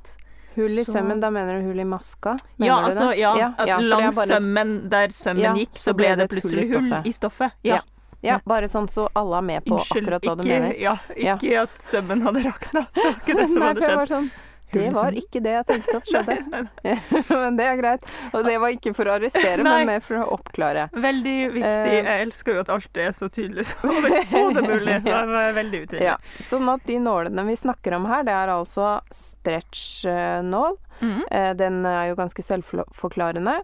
Hull 0.55 0.77
i 0.77 0.83
Så- 0.83 0.93
sømmen, 0.93 1.19
da 1.19 1.29
mener 1.31 1.59
du 1.61 1.67
hull 1.67 1.79
i 1.79 1.83
maska? 1.83 2.35
Mener 2.59 2.67
ja, 2.67 2.77
altså, 2.87 3.17
ja, 3.17 3.35
ja, 3.37 3.53
at 3.57 3.69
for 3.69 3.81
langs 3.83 4.15
bare- 4.15 4.27
sømmen 4.39 4.89
der 4.89 5.07
sømmen 5.09 5.41
Ja, 5.43 5.53
gikk, 5.55 5.69
så 5.73 5.89
så 5.91 5.95
ble 5.95 6.05
ble 6.05 6.15
det 6.15 6.23
et 6.23 6.43
hull 6.43 6.53
i 6.53 6.57
plutselig 6.57 6.75
hull 6.75 6.93
i 7.05 7.11
stoffet. 7.11 7.51
Ja. 7.63 7.79
Ja. 8.21 8.33
Ja, 8.33 8.39
bare 8.49 8.65
sånn 8.67 8.87
så 8.89 9.07
alle 9.15 9.37
er 9.37 9.41
med 9.45 9.65
på 9.65 9.75
Unnskyld, 9.77 10.07
akkurat 10.07 10.23
hva 10.25 10.35
du 10.41 10.47
mener. 10.49 10.73
Ja, 10.81 10.97
Ja. 11.15 11.35
ikke 11.37 11.61
at 11.67 11.77
sømmen 11.79 12.21
hadde 12.25 12.43
rakna. 12.47 12.87
Det 12.95 13.03
var 13.05 13.15
ikke 13.21 13.35
det 13.37 13.47
som 13.49 13.59
Nei, 13.61 13.67
hadde 13.67 13.81
skjedd. 13.85 13.97
var 13.97 14.05
sånn 14.11 14.29
Det 14.73 14.87
var 14.91 15.11
ikke 15.15 15.39
det 15.45 15.51
jeg 15.53 15.65
tenkte 15.69 15.93
at 15.95 16.07
skjedde. 16.11 16.35
Nei, 16.51 16.61
nei, 16.83 16.95
men 17.29 17.55
det 17.55 17.67
er 17.69 17.77
greit. 17.79 18.03
Og 18.33 18.43
det 18.43 18.57
var 18.59 18.73
ikke 18.75 18.91
for 18.97 19.07
å 19.07 19.13
arrestere, 19.15 19.61
Nei. 19.63 19.75
men 19.77 19.87
mer 19.93 20.01
for 20.03 20.17
å 20.19 20.25
oppklare. 20.35 20.89
Veldig 20.91 21.35
viktig. 21.53 21.69
Eh. 21.69 21.93
Jeg 22.01 22.25
elsker 22.25 22.57
jo 22.57 22.63
at 22.65 22.73
alt 22.75 22.97
er 23.05 23.13
så 23.15 23.29
tydelig 23.31 23.65
som 23.69 23.93
overhodet 23.93 24.65
mulig. 24.67 24.97
Det 25.05 25.13
var 25.31 25.53
veldig 25.55 25.83
utydelig. 25.85 26.03
Ja, 26.09 26.17
sånn 26.43 26.67
at 26.73 26.83
de 26.89 26.97
nålene 26.99 27.45
vi 27.47 27.55
snakker 27.55 27.95
om 27.95 28.09
her, 28.11 28.25
det 28.27 28.33
er 28.35 28.51
altså 28.57 28.97
stretch-nål. 29.13 30.77
Mhm. 30.99 31.21
Eh, 31.31 31.53
Den 31.53 31.85
er 31.85 32.07
jo 32.09 32.15
ganske 32.19 32.43
selvforklarende. 32.43 33.61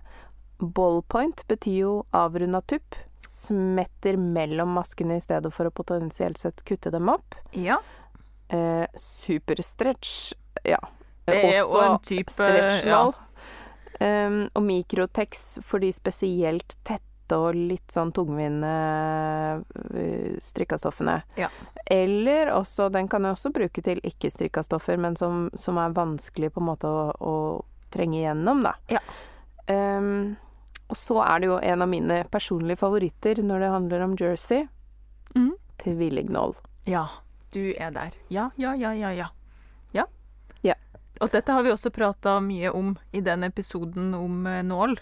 Ballpoint 0.57 1.45
betyr 1.47 1.79
jo 1.79 1.93
avrunda 2.15 2.61
tupp. 2.61 2.95
Smetter 3.17 4.17
mellom 4.19 4.75
maskene 4.77 5.17
i 5.17 5.23
stedet 5.23 5.51
for 5.53 5.67
å 5.67 5.73
potensielt 5.75 6.37
sett 6.41 6.63
kutte 6.67 6.91
dem 6.93 7.11
opp. 7.13 7.35
ja. 7.51 7.81
Eh, 8.53 8.85
superstretch, 8.95 10.33
ja. 10.63 10.77
Det 11.25 11.39
er 11.39 11.55
jo 11.57 11.79
en 11.79 11.99
type 12.05 12.29
stretchnål. 12.29 13.15
Um, 14.03 14.49
og 14.53 14.63
mikrotex 14.65 15.57
for 15.63 15.81
de 15.81 15.89
spesielt 15.95 16.75
tette 16.83 17.37
og 17.37 17.55
litt 17.55 17.93
sånn 17.93 18.11
tungvinte 18.13 18.69
uh, 19.63 20.37
strikkastoffene. 20.43 21.21
Ja. 21.39 21.49
Eller 21.85 22.51
også, 22.53 22.89
den 22.93 23.07
kan 23.09 23.25
jeg 23.25 23.37
også 23.37 23.53
bruke 23.55 23.81
til 23.85 24.01
ikke-strikka 24.05 24.65
stoffer, 24.67 24.99
men 25.01 25.17
som, 25.17 25.47
som 25.57 25.79
er 25.81 25.95
vanskelig 25.95 26.51
på 26.53 26.61
en 26.61 26.69
måte 26.73 26.89
å, 26.91 27.05
å 27.15 27.35
trenge 27.95 28.19
igjennom, 28.19 28.65
da. 28.67 28.75
Ja. 28.91 29.01
Um, 29.69 30.35
og 30.91 30.97
så 30.99 31.21
er 31.23 31.39
det 31.39 31.47
jo 31.47 31.57
en 31.63 31.81
av 31.81 31.89
mine 31.89 32.23
personlige 32.31 32.77
favoritter 32.81 33.39
når 33.43 33.59
det 33.63 33.69
handler 33.73 34.01
om 34.05 34.15
jersey. 34.19 34.65
Mm. 35.35 35.53
Tvillingnål. 35.83 36.55
Ja, 36.85 37.05
du 37.55 37.73
er 37.77 37.91
der. 37.95 38.11
Ja, 38.29 38.49
ja, 38.59 38.73
ja, 38.75 38.91
ja, 38.93 39.11
ja. 39.15 39.29
Ja. 39.95 40.05
Ja. 40.61 40.75
Og 41.21 41.31
dette 41.31 41.51
har 41.55 41.63
vi 41.63 41.71
også 41.71 41.89
prata 41.95 42.39
mye 42.43 42.71
om 42.75 42.95
i 43.15 43.21
den 43.23 43.43
episoden 43.47 44.13
om 44.17 44.45
eh, 44.47 44.61
nål. 44.67 44.97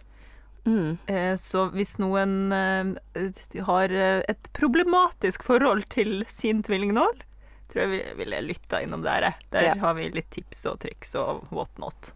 Mm. 0.66 0.98
Eh, 1.10 1.36
så 1.42 1.66
hvis 1.74 1.96
noen 1.98 2.52
eh, 2.54 3.62
har 3.66 3.90
et 3.98 4.52
problematisk 4.54 5.44
forhold 5.44 5.88
til 5.90 6.22
sin 6.30 6.62
tvillingnål, 6.64 7.24
tror 7.72 7.82
jeg 7.86 7.92
vi 7.96 8.02
ville 8.22 8.42
lytta 8.46 8.82
innom 8.86 9.02
der. 9.02 9.32
Der 9.52 9.62
Ja. 9.72 9.76
har 9.82 9.94
vi 9.98 10.10
litt 10.14 10.30
tips 10.36 10.66
og 10.70 10.80
triks 10.86 11.16
og 11.16 11.48
whatnot. 11.52 12.12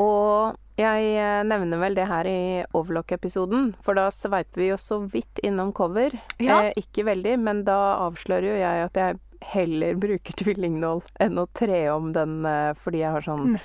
Og 0.00 0.56
jeg 0.80 1.10
eh, 1.20 1.42
nevner 1.44 1.78
vel 1.82 1.94
det 1.98 2.06
her 2.08 2.24
i 2.26 2.38
Overlock-episoden, 2.72 3.74
for 3.84 3.94
da 3.98 4.06
sveiper 4.14 4.62
vi 4.62 4.70
jo 4.70 4.78
så 4.80 5.00
vidt 5.12 5.42
innom 5.44 5.72
cover. 5.76 6.14
Ja. 6.40 6.62
Eh, 6.70 6.72
ikke 6.80 7.04
veldig, 7.10 7.36
men 7.44 7.64
da 7.68 7.76
avslører 8.06 8.48
jo 8.48 8.56
jeg 8.62 8.86
at 8.86 8.96
jeg 9.02 9.20
heller 9.52 9.94
bruker 10.04 10.36
tvillingnål 10.38 11.02
enn 11.20 11.38
å 11.42 11.46
tre 11.52 11.82
om 11.92 12.12
den 12.14 12.44
eh, 12.46 12.72
fordi 12.78 13.02
jeg 13.02 13.10
har 13.16 13.24
sånn 13.26 13.56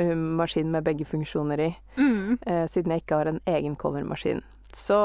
eh, 0.00 0.14
maskin 0.16 0.70
med 0.72 0.84
begge 0.88 1.04
funksjoner 1.08 1.60
i, 1.68 1.72
Mm. 1.96 2.38
eh, 2.44 2.66
siden 2.68 2.92
jeg 2.92 3.04
ikke 3.06 3.16
har 3.22 3.28
en 3.30 3.40
egen 3.48 3.76
covermaskin. 3.80 4.42
Så 4.74 4.98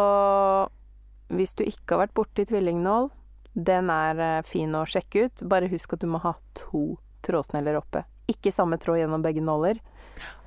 hvis 1.31 1.53
du 1.55 1.63
ikke 1.63 1.95
har 1.95 2.01
vært 2.07 2.15
borti 2.17 2.43
tvillingnål, 2.49 3.09
den 3.55 3.89
er 3.93 4.41
fin 4.47 4.73
å 4.75 4.81
sjekke 4.87 5.25
ut. 5.27 5.43
Bare 5.47 5.69
husk 5.71 5.93
at 5.95 6.01
du 6.03 6.07
må 6.11 6.19
ha 6.23 6.33
to 6.57 6.97
trådsneller 7.23 7.77
oppe. 7.79 8.03
Ikke 8.31 8.51
samme 8.51 8.79
tråd 8.79 8.99
gjennom 9.01 9.23
begge 9.23 9.43
nåler. 9.43 9.79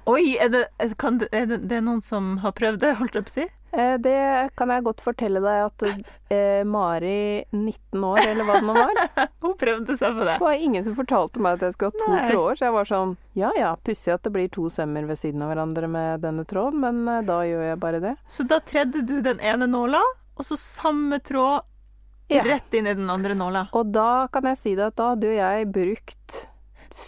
Oi, 0.07 0.37
er 0.37 0.51
det, 0.53 0.63
kan 1.01 1.21
er 1.33 1.47
det, 1.49 1.63
det 1.69 1.77
er 1.79 1.85
noen 1.87 2.03
som 2.05 2.35
har 2.45 2.53
prøvd 2.57 2.81
det, 2.83 2.95
holdt 2.99 3.15
jeg 3.17 3.25
på 3.25 3.31
å 3.33 3.35
si? 3.39 3.45
Eh, 3.75 3.95
Det 3.99 4.17
kan 4.55 4.71
jeg 4.71 4.85
godt 4.87 5.01
fortelle 5.03 5.41
deg 5.43 5.63
at 5.65 5.85
eh, 6.31 6.61
Mari, 6.69 7.43
19 7.51 8.05
år, 8.07 8.21
eller 8.29 8.45
hva 8.47 8.59
det 8.61 8.69
nå 8.69 8.75
var 8.77 9.01
Hun 9.43 9.55
prøvde 9.59 9.97
seg 9.99 10.15
på 10.15 10.27
det. 10.29 10.37
Det 10.39 10.45
var 10.45 10.61
ingen 10.69 10.85
som 10.87 10.95
fortalte 10.99 11.41
meg 11.43 11.57
at 11.57 11.65
jeg 11.67 11.77
skulle 11.79 11.91
ha 11.95 12.05
to 12.05 12.13
Nei. 12.13 12.27
tråder, 12.31 12.61
så 12.61 12.67
jeg 12.69 12.77
var 12.77 12.91
sånn 12.91 13.15
Ja 13.41 13.51
ja, 13.59 13.73
pussig 13.83 14.13
at 14.15 14.23
det 14.29 14.35
blir 14.37 14.51
to 14.55 14.69
sømmer 14.71 15.09
ved 15.09 15.19
siden 15.19 15.43
av 15.43 15.51
hverandre 15.55 15.89
med 15.91 16.23
denne 16.27 16.45
tråden, 16.53 16.85
men 16.85 17.01
eh, 17.09 17.23
da 17.27 17.41
gjør 17.49 17.65
jeg 17.73 17.81
bare 17.83 18.03
det. 18.05 18.15
Så 18.31 18.47
da 18.47 18.61
tredde 18.61 19.03
du 19.09 19.17
den 19.25 19.41
ene 19.41 19.67
nåla, 19.73 20.03
og 20.37 20.45
så 20.47 20.59
samme 20.61 21.19
tråd 21.25 21.65
Ja. 22.33 22.45
rett 22.47 22.73
inn 22.77 22.87
i 22.89 22.95
den 22.97 23.11
andre 23.13 23.35
nåla. 23.37 23.67
Og 23.77 23.91
da 23.93 24.29
kan 24.33 24.47
jeg 24.53 24.57
si 24.61 24.77
deg 24.79 24.87
at 24.93 24.97
da 25.01 25.11
hadde 25.15 25.29
jo 25.33 25.35
jeg 25.41 25.67
brukt 25.75 26.39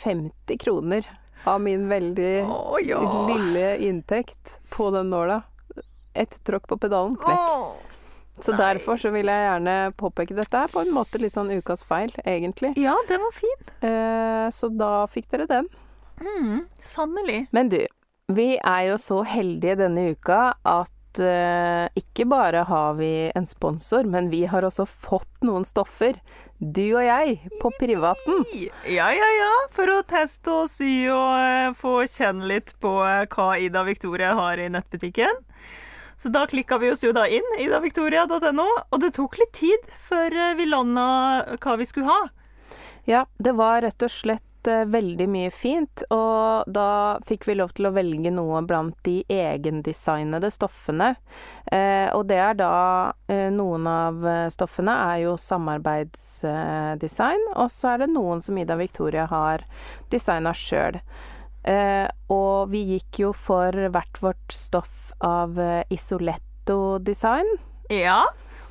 50 0.02 0.58
kroner 0.64 1.06
av 1.46 1.60
min 1.62 1.88
veldig 1.88 2.32
oh, 2.44 2.76
ja. 2.82 3.00
lille 3.28 3.76
inntekt 3.86 4.58
på 4.72 4.90
den 4.94 5.10
nåla. 5.10 5.42
Ett 6.16 6.38
tråkk 6.44 6.66
på 6.68 6.78
pedalen, 6.80 7.16
knekk. 7.20 7.50
Oh, 7.52 7.74
Så 8.40 8.52
Nei. 8.52 8.60
derfor 8.60 9.00
så 9.00 9.12
vil 9.14 9.30
jeg 9.30 9.44
gjerne 9.46 9.76
påpeke 9.96 10.36
dette 10.36 10.64
er 10.64 10.72
på 10.72 10.82
en 10.84 10.92
måte 10.92 11.20
litt 11.22 11.36
sånn 11.36 11.52
ukas 11.56 11.84
feil, 11.88 12.12
egentlig. 12.24 12.74
Ja, 12.80 12.96
den 13.08 13.22
var 13.24 13.36
fin. 13.36 13.68
Eh, 13.88 14.48
så 14.52 14.68
da 14.72 15.06
fikk 15.12 15.30
dere 15.32 15.48
den. 15.50 15.70
Mm, 16.20 16.66
Sannelig. 16.84 17.46
Men 17.56 17.70
du, 17.72 17.80
vi 18.32 18.56
er 18.56 18.82
jo 18.90 18.98
så 19.00 19.22
heldige 19.28 19.78
denne 19.84 20.10
uka 20.16 20.56
at 20.66 21.20
eh, 21.22 21.86
ikke 21.96 22.26
bare 22.28 22.64
har 22.68 22.96
vi 22.98 23.30
en 23.34 23.46
sponsor, 23.48 24.08
men 24.08 24.30
vi 24.32 24.44
har 24.50 24.66
også 24.66 24.88
fått 24.88 25.46
noen 25.46 25.64
stoffer. 25.68 26.18
Du 26.58 26.84
og 26.96 27.02
jeg, 27.04 27.34
på 27.60 27.70
privaten. 27.76 28.44
Ja, 28.88 29.10
ja, 29.12 29.26
ja. 29.36 29.50
For 29.76 29.92
å 29.92 29.98
teste 30.08 30.54
og 30.62 30.70
sy 30.72 30.88
og 31.12 31.34
eh, 31.36 31.74
få 31.76 31.98
kjenne 32.08 32.48
litt 32.48 32.72
på 32.80 32.94
eh, 33.04 33.26
hva 33.28 33.50
Ida 33.60 33.82
Victoria 33.84 34.32
har 34.38 34.62
i 34.62 34.70
nettbutikken. 34.72 35.42
Så 36.16 36.32
da 36.32 36.46
klikka 36.48 36.78
vi 36.80 36.88
oss 36.94 37.04
jo 37.04 37.12
da 37.12 37.26
inn, 37.28 37.44
idavictoria.no, 37.60 38.66
og 38.88 39.02
det 39.02 39.12
tok 39.18 39.36
litt 39.36 39.52
tid 39.58 39.92
før 40.08 40.32
eh, 40.32 40.54
vi 40.56 40.70
landa 40.70 41.04
hva 41.60 41.76
vi 41.76 41.88
skulle 41.90 42.08
ha. 42.08 42.22
Ja, 43.06 43.26
det 43.36 43.52
var 43.60 43.84
rett 43.84 44.02
og 44.02 44.10
slett 44.10 44.45
eh, 44.70 44.84
veldig 44.88 45.26
mye 45.30 45.50
fint, 45.54 46.02
og 46.14 46.64
da 46.72 47.18
fikk 47.26 47.46
vi 47.48 47.54
lov 47.58 47.70
til 47.76 47.86
å 47.88 47.92
velge 47.96 48.30
noe 48.34 48.62
blant 48.66 48.96
de 49.06 49.24
egendesignede 49.32 50.50
stoffene. 50.54 51.14
Eh, 51.72 52.08
og 52.14 52.26
det 52.30 52.38
er 52.42 52.54
da 52.58 52.72
eh, 53.32 53.48
Noen 53.54 53.86
av 53.90 54.14
stoffene 54.52 54.94
er 55.10 55.18
jo 55.24 55.36
samarbeidsdesign, 55.40 57.42
og 57.56 57.70
så 57.72 57.84
er 57.94 57.98
det 58.04 58.14
noen 58.14 58.40
som 58.44 58.58
Ida 58.58 58.76
Victoria 58.78 59.24
har 59.30 59.58
designa 60.12 60.52
sjøl. 60.54 60.96
Og 62.30 62.70
vi 62.70 62.80
gikk 62.92 63.18
jo 63.24 63.30
for 63.34 63.74
hvert 63.90 64.20
vårt 64.22 64.52
stoff 64.54 65.10
av 65.18 65.58
Isoletto-design. 65.90 67.48
Ja. 67.90 68.22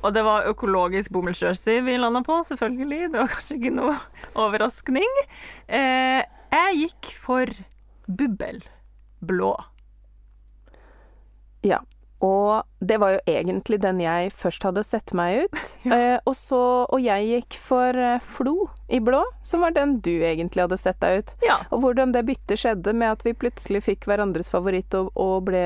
Og 0.04 0.12
det 0.14 0.22
var 0.26 0.48
økologisk 0.50 1.12
bomullsjersey 1.14 1.80
vi 1.86 1.96
landa 1.98 2.22
på, 2.26 2.42
selvfølgelig. 2.48 3.12
Det 3.12 3.20
var 3.22 3.32
kanskje 3.32 3.58
ikke 3.58 3.74
noe 3.74 3.96
overraskning. 4.36 5.20
Eh, 5.66 6.22
jeg 6.52 6.80
gikk 6.82 7.12
for 7.22 7.50
bubbel 8.06 8.62
blå. 9.26 9.54
Ja. 11.66 11.80
Og 12.24 12.62
det 12.80 12.96
var 13.00 13.16
jo 13.16 13.20
egentlig 13.28 13.78
den 13.82 14.00
jeg 14.00 14.30
først 14.36 14.64
hadde 14.64 14.84
sett 14.86 15.12
meg 15.16 15.46
ut. 15.46 15.58
eh, 15.96 16.16
og, 16.24 16.32
så, 16.38 16.60
og 16.88 17.02
jeg 17.02 17.28
gikk 17.28 17.58
for 17.60 17.96
eh, 18.00 18.22
Flo 18.24 18.68
i 18.88 19.00
blå, 19.02 19.20
som 19.42 19.64
var 19.66 19.74
den 19.74 19.96
du 20.04 20.12
egentlig 20.24 20.62
hadde 20.62 20.78
sett 20.78 21.00
deg 21.02 21.20
ut. 21.20 21.32
Ja. 21.44 21.58
Og 21.74 21.82
hvordan 21.82 22.14
det 22.14 22.24
byttet 22.28 22.60
skjedde 22.62 22.94
med 22.96 23.16
at 23.16 23.26
vi 23.26 23.34
plutselig 23.36 23.82
fikk 23.88 24.06
hverandres 24.08 24.48
favoritt 24.52 24.94
og, 24.94 25.10
og 25.18 25.48
ble 25.50 25.64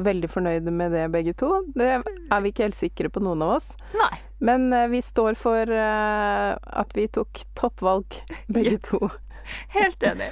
veldig 0.00 0.30
fornøyde 0.32 0.72
med 0.74 0.96
det 0.96 1.06
begge 1.12 1.36
to, 1.38 1.52
det 1.76 1.94
er 2.00 2.42
vi 2.42 2.52
ikke 2.54 2.66
helt 2.70 2.78
sikre 2.78 3.12
på, 3.12 3.22
noen 3.22 3.44
av 3.44 3.58
oss. 3.60 3.72
Nei. 3.98 4.14
Men 4.42 4.72
eh, 4.72 4.88
vi 4.90 5.02
står 5.04 5.36
for 5.38 5.70
eh, 5.70 6.56
at 6.56 6.96
vi 6.98 7.06
tok 7.14 7.44
toppvalg, 7.58 8.16
begge 8.48 8.72
Yes. 8.72 8.88
to. 8.88 9.10
Helt 9.76 10.02
enig. 10.02 10.30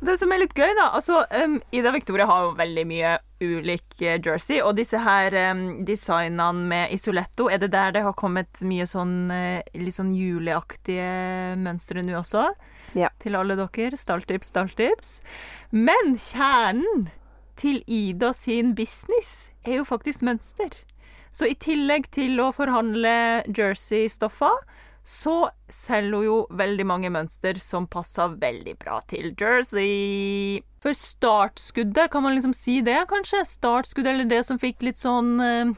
Det 0.00 0.16
som 0.20 0.32
er 0.32 0.42
litt 0.42 0.54
gøy, 0.56 0.72
da 0.78 0.90
altså, 0.96 1.22
um, 1.44 1.58
Ida 1.74 1.92
Victoria 1.94 2.26
har 2.28 2.48
jo 2.48 2.56
veldig 2.58 2.84
mye 2.88 3.14
ulik 3.42 4.02
eh, 4.02 4.18
jersey, 4.22 4.60
og 4.62 4.76
disse 4.78 5.00
her 5.02 5.34
um, 5.52 5.64
designene 5.86 6.68
med 6.70 6.92
Isoletto, 6.94 7.48
er 7.50 7.62
det 7.62 7.72
der 7.74 7.96
det 7.96 8.04
har 8.06 8.14
kommet 8.18 8.62
mye 8.66 8.86
sånn 8.88 9.32
eh, 9.34 9.64
litt 9.78 9.98
sånn 9.98 10.14
juleaktige 10.16 11.56
mønstre 11.60 12.04
nå 12.06 12.20
også? 12.20 12.50
Ja. 12.98 13.08
Til 13.22 13.38
alle 13.38 13.56
dere. 13.56 13.96
Stalltips, 13.96 14.52
stalltips. 14.52 15.12
Men 15.72 16.16
kjernen 16.20 17.08
til 17.60 17.82
Ida 17.86 18.32
sin 18.36 18.74
business 18.76 19.52
er 19.64 19.80
jo 19.80 19.88
faktisk 19.88 20.24
mønster. 20.26 20.74
Så 21.32 21.48
i 21.48 21.56
tillegg 21.56 22.10
til 22.12 22.40
å 22.44 22.50
forhandle 22.52 23.42
jersey-stoffer, 23.48 24.58
så 25.04 25.50
selger 25.72 26.14
hun 26.14 26.26
jo 26.26 26.36
veldig 26.58 26.86
mange 26.86 27.10
mønster 27.10 27.58
som 27.58 27.88
passer 27.90 28.36
veldig 28.42 28.76
bra 28.82 29.00
til 29.10 29.32
jersey. 29.38 30.62
For 30.82 30.94
startskuddet, 30.96 32.10
kan 32.12 32.22
man 32.22 32.36
liksom 32.36 32.54
si 32.54 32.80
det, 32.86 33.00
kanskje? 33.10 33.44
Startskuddet, 33.46 34.14
eller 34.14 34.30
det 34.30 34.42
som 34.46 34.60
fikk 34.62 34.82
litt 34.86 35.00
sånn 35.00 35.34
eh, 35.42 35.72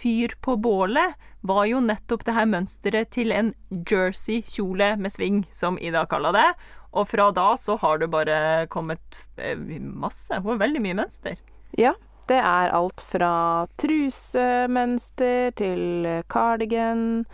fyr 0.00 0.36
på 0.44 0.56
bålet, 0.60 1.16
var 1.48 1.68
jo 1.70 1.80
nettopp 1.80 2.24
det 2.26 2.34
her 2.34 2.48
mønsteret 2.50 3.12
til 3.14 3.32
en 3.32 3.52
jersey-kjole 3.70 4.96
med 5.00 5.14
sving, 5.14 5.44
som 5.54 5.78
Ida 5.80 6.04
kaller 6.10 6.36
det. 6.36 6.48
Og 6.96 7.08
fra 7.08 7.30
da 7.36 7.52
så 7.60 7.76
har 7.80 8.00
det 8.00 8.10
bare 8.12 8.66
kommet 8.72 9.20
eh, 9.36 9.56
masse. 9.78 10.32
Hun 10.42 10.56
har 10.56 10.64
veldig 10.66 10.84
mye 10.84 10.98
mønster. 11.04 11.38
Ja, 11.78 11.94
det 12.28 12.40
er 12.42 12.72
alt 12.76 13.00
fra 13.00 13.66
trusemønster 13.80 15.54
til 15.56 16.08
cardigan, 16.28 17.24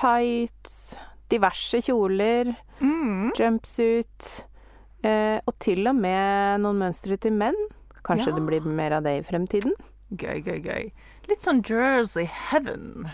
tights, 0.00 0.96
diverse 1.30 1.80
kjoler, 1.84 2.54
Mm. 2.80 3.32
jumpsuit, 3.36 4.44
eh, 5.04 5.40
og 5.46 5.58
til 5.60 5.86
og 5.86 5.94
med 5.96 6.60
noen 6.62 6.78
mønstre 6.80 7.18
til 7.20 7.32
menn. 7.32 7.56
Kanskje 8.02 8.28
Ja. 8.28 8.34
det 8.36 8.46
blir 8.46 8.64
mer 8.64 8.92
av 8.96 9.02
det 9.04 9.18
i 9.18 9.22
fremtiden? 9.30 9.72
Gøy, 10.16 10.42
gøy, 10.42 10.62
gøy. 10.64 10.92
Litt 11.28 11.38
sånn 11.40 11.62
Jersey 11.62 12.24
heaven. 12.24 13.10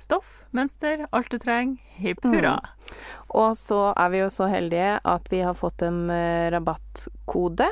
Stoff, 0.00 0.24
mønster, 0.52 1.06
alt 1.12 1.28
du 1.28 1.38
trenger. 1.38 1.78
Hipp 1.98 2.22
hurra. 2.24 2.58
Og 3.30 3.54
så 3.56 3.92
er 3.96 4.08
vi 4.08 4.18
jo 4.18 4.26
så 4.28 4.48
heldige 4.48 5.00
at 5.04 5.28
vi 5.28 5.40
har 5.40 5.54
fått 5.54 5.82
en 5.82 6.08
eh, 6.10 6.50
rabattkode, 6.50 7.68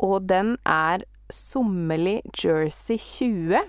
og 0.00 0.26
den 0.26 0.56
er 0.64 1.04
Sommerlig 1.30 2.20
Jersey 2.36 2.96
20. 2.98 3.60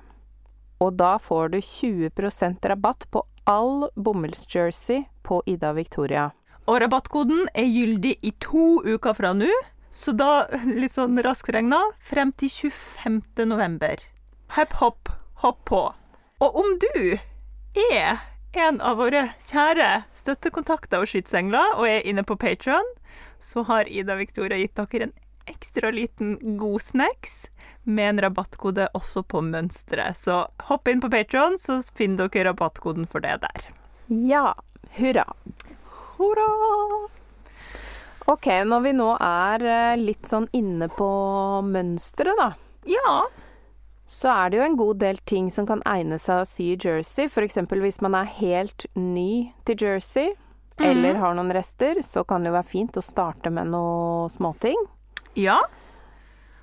Og 0.85 0.93
da 0.99 1.15
får 1.17 1.55
du 1.55 1.59
20% 1.65 2.65
rabatt 2.69 3.07
på 3.09 3.23
all 3.49 3.87
bomullsjersey 3.95 5.05
på 5.25 5.41
Ida 5.49 5.71
Victoria. 5.73 6.29
Og 6.69 6.81
rabattkoden 6.81 7.47
er 7.57 7.65
gyldig 7.69 8.15
i 8.21 8.33
to 8.41 8.81
uker 8.85 9.17
fra 9.17 9.33
nå, 9.37 9.49
så 9.95 10.13
da, 10.13 10.45
litt 10.65 10.93
sånn 10.93 11.17
raskregna, 11.25 11.79
frem 12.05 12.33
til 12.37 12.51
25. 12.69 13.21
november. 13.49 14.01
Hepp 14.53 14.77
hopp, 14.81 15.09
hopp 15.41 15.61
på. 15.69 15.81
Og 16.43 16.57
om 16.61 16.75
du 16.81 17.17
er 17.89 18.21
en 18.55 18.81
av 18.83 18.99
våre 19.01 19.29
kjære 19.47 20.05
støttekontakter 20.17 21.01
og 21.01 21.09
skytsengler 21.09 21.79
og 21.79 21.89
er 21.89 22.05
inne 22.05 22.25
på 22.27 22.37
Patron, 22.39 22.87
så 23.41 23.65
har 23.69 23.89
Ida 23.89 24.17
Victoria 24.19 24.59
gitt 24.61 24.77
dere 24.77 25.09
en 25.09 25.15
ekstra 25.49 25.91
liten 25.93 26.37
god 26.59 26.81
snacks 26.81 27.45
med 27.85 28.09
en 28.09 28.21
rabattkode 28.25 28.89
også 28.97 29.23
på 29.29 29.41
mønsteret. 29.45 30.19
Så 30.19 30.43
hopp 30.69 30.89
inn 30.91 31.01
på 31.01 31.09
Patron, 31.13 31.57
så 31.61 31.79
finner 31.95 32.27
dere 32.27 32.49
rabattkoden 32.51 33.07
for 33.09 33.23
det 33.25 33.37
der. 33.45 33.69
Ja, 34.09 34.53
hurra. 34.97 35.25
Hurra! 36.17 36.49
Ok, 38.25 38.47
når 38.65 38.81
vi 38.81 38.93
nå 38.97 39.09
er 39.21 39.65
eh, 39.69 39.97
litt 40.01 40.25
sånn 40.25 40.47
inne 40.57 40.89
på 40.89 41.07
mønsteret, 41.65 42.39
da. 42.39 42.47
Ja. 42.89 43.17
Så 44.09 44.29
er 44.33 44.49
det 44.49 44.57
jo 44.57 44.65
en 44.65 44.77
god 44.79 44.99
del 45.01 45.19
ting 45.29 45.51
som 45.53 45.67
kan 45.69 45.83
egne 45.89 46.17
seg 46.21 46.41
å 46.41 46.49
sy 46.49 46.71
i 46.73 46.77
jersey. 46.77 47.29
F.eks. 47.29 47.61
hvis 47.69 48.01
man 48.05 48.17
er 48.17 48.33
helt 48.39 48.87
ny 48.97 49.53
til 49.65 49.85
jersey, 49.85 50.33
eller 50.81 51.21
har 51.21 51.37
noen 51.37 51.53
rester, 51.55 52.01
så 52.03 52.25
kan 52.27 52.43
det 52.43 52.51
jo 52.51 52.57
være 52.57 52.69
fint 52.69 52.97
å 52.97 53.05
starte 53.05 53.53
med 53.53 53.69
noe 53.71 54.25
småting. 54.33 54.77
Ja. 55.39 55.61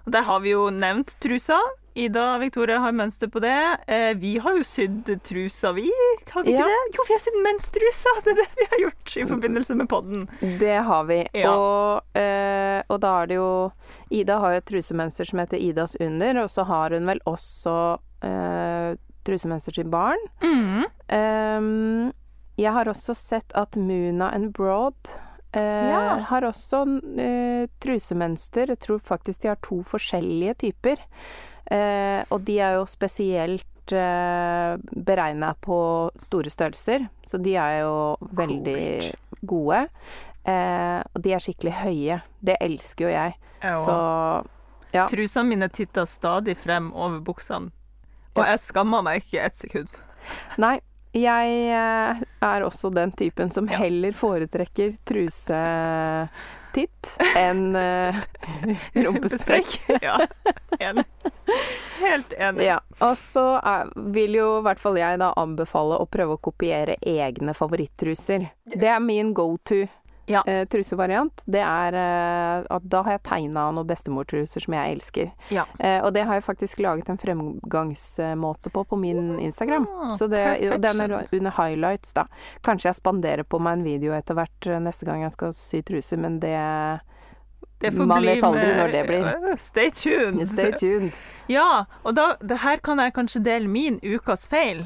Og 0.07 0.13
der 0.13 0.23
har 0.27 0.41
vi 0.43 0.51
jo 0.55 0.69
nevnt 0.71 1.15
trusa. 1.23 1.59
Ida 1.95 2.23
og 2.35 2.41
Victoria 2.41 2.79
har 2.81 2.95
mønster 2.97 3.29
på 3.29 3.41
det. 3.45 3.53
Eh, 3.87 4.15
vi 4.17 4.39
har 4.41 4.55
jo 4.57 4.63
sydd 4.65 5.11
trusa, 5.29 5.75
vi. 5.77 5.91
Har 6.33 6.43
vi 6.47 6.55
Ja. 6.55 6.63
ikke 6.65 6.71
det? 6.71 6.97
Jo, 6.97 7.05
vi 7.09 7.13
har 7.13 7.21
sydd 7.21 7.37
menstrusa! 7.45 8.15
Det 8.25 8.33
er 8.33 8.39
det 8.41 8.47
vi 8.57 8.67
har 8.71 8.79
gjort 8.87 9.17
i 9.21 9.27
forbindelse 9.29 9.75
med 9.77 9.89
podden. 9.93 10.25
Det 10.59 10.79
har 10.89 11.05
vi. 11.05 11.19
Ja. 11.37 11.53
Og, 11.53 12.01
eh, 12.17 12.81
og 12.89 13.01
da 13.05 13.13
er 13.23 13.27
det 13.27 13.37
jo 13.37 13.51
Ida 14.11 14.39
har 14.41 14.53
jo 14.53 14.63
et 14.63 14.65
trusemønster 14.73 15.29
som 15.29 15.39
heter 15.45 15.61
Idas 15.61 15.95
under, 16.01 16.43
og 16.43 16.49
så 16.51 16.65
har 16.69 16.91
hun 16.97 17.07
vel 17.13 17.21
også 17.29 17.77
eh, 18.25 18.97
trusemønster 19.25 19.73
til 19.77 19.85
barn. 19.93 20.19
Mm. 20.43 22.13
Jeg 22.59 22.73
har 22.73 22.89
også 22.91 23.15
sett 23.17 23.53
at 23.57 23.77
Muna 23.77 24.31
and 24.35 24.53
Broad 24.57 24.95
eh, 25.53 25.89
Ja. 25.91 26.17
har 26.29 26.43
også 26.49 26.83
eh, 27.19 27.67
trusemønster. 27.81 28.69
Jeg 28.69 28.79
tror 28.79 28.99
faktisk 28.99 29.43
de 29.43 29.49
har 29.49 29.57
to 29.63 29.83
forskjellige 29.83 30.55
typer. 30.67 30.97
Eh, 31.71 32.25
og 32.31 32.45
de 32.45 32.59
er 32.61 32.75
jo 32.79 32.87
spesielt 32.87 33.67
uh, 33.93 34.77
beregna 34.95 35.55
på 35.61 36.11
store 36.17 36.51
størrelser, 36.51 37.09
så 37.27 37.39
de 37.43 37.55
er 37.57 37.81
jo 37.83 38.17
veldig 38.39 39.13
gode. 39.47 39.89
Eh, 40.45 41.01
og 41.15 41.23
de 41.23 41.33
er 41.35 41.43
skikkelig 41.43 41.73
høye. 41.83 42.21
Det 42.45 42.57
elsker 42.61 43.07
jo 43.09 43.13
jeg. 43.13 43.35
Så 43.63 43.97
ja. 44.93 45.07
Trusene 45.09 45.49
mine 45.49 45.69
titter 45.73 46.05
stadig 46.07 46.57
frem 46.59 46.93
over 46.93 47.21
buksene. 47.21 47.71
Og 48.35 48.43
Ja. 48.45 48.51
jeg 48.53 48.61
skammer 48.61 49.03
meg 49.03 49.23
ikke 49.23 49.45
et 49.45 49.57
sekund. 49.57 49.89
Nei, 50.59 50.81
jeg 51.13 51.69
eh, 51.69 52.17
er 52.43 52.63
også 52.67 52.91
den 52.95 53.13
typen 53.13 53.51
som 53.53 53.69
heller 53.69 54.13
foretrekker 54.17 54.95
trusetitt 55.09 57.11
enn 57.37 57.77
uh, 57.81 58.17
rumpesprekk. 58.97 59.75
ja, 60.03 60.17
enig. 60.81 61.05
Helt 62.01 62.33
enig. 62.33 62.65
Ja, 62.67 62.79
og 63.05 63.17
så 63.21 63.45
er- 63.61 63.91
vil 64.15 64.35
jo 64.41 64.47
i 64.59 64.63
hvert 64.67 64.81
fall 64.81 64.97
jeg 65.01 65.19
da 65.21 65.33
anbefale 65.39 65.99
å 66.01 66.07
prøve 66.09 66.33
å 66.39 66.43
kopiere 66.49 66.97
egne 67.03 67.53
favorittruser. 67.57 68.49
Det 68.65 68.89
er 68.89 69.01
min 69.05 69.35
go 69.37 69.57
to 69.69 69.85
Ja. 70.27 70.43
eh, 70.47 70.65
trusevariant. 70.71 71.43
Det 71.47 71.61
er 71.61 71.95
eh, 71.99 72.65
at 72.71 72.83
da 72.89 73.03
har 73.03 73.13
jeg 73.17 73.23
tegna 73.27 73.65
noen 73.75 73.87
bestemortruser 73.87 74.61
som 74.63 74.75
jeg 74.75 74.93
elsker. 74.97 75.31
Ja. 75.51 75.65
Eh, 75.81 76.01
og 76.05 76.13
det 76.15 76.25
har 76.29 76.35
jeg 76.39 76.45
faktisk 76.47 76.79
laget 76.79 77.09
en 77.11 77.19
fremgangsmåte 77.19 78.71
på 78.71 78.85
på 78.85 78.97
min 78.97 79.39
Instagram. 79.41 79.87
Ah, 80.03 80.11
Så 80.13 80.29
det, 80.31 80.45
den 80.83 81.01
er 81.01 81.27
under 81.33 81.51
highlights, 81.51 82.13
da. 82.13 82.27
Kanskje 82.63 82.87
jeg 82.93 82.95
spanderer 83.01 83.43
på 83.45 83.59
meg 83.61 83.79
en 83.81 83.85
video 83.85 84.13
etter 84.15 84.35
hvert 84.39 84.67
eh, 84.67 84.79
neste 84.81 85.05
gang 85.07 85.23
jeg 85.23 85.33
skal 85.33 85.53
sy 85.53 85.83
truser, 85.83 86.17
men 86.23 86.39
det 86.41 87.01
Man 87.83 88.23
vet 88.23 88.45
aldri 88.45 88.67
med- 88.67 88.77
når 88.79 88.93
det 88.93 89.07
blir. 89.09 89.25
Øh, 89.51 89.59
Stay 89.59 89.91
tuned. 89.91 90.47
Stay 90.47 90.71
tuned. 90.79 91.13
Ja, 91.49 91.85
og 92.05 92.15
da, 92.15 92.37
det 92.41 92.59
her 92.63 92.77
kan 92.79 92.99
jeg 92.99 93.13
kanskje 93.13 93.43
dele 93.43 93.67
min 93.69 93.99
ukas 94.05 94.47
feil. 94.49 94.85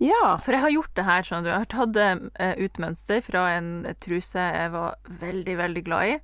Ja. 0.00 0.38
For 0.44 0.56
jeg 0.56 0.64
har 0.64 0.72
gjort 0.72 0.94
det 0.96 1.04
her, 1.04 1.26
skjønner 1.26 1.44
du. 1.44 1.50
Jeg 1.52 1.64
har 1.64 1.70
tatt 1.74 2.00
eh, 2.40 2.54
ut 2.64 2.80
mønster 2.80 3.20
fra 3.24 3.44
en 3.58 3.70
truse 4.00 4.40
jeg 4.40 4.72
var 4.72 4.96
veldig, 5.20 5.56
veldig 5.60 5.84
glad 5.84 6.14
i. 6.14 6.16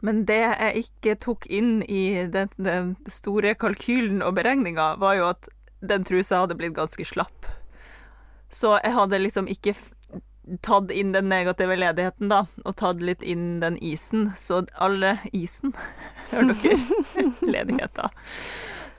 Men 0.00 0.24
det 0.26 0.40
jeg 0.40 0.84
ikke 0.84 1.14
tok 1.22 1.46
inn 1.52 1.80
i 1.84 2.24
den, 2.32 2.50
den 2.56 2.94
store 3.12 3.54
kalkylen 3.54 4.24
og 4.24 4.34
beregninga, 4.38 4.94
var 4.98 5.18
jo 5.18 5.28
at 5.30 5.48
den 5.84 6.04
trusa 6.08 6.42
hadde 6.42 6.56
blitt 6.58 6.76
ganske 6.76 7.04
slapp. 7.06 7.48
Så 8.50 8.74
jeg 8.80 8.96
hadde 8.96 9.20
liksom 9.22 9.48
ikke 9.48 9.76
tatt 10.66 10.90
inn 10.90 11.12
den 11.14 11.28
negative 11.30 11.76
ledigheten, 11.78 12.30
da, 12.32 12.44
og 12.64 12.76
tatt 12.80 13.02
litt 13.04 13.22
inn 13.22 13.60
den 13.62 13.76
isen. 13.78 14.32
Så 14.40 14.64
alle 14.74 15.18
isen 15.36 15.76
Hører 16.32 16.56
dere? 16.64 17.30
Ledigheta. 17.54 18.10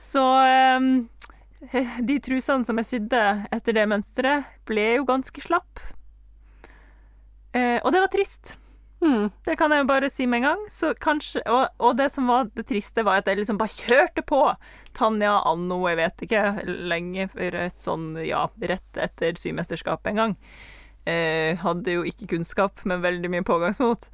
Så 0.00 0.22
ehm, 0.46 0.92
de 2.08 2.18
trusene 2.24 2.66
som 2.66 2.80
jeg 2.80 2.88
sydde 2.88 3.22
etter 3.54 3.76
det 3.76 3.86
mønsteret, 3.90 4.50
ble 4.68 4.88
jo 4.98 5.06
ganske 5.08 5.44
slapp. 5.44 5.82
Eh, 7.52 7.78
og 7.82 7.92
det 7.92 8.02
var 8.02 8.12
trist. 8.12 8.56
Mm. 9.02 9.30
Det 9.44 9.56
kan 9.58 9.72
jeg 9.74 9.82
jo 9.82 9.88
bare 9.88 10.10
si 10.14 10.26
med 10.30 10.42
en 10.42 10.46
gang. 10.46 10.60
Så 10.70 10.92
kanskje, 11.02 11.42
og, 11.50 11.72
og 11.82 11.96
det 11.98 12.08
som 12.14 12.30
var 12.30 12.50
det 12.54 12.66
triste, 12.70 13.04
var 13.06 13.20
at 13.20 13.30
jeg 13.30 13.40
liksom 13.40 13.58
bare 13.60 13.74
kjørte 13.74 14.24
på. 14.26 14.42
Tanja 14.96 15.38
anno, 15.48 15.80
jeg 15.90 15.98
vet 15.98 16.26
ikke, 16.26 16.44
lenge 16.92 17.26
før 17.32 17.58
et 17.64 17.82
sånn, 17.82 18.12
ja, 18.26 18.46
rett 18.72 19.02
etter 19.02 19.40
symesterskapet 19.40 20.12
en 20.12 20.22
gang. 20.22 20.36
Eh, 21.08 21.58
hadde 21.58 21.98
jo 21.98 22.06
ikke 22.06 22.30
kunnskap, 22.36 22.84
men 22.86 23.02
veldig 23.02 23.32
mye 23.32 23.46
pågangsmot. 23.46 24.06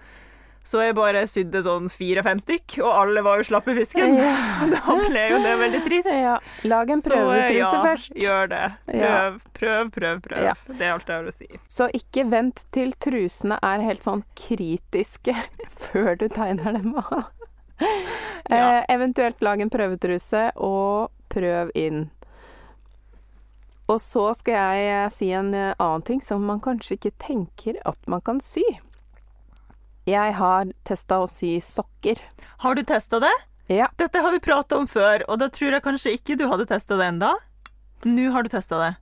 Så 0.68 0.82
jeg 0.84 0.92
bare 0.98 1.22
sydde 1.24 1.62
sånn 1.64 1.86
fire-fem 1.88 2.40
stykk, 2.42 2.74
og 2.82 2.90
alle 2.92 3.22
var 3.24 3.40
jo 3.40 3.46
slappe 3.48 3.72
i 3.72 3.78
fisken. 3.78 4.18
Ja. 4.18 4.34
Da 4.74 4.96
ble 5.00 5.22
jo 5.30 5.38
det 5.40 5.54
veldig 5.62 5.80
trist. 5.86 6.10
ja. 6.12 6.34
Lag 6.68 6.90
en 6.92 7.02
prøvetruse 7.04 7.56
ja, 7.56 7.84
først. 7.86 8.12
Gjør 8.20 8.50
det. 8.52 8.64
Prøv, 8.92 9.38
prøv, 9.56 9.88
prøv. 9.94 10.20
prøv. 10.26 10.66
Det 10.68 10.84
er 10.84 10.92
alt 10.92 11.08
jeg 11.08 11.16
har 11.16 11.30
å 11.30 11.34
si. 11.34 11.48
Så 11.72 11.88
ikke 11.96 12.26
vent 12.28 12.66
til 12.74 12.92
trusene 13.00 13.56
er 13.64 13.84
helt 13.86 14.04
sånn 14.04 14.26
kritiske 14.36 15.32
før 15.86 16.18
du 16.20 16.28
tegner 16.28 16.76
dem 16.80 16.94
av. 17.00 17.28
Eh, 18.48 18.80
eventuelt 18.88 19.42
lag 19.44 19.60
en 19.60 19.68
prøvetruse, 19.70 20.40
og 20.56 21.10
prøv 21.28 21.68
inn. 21.76 22.06
Og 23.92 24.00
så 24.00 24.22
skal 24.38 24.78
jeg 24.80 25.12
si 25.12 25.28
en 25.36 25.52
eh, 25.52 25.74
annen 25.76 26.04
ting 26.08 26.22
som 26.24 26.46
man 26.48 26.62
kanskje 26.64 26.96
ikke 26.96 27.12
tenker 27.20 27.76
at 27.88 28.08
man 28.08 28.24
kan 28.24 28.40
sy. 28.40 28.64
Jeg 30.09 30.32
har 30.38 30.70
testa 30.88 31.18
å 31.20 31.26
sy 31.28 31.59
sokker. 31.64 32.20
Har 32.62 32.78
du 32.78 32.82
testa 32.86 33.20
det? 33.20 33.34
Ja. 33.68 33.90
Dette 34.00 34.22
har 34.24 34.32
vi 34.32 34.40
prata 34.40 34.78
om 34.80 34.86
før, 34.88 35.24
og 35.28 35.42
da 35.42 35.50
tror 35.52 35.76
jeg 35.76 35.84
kanskje 35.84 36.14
ikke 36.16 36.38
du 36.40 36.46
hadde 36.48 36.64
testa 36.70 36.96
det 36.96 37.11
enda. 37.12 37.34
Nå 38.09 38.30
har 38.32 38.46
du 38.46 38.48
testa 38.52 38.78
det. 38.80 38.92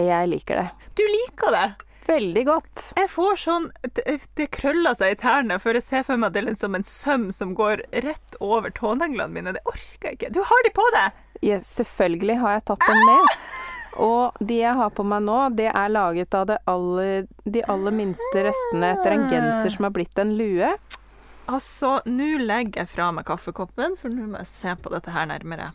Jeg 0.00 0.30
liker 0.30 0.62
det. 0.62 0.68
Du 0.96 1.04
liker 1.04 1.52
det! 1.54 1.66
Veldig 2.04 2.42
godt. 2.44 2.80
Jeg 2.98 3.08
får 3.08 3.38
sånn 3.40 3.66
Det, 3.96 4.02
det 4.36 4.46
krøller 4.52 4.96
seg 4.98 5.14
i 5.14 5.20
tærne, 5.22 5.56
for 5.60 5.76
jeg 5.76 5.86
ser 5.86 6.02
for 6.04 6.20
meg 6.20 6.28
at 6.30 6.34
det 6.36 6.42
er 6.42 6.48
liksom 6.50 6.76
en 6.76 6.84
søm 6.84 7.30
som 7.32 7.54
går 7.56 7.80
rett 8.04 8.36
over 8.44 8.72
tåneglene 8.76 9.32
mine. 9.32 9.54
Det 9.56 9.62
orker 9.68 10.10
jeg 10.10 10.18
ikke. 10.18 10.32
Du 10.36 10.42
har 10.44 10.66
de 10.66 10.72
på 10.76 10.84
deg! 10.96 11.20
Ja, 11.44 11.60
selvfølgelig 11.64 12.40
har 12.40 12.58
jeg 12.58 12.66
tatt 12.70 12.84
dem 12.88 13.00
med. 13.08 13.38
Og 14.00 14.34
de 14.40 14.58
jeg 14.60 14.74
har 14.78 14.90
på 14.90 15.04
meg 15.06 15.22
nå, 15.26 15.38
det 15.58 15.70
er 15.70 15.92
laget 15.92 16.34
av 16.34 16.48
det 16.50 16.58
aller, 16.70 17.26
de 17.44 17.62
aller 17.70 17.94
minste 17.94 18.44
restene 18.48 18.94
etter 18.96 19.14
en 19.14 19.28
genser 19.30 19.74
som 19.76 19.86
har 19.88 19.94
blitt 19.94 20.18
en 20.18 20.34
lue. 20.38 20.74
Altså, 21.50 21.98
nå 22.08 22.38
legger 22.40 22.84
jeg 22.84 22.92
fra 22.94 23.10
meg 23.12 23.26
kaffekoppen, 23.28 23.98
for 24.00 24.12
nå 24.12 24.30
må 24.32 24.40
jeg 24.42 24.52
se 24.52 24.76
på 24.80 24.92
dette 24.94 25.12
her 25.14 25.28
nærmere. 25.28 25.72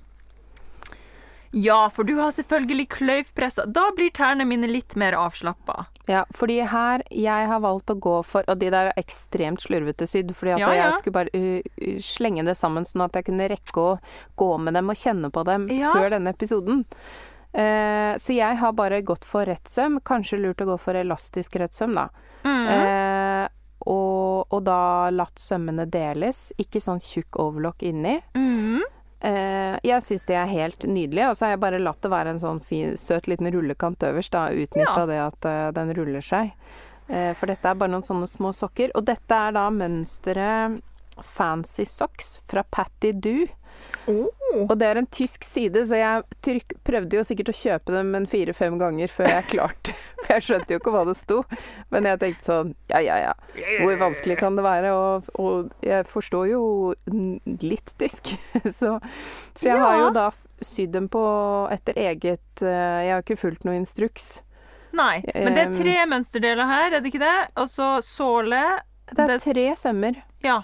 Ja, 1.52 1.90
for 1.90 2.06
du 2.06 2.14
har 2.20 2.32
selvfølgelig 2.32 2.90
kløyvpressa. 2.94 3.64
Da 3.66 3.88
blir 3.98 4.12
tærne 4.14 4.46
mine 4.46 4.68
litt 4.70 4.94
mer 5.00 5.16
avslappa. 5.18 5.88
Ja, 6.10 6.24
fordi 6.38 6.60
her 6.70 7.02
jeg 7.10 7.48
har 7.50 7.62
valgt 7.62 7.90
å 7.94 7.96
gå 8.02 8.16
for 8.26 8.46
Og 8.50 8.58
de 8.62 8.70
der 8.74 8.90
er 8.90 8.98
ekstremt 8.98 9.62
slurvete 9.62 10.08
sydd, 10.10 10.32
fordi 10.38 10.56
at 10.56 10.62
Ja, 10.62 10.70
ja. 10.74 10.84
jeg 10.88 11.00
skulle 11.02 11.18
bare 11.20 11.34
uh, 11.34 11.82
uh, 11.82 11.98
slenge 12.02 12.46
det 12.46 12.56
sammen 12.58 12.86
sånn 12.86 13.06
at 13.06 13.18
jeg 13.18 13.28
kunne 13.30 13.50
rekke 13.50 13.82
å 13.82 13.98
gå 14.38 14.52
med 14.62 14.78
dem 14.78 14.90
og 14.90 14.98
kjenne 14.98 15.30
på 15.34 15.46
dem 15.46 15.68
Ja. 15.74 15.94
før 15.94 16.14
denne 16.14 16.34
episoden. 16.34 16.86
Eh, 17.54 18.14
så 18.18 18.34
jeg 18.36 18.60
har 18.62 18.74
bare 18.78 19.02
gått 19.02 19.26
for 19.26 19.46
rett 19.50 19.68
søm. 19.68 20.00
Kanskje 20.06 20.40
lurt 20.42 20.62
å 20.62 20.70
gå 20.74 20.78
for 20.82 20.98
elastisk 21.00 21.56
rett 21.62 21.74
søm, 21.74 21.96
da. 21.98 22.10
Mm. 22.46 22.68
Eh, 22.76 23.48
og, 23.90 24.54
og 24.54 24.64
da 24.68 25.10
latt 25.14 25.40
sømmene 25.40 25.88
deles, 25.90 26.50
ikke 26.60 26.82
sånn 26.84 27.02
tjukk 27.04 27.40
overlock 27.42 27.84
inni. 27.88 28.20
Mm. 28.38 28.84
Eh, 29.20 29.78
jeg 29.84 30.04
syns 30.06 30.28
det 30.30 30.36
er 30.40 30.52
helt 30.52 30.86
nydelig, 30.88 31.26
og 31.30 31.38
så 31.38 31.48
har 31.48 31.56
jeg 31.56 31.64
bare 31.64 31.82
latt 31.82 32.02
det 32.04 32.12
være 32.14 32.36
en 32.36 32.44
sånn 32.44 32.62
fin, 32.64 32.94
søt 33.00 33.28
liten 33.28 33.50
rullekant 33.52 34.04
øverst, 34.08 34.32
da, 34.36 34.46
utnytta 34.52 35.02
Ja. 35.02 35.08
det 35.10 35.20
at 35.24 35.48
uh, 35.50 35.72
den 35.76 35.94
ruller 35.98 36.24
seg. 36.24 36.54
Eh, 37.10 37.34
for 37.34 37.50
dette 37.50 37.66
er 37.68 37.76
bare 37.80 37.92
noen 37.92 38.06
sånne 38.06 38.30
små 38.30 38.54
sokker. 38.54 38.94
Og 38.96 39.08
dette 39.10 39.34
er 39.36 39.56
da 39.58 39.66
mønsteret 39.74 40.80
Fancy 41.26 41.84
Socks 41.90 42.38
fra 42.48 42.64
Patty 42.64 43.12
Doo. 43.12 43.48
Oh. 44.10 44.66
Og 44.66 44.74
det 44.80 44.88
er 44.90 44.98
en 44.98 45.08
tysk 45.14 45.46
side, 45.46 45.84
så 45.86 46.00
jeg 46.00 46.24
tryk, 46.46 46.74
prøvde 46.88 47.20
jo 47.20 47.26
sikkert 47.28 47.52
å 47.52 47.58
kjøpe 47.60 47.94
dem 47.94 48.16
en 48.18 48.26
fire-fem 48.30 48.80
ganger 48.82 49.12
før 49.14 49.30
jeg 49.30 49.48
klarte 49.52 49.94
For 50.24 50.34
jeg 50.34 50.46
skjønte 50.48 50.74
jo 50.74 50.82
ikke 50.82 50.94
hva 50.96 51.04
det 51.08 51.16
sto. 51.20 51.40
Men 51.94 52.10
jeg 52.10 52.22
tenkte 52.24 52.48
sånn 52.48 52.74
ja, 52.90 53.02
ja, 53.06 53.18
ja. 53.28 53.34
Hvor 53.84 54.02
vanskelig 54.02 54.40
kan 54.42 54.58
det 54.58 54.66
være? 54.66 54.94
Og, 54.98 55.30
og 55.42 55.86
jeg 55.86 56.08
forstår 56.10 56.50
jo 56.52 56.64
litt 57.62 57.96
tysk. 58.02 58.34
Så, 58.80 58.98
så 59.58 59.68
jeg 59.68 59.80
har 59.82 59.98
jo 60.00 60.10
da 60.16 60.30
sydd 60.66 60.92
dem 60.96 61.08
på 61.12 61.22
etter 61.72 61.98
eget 62.00 62.64
eh, 62.66 63.06
Jeg 63.06 63.14
har 63.14 63.24
ikke 63.24 63.40
fulgt 63.40 63.66
noe 63.68 63.78
instruks. 63.80 64.40
Nei, 64.96 65.22
men 65.36 65.54
det 65.54 65.64
er 65.64 65.76
tre 65.78 65.96
mønsterdeler 66.10 66.66
her, 66.66 66.96
er 66.96 67.04
det 67.04 67.12
ikke 67.12 67.22
det? 67.22 67.38
Og 67.62 67.70
så 67.70 67.90
såle. 68.06 68.62
Det 69.14 69.26
er 69.26 69.42
tre 69.44 69.66
sømmer. 69.78 70.18
Ja. 70.46 70.64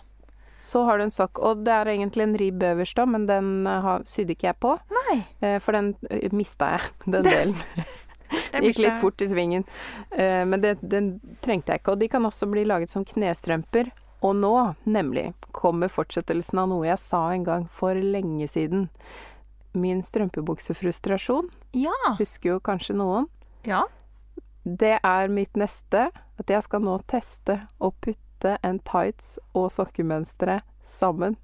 Så 0.65 0.81
har 0.87 0.97
du 0.97 1.03
en 1.05 1.13
sokk. 1.13 1.37
Og 1.45 1.59
det 1.65 1.73
er 1.75 1.91
egentlig 1.93 2.23
en 2.25 2.37
ribb 2.41 2.63
øverst, 2.65 2.97
òg, 3.03 3.11
men 3.13 3.27
den 3.29 3.51
eh, 3.69 3.81
har, 3.85 4.01
sydde 4.09 4.33
ikke 4.33 4.47
jeg 4.49 4.57
på. 4.65 4.71
Nei. 4.97 5.19
eh, 5.45 5.59
For 5.61 5.77
den 5.77 5.91
uh, 6.09 6.33
mista 6.33 6.71
jeg, 6.73 6.89
den 7.17 7.27
delen. 7.29 7.59
det 8.55 8.63
Gikk 8.65 8.79
litt 8.81 8.97
fort 9.03 9.21
i 9.21 9.27
svingen. 9.29 9.67
Eh, 10.17 10.41
Men 10.49 10.63
det, 10.63 10.77
den 10.81 11.11
trengte 11.45 11.75
jeg 11.75 11.83
ikke. 11.83 11.93
Og 11.93 12.01
de 12.01 12.09
kan 12.09 12.25
også 12.25 12.49
bli 12.49 12.63
laget 12.65 12.89
som 12.89 13.05
knestrømper. 13.05 13.91
Og 14.25 14.33
nå, 14.39 14.55
nemlig, 14.89 15.27
kommer 15.53 15.91
fortsettelsen 15.91 16.57
av 16.63 16.71
noe 16.71 16.87
jeg 16.87 16.97
sa 17.03 17.19
en 17.35 17.43
gang 17.45 17.67
for 17.69 17.93
lenge 17.93 18.47
siden. 18.49 18.87
Min 19.77 20.01
strømpebuksefrustrasjon, 20.07 21.49
Ja. 21.77 21.93
husker 22.17 22.55
jo 22.55 22.59
kanskje 22.63 22.95
noen. 22.97 23.27
Ja. 23.67 23.83
Det 24.65 24.97
er 25.03 25.27
mitt 25.29 25.53
neste. 25.53 26.07
At 26.39 26.49
jeg 26.51 26.63
skal 26.65 26.81
nå 26.83 26.97
teste 27.07 27.61
å 27.79 27.91
putte 28.01 28.17
en 28.63 28.79
tights 28.87 29.35
og 29.53 29.71
sokkemønstre 29.75 30.61
sammen. 30.85 31.37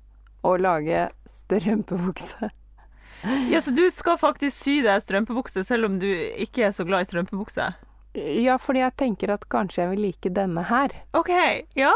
Og 0.44 0.60
lage 0.64 1.08
strømpebukse. 1.30 2.50
ja, 3.52 3.60
så 3.62 3.72
du 3.78 3.84
skal 3.94 4.18
faktisk 4.18 4.58
sy 4.64 4.80
deg 4.86 5.04
strømpebukse 5.06 5.62
selv 5.68 5.86
om 5.92 6.00
du 6.02 6.08
ikke 6.10 6.66
er 6.70 6.74
så 6.76 6.86
glad 6.88 7.06
i 7.06 7.10
strømpebukse? 7.12 7.68
Ja, 8.44 8.58
fordi 8.60 8.82
jeg 8.82 8.96
tenker 9.00 9.32
at 9.38 9.46
kanskje 9.54 9.84
jeg 9.86 9.92
vil 9.94 10.02
like 10.10 10.32
denne 10.36 10.64
her. 10.68 10.92
OK. 11.16 11.30
Ja. 11.80 11.94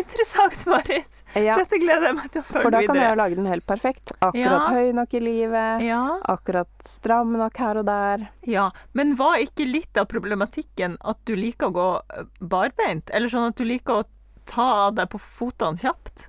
Interessant, 0.00 0.62
Marit. 0.70 1.18
Ja, 1.36 1.56
Dette 1.60 1.76
gleder 1.82 2.08
jeg 2.08 2.16
meg 2.16 2.30
til 2.32 2.40
å 2.40 2.46
følge 2.48 2.62
for 2.64 2.72
da 2.74 2.78
kan 2.80 2.94
jeg 2.96 3.02
videre. 3.02 3.10
jo 3.12 3.18
lage 3.20 3.36
den 3.40 3.48
helt 3.50 3.66
perfekt. 3.68 4.12
Akkurat 4.24 4.64
Ja. 4.64 4.70
høy 4.72 4.92
nok 4.96 5.14
i 5.18 5.20
livet. 5.20 5.84
Ja. 5.84 6.00
Akkurat 6.32 6.70
stram 6.86 7.34
nok 7.36 7.60
her 7.60 7.82
og 7.82 7.86
der. 7.90 8.24
ja. 8.48 8.70
Men 8.94 9.16
var 9.20 9.36
ikke 9.42 9.66
litt 9.68 10.00
av 10.00 10.08
problematikken 10.08 10.96
at 11.04 11.20
du 11.28 11.34
liker 11.36 11.68
å 11.68 11.76
gå 11.76 11.88
barbeint? 12.40 13.10
Eller 13.12 13.28
sånn 13.28 13.50
at 13.50 13.56
du 13.60 13.64
liker 13.68 14.00
å 14.00 14.04
ta 14.50 14.90
deg 14.90 15.08
på 15.14 15.20
fotene 15.22 15.78
kjapt? 15.80 16.26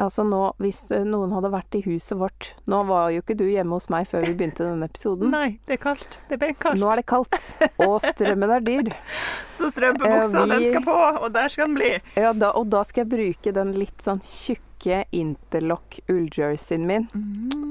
Altså 0.00 0.24
nå, 0.26 0.38
hvis 0.58 0.80
eh, 0.90 1.04
noen 1.06 1.30
hadde 1.36 1.52
vært 1.52 1.76
i 1.78 1.80
huset 1.84 2.16
vårt 2.18 2.48
Nå 2.66 2.80
var 2.88 3.12
jo 3.14 3.20
ikke 3.22 3.36
du 3.38 3.44
hjemme 3.46 3.76
hos 3.76 3.84
meg 3.92 4.08
før 4.10 4.24
vi 4.26 4.32
begynte 4.34 4.64
denne 4.66 4.88
episoden. 4.90 5.30
Nei, 5.30 5.60
det 5.68 5.76
er 5.76 5.82
kaldt. 5.84 6.16
Det 6.26 6.34
er 6.34 6.40
benkaldt. 6.40 6.80
Nå 6.82 6.88
er 6.90 6.98
det 6.98 7.04
kaldt, 7.12 7.36
og 7.84 8.00
strømmen 8.02 8.50
er 8.56 8.64
dyr. 8.66 8.90
Så 9.56 9.68
strømpebuksa, 9.70 10.24
Eh, 10.24 10.48
vi- 10.48 10.50
den 10.50 10.66
skal 10.72 10.86
på, 10.88 10.96
og 11.22 11.28
der 11.36 11.52
skal 11.52 11.68
den 11.68 11.76
bli. 11.78 11.92
Ja, 12.18 12.32
da, 12.34 12.50
og 12.58 12.66
da 12.74 12.82
skal 12.88 13.04
jeg 13.04 13.12
bruke 13.14 13.54
den 13.54 13.70
litt 13.78 14.02
sånn 14.02 14.18
tjukke 14.24 15.04
interlock 15.14 16.00
ulljerseyen 16.10 16.88
min 16.90 17.06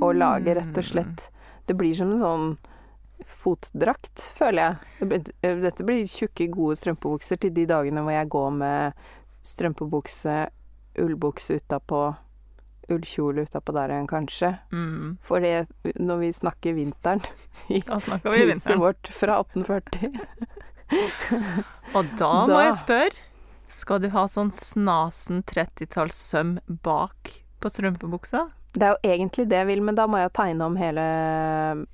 og 0.02 0.16
lage 0.16 0.56
rett 0.58 0.80
og 0.80 0.88
slett 0.88 1.28
Det 1.68 1.76
blir 1.78 1.94
som 1.96 2.14
en 2.16 2.24
sånn 2.24 2.48
fotdrakt, 3.28 4.32
føler 4.38 4.78
jeg. 5.02 5.26
Dette 5.64 5.86
blir 5.88 6.08
tjukke, 6.10 6.48
gode 6.52 6.76
strømpebukser 6.80 7.40
til 7.44 7.54
de 7.56 7.66
dagene 7.70 8.04
hvor 8.04 8.16
jeg 8.16 8.32
går 8.34 8.50
med 8.58 9.04
strømpebukse, 9.44 10.36
ullbukse 11.02 11.58
utapå, 11.60 12.02
ullkjole 12.92 13.46
utapå 13.48 13.74
der 13.76 13.94
igjen, 13.94 14.08
kanskje. 14.12 14.52
Mm. 14.72 15.18
For 15.24 15.44
det, 15.44 15.68
når 16.00 16.18
vi 16.24 16.32
snakker 16.36 16.76
vinteren 16.78 17.24
i 17.74 17.82
snakker 17.84 18.30
vi 18.32 18.44
huset 18.44 18.54
vinteren. 18.54 18.84
vårt 18.84 19.12
fra 19.16 19.40
1840 19.44 20.12
Og 21.98 22.10
da 22.20 22.32
må 22.50 22.60
jeg 22.62 22.76
spørre 22.82 23.24
Skal 23.74 24.02
du 24.04 24.10
ha 24.14 24.26
sånn 24.30 24.52
snasen 24.54 25.42
30-tallssøm 25.50 26.58
bak 26.86 27.32
på 27.64 27.72
strømpebuksa? 27.72 28.44
Det 28.74 28.86
er 28.88 28.94
jo 28.96 29.14
egentlig 29.16 29.46
det 29.50 29.58
jeg 29.60 29.68
vil, 29.70 29.82
men 29.86 29.98
da 29.98 30.06
må 30.10 30.18
jeg 30.18 30.32
tegne 30.34 30.66
om 30.66 30.76
hele 30.78 31.04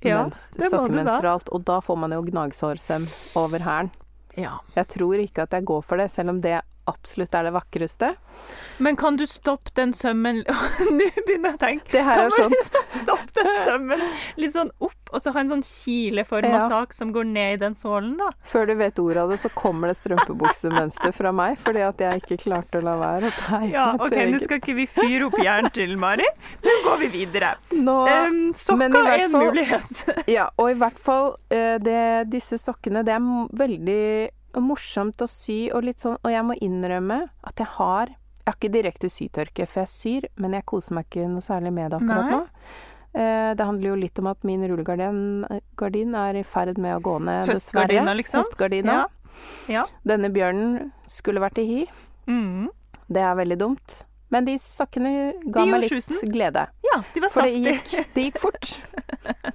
Ja, 0.00 0.22
da. 0.24 0.28
sokkemønsteret 0.32 1.28
og 1.28 1.32
alt, 1.34 1.50
og 1.52 1.64
da 1.68 1.78
får 1.84 1.98
man 2.00 2.14
jo 2.16 2.22
gnagsårsøm 2.24 3.04
over 3.36 3.64
hælen. 3.64 3.90
Ja. 4.38 4.58
Jeg 4.76 4.88
tror 4.94 5.20
ikke 5.20 5.44
at 5.44 5.56
jeg 5.56 5.66
går 5.68 5.82
for 5.84 6.00
det, 6.00 6.08
selv 6.12 6.32
om 6.32 6.40
det 6.40 6.60
absolutt 6.90 7.34
er 7.38 7.48
det 7.48 7.54
vakreste. 7.54 8.14
Men 8.80 8.96
kan 8.96 9.18
du 9.20 9.26
stoppe 9.28 9.68
den 9.76 9.90
sømmen 9.92 10.38
Nå 10.48 11.06
begynner 11.26 11.50
jeg 11.50 11.56
å 11.58 11.60
tenke. 11.60 11.90
Det 11.92 12.04
her 12.06 12.16
Kan 12.22 12.30
er 12.30 12.36
sånn 12.38 12.54
liksom 12.54 12.86
stoppe 13.02 13.42
den 13.44 13.58
sømmen 13.66 14.04
litt 14.40 14.54
sånn 14.54 14.70
opp, 14.80 14.96
og 15.12 15.20
så 15.20 15.34
ha 15.34 15.42
en 15.42 15.50
sånn 15.52 15.64
kileforma 15.66 16.48
Ja. 16.54 16.62
sak 16.70 16.94
som 16.96 17.10
går 17.12 17.28
ned 17.28 17.58
i 17.58 17.60
den 17.60 17.76
sålen, 17.76 18.14
da? 18.16 18.30
Før 18.48 18.70
du 18.70 18.74
vet 18.80 18.98
ordet 19.02 19.20
av 19.26 19.34
det, 19.34 19.38
så 19.42 19.50
kommer 19.52 19.90
det 19.92 19.98
strømpebuksemønster 20.00 21.12
fra 21.14 21.32
meg, 21.36 21.58
fordi 21.60 21.82
at 21.84 22.00
jeg 22.00 22.22
ikke 22.22 22.38
klarte 22.46 22.80
å 22.80 22.84
la 22.86 22.94
være 23.00 23.28
å 23.28 23.34
tegne 23.42 23.70
Ja, 23.74 23.86
et 23.94 24.06
OK, 24.06 24.16
nå 24.32 24.40
skal 24.46 24.60
ikke 24.62 24.76
vi 24.78 24.86
fyre 24.90 25.28
opp 25.28 25.36
jern 25.44 25.68
til 25.76 25.94
Mari. 26.00 26.26
Nå 26.64 26.76
går 26.86 27.02
vi 27.04 27.10
videre. 27.20 27.52
Nå, 27.76 27.98
Um, 28.10 28.38
men 28.78 28.94
i 28.94 28.96
sokker 28.96 29.06
er 29.10 29.24
en 29.26 29.32
mulighet. 29.34 30.00
Ja, 30.30 30.48
og 30.58 30.70
i 30.72 30.78
hvert 30.80 30.98
fall 31.02 31.34
eh, 31.52 31.76
det, 31.82 32.00
disse 32.32 32.56
sokkene, 32.60 33.04
det 33.06 33.12
er 33.14 33.20
m- 33.22 33.48
veldig 34.52 34.62
morsomt 34.66 35.22
å 35.22 35.26
sy, 35.28 35.70
og 35.74 35.84
litt 35.84 35.98
sånn 36.02 36.16
Og 36.24 36.30
jeg 36.32 36.42
må 36.44 36.54
innrømme 36.60 37.28
at 37.46 37.56
jeg 37.56 37.66
har 37.78 38.06
Jeg 38.08 38.46
har 38.46 38.56
ikke 38.56 38.72
direkte 38.72 39.08
sytørke, 39.10 39.66
for 39.68 39.80
jeg 39.84 39.88
syr, 39.88 40.28
men 40.36 40.52
jeg 40.52 40.64
koser 40.66 40.94
meg 40.94 41.06
ikke 41.06 41.28
noe 41.28 41.40
særlig 41.44 41.72
med 41.72 41.90
det 41.90 42.00
akkurat 42.00 42.24
Nei. 42.24 42.38
nå. 42.38 42.46
Eh, 43.12 43.54
det 43.54 43.66
handler 43.66 43.88
jo 43.90 43.96
litt 44.00 44.18
om 44.18 44.26
at 44.30 44.44
min 44.44 44.62
rullegardin 44.66 46.14
er 46.16 46.34
i 46.40 46.42
ferd 46.42 46.78
med 46.78 46.96
å 46.96 47.00
gå 47.02 47.18
ned, 47.20 47.48
dessverre. 47.50 47.86
Høstgardina, 47.86 48.14
liksom? 48.16 48.40
Høstgardina. 48.40 48.92
Ja. 48.92 49.08
Ja. 49.68 49.84
Denne 50.06 50.30
bjørnen 50.30 50.92
skulle 51.06 51.40
vært 51.40 51.58
i 51.58 51.66
hi. 51.68 51.80
Mm. 52.26 52.68
Det 53.08 53.22
er 53.22 53.34
veldig 53.38 53.58
dumt. 53.58 54.04
Men 54.30 54.44
de 54.46 54.54
sokkene 54.62 55.12
ga 55.50 55.64
De 55.64 55.70
meg 55.70 55.80
litt 55.84 55.90
skjusen. 55.92 56.30
glede. 56.30 56.66
ja, 56.86 57.00
de 57.14 57.20
var 57.20 57.30
For 57.34 57.42
det 57.42 57.54
gikk, 57.58 58.12
det 58.14 58.24
gikk 58.28 58.38
fort. 58.38 58.80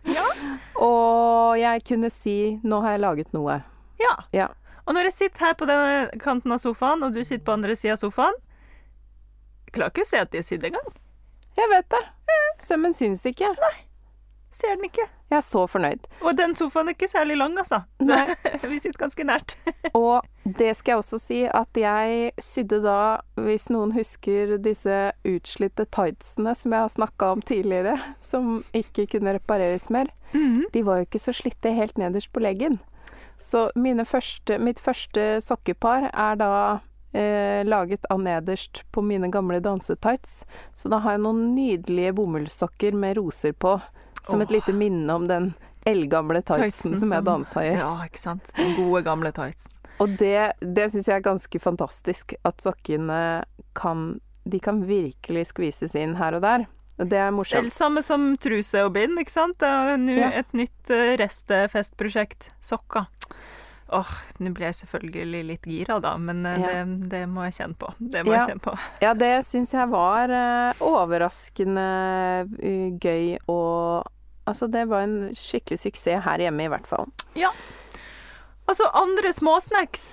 Og 0.87 1.55
jeg 1.59 1.83
kunne 1.87 2.09
si 2.11 2.59
'nå 2.63 2.81
har 2.83 2.91
jeg 2.95 3.01
laget 3.01 3.31
noe'. 3.33 3.63
Ja. 3.99 4.15
Ja. 4.33 4.47
Og 4.85 4.93
når 4.93 5.09
jeg 5.09 5.13
sitter 5.13 5.45
her 5.47 5.53
på 5.57 5.65
denne 5.69 6.19
kanten 6.21 6.51
av 6.53 6.59
sofaen, 6.61 7.03
og 7.03 7.13
du 7.15 7.23
sitter 7.23 7.43
på 7.47 7.55
andre 7.57 7.75
sida 7.75 7.95
av 7.97 8.03
sofaen 8.03 8.35
Jeg 9.65 9.73
klarer 9.79 9.91
ikke 9.95 10.05
å 10.05 10.11
se 10.11 10.21
at 10.21 10.31
de 10.31 10.37
er 10.39 10.45
sydd 10.45 10.63
engang. 10.69 10.93
Jeg 11.57 11.71
vet 11.71 11.89
det. 11.91 12.03
Sømmen 12.63 12.93
syns 12.95 13.25
ikke. 13.27 13.49
Nei. 13.59 13.73
Ser 14.55 14.77
den 14.77 14.85
ikke. 14.87 15.03
Jeg 15.31 15.35
er 15.35 15.43
så 15.43 15.65
fornøyd. 15.67 16.05
Og 16.23 16.37
den 16.37 16.53
sofaen 16.55 16.87
er 16.87 16.95
ikke 16.95 17.09
særlig 17.11 17.35
lang, 17.41 17.57
altså. 17.59 17.81
Nei. 17.99 18.21
Vi 18.71 18.77
sitter 18.79 19.01
ganske 19.01 19.25
nært. 19.27 19.55
Og 19.99 20.23
det 20.45 20.69
skal 20.79 20.93
jeg 20.93 21.01
også 21.01 21.19
si 21.19 21.39
at 21.49 21.75
jeg 21.81 22.31
sydde 22.39 22.79
da, 22.85 22.95
hvis 23.41 23.67
noen 23.73 23.91
husker 23.97 24.55
disse 24.63 24.95
utslitte 25.27 25.87
tightsene 25.91 26.53
som 26.55 26.71
jeg 26.77 26.85
har 26.85 26.93
snakka 26.93 27.33
om 27.35 27.43
tidligere, 27.43 27.97
som 28.23 28.61
ikke 28.77 29.09
kunne 29.17 29.35
repareres 29.39 29.89
mer, 29.91 30.11
Mhm. 30.35 30.65
de 30.73 30.81
var 30.83 30.97
jo 30.99 31.05
ikke 31.05 31.19
så 31.23 31.31
slitte 31.35 31.71
helt 31.75 31.97
nederst 31.99 32.31
på 32.35 32.41
leggen. 32.43 32.79
Så 33.37 33.69
mine 33.75 34.05
første, 34.05 34.59
mitt 34.59 34.79
første 34.79 35.39
sokkepar 35.43 36.09
er 36.11 36.39
da 36.39 36.51
eh, 37.15 37.65
laget 37.67 38.05
av 38.09 38.21
nederst 38.23 38.83
på 38.91 39.03
mine 39.05 39.29
gamle 39.31 39.59
dansetights. 39.63 40.43
Så 40.73 40.91
da 40.91 41.01
har 41.03 41.17
jeg 41.17 41.25
noen 41.25 41.53
nydelige 41.55 42.15
bomullssokker 42.15 42.97
med 42.97 43.17
roser 43.19 43.53
på, 43.53 43.77
som 44.25 44.41
et 44.41 44.53
lite 44.53 44.73
minne 44.73 45.13
om 45.13 45.27
den 45.29 45.53
eldgamle 45.85 46.41
tightsen 46.41 46.95
Tightsen 46.95 46.99
som 46.99 47.13
jeg 47.13 47.25
dansa 47.27 47.63
i. 47.65 47.73
Ja, 47.77 47.93
ikke 48.07 48.21
sant. 48.21 48.53
Den 48.57 48.73
gode, 48.77 49.03
gamle 49.05 49.31
tightsen. 49.35 49.71
Og 50.01 50.15
det, 50.19 50.57
det 50.59 50.89
syns 50.91 51.07
jeg 51.07 51.21
er 51.21 51.27
ganske 51.27 51.59
fantastisk, 51.61 52.33
at 52.43 52.63
sokkene 52.63 53.45
kan 53.77 54.19
De 54.45 54.59
kan 54.61 54.83
virkelig 54.85 55.47
skvises 55.49 55.95
inn 55.97 56.17
her 56.19 56.35
og 56.37 56.43
der. 56.43 56.65
Det 56.95 57.17
er 57.17 57.27
er 57.27 57.31
morsomt. 57.33 57.65
det 57.65 57.73
samme 57.73 58.01
som 58.05 58.37
truse 58.37 58.83
og 58.85 58.93
bind, 58.93 59.17
ikke 59.19 59.33
sant? 59.33 59.57
Det 59.59 59.67
er 59.67 60.37
et 60.39 60.53
nytt 60.53 60.91
eh, 60.93 61.15
restefestprosjekt. 61.19 62.51
Sokker. 62.63 63.09
Åh, 63.93 64.11
nå 64.41 64.49
ble 64.57 64.65
jeg 64.65 64.75
selvfølgelig 64.79 65.43
litt 65.45 65.67
gira, 65.69 65.99
da, 66.01 66.15
men 66.17 66.39
eh, 66.49 66.57
Ja. 66.59 66.71
det, 66.85 67.09
det 67.11 67.19
må 67.29 67.43
jeg 67.45 67.53
kjenne 67.59 67.77
på. 67.77 67.91
Det 67.99 68.23
må 68.25 68.33
Ja. 68.33 68.39
jeg 68.39 68.49
kjenne 68.55 68.63
på. 68.65 68.73
Ja, 69.05 69.13
det 69.13 69.31
syns 69.45 69.71
jeg 69.75 69.89
var 69.91 70.29
eh, 70.33 70.73
overraskende 70.81 71.85
eh, 72.61 72.91
gøy 73.01 73.37
og 73.47 74.11
Altså, 74.45 74.67
det 74.69 74.83
var 74.91 75.01
en 75.07 75.31
skikkelig 75.33 75.79
suksess 75.81 76.21
her 76.21 76.37
hjemme, 76.37 76.67
i 76.67 76.69
hvert 76.69 76.85
fall. 76.85 77.07
Ja. 77.33 77.49
Altså, 78.69 78.85
andre 78.93 79.31
småsnacks 79.33 80.03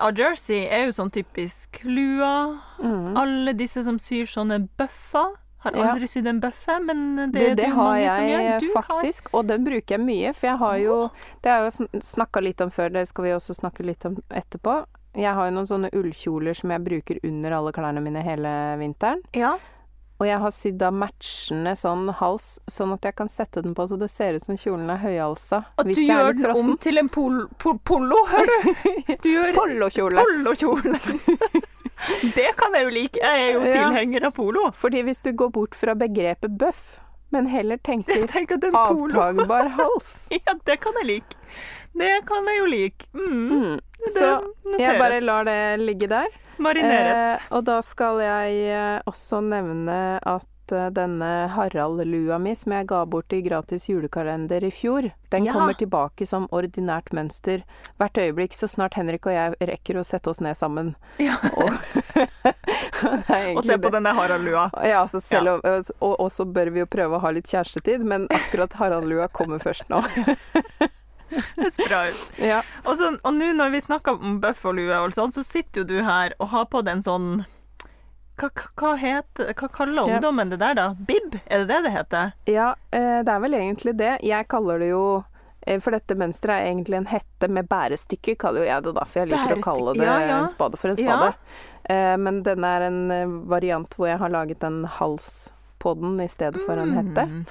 av 0.00 0.16
Jersey 0.16 0.62
er 0.64 0.86
jo 0.86 0.94
sånn 0.96 1.10
typisk 1.12 1.82
lua. 1.84 2.58
Mm. 2.80 3.10
Alle 3.20 3.52
disse 3.52 3.82
som 3.84 3.98
syr 4.00 4.24
sånne 4.32 4.62
bøffer. 4.80 5.34
Har 5.62 5.76
aldri 5.92 6.08
sydd 6.10 6.26
en 6.26 6.40
bøffe, 6.42 6.78
men 6.82 7.02
det, 7.16 7.32
Det, 7.32 7.50
det 7.60 7.68
jo 7.68 7.74
har 7.76 7.96
jeg 7.98 8.70
faktisk. 8.74 9.28
har 9.30 9.38
og 9.38 9.46
den 9.46 9.64
bruker 9.64 9.96
jeg 9.96 10.04
mye. 10.04 10.32
For 10.34 10.46
jeg 10.50 10.58
har 10.64 10.76
jo 10.82 10.96
Det 11.42 11.50
har 11.52 11.68
jeg 11.68 12.02
snakka 12.02 12.42
litt 12.42 12.60
om 12.60 12.70
før, 12.70 12.92
det 12.92 13.06
skal 13.08 13.24
vi 13.24 13.34
også 13.36 13.54
snakke 13.60 13.86
litt 13.86 14.04
om 14.08 14.16
etterpå. 14.30 14.84
Jeg 15.14 15.34
har 15.36 15.50
jo 15.50 15.52
noen 15.58 15.68
sånne 15.68 15.90
ullkjoler 15.92 16.56
som 16.56 16.70
jeg 16.72 16.80
bruker 16.86 17.18
under 17.28 17.52
alle 17.52 17.72
klærne 17.76 18.00
mine 18.00 18.22
hele 18.24 18.48
vinteren. 18.80 19.20
Ja. 19.36 19.58
Og 20.22 20.28
jeg 20.28 20.38
har 20.38 20.52
sydd 20.54 20.82
av 20.86 20.94
matchende 20.94 21.72
sånn 21.76 22.06
hals, 22.14 22.60
sånn 22.70 22.92
at 22.94 23.02
jeg 23.08 23.16
kan 23.18 23.28
sette 23.28 23.62
den 23.64 23.74
på 23.74 23.88
så 23.90 23.96
det 23.98 24.08
ser 24.12 24.36
ut 24.38 24.44
som 24.44 24.54
kjolen 24.56 24.88
er 24.94 25.00
høyhalsa. 25.02 25.64
At 25.76 25.88
du 25.88 25.98
gjør 25.98 26.32
den 26.38 26.46
om 26.52 26.76
til 26.78 26.98
en 27.02 27.08
pol, 27.10 27.40
pol, 27.58 27.78
polo, 27.82 28.20
hører 28.30 28.52
du? 28.62 28.70
Du 29.24 29.28
gjør 29.32 29.52
Polokjole. 29.56 30.22
polokjole. 30.22 31.00
det 32.36 32.50
kan 32.58 32.74
jeg 32.76 32.86
jo 32.86 32.92
like. 32.94 33.20
Jeg 33.22 33.46
er 33.46 33.52
jo 33.52 33.62
Ja. 33.64 33.72
tilhenger 33.76 34.26
av 34.26 34.34
polo. 34.36 34.70
Fordi 34.74 35.02
hvis 35.06 35.22
du 35.22 35.32
går 35.32 35.50
bort 35.54 35.74
fra 35.78 35.94
begrepet 35.94 36.58
bøff, 36.58 36.98
men 37.32 37.46
heller 37.48 37.78
tenker 37.80 38.26
Tenk 38.28 38.50
at 38.52 38.64
en 38.68 38.74
polo 38.76 39.08
avtagbar 39.08 39.70
hals 39.78 40.28
Ja, 40.36 40.52
det 40.66 40.80
kan 40.84 40.98
jeg 41.00 41.06
like. 41.08 41.38
Det 41.96 42.12
kan 42.28 42.48
jeg 42.48 42.58
jo 42.58 42.66
like. 42.68 43.08
Mm. 43.14 43.48
mm. 43.48 43.80
Så 44.12 44.28
jeg 44.78 44.98
bare 44.98 45.20
lar 45.20 45.44
det 45.48 45.80
ligge 45.80 46.08
der. 46.10 46.28
Marineres. 46.62 47.18
Eh, 47.18 47.46
og 47.56 47.64
da 47.64 47.78
skal 47.84 48.20
jeg 48.22 48.56
eh, 48.74 48.98
også 49.08 49.40
nevne 49.44 50.18
at 50.18 50.46
eh, 50.72 50.88
denne 50.94 51.28
Harald-lua 51.54 52.38
mi, 52.42 52.54
som 52.58 52.72
jeg 52.72 52.86
ga 52.90 53.04
bort 53.06 53.32
i 53.32 53.40
gratis 53.44 53.88
julekalender 53.88 54.64
i 54.64 54.70
fjor, 54.70 55.10
den 55.30 55.44
Ja. 55.46 55.52
kommer 55.52 55.74
tilbake 55.74 56.26
som 56.28 56.46
ordinært 56.52 57.12
mønster 57.12 57.62
hvert 57.98 58.18
øyeblikk, 58.18 58.52
så 58.56 58.68
snart 58.68 58.94
Henrik 58.94 59.26
og 59.26 59.32
jeg 59.32 59.56
rekker 59.60 60.00
å 60.00 60.04
sette 60.04 60.30
oss 60.30 60.40
ned 60.40 60.56
sammen. 60.56 60.94
ja. 61.18 61.36
Og, 63.02 63.56
Og 63.56 63.64
se 63.66 63.74
på 63.82 63.90
denne 63.90 64.12
Harald-lua. 64.14 64.68
Ja, 64.86 65.00
altså 65.02 65.18
selv 65.20 65.58
ja. 65.64 65.80
og, 66.00 66.12
og 66.20 66.28
så 66.30 66.44
bør 66.46 66.70
vi 66.70 66.82
jo 66.84 66.86
prøve 66.86 67.16
å 67.18 67.22
ha 67.24 67.30
litt 67.34 67.48
kjærestetid, 67.50 68.04
men 68.06 68.28
akkurat 68.30 68.72
Harald-lua 68.78 69.26
kommer 69.34 69.58
først 69.58 69.88
nå. 69.90 70.02
Det 71.56 71.70
ser 71.72 71.88
bra 71.88 72.02
ut. 72.12 72.38
ja. 72.38 72.58
Og 72.84 73.00
og 73.24 73.34
nå 73.34 73.52
når 73.56 73.70
vi 73.72 73.80
snakker 73.80 74.12
om 74.20 74.38
bøff 74.42 74.66
og 74.68 74.74
lue 74.76 74.98
og 75.00 75.14
sånn, 75.16 75.32
så 75.32 75.42
sitter 75.42 75.80
jo 75.80 75.84
du 75.88 76.02
her 76.04 76.34
og 76.38 76.48
har 76.52 76.66
på 76.68 76.82
deg 76.84 76.98
en 76.98 77.02
sånn 77.06 77.28
hva, 78.40 78.48
hva, 78.80 78.94
heter 79.00 79.52
Hva 79.58 79.68
kaller 79.72 80.08
ungdommen 80.08 80.52
det 80.52 80.60
der, 80.62 80.76
da? 80.78 80.86
Bib? 80.98 81.36
Er 81.46 81.64
det 81.64 81.68
det 81.70 81.80
det 81.86 81.92
heter? 81.96 82.32
Ja, 82.50 82.72
eh, 82.90 83.20
det 83.24 83.34
er 83.34 83.44
vel 83.44 83.58
egentlig 83.58 83.96
det. 83.98 84.14
Jeg 84.26 84.48
kaller 84.52 84.82
det 84.82 84.92
jo 84.92 85.04
eh, 85.66 85.78
For 85.82 85.94
dette 85.94 86.16
mønsteret 86.18 86.60
er 86.60 86.70
egentlig 86.70 87.00
en 87.00 87.10
hette 87.12 87.50
med 87.52 87.68
bærestykke, 87.70 88.36
kaller 88.40 88.64
jo 88.64 88.70
jeg 88.70 88.86
det 88.86 88.94
da. 88.98 89.06
For 89.08 89.22
jeg 89.22 89.32
liker 89.34 89.58
å 89.58 89.64
kalle 89.64 89.96
det 89.98 90.08
ja, 90.08 90.16
ja. 90.24 90.38
en 90.40 90.50
spade 90.52 90.80
for 90.80 90.92
en 90.92 91.00
spade. 91.00 91.32
Ja. 91.34 92.16
Men 92.16 92.44
denne 92.46 92.68
er 92.78 92.86
en 92.86 93.00
eh, 93.10 93.36
variant 93.50 93.98
hvor 93.98 94.06
jeg 94.08 94.20
har 94.22 94.32
laget 94.32 94.64
en 94.64 94.84
hals 95.00 95.50
på 95.82 95.94
den 95.98 96.20
i 96.22 96.28
stedet 96.30 96.62
for 96.66 96.78
en 96.78 96.94
hette. 96.94 97.26
Mm. 97.26 97.44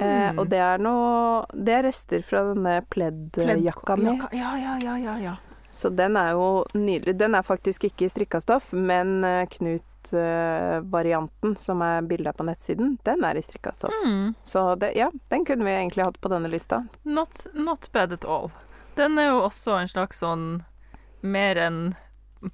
Eh, 0.00 0.38
og 0.38 0.46
det 0.48 0.60
er 0.62 0.80
noe 0.80 1.42
Det 1.52 1.74
er 1.76 1.82
rester 1.84 2.22
fra 2.24 2.44
denne 2.52 2.78
pledd-jakka 2.92 3.96
mi. 4.00 4.14
Ja, 4.36 4.52
ja, 4.56 4.76
ja, 4.80 4.96
ja, 4.96 5.16
ja. 5.20 5.36
Så 5.70 5.90
den 5.94 6.16
er 6.18 6.32
jo 6.34 6.64
nydelig. 6.74 7.16
Den 7.18 7.36
er 7.38 7.46
faktisk 7.46 7.84
ikke 7.86 8.06
i 8.06 8.12
strikka 8.12 8.40
stoff, 8.42 8.72
men 8.72 9.20
eh, 9.24 9.44
Knut-varianten, 10.02 11.56
som 11.56 11.82
er 11.82 12.02
bildet 12.02 12.36
på 12.36 12.44
nettsiden, 12.44 12.98
den 13.04 13.24
er 13.24 13.36
i 13.36 13.42
strikka 13.42 13.72
stoff. 13.72 13.94
Mm. 14.04 14.34
Så 14.42 14.74
det, 14.74 14.92
ja, 14.92 15.10
den 15.28 15.44
kunne 15.44 15.64
vi 15.64 15.70
egentlig 15.70 16.04
hatt 16.04 16.20
på 16.20 16.28
denne 16.28 16.48
lista. 16.48 16.86
Not, 17.02 17.46
not 17.54 17.92
bad 17.92 18.12
at 18.12 18.24
all. 18.24 18.50
Den 18.94 19.18
er 19.18 19.30
jo 19.30 19.42
også 19.44 19.78
en 19.80 19.88
slags 19.88 20.18
sånn 20.18 20.62
mer 21.20 21.56
en 21.56 21.94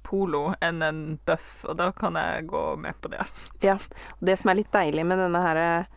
polo 0.03 0.53
enn 0.61 0.81
en 0.83 1.19
buff, 1.25 1.63
og 1.63 1.77
da 1.79 1.91
kan 1.91 2.15
jeg 2.19 2.47
gå 2.47 2.75
med 2.75 2.99
på 3.01 3.07
det. 3.07 3.23
Det 4.19 4.37
som 4.37 4.51
er 4.51 4.59
litt 4.59 4.71
deilig 4.71 5.05
med 5.07 5.19
denne 5.19 5.41
her 5.41 5.87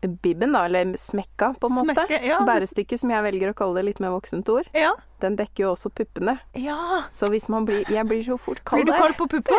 bibben, 0.00 0.52
da, 0.54 0.64
eller 0.68 0.92
smekka, 0.98 1.54
på 1.60 1.66
en 1.66 1.74
måte. 1.74 1.94
Smekke, 2.06 2.20
ja. 2.28 2.38
Bærestykket, 2.46 3.00
som 3.02 3.10
jeg 3.10 3.24
velger 3.24 3.50
å 3.50 3.54
kalle 3.58 3.80
det 3.80 3.84
litt 3.88 4.00
mer 4.04 4.12
voksent 4.14 4.48
ord. 4.52 4.68
Ja. 4.76 4.92
Den 5.18 5.34
dekker 5.34 5.64
jo 5.64 5.70
også 5.72 5.90
puppene. 5.90 6.36
ja. 6.54 6.76
Så 7.10 7.26
hvis 7.32 7.48
man 7.50 7.64
blir 7.66 7.82
Jeg 7.90 8.06
blir 8.06 8.20
så 8.22 8.36
fort 8.38 8.60
Blir 8.70 8.84
du 8.86 8.92
kald 8.94 9.16
på 9.18 9.26
puppa? 9.32 9.56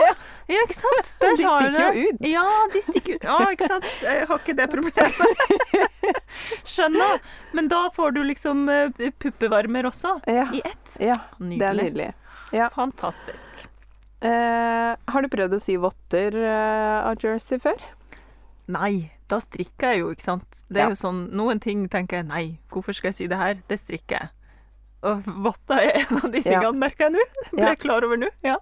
Ja. 0.48 0.62
ikke 0.64 0.78
sant? 0.78 1.10
Der 1.20 1.36
De 1.36 1.44
stikker 1.50 1.98
jo 1.98 2.06
ut. 2.14 2.22
Ja, 2.30 2.46
de 2.74 2.82
stikker 2.86 3.16
ut. 3.18 3.24
Ja, 3.28 3.38
ikke 3.52 3.68
sant. 3.68 3.90
Jeg 4.06 4.28
har 4.30 4.40
ikke 4.40 4.56
det 4.56 4.70
problemet. 4.72 6.00
Skjønner. 6.70 7.20
Men 7.52 7.68
da 7.72 7.82
får 7.96 8.12
du 8.16 8.22
liksom 8.24 8.70
eh, 8.72 9.12
puppevarmer 9.20 9.90
også. 9.92 10.16
Ja. 10.30 10.48
I 10.56 10.62
ett. 10.64 10.96
ja, 11.00 11.18
det 11.40 11.60
er 11.60 11.76
Nydelig. 11.76 11.84
nydelig. 11.92 12.14
Fantastisk. 12.76 13.68
Eh, 14.22 14.96
har 15.12 15.22
du 15.24 15.30
prøvd 15.32 15.54
å 15.56 15.62
sy 15.64 15.76
votter 15.80 16.36
eh, 16.40 16.98
av 17.08 17.20
jersey 17.24 17.60
før? 17.62 17.78
Nei, 18.70 19.10
da 19.32 19.40
strikker 19.42 19.94
jeg 19.96 20.02
jo, 20.04 20.10
ikke 20.14 20.26
sant. 20.28 20.60
Det 20.70 20.78
er 20.78 20.88
Ja. 20.88 20.90
jo 20.94 20.98
sånn, 21.00 21.24
Noen 21.34 21.60
ting 21.60 21.88
tenker 21.90 22.20
jeg 22.22 22.28
nei, 22.30 22.60
hvorfor 22.70 22.94
skal 22.94 23.10
jeg 23.10 23.16
sy 23.18 23.28
det 23.32 23.38
her? 23.40 23.56
Det 23.68 23.80
strikker 23.82 24.20
jeg. 24.20 24.30
Og 25.10 25.24
votter 25.46 25.80
er 25.80 26.02
en 26.04 26.18
av 26.20 26.32
de 26.32 26.42
Ja. 26.46 26.72
merker 26.72 27.08
jeg 27.10 27.14
nå. 27.16 27.26
Ble 27.52 27.62
Ja. 27.64 27.70
jeg 27.74 27.80
klar 27.80 28.04
over 28.06 28.18
nå. 28.18 28.30
Ja. 28.44 28.58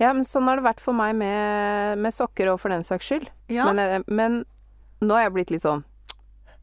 Ja, 0.00 0.12
men 0.12 0.24
sånn 0.24 0.46
har 0.48 0.56
det 0.56 0.64
vært 0.64 0.80
for 0.80 0.92
meg 0.96 1.14
med, 1.16 1.98
med 1.98 2.12
sokker 2.12 2.52
og 2.52 2.60
for 2.60 2.68
den 2.72 2.82
saks 2.82 3.04
skyld. 3.08 3.28
ja. 3.48 3.64
Men, 3.72 3.78
eh, 3.78 4.02
men 4.08 4.44
nå 5.00 5.14
er 5.16 5.24
jeg 5.28 5.32
blitt 5.32 5.50
litt 5.50 5.62
sånn 5.62 5.84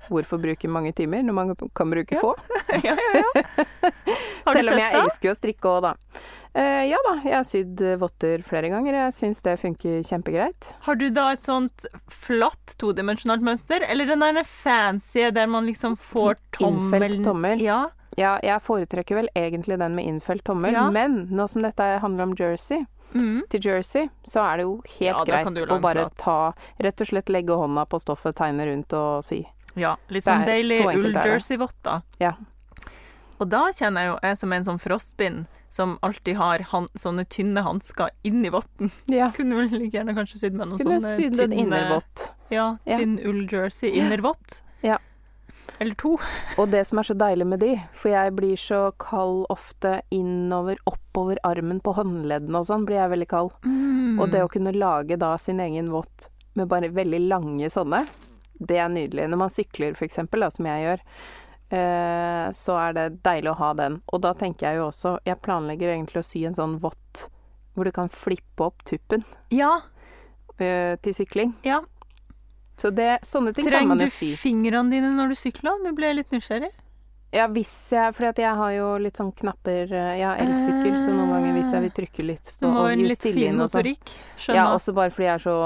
Hvorfor 0.09 0.39
bruke 0.39 0.69
mange 0.71 0.93
timer 0.95 1.19
når 1.21 1.33
man 1.33 1.49
kan 1.75 1.89
bruke 1.91 2.15
få? 2.15 2.29
ja, 2.85 2.93
ja, 2.95 3.09
ja. 3.19 3.53
Har 4.45 4.53
Selv 4.55 4.71
om 4.71 4.77
jeg 4.79 4.93
elsker 4.93 5.31
å 5.33 5.35
strikke 5.35 5.67
òg, 5.67 5.81
da. 5.83 5.93
Eh, 6.57 6.87
ja 6.89 6.97
da, 7.05 7.11
jeg 7.21 7.35
har 7.35 7.43
sydd 7.45 7.81
eh, 7.85 7.97
votter 8.01 8.41
flere 8.47 8.71
ganger. 8.73 8.95
Jeg 8.97 9.13
syns 9.13 9.43
det 9.45 9.57
funker 9.61 9.99
kjempegreit. 10.07 10.71
Har 10.87 10.95
du 10.97 11.09
da 11.13 11.27
et 11.35 11.43
sånt 11.43 11.85
flatt 12.09 12.73
todimensjonalt 12.81 13.43
mønster, 13.45 13.83
eller 13.85 14.09
den 14.09 14.23
der 14.25 14.41
fancy 14.47 15.27
der 15.35 15.45
man 15.51 15.67
liksom 15.69 15.93
får 16.01 16.39
tommelen 16.57 17.11
Innfelt 17.11 17.23
tommel. 17.27 17.61
Ja. 17.61 17.83
Ja, 18.17 18.39
jeg 18.41 18.63
foretrekker 18.65 19.19
vel 19.19 19.27
egentlig 19.37 19.77
den 19.77 19.93
med 19.93 20.07
innfelt 20.09 20.41
tommel, 20.47 20.73
Ja. 20.73 20.87
men 20.89 21.27
nå 21.29 21.45
som 21.47 21.61
dette 21.61 21.99
handler 22.01 22.23
om 22.23 22.33
jersey, 22.39 22.85
Mm. 23.13 23.43
til 23.49 23.61
jersey, 23.61 24.09
så 24.25 24.41
er 24.41 24.57
det 24.57 24.63
jo 24.65 24.81
helt 24.99 25.27
Ja, 25.29 25.43
greit 25.43 25.69
å 25.69 25.79
bare 25.81 26.09
ta 26.17 26.53
Rett 26.79 26.99
og 27.01 27.07
slett 27.07 27.29
legge 27.29 27.53
hånda 27.55 27.85
på 27.87 27.99
stoffet, 28.01 28.35
tegne 28.35 28.65
rundt 28.67 28.91
og 28.93 29.23
sy. 29.23 29.45
ja. 29.75 29.95
Litt 30.09 30.23
sånn 30.25 30.45
deilig 30.45 30.79
er 30.81 30.93
det. 30.93 31.05
ull-jersey-votter. 31.05 32.01
Ja. 32.19 32.33
Og 33.39 33.47
da 33.49 33.67
kjenner 33.71 34.01
jeg 34.01 34.09
jo 34.11 34.19
jeg 34.23 34.37
som 34.37 34.53
en 34.53 34.63
sånn 34.65 34.79
frostbind 34.81 35.45
som 35.69 35.97
alltid 36.01 36.37
har 36.39 36.59
han, 36.71 36.87
sånne 36.95 37.25
tynne 37.29 37.61
hansker 37.65 38.09
inni 38.23 38.49
votten. 38.53 38.91
ja. 39.11 39.31
Kunne 39.37 39.55
vel 39.59 39.69
like 39.75 39.97
gjerne 39.97 40.15
kanskje 40.17 40.39
sydd 40.45 40.55
med 40.55 40.67
noen 40.71 40.79
Kunne 40.81 40.99
sånne 41.01 41.15
sydd 41.19 41.39
en 41.43 41.53
innervott. 41.53 42.29
Ja, 42.49 42.77
Ja. 42.87 42.97
tynn 43.01 43.17
ull-jersey 43.19 43.91
innervott. 43.99 44.61
Ja. 44.85 44.97
Eller 45.79 45.93
to. 45.99 46.15
Og 46.57 46.71
det 46.71 46.85
som 46.89 46.97
er 46.97 47.05
så 47.05 47.13
deilig 47.13 47.45
med 47.45 47.59
de, 47.61 47.73
for 47.93 48.09
jeg 48.09 48.31
blir 48.33 48.55
så 48.57 48.79
kald 48.97 49.43
ofte 49.53 49.99
innover, 50.15 50.79
oppover 50.89 51.37
armen 51.45 51.81
på 51.85 51.93
håndleddene 51.93 52.57
og 52.63 52.65
sånn, 52.65 52.85
blir 52.87 52.97
jeg 53.03 53.11
veldig 53.13 53.27
kald. 53.29 53.51
Mm. 53.67 54.15
Og 54.23 54.31
det 54.33 54.41
å 54.41 54.49
kunne 54.49 54.73
lage 54.73 55.19
da 55.21 55.35
sin 55.37 55.59
egen 55.61 55.91
vått 55.93 56.31
med 56.57 56.71
bare 56.71 56.89
veldig 56.89 57.19
lange 57.27 57.69
sånne, 57.69 58.07
det 58.57 58.79
er 58.81 58.89
nydelig. 58.89 59.27
Når 59.29 59.37
man 59.43 59.53
sykler 59.53 59.93
for 59.93 60.07
eksempel, 60.07 60.41
da, 60.41 60.49
som 60.49 60.65
jeg 60.65 60.87
gjør, 60.87 61.03
så 61.69 62.77
er 62.79 62.93
det 62.95 63.05
deilig 63.23 63.51
å 63.51 63.57
ha 63.59 63.73
den. 63.73 64.01
Og 64.13 64.21
da 64.23 64.33
tenker 64.33 64.69
jeg 64.69 64.77
jo 64.79 64.87
også, 64.89 65.17
jeg 65.27 65.41
planlegger 65.43 65.93
egentlig 65.95 66.21
å 66.21 66.25
sy 66.25 66.45
en 66.47 66.55
sånn 66.55 66.77
vått 66.79 67.25
hvor 67.75 67.85
du 67.85 67.91
kan 67.93 68.09
flippe 68.09 68.63
opp 68.65 68.83
tuppen 68.87 69.23
Ja. 69.53 69.81
eh, 70.59 70.95
til 71.01 71.13
sykling. 71.13 71.53
ja. 71.63 71.81
Så 72.77 72.91
det, 72.93 73.19
sånne 73.25 73.55
ting 73.57 73.65
kan 73.71 73.87
man 73.89 73.97
jo 73.99 74.05
sy. 74.05 74.27
Trenger 74.27 74.35
du 74.35 74.41
fingrene 74.43 74.91
dine 74.91 75.09
når 75.17 75.29
du 75.29 75.35
sykler? 75.35 75.79
Nå 75.81 75.95
ble 75.97 76.11
jeg 76.11 76.15
litt 76.19 76.29
nysgjerrig. 76.35 76.69
Ja, 77.33 77.47
hvis 77.51 77.71
jeg 77.91 78.13
For 78.15 78.23
jeg 78.31 78.55
har 78.55 78.71
jo 78.71 78.97
litt 79.01 79.17
sånn 79.17 79.33
knapper 79.35 79.89
eh, 79.91 80.11
Jeg 80.19 80.23
har 80.29 80.37
elsykkel, 80.39 80.93
så 81.01 81.09
noen 81.11 81.33
ganger 81.33 81.53
hvis 81.57 81.73
jeg 81.73 81.81
vil 81.83 81.91
trykke 81.97 82.23
litt 82.23 82.51
Du 82.61 82.67
må 82.69 82.73
ha 82.77 82.85
en 82.93 83.01
litt 83.03 83.19
fin 83.19 83.57
motorikk. 83.57 83.57
sånn. 83.57 84.45
motorikk. 84.47 84.55
Ja, 84.55 84.67
også 84.77 84.93
bare 84.95 85.09
fordi 85.11 85.25
jeg 85.27 85.33
er 85.33 85.43
så 85.43 85.57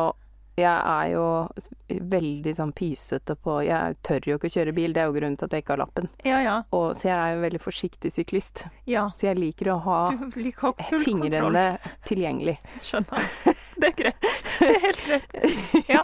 Jeg 0.61 0.81
er 0.93 1.07
jo 1.13 1.25
veldig 2.11 2.53
sånn 2.57 2.73
pysete 2.77 3.35
på 3.35 3.57
Jeg 3.65 3.97
tør 4.05 4.29
jo 4.29 4.37
ikke 4.39 4.51
å 4.51 4.55
kjøre 4.55 4.75
bil, 4.77 4.93
det 4.95 5.03
er 5.03 5.09
jo 5.09 5.15
grunnen 5.17 5.37
til 5.39 5.49
at 5.49 5.55
jeg 5.57 5.65
ikke 5.65 5.75
har 5.75 5.83
lappen. 5.83 6.11
Ja, 6.27 6.41
ja. 6.45 6.57
Og, 6.75 6.93
så 6.97 7.09
jeg 7.09 7.17
er 7.17 7.35
jo 7.35 7.43
veldig 7.45 7.63
forsiktig 7.63 8.13
syklist. 8.13 8.65
ja. 8.89 9.09
Så 9.17 9.27
jeg 9.27 9.39
liker 9.41 9.73
å 9.73 9.79
ha 9.85 9.99
liker 10.35 10.77
fingrene 11.03 11.65
tilgjengelig. 12.07 12.57
Skjønner. 12.85 13.27
Det 13.81 13.87
er 13.89 13.95
greit. 13.97 14.25
Det 14.59 14.67
er 14.69 14.79
helt 14.83 15.01
greit. 15.05 15.87
Ja. 15.89 16.01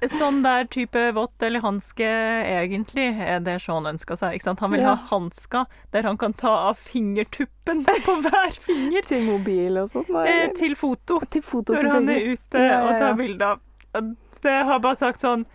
Det 0.00 0.10
sånn 0.12 0.42
der 0.44 0.66
type 0.70 1.02
vått 1.16 1.42
eller 1.42 1.62
hanske 1.64 2.06
egentlig 2.06 3.06
er 3.24 3.40
det 3.44 3.56
Sean 3.64 3.88
ønsker 3.90 4.18
seg. 4.20 4.36
Ikke 4.38 4.48
sant? 4.50 4.60
Han 4.64 4.72
vil 4.74 4.84
Ja. 4.84 4.94
ha 4.94 5.08
hansker 5.10 5.66
der 5.92 6.02
han 6.06 6.18
kan 6.20 6.34
ta 6.38 6.52
av 6.70 6.78
fingertuppen 6.78 7.84
på 8.06 8.16
hver 8.26 8.58
finger 8.66 9.02
Til 9.08 9.24
mobil 9.26 9.78
og 9.82 9.88
sånn. 9.92 10.10
eh, 10.26 10.48
til 10.58 10.76
foto 10.78 11.20
Til 11.30 11.42
foto, 11.42 11.74
når 11.74 11.90
han 11.96 12.08
er 12.14 12.32
ute 12.34 12.58
Ja, 12.68 12.82
og 12.86 12.98
tar 13.00 13.14
bilder. 13.18 13.58
Og 13.98 14.12
Det 14.42 14.58
har 14.68 14.78
bare 14.84 14.96
sagt 15.00 15.20
sånn 15.24 15.46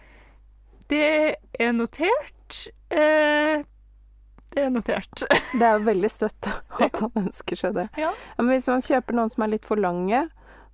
Det 0.90 1.36
er 1.60 1.72
notert. 1.74 2.68
Eh, 2.92 3.64
det 4.54 4.62
er 4.62 4.70
notert. 4.70 5.24
Det 5.58 5.66
er 5.66 5.80
veldig 5.82 6.10
søtt 6.14 6.46
at 6.80 7.00
han 7.02 7.12
ønsker 7.24 7.58
seg 7.58 7.74
det. 7.80 7.88
Ja. 7.98 8.12
men 8.38 8.52
hvis 8.52 8.68
man 8.70 8.84
kjøper 8.86 9.16
noen 9.18 9.32
som 9.34 9.42
er 9.48 9.54
litt 9.56 9.66
for 9.66 9.80
lange, 9.82 10.28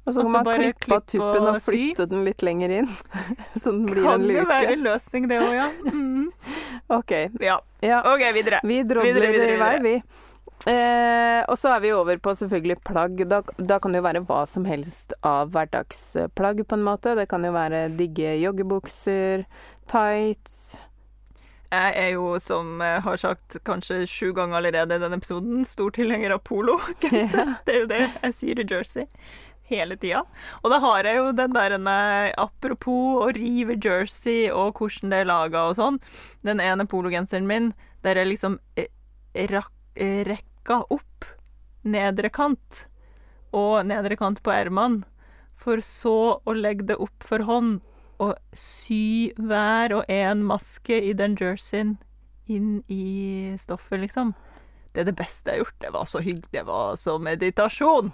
og 0.08 0.16
så 0.16 0.24
kan 0.24 0.32
man 0.32 0.48
klippe 0.48 0.96
av 0.96 1.04
tuppen 1.06 1.44
og 1.44 1.50
og 1.52 1.66
flytte 1.66 2.08
den 2.10 2.24
litt 2.26 2.42
lenger 2.46 2.72
inn, 2.80 2.88
så 3.62 3.74
den 3.74 3.84
blir 3.90 4.06
Kan 4.06 4.22
en 4.22 4.28
luke. 4.30 4.40
Kan 4.40 4.48
jo 4.48 4.48
være 4.54 4.78
en 4.78 4.88
løsning, 4.88 5.28
det 5.30 5.42
òg, 5.44 5.52
ja. 5.58 5.68
Mm. 5.92 6.32
OK. 7.00 7.14
ja. 7.44 7.60
Ja. 7.86 8.02
OK, 8.14 8.24
videre. 8.34 8.64
Vi 8.66 8.82
drodler 8.88 9.54
i 9.54 9.60
vei, 9.60 9.76
vi. 9.84 9.96
Eh, 10.68 11.40
og 11.48 11.56
så 11.56 11.72
er 11.72 11.84
vi 11.86 11.94
over 11.96 12.18
på 12.20 12.34
selvfølgelig 12.36 12.80
plagg. 12.84 13.22
Da, 13.32 13.42
da 13.58 13.78
kan 13.80 13.94
det 13.94 14.02
jo 14.02 14.08
være 14.10 14.24
hva 14.28 14.42
som 14.50 14.66
helst 14.68 15.14
av 15.24 15.54
hverdagsplagg, 15.54 16.66
på 16.68 16.80
en 16.80 16.86
måte. 16.86 17.16
Det 17.16 17.30
kan 17.32 17.46
jo 17.48 17.54
være 17.56 17.88
digge 17.96 18.36
joggebukser, 18.42 19.46
tights 19.90 20.78
Jeg 21.72 21.94
er 22.02 22.10
jo, 22.16 22.34
som 22.42 22.82
jeg 22.82 23.02
har 23.06 23.22
sagt 23.22 23.60
kanskje 23.66 24.02
sju 24.10 24.34
ganger 24.34 24.58
allerede 24.58 24.98
i 24.98 25.04
denne 25.04 25.20
episoden, 25.22 25.64
stor 25.70 25.94
tilhenger 25.96 26.34
av 26.36 26.42
pologenser. 26.44 27.54
Det 27.66 27.76
er 27.76 27.84
jo 27.84 27.92
det 27.94 28.02
jeg 28.08 28.36
syr 28.42 28.64
i 28.64 28.68
Jersey 28.74 29.06
hele 29.70 29.98
tida. 30.00 30.24
Og 30.64 30.74
da 30.74 30.80
har 30.84 31.08
jeg 31.08 31.20
jo 31.20 31.32
den 31.38 31.56
der 31.56 31.78
Apropos 32.38 33.24
å 33.24 33.30
rive 33.36 33.78
jersey 33.78 34.50
og 34.52 34.80
hvordan 34.80 35.14
det 35.14 35.22
er 35.22 35.30
laga 35.30 35.68
og 35.70 35.78
sånn. 35.80 36.00
Den 36.44 36.60
ene 36.60 36.88
pologenseren 36.90 37.48
min 37.48 37.74
der 38.04 38.20
jeg 38.20 38.32
liksom 38.34 38.60
eh, 38.80 38.90
rak, 39.52 39.72
eh, 39.96 40.24
rekka 40.28 40.84
opp 40.90 41.28
nedre 41.84 42.30
kant 42.30 42.86
og 43.56 43.86
nedre 43.90 44.16
kant 44.20 44.42
på 44.46 44.54
ermene, 44.54 45.04
for 45.60 45.82
så 45.84 46.40
å 46.46 46.54
legge 46.56 46.86
det 46.92 47.00
opp 47.02 47.26
for 47.26 47.44
hånd 47.44 47.80
og 48.20 48.36
sy 48.56 49.32
hver 49.40 49.96
og 49.96 50.12
en 50.12 50.44
maske 50.48 50.96
i 50.96 51.16
den 51.18 51.36
jerseyen 51.40 51.98
inn 52.50 52.80
i 52.88 53.56
stoffet, 53.60 54.00
liksom. 54.02 54.34
Det 54.94 55.04
er 55.04 55.10
det 55.12 55.18
beste 55.20 55.52
jeg 55.52 55.60
har 55.60 55.64
gjort. 55.64 55.80
Det 55.84 55.92
var 55.94 56.08
så 56.10 56.22
hyggelig. 56.26 56.52
Det 56.52 56.64
var 56.66 56.96
så 56.98 57.18
meditasjon. 57.22 58.10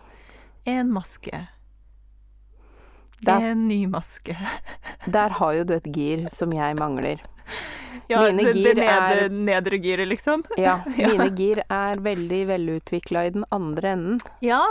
En 0.66 0.92
maske. 0.94 1.48
Der- 3.26 3.42
En 3.52 3.68
ny 3.68 3.86
maske. 3.88 4.36
Der 5.08 5.30
har 5.30 5.54
jo 5.54 5.64
du 5.64 5.74
et 5.76 5.86
gir 5.94 6.28
som 6.30 6.52
jeg 6.54 6.76
mangler. 6.76 7.22
Ja, 8.10 8.20
Mine 8.28 8.44
det, 8.44 8.54
gir 8.56 8.74
det 8.76 8.84
nede, 8.84 9.20
er- 9.26 9.30
nedre 9.30 9.78
giret, 9.82 10.08
liksom. 10.08 10.44
Ja, 10.58 10.82
Ja. 10.98 11.08
mine 11.14 11.30
gir 11.38 11.62
er 11.70 11.96
veldig 12.04 12.42
velutvikla 12.52 13.26
i 13.26 13.30
den 13.38 13.46
andre 13.52 13.94
enden. 13.96 14.20
Ja. 14.42 14.62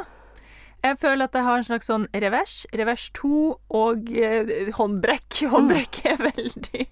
Jeg 0.84 0.98
føler 1.00 1.24
at 1.24 1.32
jeg 1.32 1.44
har 1.46 1.56
en 1.56 1.64
slags 1.64 1.86
sånn 1.88 2.04
revers, 2.12 2.66
revers 2.76 3.06
2 3.16 3.30
og 3.72 4.10
eh, 4.12 4.68
håndbrekk. 4.76 5.38
Håndbrekk 5.48 6.02
er 6.10 6.18
veldig, 6.20 6.82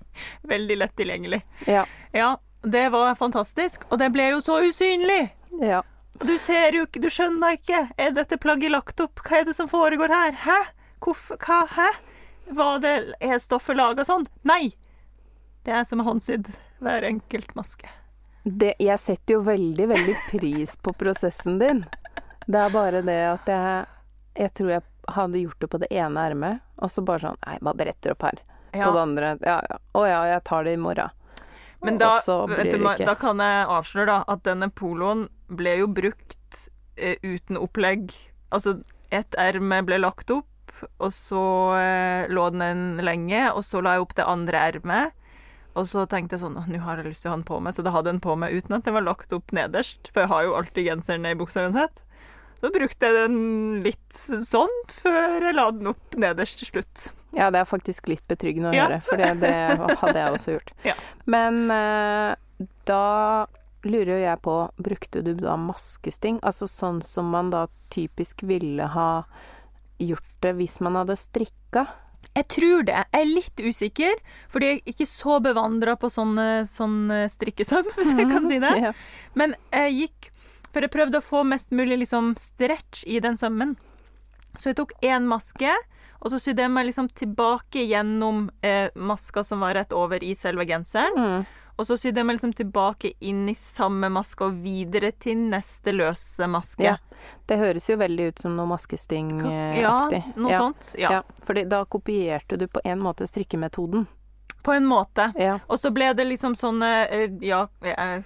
veldig 0.48 0.78
lett 0.80 0.94
tilgjengelig. 0.96 1.42
Ja. 1.68 1.84
Ja, 2.16 2.30
det 2.64 2.86
var 2.94 3.12
fantastisk. 3.20 3.84
Og 3.92 3.98
det 4.00 4.08
ble 4.14 4.30
jo 4.32 4.40
så 4.40 4.62
usynlig. 4.64 5.26
ja. 5.60 5.82
Og 6.22 6.28
Du 6.28 6.36
ser 6.38 6.76
jo 6.76 6.84
ikke, 6.86 7.00
du 7.02 7.08
skjønner 7.10 7.56
ikke. 7.56 7.78
Er 7.98 8.12
dette 8.14 8.36
plagget 8.38 8.70
lagt 8.70 9.00
opp? 9.02 9.18
Hva 9.26 9.40
er 9.40 9.48
det 9.48 9.56
som 9.58 9.66
foregår 9.66 10.12
her? 10.14 10.36
Hæ? 10.38 10.58
Hvorfor? 11.02 11.34
Hva? 11.42 11.64
Hæ? 11.66 11.88
Var 12.54 12.78
det, 12.84 12.92
er 13.18 13.40
stoffet 13.42 13.74
laga 13.74 14.04
sånn? 14.06 14.28
Nei! 14.46 14.76
Det 15.66 15.74
er 15.74 15.82
som 15.88 15.98
er 15.98 16.06
håndsydd. 16.06 16.52
Hver 16.78 17.08
enkelt 17.08 17.50
maske. 17.58 17.90
Det, 18.44 18.76
jeg 18.78 19.02
setter 19.02 19.34
jo 19.34 19.40
veldig, 19.48 19.88
veldig 19.90 20.14
pris 20.28 20.76
på 20.78 20.94
prosessen 20.94 21.58
din. 21.58 21.82
Det 22.46 22.62
er 22.68 22.70
bare 22.74 23.02
det 23.02 23.18
at 23.32 23.50
jeg 23.50 23.82
Jeg 24.38 24.54
tror 24.54 24.70
jeg 24.70 24.82
hadde 25.18 25.42
gjort 25.42 25.60
det 25.60 25.68
på 25.74 25.78
det 25.82 25.90
ene 25.90 26.22
ermet, 26.30 26.62
og 26.78 26.90
så 26.90 27.02
bare 27.02 27.20
sånn 27.26 27.42
Nei, 27.46 27.58
bare 27.66 27.80
bretter 27.82 28.14
opp 28.14 28.22
her. 28.22 28.38
Ja. 28.70 28.86
På 28.86 28.94
det 28.94 29.02
andre 29.02 29.34
Ja, 29.42 29.58
ja. 29.58 29.82
Å 29.98 30.06
ja, 30.06 30.22
jeg 30.36 30.44
tar 30.46 30.70
det 30.70 30.78
i 30.78 30.80
morgen. 30.86 31.10
Men 31.82 31.98
da, 31.98 32.20
du, 32.22 32.78
da 33.02 33.14
kan 33.18 33.42
jeg 33.42 33.66
avsløre 33.66 34.06
da, 34.06 34.18
at 34.30 34.44
denne 34.46 34.70
poloen 34.70 35.26
ble 35.56 35.76
jo 35.82 35.88
brukt 35.92 36.60
eh, 36.96 37.16
uten 37.22 37.58
opplegg. 37.60 38.12
Altså, 38.52 38.78
ett 39.12 39.34
erme 39.40 39.82
ble 39.86 39.98
lagt 40.02 40.30
opp, 40.32 40.48
og 40.98 41.10
så 41.14 41.42
eh, 41.78 42.28
lå 42.32 42.46
den 42.54 42.62
en 42.66 42.84
lenge, 43.04 43.46
og 43.52 43.64
så 43.66 43.82
la 43.84 43.96
jeg 43.98 44.06
opp 44.06 44.14
det 44.18 44.26
andre 44.28 44.62
ermet. 44.72 45.18
Og 45.72 45.86
så 45.88 46.02
tenkte 46.04 46.36
jeg 46.36 46.42
sånn 46.42 46.58
nå 46.68 46.78
har 46.84 46.98
jeg 47.00 47.06
lyst 47.12 47.22
til 47.24 47.30
å 47.30 47.32
ha 47.32 47.38
den 47.40 47.46
på 47.48 47.56
meg, 47.64 47.72
så 47.76 47.80
da 47.86 47.92
hadde 47.94 48.10
jeg 48.10 48.18
den 48.18 48.24
på 48.26 48.34
meg 48.36 48.52
uten 48.58 48.74
at 48.76 48.84
den 48.84 48.92
var 48.98 49.06
lagt 49.06 49.32
opp 49.32 49.54
nederst. 49.56 50.10
For 50.12 50.24
jeg 50.26 50.32
har 50.32 50.42
jo 50.44 50.56
alltid 50.58 50.84
genseren 50.90 51.24
ned 51.24 51.38
i 51.38 51.40
buksa 51.40 51.64
uansett. 51.64 52.02
Så 52.60 52.68
brukte 52.70 53.08
jeg 53.08 53.16
den 53.16 53.38
litt 53.82 54.18
sånn 54.46 54.74
før 55.00 55.48
jeg 55.48 55.56
la 55.56 55.64
den 55.74 55.88
opp 55.94 56.14
nederst 56.20 56.60
til 56.60 56.68
slutt. 56.74 57.08
Ja, 57.32 57.48
det 57.50 57.62
er 57.62 57.70
faktisk 57.70 58.10
litt 58.12 58.22
betryggende 58.28 58.68
å 58.70 58.76
Ja. 58.76 58.84
høre, 58.90 59.00
for 59.08 59.16
det, 59.16 59.30
hadde 60.02 60.20
jeg 60.20 60.36
også 60.36 60.54
gjort. 60.58 60.74
Ja. 60.90 60.94
Men 61.24 61.62
eh, 61.72 62.34
da 62.86 63.00
lurer 63.84 64.14
jo 64.14 64.20
jeg 64.22 64.40
på, 64.44 64.56
brukte 64.76 65.22
du 65.24 65.32
da 65.38 65.56
maskesting? 65.58 66.38
Altså 66.42 66.68
sånn 66.70 67.02
som 67.04 67.30
man 67.32 67.50
da 67.52 67.66
typisk 67.92 68.44
ville 68.46 68.86
ha 68.94 69.24
gjort 70.02 70.32
det 70.44 70.54
hvis 70.58 70.78
man 70.84 70.98
hadde 71.00 71.16
strikka? 71.18 71.86
Jeg 72.32 72.48
tror 72.48 72.84
det. 72.88 72.96
Jeg 72.96 73.20
er 73.20 73.28
litt 73.28 73.60
usikker, 73.60 74.20
fordi 74.52 74.68
jeg 74.68 74.78
er 74.78 74.92
ikke 74.94 75.08
så 75.10 75.36
bevandra 75.44 75.98
på 76.00 76.08
sånn, 76.12 76.32
eh, 76.40 76.68
sånn 76.72 77.10
eh, 77.12 77.28
strikkesøm, 77.28 77.90
hvis 77.98 78.14
jeg 78.16 78.28
kan 78.30 78.48
si 78.48 78.60
det. 78.62 78.92
Men 79.38 79.56
jeg 79.72 79.98
gikk 80.02 80.30
For 80.72 80.80
jeg 80.80 80.88
prøvde 80.94 81.20
å 81.20 81.24
få 81.24 81.42
mest 81.44 81.68
mulig 81.68 81.98
liksom 82.00 82.30
stretch 82.40 83.02
i 83.04 83.18
den 83.20 83.34
sømmen. 83.36 83.74
Så 84.56 84.70
jeg 84.70 84.78
tok 84.78 84.94
én 85.04 85.26
maske, 85.28 85.68
og 86.24 86.32
så 86.32 86.38
sydde 86.40 86.64
jeg 86.64 86.72
meg 86.72 86.86
liksom 86.88 87.10
tilbake 87.12 87.82
gjennom 87.90 88.46
eh, 88.64 88.88
maska 88.96 89.44
som 89.44 89.60
var 89.60 89.76
rett 89.76 89.92
over 89.92 90.24
i 90.24 90.32
selve 90.32 90.64
genseren. 90.64 91.12
Mm. 91.12 91.44
Og 91.78 91.86
så 91.86 91.96
sydde 91.98 92.20
jeg 92.20 92.26
meg 92.26 92.36
liksom 92.36 92.54
tilbake 92.54 93.12
inn 93.20 93.48
i 93.48 93.54
samme 93.54 94.10
maske 94.12 94.44
og 94.44 94.58
videre 94.62 95.12
til 95.18 95.36
neste 95.36 95.92
løse 95.96 96.46
maske. 96.48 96.84
Ja, 96.84 96.96
Det 97.46 97.58
høres 97.58 97.88
jo 97.88 97.96
veldig 97.96 98.28
ut 98.28 98.38
som 98.38 98.56
noe 98.56 98.66
maskestingaktig. 98.66 99.80
ja, 99.80 99.98
noe 100.36 100.50
ja. 100.50 100.58
sånt. 100.58 100.94
Ja. 100.98 101.10
Ja, 101.12 101.22
fordi 101.42 101.64
da 101.68 101.84
kopierte 101.84 102.58
du 102.58 102.66
på 102.68 102.80
en 102.84 103.00
måte 103.00 103.26
strikkemetoden. 103.26 104.06
På 104.62 104.72
en 104.76 104.84
måte. 104.86 105.32
Ja. 105.36 105.56
Og 105.68 105.78
så 105.82 105.90
ble 105.90 106.12
det 106.14 106.24
liksom 106.28 106.54
sånne 106.54 107.08
eh, 107.10 107.28
Ja, 107.42 107.64
jeg 107.82 108.22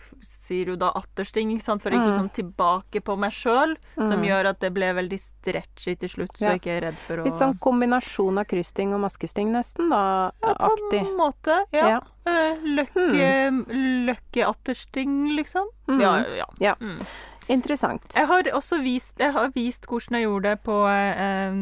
sier 0.47 0.67
jo 0.67 0.77
da 0.77 0.91
attersting, 0.95 1.51
ikke 1.55 1.65
sant, 1.65 1.83
for 1.83 1.91
ikke 1.91 2.13
Mm. 2.13 2.19
sånn 2.19 2.33
tilbake 2.35 3.01
på 3.03 3.17
meg 3.19 3.33
sjøl, 3.33 3.77
som 3.97 4.21
Mm. 4.21 4.27
gjør 4.29 4.47
at 4.51 4.61
det 4.61 4.73
ble 4.75 4.93
veldig 4.95 5.19
stretchy 5.21 5.95
til 5.99 6.09
slutt, 6.09 6.37
så 6.37 6.41
Ja. 6.45 6.51
jeg 6.53 6.61
ikke 6.61 6.77
er 6.77 6.81
redd 6.91 6.99
for 7.07 7.17
å 7.17 7.25
Litt 7.25 7.35
sånn 7.41 7.59
kombinasjon 7.59 8.39
av 8.39 8.45
kryssting 8.47 8.93
og 8.93 9.01
maskesting, 9.01 9.51
nesten, 9.51 9.89
da. 9.91 10.31
ja, 10.43 10.55
på 10.55 10.77
Aktig. 10.77 11.01
en 11.07 11.17
måte. 11.17 11.65
Ja. 11.73 11.89
Ja. 11.89 12.01
Eh, 12.27 12.57
Løkke, 12.77 13.64
løkkeattersting, 14.07 15.33
liksom. 15.37 15.68
Mm. 15.89 16.01
Ja, 16.01 16.14
ja. 16.37 16.47
Ja. 16.61 16.74
Mm. 16.81 17.01
Interessant. 17.49 18.03
Jeg 18.16 18.27
har 18.27 18.43
også 18.59 18.81
vist, 18.83 19.14
jeg 19.22 19.33
har 19.33 19.53
vist 19.55 19.87
hvordan 19.87 20.18
jeg 20.18 20.27
gjorde 20.27 20.51
det 20.57 20.62
på 20.66 20.81
eh, 20.91 21.61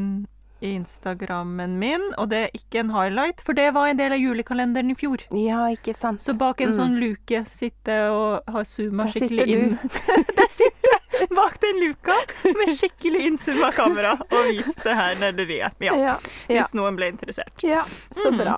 Instagrammen 0.64 1.74
min, 1.78 2.06
og 2.16 2.30
det 2.30 2.38
er 2.46 2.54
ikke 2.56 2.80
en 2.80 2.90
highlight, 2.94 3.42
for 3.44 3.52
det 3.52 3.66
var 3.76 3.90
en 3.90 3.98
del 4.00 4.14
av 4.16 4.22
julekalenderen 4.22 4.94
i 4.94 4.96
fjor. 4.96 5.26
Ja, 5.36 5.66
ikke 5.74 5.92
sant. 5.92 6.22
Så 6.24 6.32
bak 6.40 6.62
en 6.64 6.72
Mm. 6.72 6.78
sånn 6.78 6.96
luke 7.02 7.44
sitter 7.52 8.08
og 8.10 8.48
har 8.48 8.64
zooma 8.64 9.10
skikkelig 9.12 9.46
inn. 9.58 9.78
Der 10.40 10.48
sitter 10.48 10.96
jeg 11.20 11.28
bak 11.36 11.60
den 11.60 11.80
luka 11.84 12.16
med 12.56 12.72
skikkelig 12.78 13.26
innzooma 13.28 13.70
kamera 13.76 14.16
og 14.30 14.48
vist 14.48 14.80
det 14.82 14.96
her 14.96 15.14
nerderiet. 15.20 15.76
Ja, 15.80 15.94
Ja. 15.94 16.16
ja. 16.48 16.62
hvis 16.62 16.72
noen 16.74 16.96
ble 16.96 17.12
interessert. 17.12 17.60
Ja, 17.62 17.84
så 18.10 18.30
Mm. 18.32 18.38
bra. 18.40 18.56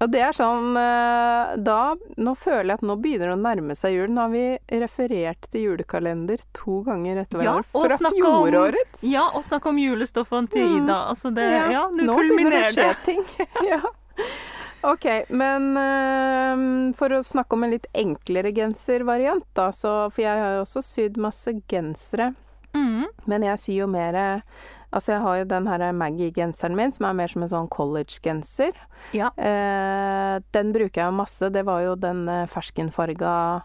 Og 0.00 0.10
det 0.12 0.20
er 0.20 0.34
sånn 0.36 0.74
eh, 0.76 1.54
Da 1.64 1.94
Nå 2.20 2.34
føler 2.36 2.66
jeg 2.74 2.78
at 2.80 2.82
nå 2.84 2.96
begynner 3.00 3.30
det 3.30 3.36
å 3.36 3.40
nærme 3.40 3.76
seg 3.78 3.94
jul. 3.96 4.10
Nå 4.12 4.26
har 4.26 4.32
vi 4.34 4.42
referert 4.82 5.48
til 5.52 5.62
julekalender 5.70 6.42
to 6.52 6.82
ganger 6.84 7.22
etter 7.22 7.40
hverandre. 7.40 7.64
ja, 7.72 7.96
fra 7.96 8.10
fjoråret. 8.12 8.98
om- 9.02 9.10
Ja, 9.12 9.24
og 9.32 9.44
snakk 9.44 9.66
om 9.66 9.76
julestoffene 9.80 10.50
til 10.52 10.66
Mm. 10.68 10.84
Ida. 10.84 10.98
Altså 11.14 11.32
det, 11.34 11.46
ja, 11.72 11.86
nå 11.88 12.04
nå 12.10 12.16
begynner 12.16 12.50
det 12.50 12.66
å 12.68 12.76
skje 12.76 13.04
ting. 13.04 13.24
ja. 13.70 13.80
OK, 14.86 15.06
men 15.30 15.76
eh, 15.80 16.92
for 16.94 17.08
å 17.16 17.22
snakke 17.24 17.56
om 17.56 17.64
en 17.64 17.70
litt 17.72 17.86
enklere 17.94 18.52
genservariant, 18.54 19.44
da, 19.54 19.70
så 19.74 20.12
For 20.12 20.22
jeg 20.22 20.38
har 20.44 20.56
jo 20.58 20.64
også 20.66 20.82
sydd 20.84 21.16
masse 21.16 21.48
gensere. 21.68 22.34
Mm. 22.76 23.06
Men 23.26 23.42
jeg 23.42 23.58
syr 23.58 23.78
jo 23.80 23.86
mer 23.88 24.42
Altså, 24.92 25.12
jeg 25.12 25.20
har 25.20 25.36
jo 25.40 25.44
den 25.50 25.66
her 25.66 25.92
Maggie-genseren 25.92 26.76
min, 26.76 26.92
som 26.92 27.04
er 27.08 27.12
mer 27.18 27.28
som 27.28 27.42
en 27.42 27.48
sånn 27.48 27.68
college-genser. 27.68 28.72
Ja. 29.12 29.30
Eh, 29.36 30.38
den 30.52 30.72
bruker 30.72 31.02
jeg 31.02 31.10
jo 31.10 31.16
masse. 31.18 31.50
Det 31.52 31.64
var 31.66 31.82
jo 31.84 31.94
den 31.96 32.28
eh, 32.28 32.46
ferskenfarga 32.46 33.62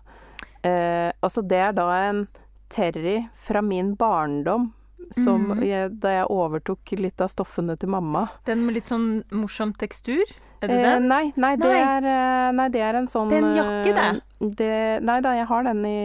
eh, 0.64 1.12
Altså, 1.22 1.42
det 1.48 1.58
er 1.58 1.74
da 1.78 1.88
en 2.10 2.28
Terry 2.72 3.28
fra 3.36 3.62
min 3.62 3.96
barndom. 3.96 4.72
Som 5.12 5.50
Mhm. 5.52 5.64
jeg, 5.68 6.00
da 6.00 6.10
jeg 6.22 6.28
overtok 6.32 6.92
litt 6.98 7.20
av 7.20 7.28
stoffene 7.28 7.78
til 7.78 7.90
mamma. 7.90 8.30
Den 8.46 8.66
med 8.66 8.76
litt 8.76 8.86
sånn 8.88 9.24
morsom 9.32 9.74
tekstur. 9.76 10.24
Er 10.62 10.68
det 10.68 10.76
Eh, 10.78 10.84
den? 10.94 11.08
nei, 11.10 11.34
nei, 11.36 11.56
det 11.58 11.66
er, 11.74 12.06
eh, 12.06 12.52
nei, 12.54 12.68
det 12.70 12.82
er 12.86 12.94
en 13.00 13.08
sånn 13.08 13.30
Det 13.32 13.38
er 13.40 13.46
en 13.48 13.56
jakke, 13.58 13.94
det. 13.96 14.56
det. 14.58 15.04
Nei 15.04 15.16
da, 15.26 15.32
jeg 15.34 15.48
har 15.50 15.64
den 15.64 15.80
i, 15.86 15.96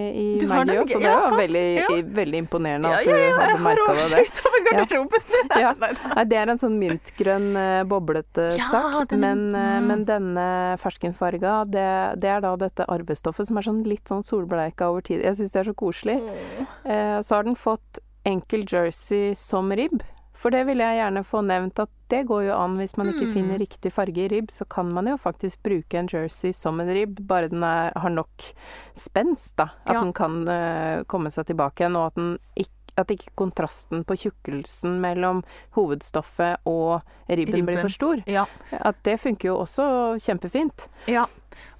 i 0.41 0.47
Maggie 0.49 0.79
òg, 0.81 0.89
så 0.89 0.97
det 0.99 1.03
Ja, 1.03 1.17
var 1.21 1.37
veldig, 1.37 1.65
Ja. 1.77 1.89
veldig 2.21 2.39
imponerende 2.41 2.89
ja, 2.89 2.97
at 2.97 3.05
ja, 3.05 3.13
du 3.13 3.13
hadde 3.13 3.27
jeg 3.37 3.37
har 3.37 3.75
det. 3.77 4.41
over 4.47 4.61
garderoben. 4.71 5.21
Ja. 5.61 5.75
Nei, 6.17 6.25
det 6.25 6.37
er 6.41 6.49
en 6.55 6.57
sånn 6.59 6.79
mintgrønn, 6.81 7.51
eh, 7.57 7.85
boblete 7.85 8.57
Ja, 8.57 8.69
sak. 8.71 9.09
den- 9.09 9.21
Men, 9.21 9.55
eh, 9.55 9.81
mm. 9.81 9.87
men 9.87 10.05
denne 10.07 10.79
ferskenfarga, 10.81 11.65
det, 11.71 12.21
det 12.21 12.29
er 12.31 12.41
da 12.41 12.57
dette 12.57 12.87
arvestoffet 12.89 13.47
som 13.47 13.59
er 13.59 13.63
sånn 13.63 13.85
litt 13.85 14.05
sånn 14.09 14.25
solbleika 14.25 14.89
over 14.89 15.03
tid. 15.03 15.21
Jeg 15.23 15.37
syns 15.37 15.53
det 15.53 15.67
er 15.67 15.73
så 15.73 15.75
koselig. 15.77 16.17
Mm. 16.23 16.67
Eh, 16.87 17.19
så 17.21 17.35
har 17.37 17.43
den 17.45 17.55
fått 17.55 17.99
enkel 18.25 18.65
jersey 18.65 19.35
som 19.37 19.69
ribb. 19.71 20.01
For 20.47 20.55
det 20.55 20.61
vil 20.69 20.79
jeg 20.79 21.01
gjerne 21.01 21.25
få 21.27 21.41
nevnt 21.43 21.81
at 21.83 21.91
det 22.13 22.21
går 22.29 22.45
jo 22.47 22.55
an 22.55 22.77
hvis 22.79 22.93
man 23.01 23.09
ikke 23.11 23.27
Mm. 23.27 23.33
finner 23.35 23.59
riktig 23.59 23.91
farge 23.91 24.21
i 24.23 24.29
ribb, 24.31 24.53
så 24.55 24.63
kan 24.71 24.93
man 24.95 25.09
jo 25.11 25.17
faktisk 25.19 25.59
bruke 25.67 25.99
en 25.99 26.07
jersey 26.07 26.53
som 26.55 26.79
en 26.81 26.87
ribb, 26.95 27.19
bare 27.27 27.49
den 27.51 27.65
er, 27.67 27.91
har 27.99 28.11
nok 28.15 28.53
spenst, 28.95 29.57
da. 29.59 29.71
At 29.85 29.95
Ja. 29.97 30.01
den 30.05 30.13
kan 30.13 30.47
uh, 30.49 31.03
komme 31.11 31.33
seg 31.35 31.47
tilbake 31.51 31.83
igjen, 31.83 31.97
og 31.99 32.07
at, 32.07 32.15
den 32.15 32.39
ikke 32.55 32.71
at 32.97 33.11
ikke 33.11 33.35
kontrasten 33.37 34.05
på 34.07 34.15
tjukkelsen 34.17 35.01
mellom 35.03 35.43
hovedstoffet 35.75 36.63
og 36.65 37.03
ribben, 37.29 37.67
blir 37.67 37.81
for 37.83 37.89
stor. 37.93 38.23
Ja. 38.27 38.47
At 38.71 39.03
det 39.03 39.19
funker 39.21 39.49
jo 39.51 39.59
også 39.67 40.17
kjempefint. 40.23 40.87
ja. 41.09 41.27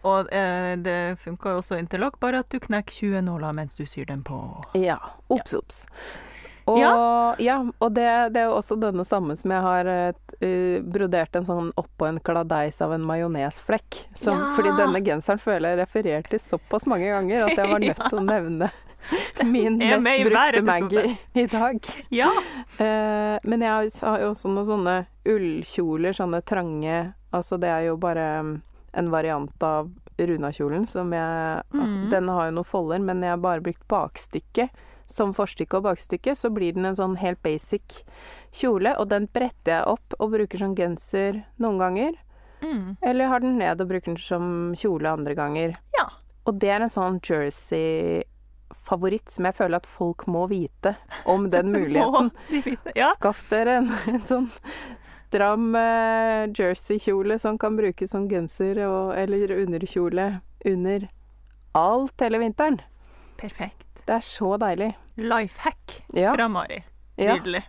Og 0.07 0.29
eh, 0.33 0.77
det 0.77 1.19
funka 1.19 1.51
jo 1.51 1.59
også 1.61 1.77
interlock, 1.79 2.19
bare 2.21 2.39
at 2.39 2.49
du 2.49 2.59
knekker 2.61 2.93
20 2.95 3.23
nåler 3.27 3.53
mens 3.53 3.75
du 3.77 3.85
syr 3.87 4.05
dem 4.07 4.23
på. 4.25 4.65
Ja. 4.75 4.97
Ops, 5.29 5.53
ops. 5.55 5.87
Og, 6.67 6.79
ja. 6.81 6.93
Ja. 7.39 7.57
og 7.79 7.93
det, 7.95 8.07
det 8.35 8.41
er 8.43 8.49
jo 8.51 8.57
også 8.59 8.75
denne 8.83 9.05
samme 9.07 9.37
som 9.39 9.53
jeg 9.55 9.63
har 9.63 9.91
uh, 9.91 10.79
brodert 10.83 11.39
en 11.39 11.47
sånn 11.47 11.69
oppå 11.79 12.09
en 12.09 12.19
kladeis 12.27 12.81
av 12.83 12.95
en 12.97 13.05
majonesflekk. 13.07 14.01
Ja. 14.19 14.35
Fordi 14.57 14.75
denne 14.81 15.03
genseren 15.07 15.43
føler 15.43 15.75
jeg 15.75 15.85
refererte 15.85 16.35
til 16.35 16.43
såpass 16.43 16.89
mange 16.91 17.13
ganger 17.13 17.47
at 17.47 17.55
jeg 17.61 17.71
var 17.71 17.85
nødt 17.85 18.03
til 18.09 18.19
å 18.19 18.27
nevne 18.35 18.73
min 19.45 19.79
mest 19.79 20.25
brukte. 20.25 20.63
Maggie 20.63 21.17
i 21.43 21.47
dag. 21.47 21.79
Ja. 22.09 22.31
Uh, 22.81 23.39
men 23.43 23.63
jeg 23.63 23.91
har- 24.03 24.21
jo 24.21 24.33
også 24.33 24.51
noen 24.51 24.67
sånne 24.67 24.97
ullkjoler, 25.27 26.13
sånne 26.17 26.43
trange 26.47 27.13
Altså 27.35 27.59
det 27.61 27.69
er 27.69 27.81
jo 27.89 27.97
bare 28.01 28.25
um, 28.41 28.53
en 28.97 29.09
variant 29.11 29.63
av 29.63 29.91
runakjolen 30.17 30.87
som 30.89 31.11
jeg 31.13 31.63
mm. 31.75 32.09
Den 32.11 32.29
har 32.33 32.47
jo 32.49 32.55
noen 32.57 32.69
folder, 32.69 33.03
men 33.05 33.21
jeg 33.23 33.35
har 33.35 33.43
bare 33.43 33.61
brukt 33.61 33.85
bakstykket 33.91 34.71
som 35.11 35.35
forstykke 35.37 35.79
og 35.79 35.87
bakstykke, 35.87 36.35
så 36.35 36.51
blir 36.53 36.77
den 36.77 36.89
en 36.89 36.99
sånn 36.99 37.17
helt 37.21 37.41
basic 37.45 38.03
kjole, 38.55 38.95
og 38.99 39.11
den 39.13 39.29
bretter 39.33 39.79
jeg 39.79 39.97
opp 39.97 40.17
og 40.19 40.33
bruker 40.35 40.61
som 40.61 40.77
genser 40.79 41.43
noen 41.63 41.83
ganger. 41.83 42.13
Mm. 42.63 42.97
Eller 43.05 43.31
har 43.31 43.45
den 43.45 43.59
ned 43.61 43.83
og 43.83 43.91
bruker 43.91 44.13
den 44.13 44.21
som 44.21 44.75
kjole 44.79 45.13
andre 45.13 45.37
ganger. 45.39 45.77
Ja. 45.97 46.09
Og 46.47 46.59
det 46.63 46.71
er 46.73 46.85
en 46.85 46.93
sånn 46.93 47.19
jersey-favoritt 47.27 49.35
som 49.35 49.49
jeg 49.49 49.59
føler 49.59 49.81
at 49.81 49.89
folk 49.91 50.27
må 50.31 50.47
vite 50.51 50.95
om 51.29 51.49
den 51.53 51.73
muligheten. 51.77 52.31
De. 52.51 52.77
Ja. 52.97 53.13
Skaff 53.19 53.45
dere 53.51 53.81
en, 53.83 53.91
en 54.11 54.25
sånn 54.27 54.49
stram 55.05 55.75
eh, 55.79 56.47
jersey-kjole 56.55 57.39
som 57.43 57.59
kan 57.61 57.79
brukes 57.79 58.15
som 58.15 58.29
genser 58.31 58.81
og, 58.87 59.15
eller 59.19 59.59
underkjole 59.61 60.31
under 60.67 61.09
alt 61.77 62.25
hele 62.25 62.41
vinteren. 62.41 62.81
Perfekt. 63.37 63.86
Det 64.07 64.15
er 64.15 64.23
så 64.25 64.53
deilig. 64.63 64.93
Life 65.19 65.59
hack 65.65 66.03
Ja. 66.15 66.35
fra 66.37 66.49
Mari. 66.49 66.83
Ja. 67.19 67.35
Nydelig. 67.37 67.65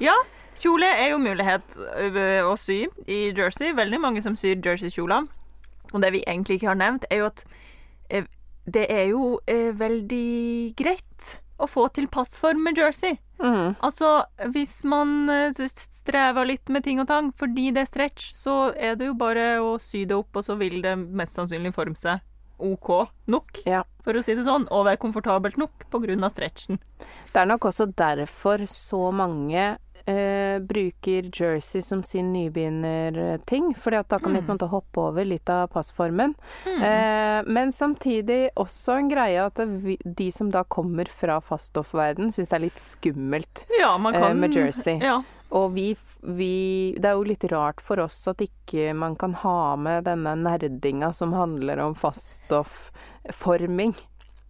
Ja, 0.00 0.14
kjole 0.58 0.86
er 0.88 1.10
jo 1.12 1.18
mulighet 1.22 1.76
å 2.44 2.56
sy 2.58 2.86
i 3.06 3.32
jersey. 3.36 3.72
Veldig 3.76 4.00
mange 4.00 4.22
som 4.22 4.34
syr 4.36 4.56
jerseykjoler. 4.64 5.28
Og 5.92 6.00
det 6.02 6.10
vi 6.12 6.24
egentlig 6.26 6.58
ikke 6.58 6.72
har 6.72 6.80
nevnt, 6.80 7.04
er 7.10 7.16
jo 7.22 7.26
at 7.26 7.44
det 8.66 8.86
er 8.90 9.04
jo 9.12 9.38
veldig 9.46 10.74
greit 10.76 11.36
å 11.62 11.68
få 11.70 11.86
til 11.94 12.08
passform 12.12 12.64
med 12.66 12.76
jersey. 12.76 13.14
Mm. 13.38 13.76
Altså, 13.84 14.24
hvis 14.52 14.82
man 14.84 15.28
strever 15.62 16.44
litt 16.48 16.68
med 16.68 16.84
ting 16.84 16.98
og 17.00 17.06
tang 17.08 17.30
fordi 17.38 17.70
det 17.72 17.84
er 17.86 17.90
stretch, 17.92 18.32
så 18.34 18.72
er 18.76 18.96
det 18.96 19.06
jo 19.06 19.14
bare 19.14 19.60
å 19.62 19.76
sy 19.80 20.04
det 20.04 20.16
opp, 20.16 20.34
og 20.36 20.44
så 20.44 20.56
vil 20.58 20.80
det 20.82 20.96
mest 20.98 21.36
sannsynlig 21.38 21.72
forme 21.76 21.96
seg 21.96 22.20
OK 22.58 23.08
nok, 23.28 23.62
Ja. 23.66 23.82
for 24.04 24.12
å 24.14 24.22
si 24.24 24.34
det 24.34 24.44
sånn, 24.44 24.66
og 24.70 24.86
være 24.86 24.96
komfortabelt 24.98 25.56
nok 25.58 25.84
av 25.92 26.30
stretchen. 26.30 26.78
Det 27.32 27.42
er 27.42 27.46
nok 27.46 27.60
også 27.68 27.92
derfor 27.94 28.58
så 28.66 29.12
mange 29.12 29.78
eh, 30.06 30.58
bruker 30.62 31.30
jersey 31.34 31.80
som 31.82 32.02
sin 32.04 32.32
nybegynnerting, 32.32 33.72
fordi 33.76 33.96
at 33.98 34.08
da 34.08 34.18
kan 34.22 34.34
de 34.34 34.40
på 34.40 34.52
en 34.52 34.58
måte 34.58 34.68
hoppe 34.70 35.00
over 35.02 35.24
litt 35.26 35.48
av 35.50 35.68
passformen. 35.72 36.34
Mm. 36.64 36.82
Eh, 36.82 37.42
men 37.50 37.72
samtidig 37.72 38.50
også 38.56 38.98
en 39.00 39.08
greie 39.10 39.44
at 39.44 39.58
vi- 39.82 39.98
de 40.04 40.30
som 40.30 40.50
da 40.50 40.62
kommer 40.64 41.08
fra 41.10 41.40
faststoffverden, 41.40 42.30
syns 42.30 42.50
det 42.50 42.52
er 42.56 42.64
litt 42.68 42.78
skummelt 42.78 43.64
Ja, 43.80 43.96
man 43.98 44.14
eh, 44.14 44.20
kan 44.20 44.38
med 44.38 44.52
jersey. 44.54 45.00
Ja. 45.02 45.22
Og 45.50 45.74
vi, 45.74 45.96
vi 46.22 46.94
Det 46.98 47.04
er 47.10 47.14
jo 47.14 47.22
litt 47.28 47.44
rart 47.52 47.80
for 47.80 48.00
oss 48.02 48.26
at 48.28 48.38
ikke 48.42 48.94
man 48.94 49.14
kan 49.16 49.34
ha 49.44 49.76
med 49.76 50.04
denne 50.08 50.34
nerdinga 50.40 51.12
som 51.14 51.32
handler 51.32 51.78
om 51.84 51.94
faststoffforming 51.94 53.94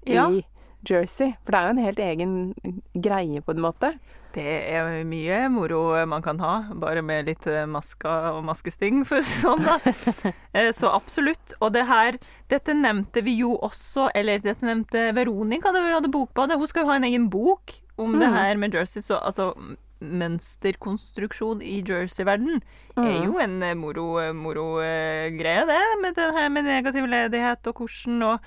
Ja. 0.07 0.29
i 0.31 0.45
jersey. 0.87 1.35
For 1.45 1.51
det 1.53 1.59
er 1.59 1.63
jo 1.67 1.71
en 1.75 1.85
helt 1.85 1.99
egen 1.99 2.55
greie, 2.95 3.41
på 3.43 3.51
en 3.53 3.61
måte. 3.65 3.91
Det 4.37 4.45
er 4.71 5.03
mye 5.09 5.49
moro 5.51 6.07
man 6.07 6.23
kan 6.23 6.39
ha, 6.39 6.61
bare 6.75 7.03
med 7.03 7.25
litt 7.27 7.45
maska 7.73 8.33
og 8.37 8.45
maskesting, 8.45 9.01
for 9.09 9.17
det 9.17 9.25
sånn, 9.25 9.65
da. 9.65 9.79
Eh, 10.55 10.71
Så 10.77 10.87
absolutt. 10.93 11.55
Og 11.61 11.73
det 11.73 11.87
her 11.89 12.19
Dette 12.49 12.75
nevnte 12.77 13.23
vi 13.25 13.39
jo 13.41 13.57
også, 13.59 14.11
eller 14.15 14.39
dette 14.39 14.63
nevnte 14.65 15.09
Veronica 15.17 15.73
da 15.73 15.81
vi 15.83 15.93
hadde 15.97 16.09
Bokbadet. 16.13 16.59
Hun 16.61 16.69
skal 16.69 16.83
jo 16.85 16.89
ha 16.93 16.97
en 17.01 17.05
egen 17.09 17.29
bok 17.33 17.73
om 17.99 18.13
det 18.19 18.29
Mm. 18.29 18.35
her 18.37 18.55
med 18.57 18.73
jersey. 18.75 19.01
Så 19.03 19.17
altså 19.19 19.55
Mønsterkonstruksjon 20.01 21.63
i 21.65 21.79
jersey-verden 21.87 22.61
er 22.97 23.03
Mm. 23.03 23.25
jo 23.27 23.39
en 23.43 23.63
eh, 23.63 23.75
moro, 23.75 24.07
moro 24.33 24.79
uh, 24.81 25.29
greie, 25.37 25.65
det. 25.69 25.81
Med 26.03 26.15
det 26.17 26.31
her 26.35 26.49
med 26.49 26.65
negativ 26.65 27.07
ledighet 27.07 27.67
og 27.67 27.75
hvordan 27.83 28.23
og 28.23 28.41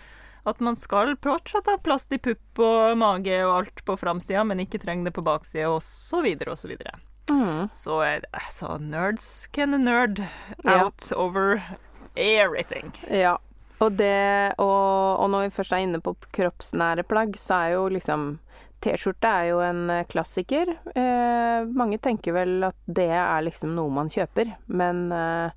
at 0.50 0.62
man 0.64 0.76
skal 0.80 1.16
fortsatt 1.22 1.68
ha 1.68 1.76
plass 1.78 2.08
i 2.12 2.18
pupp 2.18 2.60
og 2.64 2.98
mage 2.98 3.36
og 3.46 3.58
alt 3.60 3.84
på 3.86 3.98
framsida, 4.00 4.44
men 4.48 4.60
ikke 4.64 4.80
trenger 4.82 5.10
det 5.10 5.14
på 5.14 5.22
baksida, 5.26 5.68
og 5.70 5.84
så 5.84 6.22
videre 6.24 6.52
og 6.56 6.58
så 6.58 6.68
videre. 6.72 6.96
Mm. 7.30 7.68
Så 7.76 8.00
eh, 8.08 8.22
altså, 8.34 8.78
nerds 8.82 9.48
can 9.54 9.76
nerd 9.84 10.24
Ja. 10.66 10.90
over 11.16 11.62
everything. 12.16 12.94
Ja. 13.12 13.38
Og 13.80 13.94
det 13.98 14.56
og, 14.58 15.20
og 15.24 15.30
når 15.30 15.46
vi 15.48 15.56
først 15.56 15.72
er 15.72 15.84
inne 15.86 16.02
på 16.04 16.16
kroppsnære 16.36 17.04
plagg, 17.08 17.38
så 17.40 17.54
er 17.54 17.76
jo 17.78 17.86
liksom 17.94 18.40
T-skjorte 18.82 19.28
er 19.28 19.50
jo 19.52 19.60
en 19.66 19.90
eh, 19.90 20.04
klassiker. 20.10 20.70
Eh, 20.96 21.66
mange 21.68 22.00
tenker 22.00 22.34
vel 22.38 22.64
at 22.70 22.76
det 22.88 23.10
er 23.12 23.42
liksom 23.48 23.74
noe 23.76 23.92
man 23.92 24.10
kjøper, 24.12 24.54
men 24.68 25.12
eh, 25.12 25.52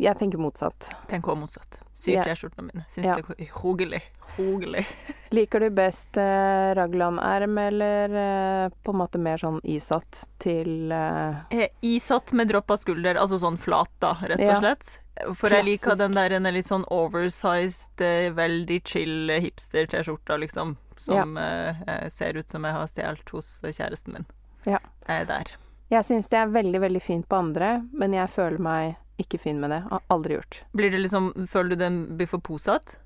jeg 0.00 0.16
tenker 0.20 0.38
motsatt. 0.40 0.90
Tenker 1.10 1.32
også 1.34 1.40
motsatt. 1.46 1.78
Syr 2.00 2.14
Ja. 2.20 2.22
T-skjortene 2.24 2.70
mine. 2.70 2.86
Syns 2.94 3.06
Ja. 3.10 3.16
det 3.20 3.36
er 3.38 3.52
hogelig. 3.60 4.02
Hogelig. 4.36 4.84
Liker 5.36 5.60
du 5.60 5.70
best 5.74 6.16
eh, 6.16 6.70
raglanerm 6.78 7.58
eller 7.58 8.14
eh, 8.20 8.68
på 8.86 8.92
en 8.94 9.00
måte 9.02 9.18
mer 9.20 9.36
sånn 9.42 9.58
isatt 9.66 10.22
til 10.40 10.92
eh, 10.94 11.40
Eh, 11.50 11.68
Isatt 11.82 12.30
med 12.32 12.48
dropp 12.48 12.70
av 12.70 12.78
skulder, 12.80 13.18
altså 13.20 13.40
sånn 13.42 13.58
flat, 13.60 13.90
da, 14.00 14.14
rett 14.22 14.38
og 14.38 14.46
Ja. 14.54 14.58
slett. 14.62 14.96
For 15.36 15.52
jeg 15.52 15.66
liker 15.66 15.98
den 15.98 16.14
der 16.16 16.32
en 16.38 16.46
litt 16.54 16.70
sånn 16.70 16.86
oversized, 16.88 18.00
eh, 18.00 18.30
veldig 18.32 18.78
chill 18.88 19.28
hipster-T-skjorta, 19.42 20.38
liksom. 20.40 20.76
Som 21.00 21.36
ja. 21.40 21.72
eh, 21.88 22.06
ser 22.12 22.36
ut 22.36 22.50
som 22.52 22.64
jeg 22.68 22.76
har 22.76 22.88
stjålet 22.92 23.34
hos 23.34 23.52
kjæresten 23.64 24.18
min. 24.18 24.26
Ja. 24.68 24.80
Jeg 25.06 25.24
er 25.24 25.28
der. 25.30 25.52
Jeg 25.90 26.06
syns 26.06 26.28
det 26.30 26.38
er 26.38 26.50
veldig, 26.54 26.80
veldig 26.84 27.00
fint 27.02 27.26
på 27.26 27.38
andre, 27.40 27.70
men 27.96 28.12
jeg 28.14 28.30
føler 28.30 28.62
meg 28.62 28.98
ikke 29.20 29.40
fin 29.42 29.58
med 29.60 29.72
det. 29.72 29.80
Har 29.90 30.04
aldri 30.12 30.36
gjort. 30.36 30.60
Blir 30.76 30.92
det 30.92 31.00
liksom 31.02 31.32
Føler 31.50 31.74
du 31.74 31.82
den 31.82 31.96
blir 32.16 32.30
for 32.30 32.44
posete? 32.44 32.99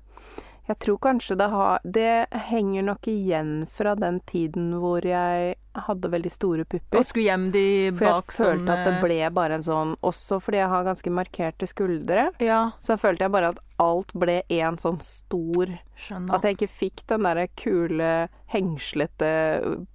Jeg 0.65 0.79
tror 0.81 0.97
kanskje 0.97 1.35
det 1.37 1.45
har 1.51 1.79
Det 1.85 2.25
henger 2.49 2.83
nok 2.87 3.07
igjen 3.07 3.65
fra 3.69 3.93
den 3.95 4.19
tiden 4.25 4.71
hvor 4.81 5.05
jeg 5.05 5.55
hadde 5.75 6.09
veldig 6.09 6.31
store 6.31 6.63
pupper. 6.65 6.97
Og 7.01 7.05
skulle 7.05 7.27
gjemme 7.27 7.51
de 7.53 7.91
For 7.97 8.07
jeg 8.07 8.23
følte 8.31 8.63
sånne... 8.63 8.77
at 8.77 8.87
det 8.87 8.93
ble 9.03 9.17
bare 9.35 9.57
en 9.59 9.65
sånn 9.65 9.91
Også 10.07 10.39
fordi 10.41 10.61
jeg 10.61 10.71
har 10.71 10.87
ganske 10.87 11.13
markerte 11.13 11.67
skuldre, 11.69 12.29
Ja, 12.41 12.61
så 12.81 12.97
følte 12.97 13.27
jeg 13.27 13.33
bare 13.35 13.51
at 13.53 13.61
alt 13.83 14.13
ble 14.15 14.37
en 14.55 14.77
sånn 14.79 15.01
stor 15.03 15.73
skjønner. 15.99 16.37
At 16.37 16.45
jeg 16.47 16.55
ikke 16.55 16.71
fikk 16.71 17.01
den 17.11 17.25
derre 17.27 17.43
kule, 17.59 18.11
hengslete 18.53 19.31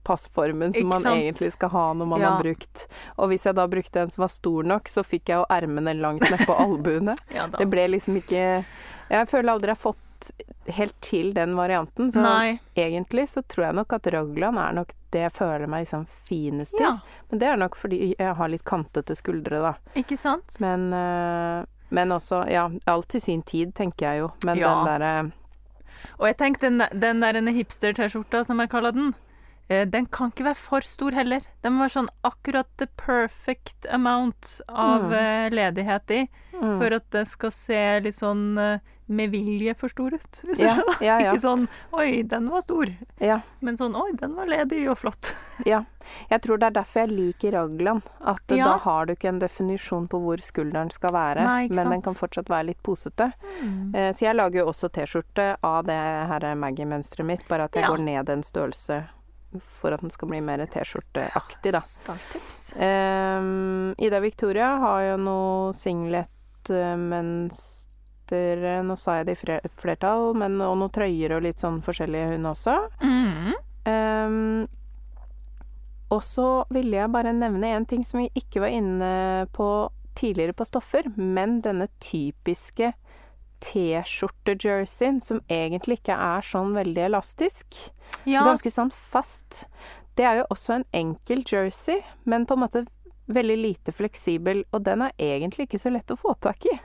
passformen 0.05 0.75
som 0.77 0.91
man 0.93 1.07
egentlig 1.09 1.55
skal 1.55 1.73
ha 1.73 1.87
når 1.97 2.11
man 2.13 2.21
Ja. 2.21 2.35
har 2.35 2.45
brukt. 2.45 2.85
Og 3.17 3.31
hvis 3.33 3.47
jeg 3.49 3.57
da 3.57 3.65
brukte 3.73 4.03
en 4.03 4.13
som 4.13 4.21
var 4.27 4.29
stor 4.29 4.69
nok, 4.69 4.89
så 4.93 5.01
fikk 5.01 5.33
jeg 5.33 5.41
jo 5.41 5.47
ermene 5.49 5.97
langt 5.97 6.21
nedpå 6.29 6.53
albuene. 6.61 7.17
ja. 7.35 7.49
Det 7.57 7.71
ble 7.73 7.89
liksom 7.97 8.21
ikke 8.21 8.65
Jeg 9.11 9.27
føler 9.33 9.55
aldri 9.57 9.73
jeg 9.73 9.81
har 9.81 9.85
fått 9.89 10.05
helt 10.69 10.95
til 11.01 11.33
den 11.35 11.55
varianten, 11.57 12.11
så 12.13 12.21
Nei. 12.23 12.59
egentlig 12.79 13.29
så 13.33 13.43
tror 13.43 13.67
jeg 13.69 13.75
nok 13.81 13.93
at 13.97 14.07
raglan 14.15 14.59
er 14.59 14.73
nok 14.81 14.93
det 15.11 15.25
jeg 15.25 15.33
føler 15.33 15.67
meg 15.67 15.85
liksom 15.87 16.07
finest 16.29 16.75
i. 16.79 16.83
Ja, 16.85 16.93
Men 17.31 17.39
det 17.43 17.49
er 17.49 17.57
nok 17.57 17.75
fordi 17.77 18.15
jeg 18.19 18.35
har 18.39 18.49
litt 18.53 18.65
kantete 18.65 19.17
skuldre, 19.19 19.61
da. 19.65 19.73
ikke 19.99 20.17
sant? 20.19 20.57
Men, 20.63 20.93
øh, 20.95 21.65
men 21.91 22.13
også 22.15 22.45
Ja, 22.51 22.69
alt 22.87 23.09
til 23.09 23.21
sin 23.21 23.43
tid, 23.43 23.75
tenker 23.75 24.07
jeg 24.13 24.19
jo. 24.21 24.33
Men 24.45 24.59
Ja. 24.59 24.75
den 24.75 24.87
derre 24.87 25.33
Og 26.19 26.27
jeg 26.29 26.37
tenker 26.37 26.61
den, 26.61 26.79
den 27.01 27.21
der 27.21 27.33
hipster-T-skjorta, 27.53 28.45
som 28.47 28.59
jeg 28.61 28.71
kaller 28.71 28.93
den, 28.93 29.15
eh, 29.69 29.85
den 29.85 30.07
kan 30.07 30.31
ikke 30.31 30.45
være 30.45 30.57
for 30.57 30.81
stor 30.81 31.11
heller. 31.13 31.41
Den 31.63 31.73
må 31.73 31.85
være 31.87 31.97
sånn 32.05 32.09
akkurat 32.25 32.67
the 32.79 32.87
perfect 32.97 33.87
amount 33.91 34.61
av 34.69 35.03
Mm. 35.03 35.13
eh, 35.13 35.51
ledighet 35.51 36.11
i, 36.11 36.29
mm. 36.55 36.79
for 36.79 36.95
at 36.95 37.11
det 37.11 37.27
skal 37.29 37.51
se 37.51 38.01
litt 38.01 38.15
sånn 38.15 38.59
eh, 38.59 38.79
med 39.11 39.31
vilje 39.35 39.73
for 39.75 39.89
stor 39.91 40.15
ut. 40.15 40.39
Hvis 40.47 40.59
du 40.61 40.65
Ja, 40.65 40.75
skjønner? 40.77 41.01
ja, 41.03 41.17
ja. 41.21 41.31
Ikke 41.35 41.43
sånn 41.43 41.65
'oi, 41.93 42.23
den 42.23 42.47
var 42.49 42.61
stor', 42.63 42.93
ja. 43.19 43.41
men 43.61 43.77
sånn 43.77 43.95
'oi, 43.99 44.13
den 44.21 44.35
var 44.39 44.47
ledig 44.47 44.87
og 44.91 44.99
flott'. 45.03 45.33
Ja. 45.67 45.83
Jeg 46.31 46.41
tror 46.43 46.57
det 46.59 46.67
er 46.71 46.75
derfor 46.79 47.01
jeg 47.05 47.11
liker 47.13 47.53
raglan. 47.53 48.01
At 48.25 48.41
eh, 48.51 48.57
da 48.65 48.79
har 48.83 49.07
du 49.07 49.13
ikke 49.13 49.29
en 49.29 49.39
definisjon 49.43 50.09
på 50.09 50.19
hvor 50.23 50.41
skulderen 50.43 50.91
skal 50.91 51.13
være, 51.13 51.45
Nei, 51.45 51.69
men 51.69 51.91
den 51.91 52.03
kan 52.03 52.15
fortsatt 52.17 52.49
være 52.51 52.65
litt 52.71 52.83
posete. 52.83 53.33
Mm. 53.61 53.93
Så 54.17 54.25
jeg 54.25 54.35
lager 54.35 54.61
jo 54.63 54.67
også 54.73 54.89
T-skjorte 54.89 55.57
av 55.63 55.85
det 55.85 55.99
her 56.33 56.55
Maggie-mønsteret 56.57 57.27
mitt, 57.29 57.45
bare 57.49 57.65
at 57.69 57.75
jeg 57.77 57.85
går 57.87 57.99
ned 58.03 58.29
en 58.33 58.43
størrelse 58.43 59.03
for 59.61 59.93
at 59.93 60.01
den 60.01 60.11
skal 60.11 60.29
bli 60.33 60.41
mer 60.41 60.65
T-skjorteaktig, 60.67 61.73
da. 61.77 61.81
Starttips. 61.85 62.73
Um, 62.75 63.95
Ida 63.99 64.21
Victoria 64.25 64.79
har 64.83 65.03
jo 65.11 65.17
noe 65.21 65.73
singlet-mønster 65.77 67.90
Nå 68.33 68.97
sa 69.01 69.21
jeg 69.21 69.31
det 69.31 69.37
i 69.39 69.71
flertall, 69.81 70.35
men 70.39 70.59
og 70.65 70.77
noen 70.81 70.93
trøyer 70.95 71.37
og 71.37 71.45
litt 71.47 71.63
sånn 71.63 71.81
forskjellige, 71.85 72.35
hun 72.35 72.51
også. 72.51 72.77
Mm. 73.03 73.55
Um, 73.91 74.67
og 76.11 76.23
så 76.27 76.49
ville 76.75 76.99
jeg 76.99 77.13
bare 77.15 77.33
nevne 77.35 77.71
en 77.77 77.87
ting 77.89 78.03
som 78.07 78.23
vi 78.23 78.31
ikke 78.39 78.65
var 78.65 78.75
inne 78.75 79.13
på 79.55 79.69
tidligere 80.19 80.57
på 80.59 80.67
stoffer, 80.67 81.07
men 81.17 81.61
denne 81.65 81.87
typiske 82.03 82.93
T-skjorte-jerseyen, 83.61 85.21
som 85.21 85.43
egentlig 85.53 86.01
ikke 86.01 86.17
er 86.17 86.45
sånn 86.45 86.73
veldig 86.77 87.05
elastisk. 87.11 87.77
Ja, 88.25 88.45
Ganske 88.47 88.73
sånn 88.73 88.93
fast. 88.95 89.65
Det 90.19 90.27
er 90.27 90.41
jo 90.41 90.49
også 90.53 90.79
en 90.79 90.87
enkel 90.97 91.45
jersey, 91.47 92.01
men 92.25 92.47
på 92.49 92.57
en 92.57 92.65
måte 92.65 92.85
veldig 93.31 93.57
lite 93.61 93.95
fleksibel, 93.95 94.65
og 94.75 94.85
den 94.87 95.07
er 95.07 95.15
egentlig 95.19 95.69
ikke 95.69 95.81
så 95.83 95.93
lett 95.95 96.11
å 96.11 96.19
få 96.19 96.35
tak 96.43 96.67
i 96.67 96.77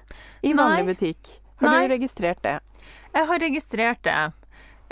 i 0.46 0.54
vanlig 0.54 0.86
Nei. 0.86 0.94
butikk. 0.94 1.36
Har 1.62 1.72
Nei. 1.72 1.86
du 1.88 1.94
registrert 1.96 2.42
det? 2.44 2.60
jeg 3.16 3.30
har 3.30 3.40
registrert 3.40 4.04
det. 4.06 4.18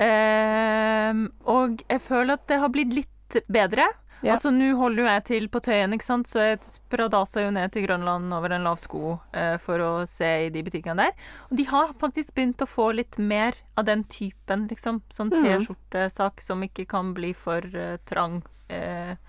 Eh, 0.03 1.19
og 1.51 1.83
jeg 1.89 2.01
føler 2.03 2.37
at 2.37 2.47
det 2.49 2.61
har 2.61 2.71
blitt 2.73 2.95
litt 2.95 3.43
bedre. 3.51 3.89
Ja. 4.23 4.37
Altså, 4.37 4.53
nå 4.55 4.69
holder 4.79 5.03
jo 5.03 5.07
jeg 5.09 5.23
til 5.27 5.47
på 5.51 5.59
Tøyen, 5.65 5.93
ikke 5.97 6.07
sant, 6.07 6.29
så 6.31 6.45
jeg 6.45 6.59
spradasa 6.63 7.43
jo 7.43 7.49
ned 7.51 7.73
til 7.73 7.83
Grønland 7.83 8.31
over 8.31 8.53
en 8.55 8.63
lav 8.63 8.79
sko 8.79 9.17
eh, 9.35 9.57
for 9.59 9.83
å 9.83 9.89
se 10.07 10.29
i 10.45 10.51
de 10.53 10.63
butikkene 10.63 11.09
der. 11.09 11.25
Og 11.49 11.59
de 11.59 11.65
har 11.67 11.91
faktisk 11.99 12.31
begynt 12.37 12.63
å 12.63 12.69
få 12.69 12.93
litt 12.95 13.19
mer 13.19 13.59
av 13.75 13.89
den 13.89 14.05
typen, 14.07 14.69
liksom. 14.71 15.01
Sånn. 15.11 15.33
T-skjortesak 15.33 16.39
som 16.45 16.63
ikke 16.63 16.87
kan 16.87 17.11
bli 17.17 17.33
for 17.35 17.67
eh, 17.75 17.97
trang. 18.07 18.39
Eh, 18.71 19.19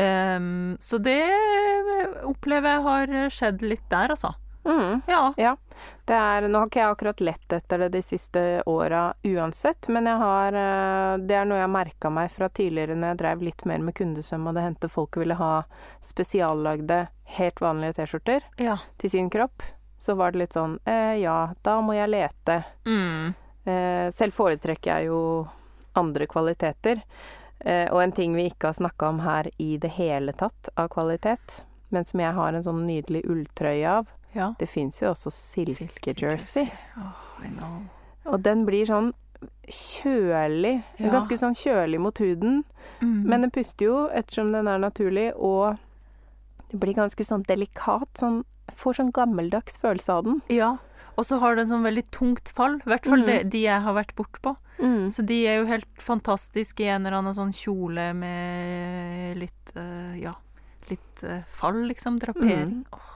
ehm, 0.00 0.76
så 0.80 1.00
det 1.02 1.20
eh, 1.24 2.20
opplever 2.28 2.76
jeg 2.76 2.84
har 2.88 3.32
skjedd 3.34 3.64
litt 3.66 3.88
der, 3.90 4.14
altså. 4.16 4.34
Mm. 4.68 5.00
Ja. 5.06 5.56
Det 6.04 6.14
er, 6.14 6.48
nå 6.48 6.60
har 6.60 6.68
ikke 6.68 6.80
jeg 6.80 6.92
akkurat 6.92 7.20
lett 7.24 7.52
etter 7.52 7.84
det 7.84 7.88
de 7.94 8.02
siste 8.04 8.42
åra 8.68 9.14
uansett, 9.24 9.88
men 9.88 10.06
har 10.06 10.56
eh, 10.56 11.14
Det 11.24 11.36
er 11.36 11.48
noe 11.48 11.60
jeg 11.60 11.72
merka 11.72 12.10
meg 12.12 12.32
fra 12.34 12.48
tidligere 12.52 12.96
når 12.96 13.12
jeg 13.12 13.20
drev 13.22 13.44
litt 13.48 13.64
mer 13.68 13.84
med 13.84 13.96
kundesøm 13.96 14.48
og 14.48 14.56
det 14.56 14.66
hendte 14.66 14.90
folk 14.92 15.16
ville 15.20 15.38
ha 15.38 15.52
spesiallagde, 16.04 17.06
helt 17.38 17.60
vanlige 17.60 18.00
T-skjorter 18.00 18.44
ja. 18.60 18.78
til 19.00 19.12
sin 19.12 19.30
kropp. 19.32 19.62
Så 19.98 20.14
var 20.14 20.32
det 20.32 20.44
litt 20.44 20.56
sånn 20.56 20.78
eh, 20.86 21.16
Ja, 21.22 21.54
da 21.62 21.78
må 21.84 21.96
jeg 21.96 22.12
lete. 22.12 22.62
Mm. 22.86 23.34
Eh, 23.68 24.06
selv 24.14 24.36
foretrekker 24.36 24.94
jeg 24.94 25.10
jo 25.10 25.20
andre 25.98 26.28
kvaliteter. 26.30 27.02
Eh, 27.60 27.86
og 27.90 28.02
en 28.02 28.14
ting 28.14 28.36
vi 28.38 28.48
ikke 28.50 28.70
har 28.70 28.78
snakka 28.78 29.08
om 29.12 29.22
her 29.24 29.50
i 29.58 29.76
det 29.82 29.90
hele 29.96 30.34
tatt 30.38 30.70
av 30.78 30.90
kvalitet, 30.94 31.62
men 31.94 32.06
som 32.06 32.20
jeg 32.22 32.34
har 32.36 32.54
en 32.54 32.66
sånn 32.66 32.84
nydelig 32.86 33.24
ulltrøye 33.26 33.94
av, 33.98 34.10
ja. 34.36 34.52
det 34.60 34.68
fins 34.70 35.00
jo 35.02 35.10
også 35.10 35.32
silkejersey. 35.34 36.68
Oh, 37.00 37.24
Og 38.28 38.44
den 38.44 38.66
blir 38.68 38.86
sånn 38.86 39.12
kjølig. 39.68 40.78
Ja. 40.98 41.12
Ganske 41.12 41.38
sånn 41.38 41.56
kjølig 41.56 42.00
mot 42.02 42.18
huden. 42.22 42.62
Mm. 43.00 43.20
Men 43.28 43.46
den 43.46 43.52
puster 43.54 43.86
jo 43.86 43.98
ettersom 44.14 44.52
den 44.54 44.70
er 44.70 44.80
naturlig, 44.82 45.30
og 45.34 45.78
det 46.72 46.80
blir 46.82 46.96
ganske 46.98 47.24
sånn 47.24 47.46
delikat. 47.48 48.10
Sånn, 48.18 48.42
får 48.78 49.00
sånn 49.00 49.14
gammeldags 49.14 49.78
følelse 49.80 50.18
av 50.18 50.26
den. 50.26 50.42
Ja. 50.52 50.76
Og 51.18 51.26
så 51.26 51.40
har 51.42 51.56
det 51.56 51.64
en 51.66 51.72
sånn 51.72 51.86
veldig 51.86 52.04
tungt 52.14 52.52
fall. 52.54 52.78
I 52.84 52.90
hvert 52.92 53.06
fall 53.10 53.24
Mm. 53.24 53.26
de, 53.26 53.38
de 53.50 53.62
jeg 53.64 53.82
har 53.82 53.94
vært 53.96 54.14
bortpå. 54.14 54.54
Mm. 54.78 55.10
Så 55.10 55.24
de 55.26 55.38
er 55.50 55.56
jo 55.58 55.66
helt 55.66 55.88
fantastiske 55.98 56.84
i 56.84 56.90
en 56.94 57.04
eller 57.06 57.18
annen 57.18 57.34
sånn 57.34 57.50
kjole 57.52 58.12
med 58.14 59.38
litt 59.40 59.72
uh, 59.74 60.14
Ja, 60.14 60.36
litt 60.88 61.24
uh, 61.26 61.42
fall, 61.58 61.82
liksom. 61.90 62.20
Drapering. 62.22 62.84
Åh, 62.92 63.14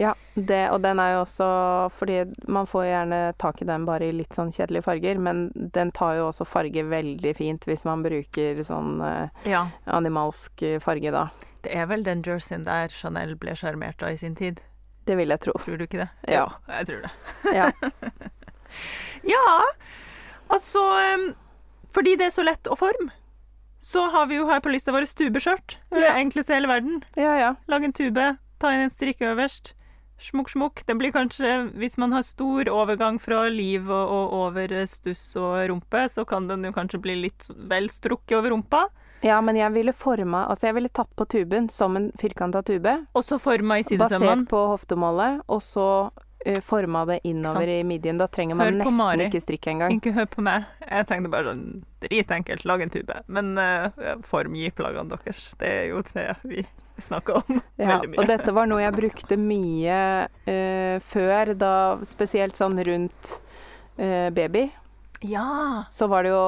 Ja, 0.00 0.14
det, 0.34 0.70
og 0.72 0.80
den 0.80 0.98
er 0.98 1.10
jo 1.12 1.18
også 1.26 1.46
Fordi 1.92 2.22
man 2.48 2.64
får 2.66 2.86
gjerne 2.86 3.34
tak 3.36 3.60
i 3.60 3.66
den 3.68 3.84
bare 3.84 4.08
i 4.08 4.14
litt 4.16 4.32
sånn 4.32 4.48
kjedelige 4.50 4.86
farger, 4.86 5.18
men 5.20 5.50
den 5.54 5.92
tar 5.92 6.16
jo 6.16 6.30
også 6.30 6.46
farge 6.48 6.82
veldig 6.88 7.34
fint 7.36 7.66
hvis 7.68 7.84
man 7.84 8.02
bruker 8.02 8.62
sånn 8.64 9.02
eh, 9.04 9.28
ja. 9.52 9.66
animalsk 9.84 10.64
farge, 10.80 11.12
da. 11.12 11.26
Det 11.62 11.76
er 11.76 11.86
vel 11.92 12.02
den 12.08 12.24
jerseyen 12.24 12.64
der 12.64 12.88
Chanel 12.88 13.36
ble 13.36 13.52
sjarmert 13.54 14.02
av 14.02 14.16
i 14.16 14.16
sin 14.16 14.34
tid. 14.34 14.64
Det 15.06 15.16
vil 15.18 15.28
jeg 15.34 15.40
tro. 15.42 15.52
Tror 15.64 15.76
du 15.80 15.84
ikke 15.86 15.98
det? 16.04 16.08
Ja. 16.30 16.44
Jo, 16.44 16.74
jeg 16.76 16.86
tror 16.86 17.02
det. 17.06 17.12
Ja. 17.58 17.70
Ja, 19.28 19.42
altså 20.50 20.80
Fordi 21.92 22.14
det 22.16 22.30
er 22.30 22.34
så 22.34 22.44
lett 22.46 22.66
å 22.72 22.76
forme, 22.78 23.10
så 23.84 24.06
har 24.14 24.26
vi 24.30 24.38
jo 24.38 24.46
her 24.48 24.62
på 24.64 24.70
lista 24.72 24.94
vår 24.94 25.04
tubeskjørt. 25.18 25.76
Det 25.92 26.00
Ja. 26.06 26.14
enkleste 26.16 26.54
i 26.54 26.56
hele 26.56 26.68
verden. 26.70 27.02
ja, 27.16 27.34
ja. 27.38 27.54
Lag 27.68 27.84
en 27.84 27.92
tube, 27.92 28.38
ta 28.58 28.70
inn 28.72 28.86
en 28.86 28.90
strikke 28.94 29.34
øverst. 29.34 29.74
Smukk, 30.22 30.48
smukk. 30.54 30.84
Det 30.86 30.94
blir 30.96 31.10
kanskje, 31.12 31.68
hvis 31.74 31.98
man 31.98 32.12
har 32.12 32.22
stor 32.22 32.64
overgang 32.70 33.18
fra 33.20 33.48
liv 33.50 33.90
og, 33.90 34.08
og 34.08 34.32
over 34.32 34.86
stuss 34.86 35.34
og 35.36 35.68
rumpe, 35.68 36.04
så 36.08 36.24
kan 36.24 36.46
den 36.46 36.62
jo 36.64 36.70
kanskje 36.72 37.00
bli 37.02 37.16
litt 37.24 37.48
vel 37.68 37.88
strukket 37.90 38.38
over 38.38 38.50
rumpa. 38.54 38.84
Ja, 39.22 39.40
men 39.40 39.56
jeg 39.56 39.70
ville 39.72 39.92
forma 39.94 40.46
Altså, 40.50 40.66
jeg 40.66 40.74
ville 40.74 40.90
tatt 40.90 41.10
på 41.16 41.24
tuben 41.30 41.68
som 41.70 41.96
en 41.96 42.10
firkanta 42.18 42.62
tube, 42.66 42.96
Og 43.14 43.24
så 43.24 43.38
forma 43.38 43.78
i 43.78 43.84
sidesømmen. 43.86 44.44
basert 44.44 44.48
på 44.50 44.62
hoftemålet, 44.72 45.40
og 45.48 45.62
så 45.62 45.86
uh, 46.10 46.60
forma 46.66 47.04
det 47.06 47.20
innover 47.24 47.68
i 47.70 47.82
midjen. 47.86 48.18
Da 48.18 48.26
trenger 48.26 48.58
man 48.58 48.78
nesten 48.80 48.96
Mari. 48.98 49.28
ikke 49.30 49.40
strikk 49.44 49.68
engang. 49.70 49.94
Ikke 49.98 50.12
hør 50.16 50.26
på 50.26 50.42
meg. 50.42 50.66
Jeg 50.88 51.06
tenkte 51.06 51.30
bare 51.30 51.52
sånn 51.52 51.66
dritenkelt, 52.02 52.64
lag 52.66 52.82
en 52.82 52.90
tube. 52.90 53.20
Men 53.30 53.52
uh, 53.58 53.90
formgi 54.26 54.70
plaggene 54.74 55.14
deres. 55.14 55.52
Det 55.60 55.70
er 55.70 55.86
jo 55.92 56.02
det 56.12 56.28
vi 56.42 56.66
snakker 57.02 57.40
om 57.40 57.62
Ja, 57.80 57.96
veldig 57.96 58.10
mye. 58.12 58.18
og 58.20 58.28
dette 58.30 58.52
var 58.54 58.68
noe 58.70 58.82
jeg 58.82 58.94
brukte 58.98 59.38
mye 59.40 60.00
uh, 60.26 60.98
før, 61.14 61.54
da 61.58 61.74
spesielt 62.06 62.58
sånn 62.58 62.76
rundt 62.90 63.36
uh, 64.02 64.28
baby. 64.34 64.66
Ja. 65.22 65.84
Så 65.88 66.10
var 66.10 66.26
det 66.26 66.34
jo 66.34 66.44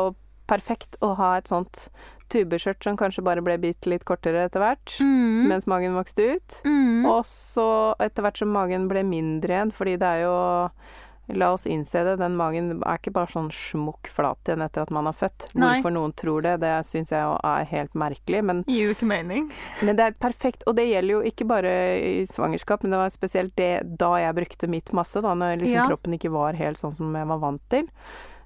perfekt 0.50 0.98
å 1.00 1.14
ha 1.16 1.36
et 1.38 1.48
sånt 1.48 1.86
tubeskjørt 2.34 2.82
som 2.84 2.98
kanskje 3.00 3.24
bare 3.24 3.42
ble 3.46 3.56
bitte 3.62 3.90
litt 3.92 4.04
kortere 4.08 4.44
etter 4.48 4.60
hvert, 4.64 4.98
Mm. 5.00 5.46
mens 5.48 5.66
magen 5.70 5.94
vokste 5.96 6.34
ut. 6.36 6.60
Mm. 6.66 7.06
Og 7.06 7.22
så 7.30 7.68
etter 8.02 8.22
hvert 8.26 8.42
som 8.42 8.52
magen 8.54 8.88
ble 8.90 9.02
mindre 9.06 9.54
igjen, 9.58 9.72
fordi 9.72 9.96
det 9.98 10.10
er 10.18 10.22
jo 10.26 10.36
La 11.32 11.54
oss 11.54 11.62
innse 11.64 12.02
det, 12.04 12.18
den 12.20 12.34
magen 12.36 12.82
er 12.84 12.98
ikke 12.98 13.10
bare 13.16 13.30
sånn 13.32 13.46
smukk 13.48 14.10
flat 14.12 14.44
igjen 14.44 14.60
etter 14.60 14.82
at 14.84 14.90
man 14.92 15.06
har 15.08 15.14
født. 15.16 15.46
Nei. 15.56 15.80
Hvorfor 15.80 15.94
noen 15.94 16.12
tror 16.12 16.42
det, 16.44 16.58
det 16.60 16.72
syns 16.84 17.14
jeg 17.14 17.38
er 17.48 17.64
helt 17.70 17.94
merkelig. 17.96 18.42
Men 18.44 18.60
Gir 18.68 18.90
jo 18.90 18.92
ikke 18.92 19.08
mening. 19.08 19.46
Men 19.80 19.96
det 19.96 20.04
er 20.04 20.18
perfekt, 20.20 20.66
og 20.68 20.76
det 20.76 20.84
gjelder 20.90 21.14
jo 21.14 21.22
ikke 21.24 21.46
bare 21.48 21.72
i 21.96 22.26
svangerskap, 22.28 22.82
men 22.84 22.92
det 22.92 23.00
var 23.00 23.08
spesielt 23.08 23.56
det 23.56 23.96
da 23.96 24.10
jeg 24.20 24.36
brukte 24.36 24.68
mitt 24.68 24.92
masse, 24.92 25.16
da 25.24 25.32
når 25.32 25.62
liksom 25.62 25.80
Ja. 25.80 25.86
kroppen 25.88 26.12
ikke 26.18 26.30
var 26.30 26.52
helt 26.60 26.76
sånn 26.76 26.94
som 26.94 27.16
jeg 27.16 27.26
var 27.26 27.38
vant 27.38 27.62
til. 27.70 27.88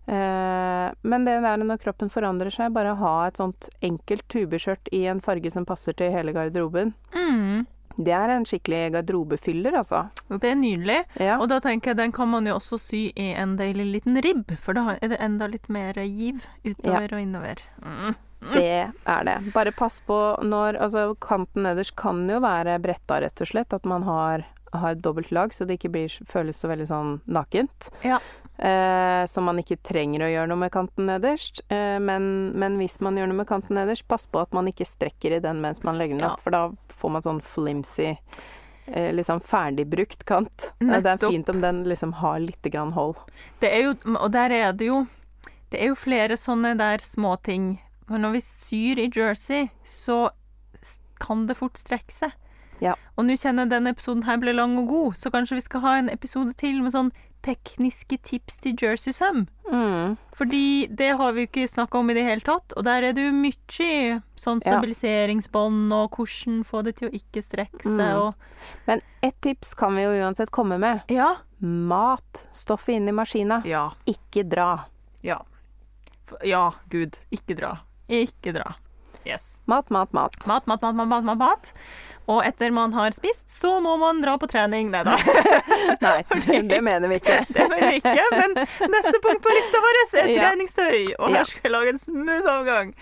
Eh, 0.09 0.91
men 1.05 1.25
det 1.29 1.35
der 1.45 1.61
når 1.61 1.81
kroppen 1.83 2.09
forandrer 2.13 2.51
seg, 2.55 2.73
bare 2.73 2.95
ha 2.97 3.15
et 3.29 3.37
sånt 3.41 3.69
enkelt 3.85 4.25
tubeskjørt 4.33 4.89
i 4.97 5.03
en 5.11 5.21
farge 5.21 5.51
som 5.53 5.67
passer 5.69 5.93
til 5.99 6.13
hele 6.15 6.33
garderoben, 6.33 6.95
Mm. 7.15 7.67
det 7.99 8.15
er 8.15 8.31
en 8.31 8.45
skikkelig 8.47 8.93
garderobefyller, 8.95 9.75
altså. 9.77 10.07
Det 10.31 10.45
er 10.53 10.55
nydelig. 10.57 11.05
Ja. 11.21 11.39
Og 11.39 11.49
da 11.51 11.59
tenker 11.61 11.91
jeg 11.93 11.97
den 11.99 12.13
kan 12.13 12.29
man 12.31 12.47
jo 12.47 12.55
også 12.57 12.79
sy 12.81 13.13
i 13.17 13.35
en 13.35 13.57
deilig 13.59 13.87
liten 13.99 14.17
ribb, 14.23 14.57
for 14.63 14.73
da 14.73 14.97
er 15.03 15.09
det 15.09 15.21
enda 15.21 15.47
litt 15.51 15.69
mer 15.69 15.93
giv 15.95 16.41
utover 16.65 17.13
og 17.13 17.21
innover. 17.21 17.57
Mm. 17.85 18.15
Det 18.55 18.93
er 19.05 19.25
det. 19.27 19.53
Bare 19.53 19.73
pass 19.75 19.99
på 20.07 20.15
når 20.47 20.77
Altså, 20.81 21.17
kanten 21.19 21.65
nederst 21.67 21.97
kan 21.97 22.21
jo 22.31 22.39
være 22.41 22.79
bretta, 22.81 23.21
rett 23.21 23.41
og 23.43 23.49
slett. 23.51 23.73
At 23.75 23.85
man 23.85 24.05
har, 24.07 24.45
har 24.73 24.95
dobbelt 24.95 25.33
lag, 25.33 25.51
så 25.53 25.67
det 25.67 25.81
ikke 25.81 25.91
blir, 25.91 26.09
føles 26.25 26.57
så 26.57 26.69
veldig 26.71 26.87
sånn 26.87 27.21
nakent. 27.27 27.91
Ja. 28.05 28.21
Eh, 28.59 29.25
så 29.31 29.43
man 29.45 29.59
ikke 29.63 29.77
trenger 29.87 30.25
å 30.27 30.31
gjøre 30.33 30.49
noe 30.51 30.59
med 30.65 30.73
kanten 30.75 31.07
nederst. 31.07 31.61
Eh, 31.71 31.99
men, 32.03 32.51
men 32.59 32.79
hvis 32.81 32.99
man 33.05 33.15
gjør 33.19 33.31
noe 33.31 33.39
med 33.45 33.47
kanten 33.51 33.79
nederst, 33.79 34.07
pass 34.11 34.27
på 34.27 34.41
at 34.43 34.55
man 34.57 34.67
ikke 34.71 34.87
strekker 34.89 35.37
i 35.37 35.43
den 35.45 35.61
mens 35.63 35.85
man 35.87 35.99
legger 36.01 36.19
den 36.19 36.25
Ja. 36.27 36.33
opp, 36.35 36.41
for 36.43 36.51
da 36.51 36.65
får 36.91 37.13
man 37.15 37.23
sånn 37.23 37.43
flimsy 37.45 38.09
eh, 38.89 39.13
Liksom 39.15 39.41
ferdigbrukt 39.47 40.25
kant. 40.27 40.73
Nettopp. 40.81 41.05
Det 41.21 41.29
er 41.29 41.31
fint 41.37 41.53
om 41.55 41.61
den 41.63 41.85
liksom 41.85 42.17
har 42.19 42.41
litt 42.41 42.63
grann 42.73 42.93
hold. 42.97 43.21
Det 43.61 43.71
er 43.71 43.83
jo, 43.87 43.95
og 44.17 44.33
der 44.35 44.51
er 44.51 44.73
det 44.73 44.87
jo 44.91 45.07
Det 45.71 45.83
er 45.83 45.91
jo 45.93 45.95
flere 46.01 46.35
sånne 46.41 46.75
der 46.81 46.99
småting. 47.05 47.79
Men 48.09 48.23
når 48.25 48.39
vi 48.39 48.41
syr 48.41 48.99
i 49.05 49.11
jersey, 49.13 49.69
så 49.85 50.31
kan 51.21 51.47
det 51.47 51.59
fort 51.59 51.77
strekke 51.77 52.15
seg. 52.15 52.33
Ja. 52.81 52.95
Og 53.19 53.27
nå 53.27 53.35
kjenner 53.37 53.67
jeg 53.67 53.73
denne 53.75 53.91
episoden 53.93 54.23
her 54.25 54.39
ble 54.41 54.55
lang 54.55 54.79
og 54.79 54.87
god, 54.89 55.17
så 55.19 55.31
kanskje 55.35 55.59
vi 55.59 55.65
skal 55.67 55.83
ha 55.85 55.97
en 55.99 56.09
episode 56.09 56.55
til 56.57 56.81
med 56.81 56.95
sånn 56.95 57.11
tekniske 57.43 58.19
tips 58.23 58.59
til 58.65 58.75
jersey-søm. 58.81 59.47
Mm. 59.73 60.17
Fordi 60.37 60.87
det 60.91 61.11
har 61.19 61.33
vi 61.33 61.45
jo 61.45 61.49
ikke 61.51 61.69
snakka 61.69 61.99
om 61.99 62.11
i 62.11 62.15
det 62.15 62.25
hele 62.25 62.41
tatt, 62.47 62.73
og 62.77 62.85
der 62.87 63.03
er 63.09 63.13
det 63.17 63.27
jo 63.29 63.33
mye 63.37 64.21
sånn 64.39 64.61
stabiliseringsbånd 64.65 65.93
og 65.93 66.17
hvordan 66.17 66.65
få 66.69 66.83
det 66.87 66.97
til 67.01 67.09
å 67.11 67.15
ikke 67.19 67.43
strekke 67.45 67.83
seg 67.83 67.99
Mm. 67.99 68.17
og 68.17 68.35
Men 68.87 69.01
ett 69.23 69.41
tips 69.41 69.75
kan 69.75 69.95
vi 69.95 70.03
jo 70.03 70.11
uansett 70.25 70.51
komme 70.51 70.79
med. 70.79 71.03
Ja. 71.09 71.37
Mat. 71.61 72.47
Stoffet 72.53 72.97
inn 72.97 73.09
i 73.09 73.13
maskina. 73.13 73.63
Ja. 73.65 73.93
Ikke 74.07 74.45
dra. 74.49 74.85
Ja. 75.23 75.41
Ja, 76.45 76.73
gud. 76.91 77.17
Ikke 77.33 77.57
dra. 77.57 77.79
Ikke 78.09 78.53
dra. 78.53 78.75
Yes. 79.27 79.59
Mat, 79.67 79.91
mat. 79.91 80.13
Mat, 80.13 80.35
mat, 80.47 80.67
mat, 80.67 80.81
mat, 80.83 80.95
mat, 80.95 81.25
mat, 81.25 81.39
mat. 81.39 81.73
Og 82.29 82.43
etter 82.45 82.71
man 82.77 82.93
har 82.93 83.15
spist, 83.17 83.47
så 83.49 83.79
må 83.81 83.95
man 84.01 84.19
dra 84.21 84.35
på 84.41 84.47
trening. 84.51 84.91
Nei 84.93 85.01
da. 85.07 85.15
Nei, 86.05 86.19
det 86.73 86.81
mener 86.85 87.09
vi 87.09 87.17
ikke. 87.23 87.39
Det 87.57 87.65
mener 87.71 87.95
vi 87.95 88.03
ikke, 88.03 88.27
men 88.35 88.57
neste 88.93 89.21
punkt 89.25 89.41
på 89.47 89.55
lista 89.55 89.81
vår 89.85 90.01
er 90.03 90.29
Ja. 90.35 90.43
treningstøy. 90.43 91.15
Og 91.19 91.33
her 91.33 91.49
skal 91.49 91.65
jeg 91.65 91.73
lage 91.73 91.95
en 91.95 92.03
smooth 92.03 92.51
overgang. 92.53 92.93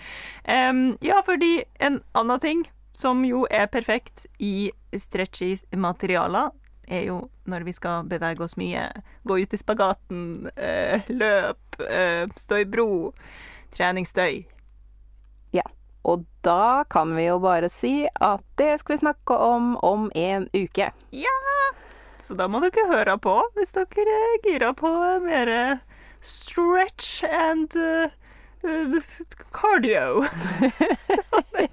Um, 0.47 0.81
ja, 1.03 1.19
fordi 1.27 1.57
en 1.83 1.99
annen 2.15 2.39
ting 2.43 2.63
som 2.97 3.25
jo 3.27 3.43
er 3.51 3.67
perfekt 3.69 4.25
i 4.39 4.71
stretchy 4.97 5.57
materialer, 5.75 6.53
er 6.87 7.03
jo 7.09 7.17
når 7.51 7.65
vi 7.67 7.73
skal 7.75 8.07
bevege 8.07 8.41
oss 8.45 8.55
mye. 8.57 8.87
Gå 9.27 9.41
ut 9.43 9.53
i 9.53 9.59
spagaten, 9.59 10.47
eh, 10.55 11.03
løp, 11.11 11.81
eh, 11.83 12.23
stå 12.39 12.61
i 12.63 12.65
bro. 12.65 12.87
Treningstøy. 13.75 14.45
Og 16.07 16.23
da 16.45 16.83
kan 16.89 17.11
vi 17.17 17.25
jo 17.27 17.39
bare 17.43 17.67
si 17.69 18.05
at 18.23 18.43
det 18.59 18.77
skal 18.79 18.95
vi 18.95 19.01
snakke 19.01 19.35
om 19.43 19.73
om 19.83 20.07
en 20.15 20.47
uke. 20.55 20.91
Ja! 21.11 21.35
Så 22.23 22.35
da 22.35 22.47
må 22.51 22.59
dere 22.63 22.87
høre 22.89 23.17
på 23.23 23.33
hvis 23.55 23.75
dere 23.75 24.05
er 24.19 24.37
gira 24.45 24.73
på 24.75 24.89
mer 25.23 25.51
stretch 26.23 27.23
and 27.27 27.75
uh, 27.75 28.07
uh, 28.63 28.97
cardio. 29.55 30.25
det 31.53 31.69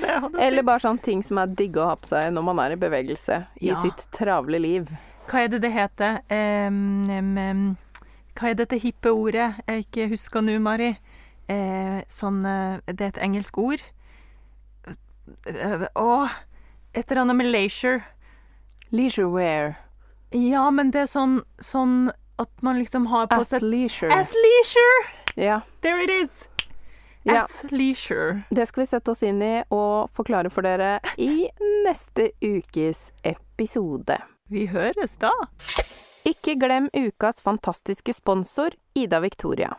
det. 0.00 0.40
Eller 0.40 0.62
bare 0.66 0.82
sånne 0.82 1.02
ting 1.04 1.22
som 1.24 1.40
er 1.40 1.52
digg 1.56 1.76
å 1.80 1.88
ha 1.90 1.96
på 2.00 2.08
seg 2.10 2.32
når 2.34 2.46
man 2.50 2.60
er 2.64 2.74
i 2.76 2.80
bevegelse 2.80 3.42
i 3.60 3.70
Ja. 3.72 3.80
sitt 3.82 4.06
travle 4.16 4.60
liv. 4.60 4.88
Hva 5.28 5.44
er 5.44 5.48
det 5.52 5.60
det 5.64 5.72
heter? 5.74 6.20
Um, 6.32 7.08
em, 7.10 7.76
hva 8.38 8.50
er 8.50 8.54
dette 8.60 8.78
hippe 8.80 9.12
ordet 9.12 9.50
jeg 9.66 9.84
ikke 9.86 10.08
husker 10.12 10.44
nå, 10.44 10.56
Mari? 10.62 10.94
Eh, 11.48 12.02
sånn 12.12 12.42
eh, 12.44 12.80
Det 12.92 13.00
er 13.00 13.12
et 13.14 13.20
engelsk 13.24 13.56
ord. 13.58 13.82
Eh, 15.46 15.86
Å 15.94 16.28
Et 16.94 17.10
eller 17.10 17.22
annet 17.22 17.36
med 17.36 17.50
leisure. 17.52 18.02
Leisure 18.90 19.28
wear. 19.32 19.76
Ja, 20.32 20.70
men 20.70 20.90
det 20.92 21.04
er 21.06 21.10
sånn, 21.10 21.42
sånn 21.60 22.10
at 22.40 22.50
man 22.64 22.78
liksom 22.78 23.06
har 23.12 23.26
på 23.28 23.40
seg 23.44 23.60
Athleisure. 23.62 24.12
Athleisure! 24.12 25.04
Ja. 25.36 25.60
There 25.84 26.00
it 26.04 26.10
is! 26.10 26.48
Ja. 27.28 27.44
Athleisure. 27.44 28.42
Det 28.50 28.66
skal 28.68 28.82
vi 28.82 28.86
sette 28.88 29.12
oss 29.12 29.22
inn 29.26 29.42
i 29.44 29.54
og 29.74 30.08
forklare 30.16 30.50
for 30.52 30.64
dere 30.64 30.98
i 31.20 31.48
neste 31.84 32.30
ukes 32.44 33.10
episode. 33.26 34.16
Vi 34.48 34.66
høres 34.72 35.18
da. 35.20 35.32
Ikke 36.28 36.56
glem 36.60 36.88
ukas 36.94 37.42
fantastiske 37.44 38.14
sponsor, 38.16 38.72
Ida 38.96 39.20
Victoria. 39.24 39.74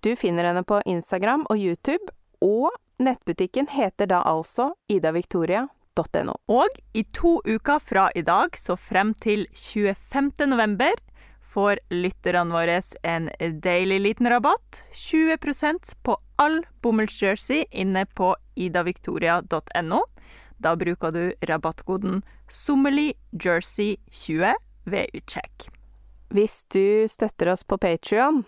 Du 0.00 0.16
finner 0.16 0.44
henne 0.48 0.64
på 0.64 0.80
Instagram 0.86 1.46
og 1.50 1.58
YouTube, 1.58 2.12
og 2.44 2.70
nettbutikken 3.02 3.68
heter 3.72 4.06
da 4.10 4.22
altså 4.26 4.72
idaviktoria.no. 4.92 6.34
Og 6.48 6.68
i 6.94 7.04
to 7.16 7.40
uker 7.44 7.78
fra 7.80 8.10
i 8.14 8.22
dag, 8.22 8.58
så 8.58 8.76
frem 8.76 9.14
til 9.22 9.46
25. 9.54 10.46
november, 10.46 10.92
får 11.56 11.80
lytterne 11.88 12.52
våre 12.52 12.82
en 13.08 13.30
deilig 13.64 13.96
liten 14.04 14.28
rabatt. 14.28 14.82
20% 14.92 15.96
på 16.04 16.12
all 16.36 16.60
bomullsjersey 16.84 17.64
inne 17.70 18.04
på 18.12 18.36
idaviktoria.no. 18.60 20.00
Da 20.60 20.76
bruker 20.76 21.10
du 21.12 21.32
rabattkoden 21.48 22.22
sommerlyjersey20 22.52 24.54
ved 24.84 25.06
utsjekk. 25.16 25.68
Hvis 26.32 26.64
du 26.72 27.08
støtter 27.08 27.48
oss 27.52 27.64
på 27.64 27.78
Patrion, 27.80 28.44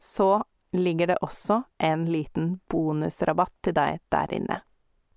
så 0.00 0.42
ligger 0.72 1.06
det 1.06 1.16
også 1.20 1.62
en 1.78 2.04
liten 2.04 2.60
bonusrabatt 2.70 3.52
til 3.64 3.74
deg 3.76 4.00
der 4.12 4.34
inne. 4.34 4.60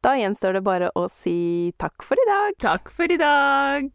Da 0.04 0.18
gjenstår 0.20 0.58
det 0.58 0.64
bare 0.66 0.90
å 1.00 1.06
si 1.08 1.72
takk 1.80 2.04
for 2.04 2.20
i 2.20 2.28
dag. 2.28 2.58
Takk 2.60 2.92
for 2.92 3.12
i 3.12 3.20
dag. 3.20 3.94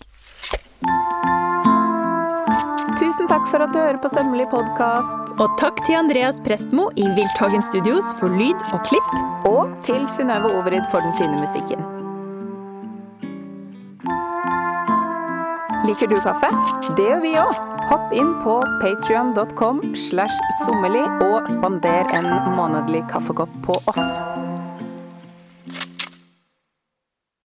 Tusen 2.98 3.28
takk 3.30 3.44
for 3.52 3.62
at 3.62 3.74
du 3.74 3.78
hører 3.78 4.01
på 4.01 4.09
Sømmelig 4.10 4.48
podkast. 4.51 5.35
Og 5.36 5.52
takk 5.60 5.85
til 5.85 5.98
Andreas 6.01 6.40
Prestmo 6.40 6.89
i 6.97 7.05
Wildtagen 7.12 7.62
Studios 7.62 8.09
for 8.18 8.32
lyd 8.32 8.64
og 8.72 8.80
klipp. 8.89 9.14
Og 9.51 9.76
til 9.86 10.09
Synnøve 10.16 10.51
Overid 10.56 10.89
for 10.90 11.05
den 11.05 11.14
fine 11.20 11.36
musikken. 11.36 11.85
Liker 15.85 16.09
du 16.10 16.16
kaffe? 16.24 16.55
Det 16.97 17.05
gjør 17.05 17.20
vi 17.22 17.36
òg. 17.39 17.68
Hopp 17.89 18.12
inn 18.12 18.35
på 18.44 18.59
patrion.com 18.82 19.78
slash 19.97 20.36
sommerli 20.66 21.06
og 21.24 21.48
spander 21.55 22.10
en 22.19 22.28
månedlig 22.59 23.06
kaffekopp 23.09 23.55
på 23.65 23.78
oss. 23.89 24.48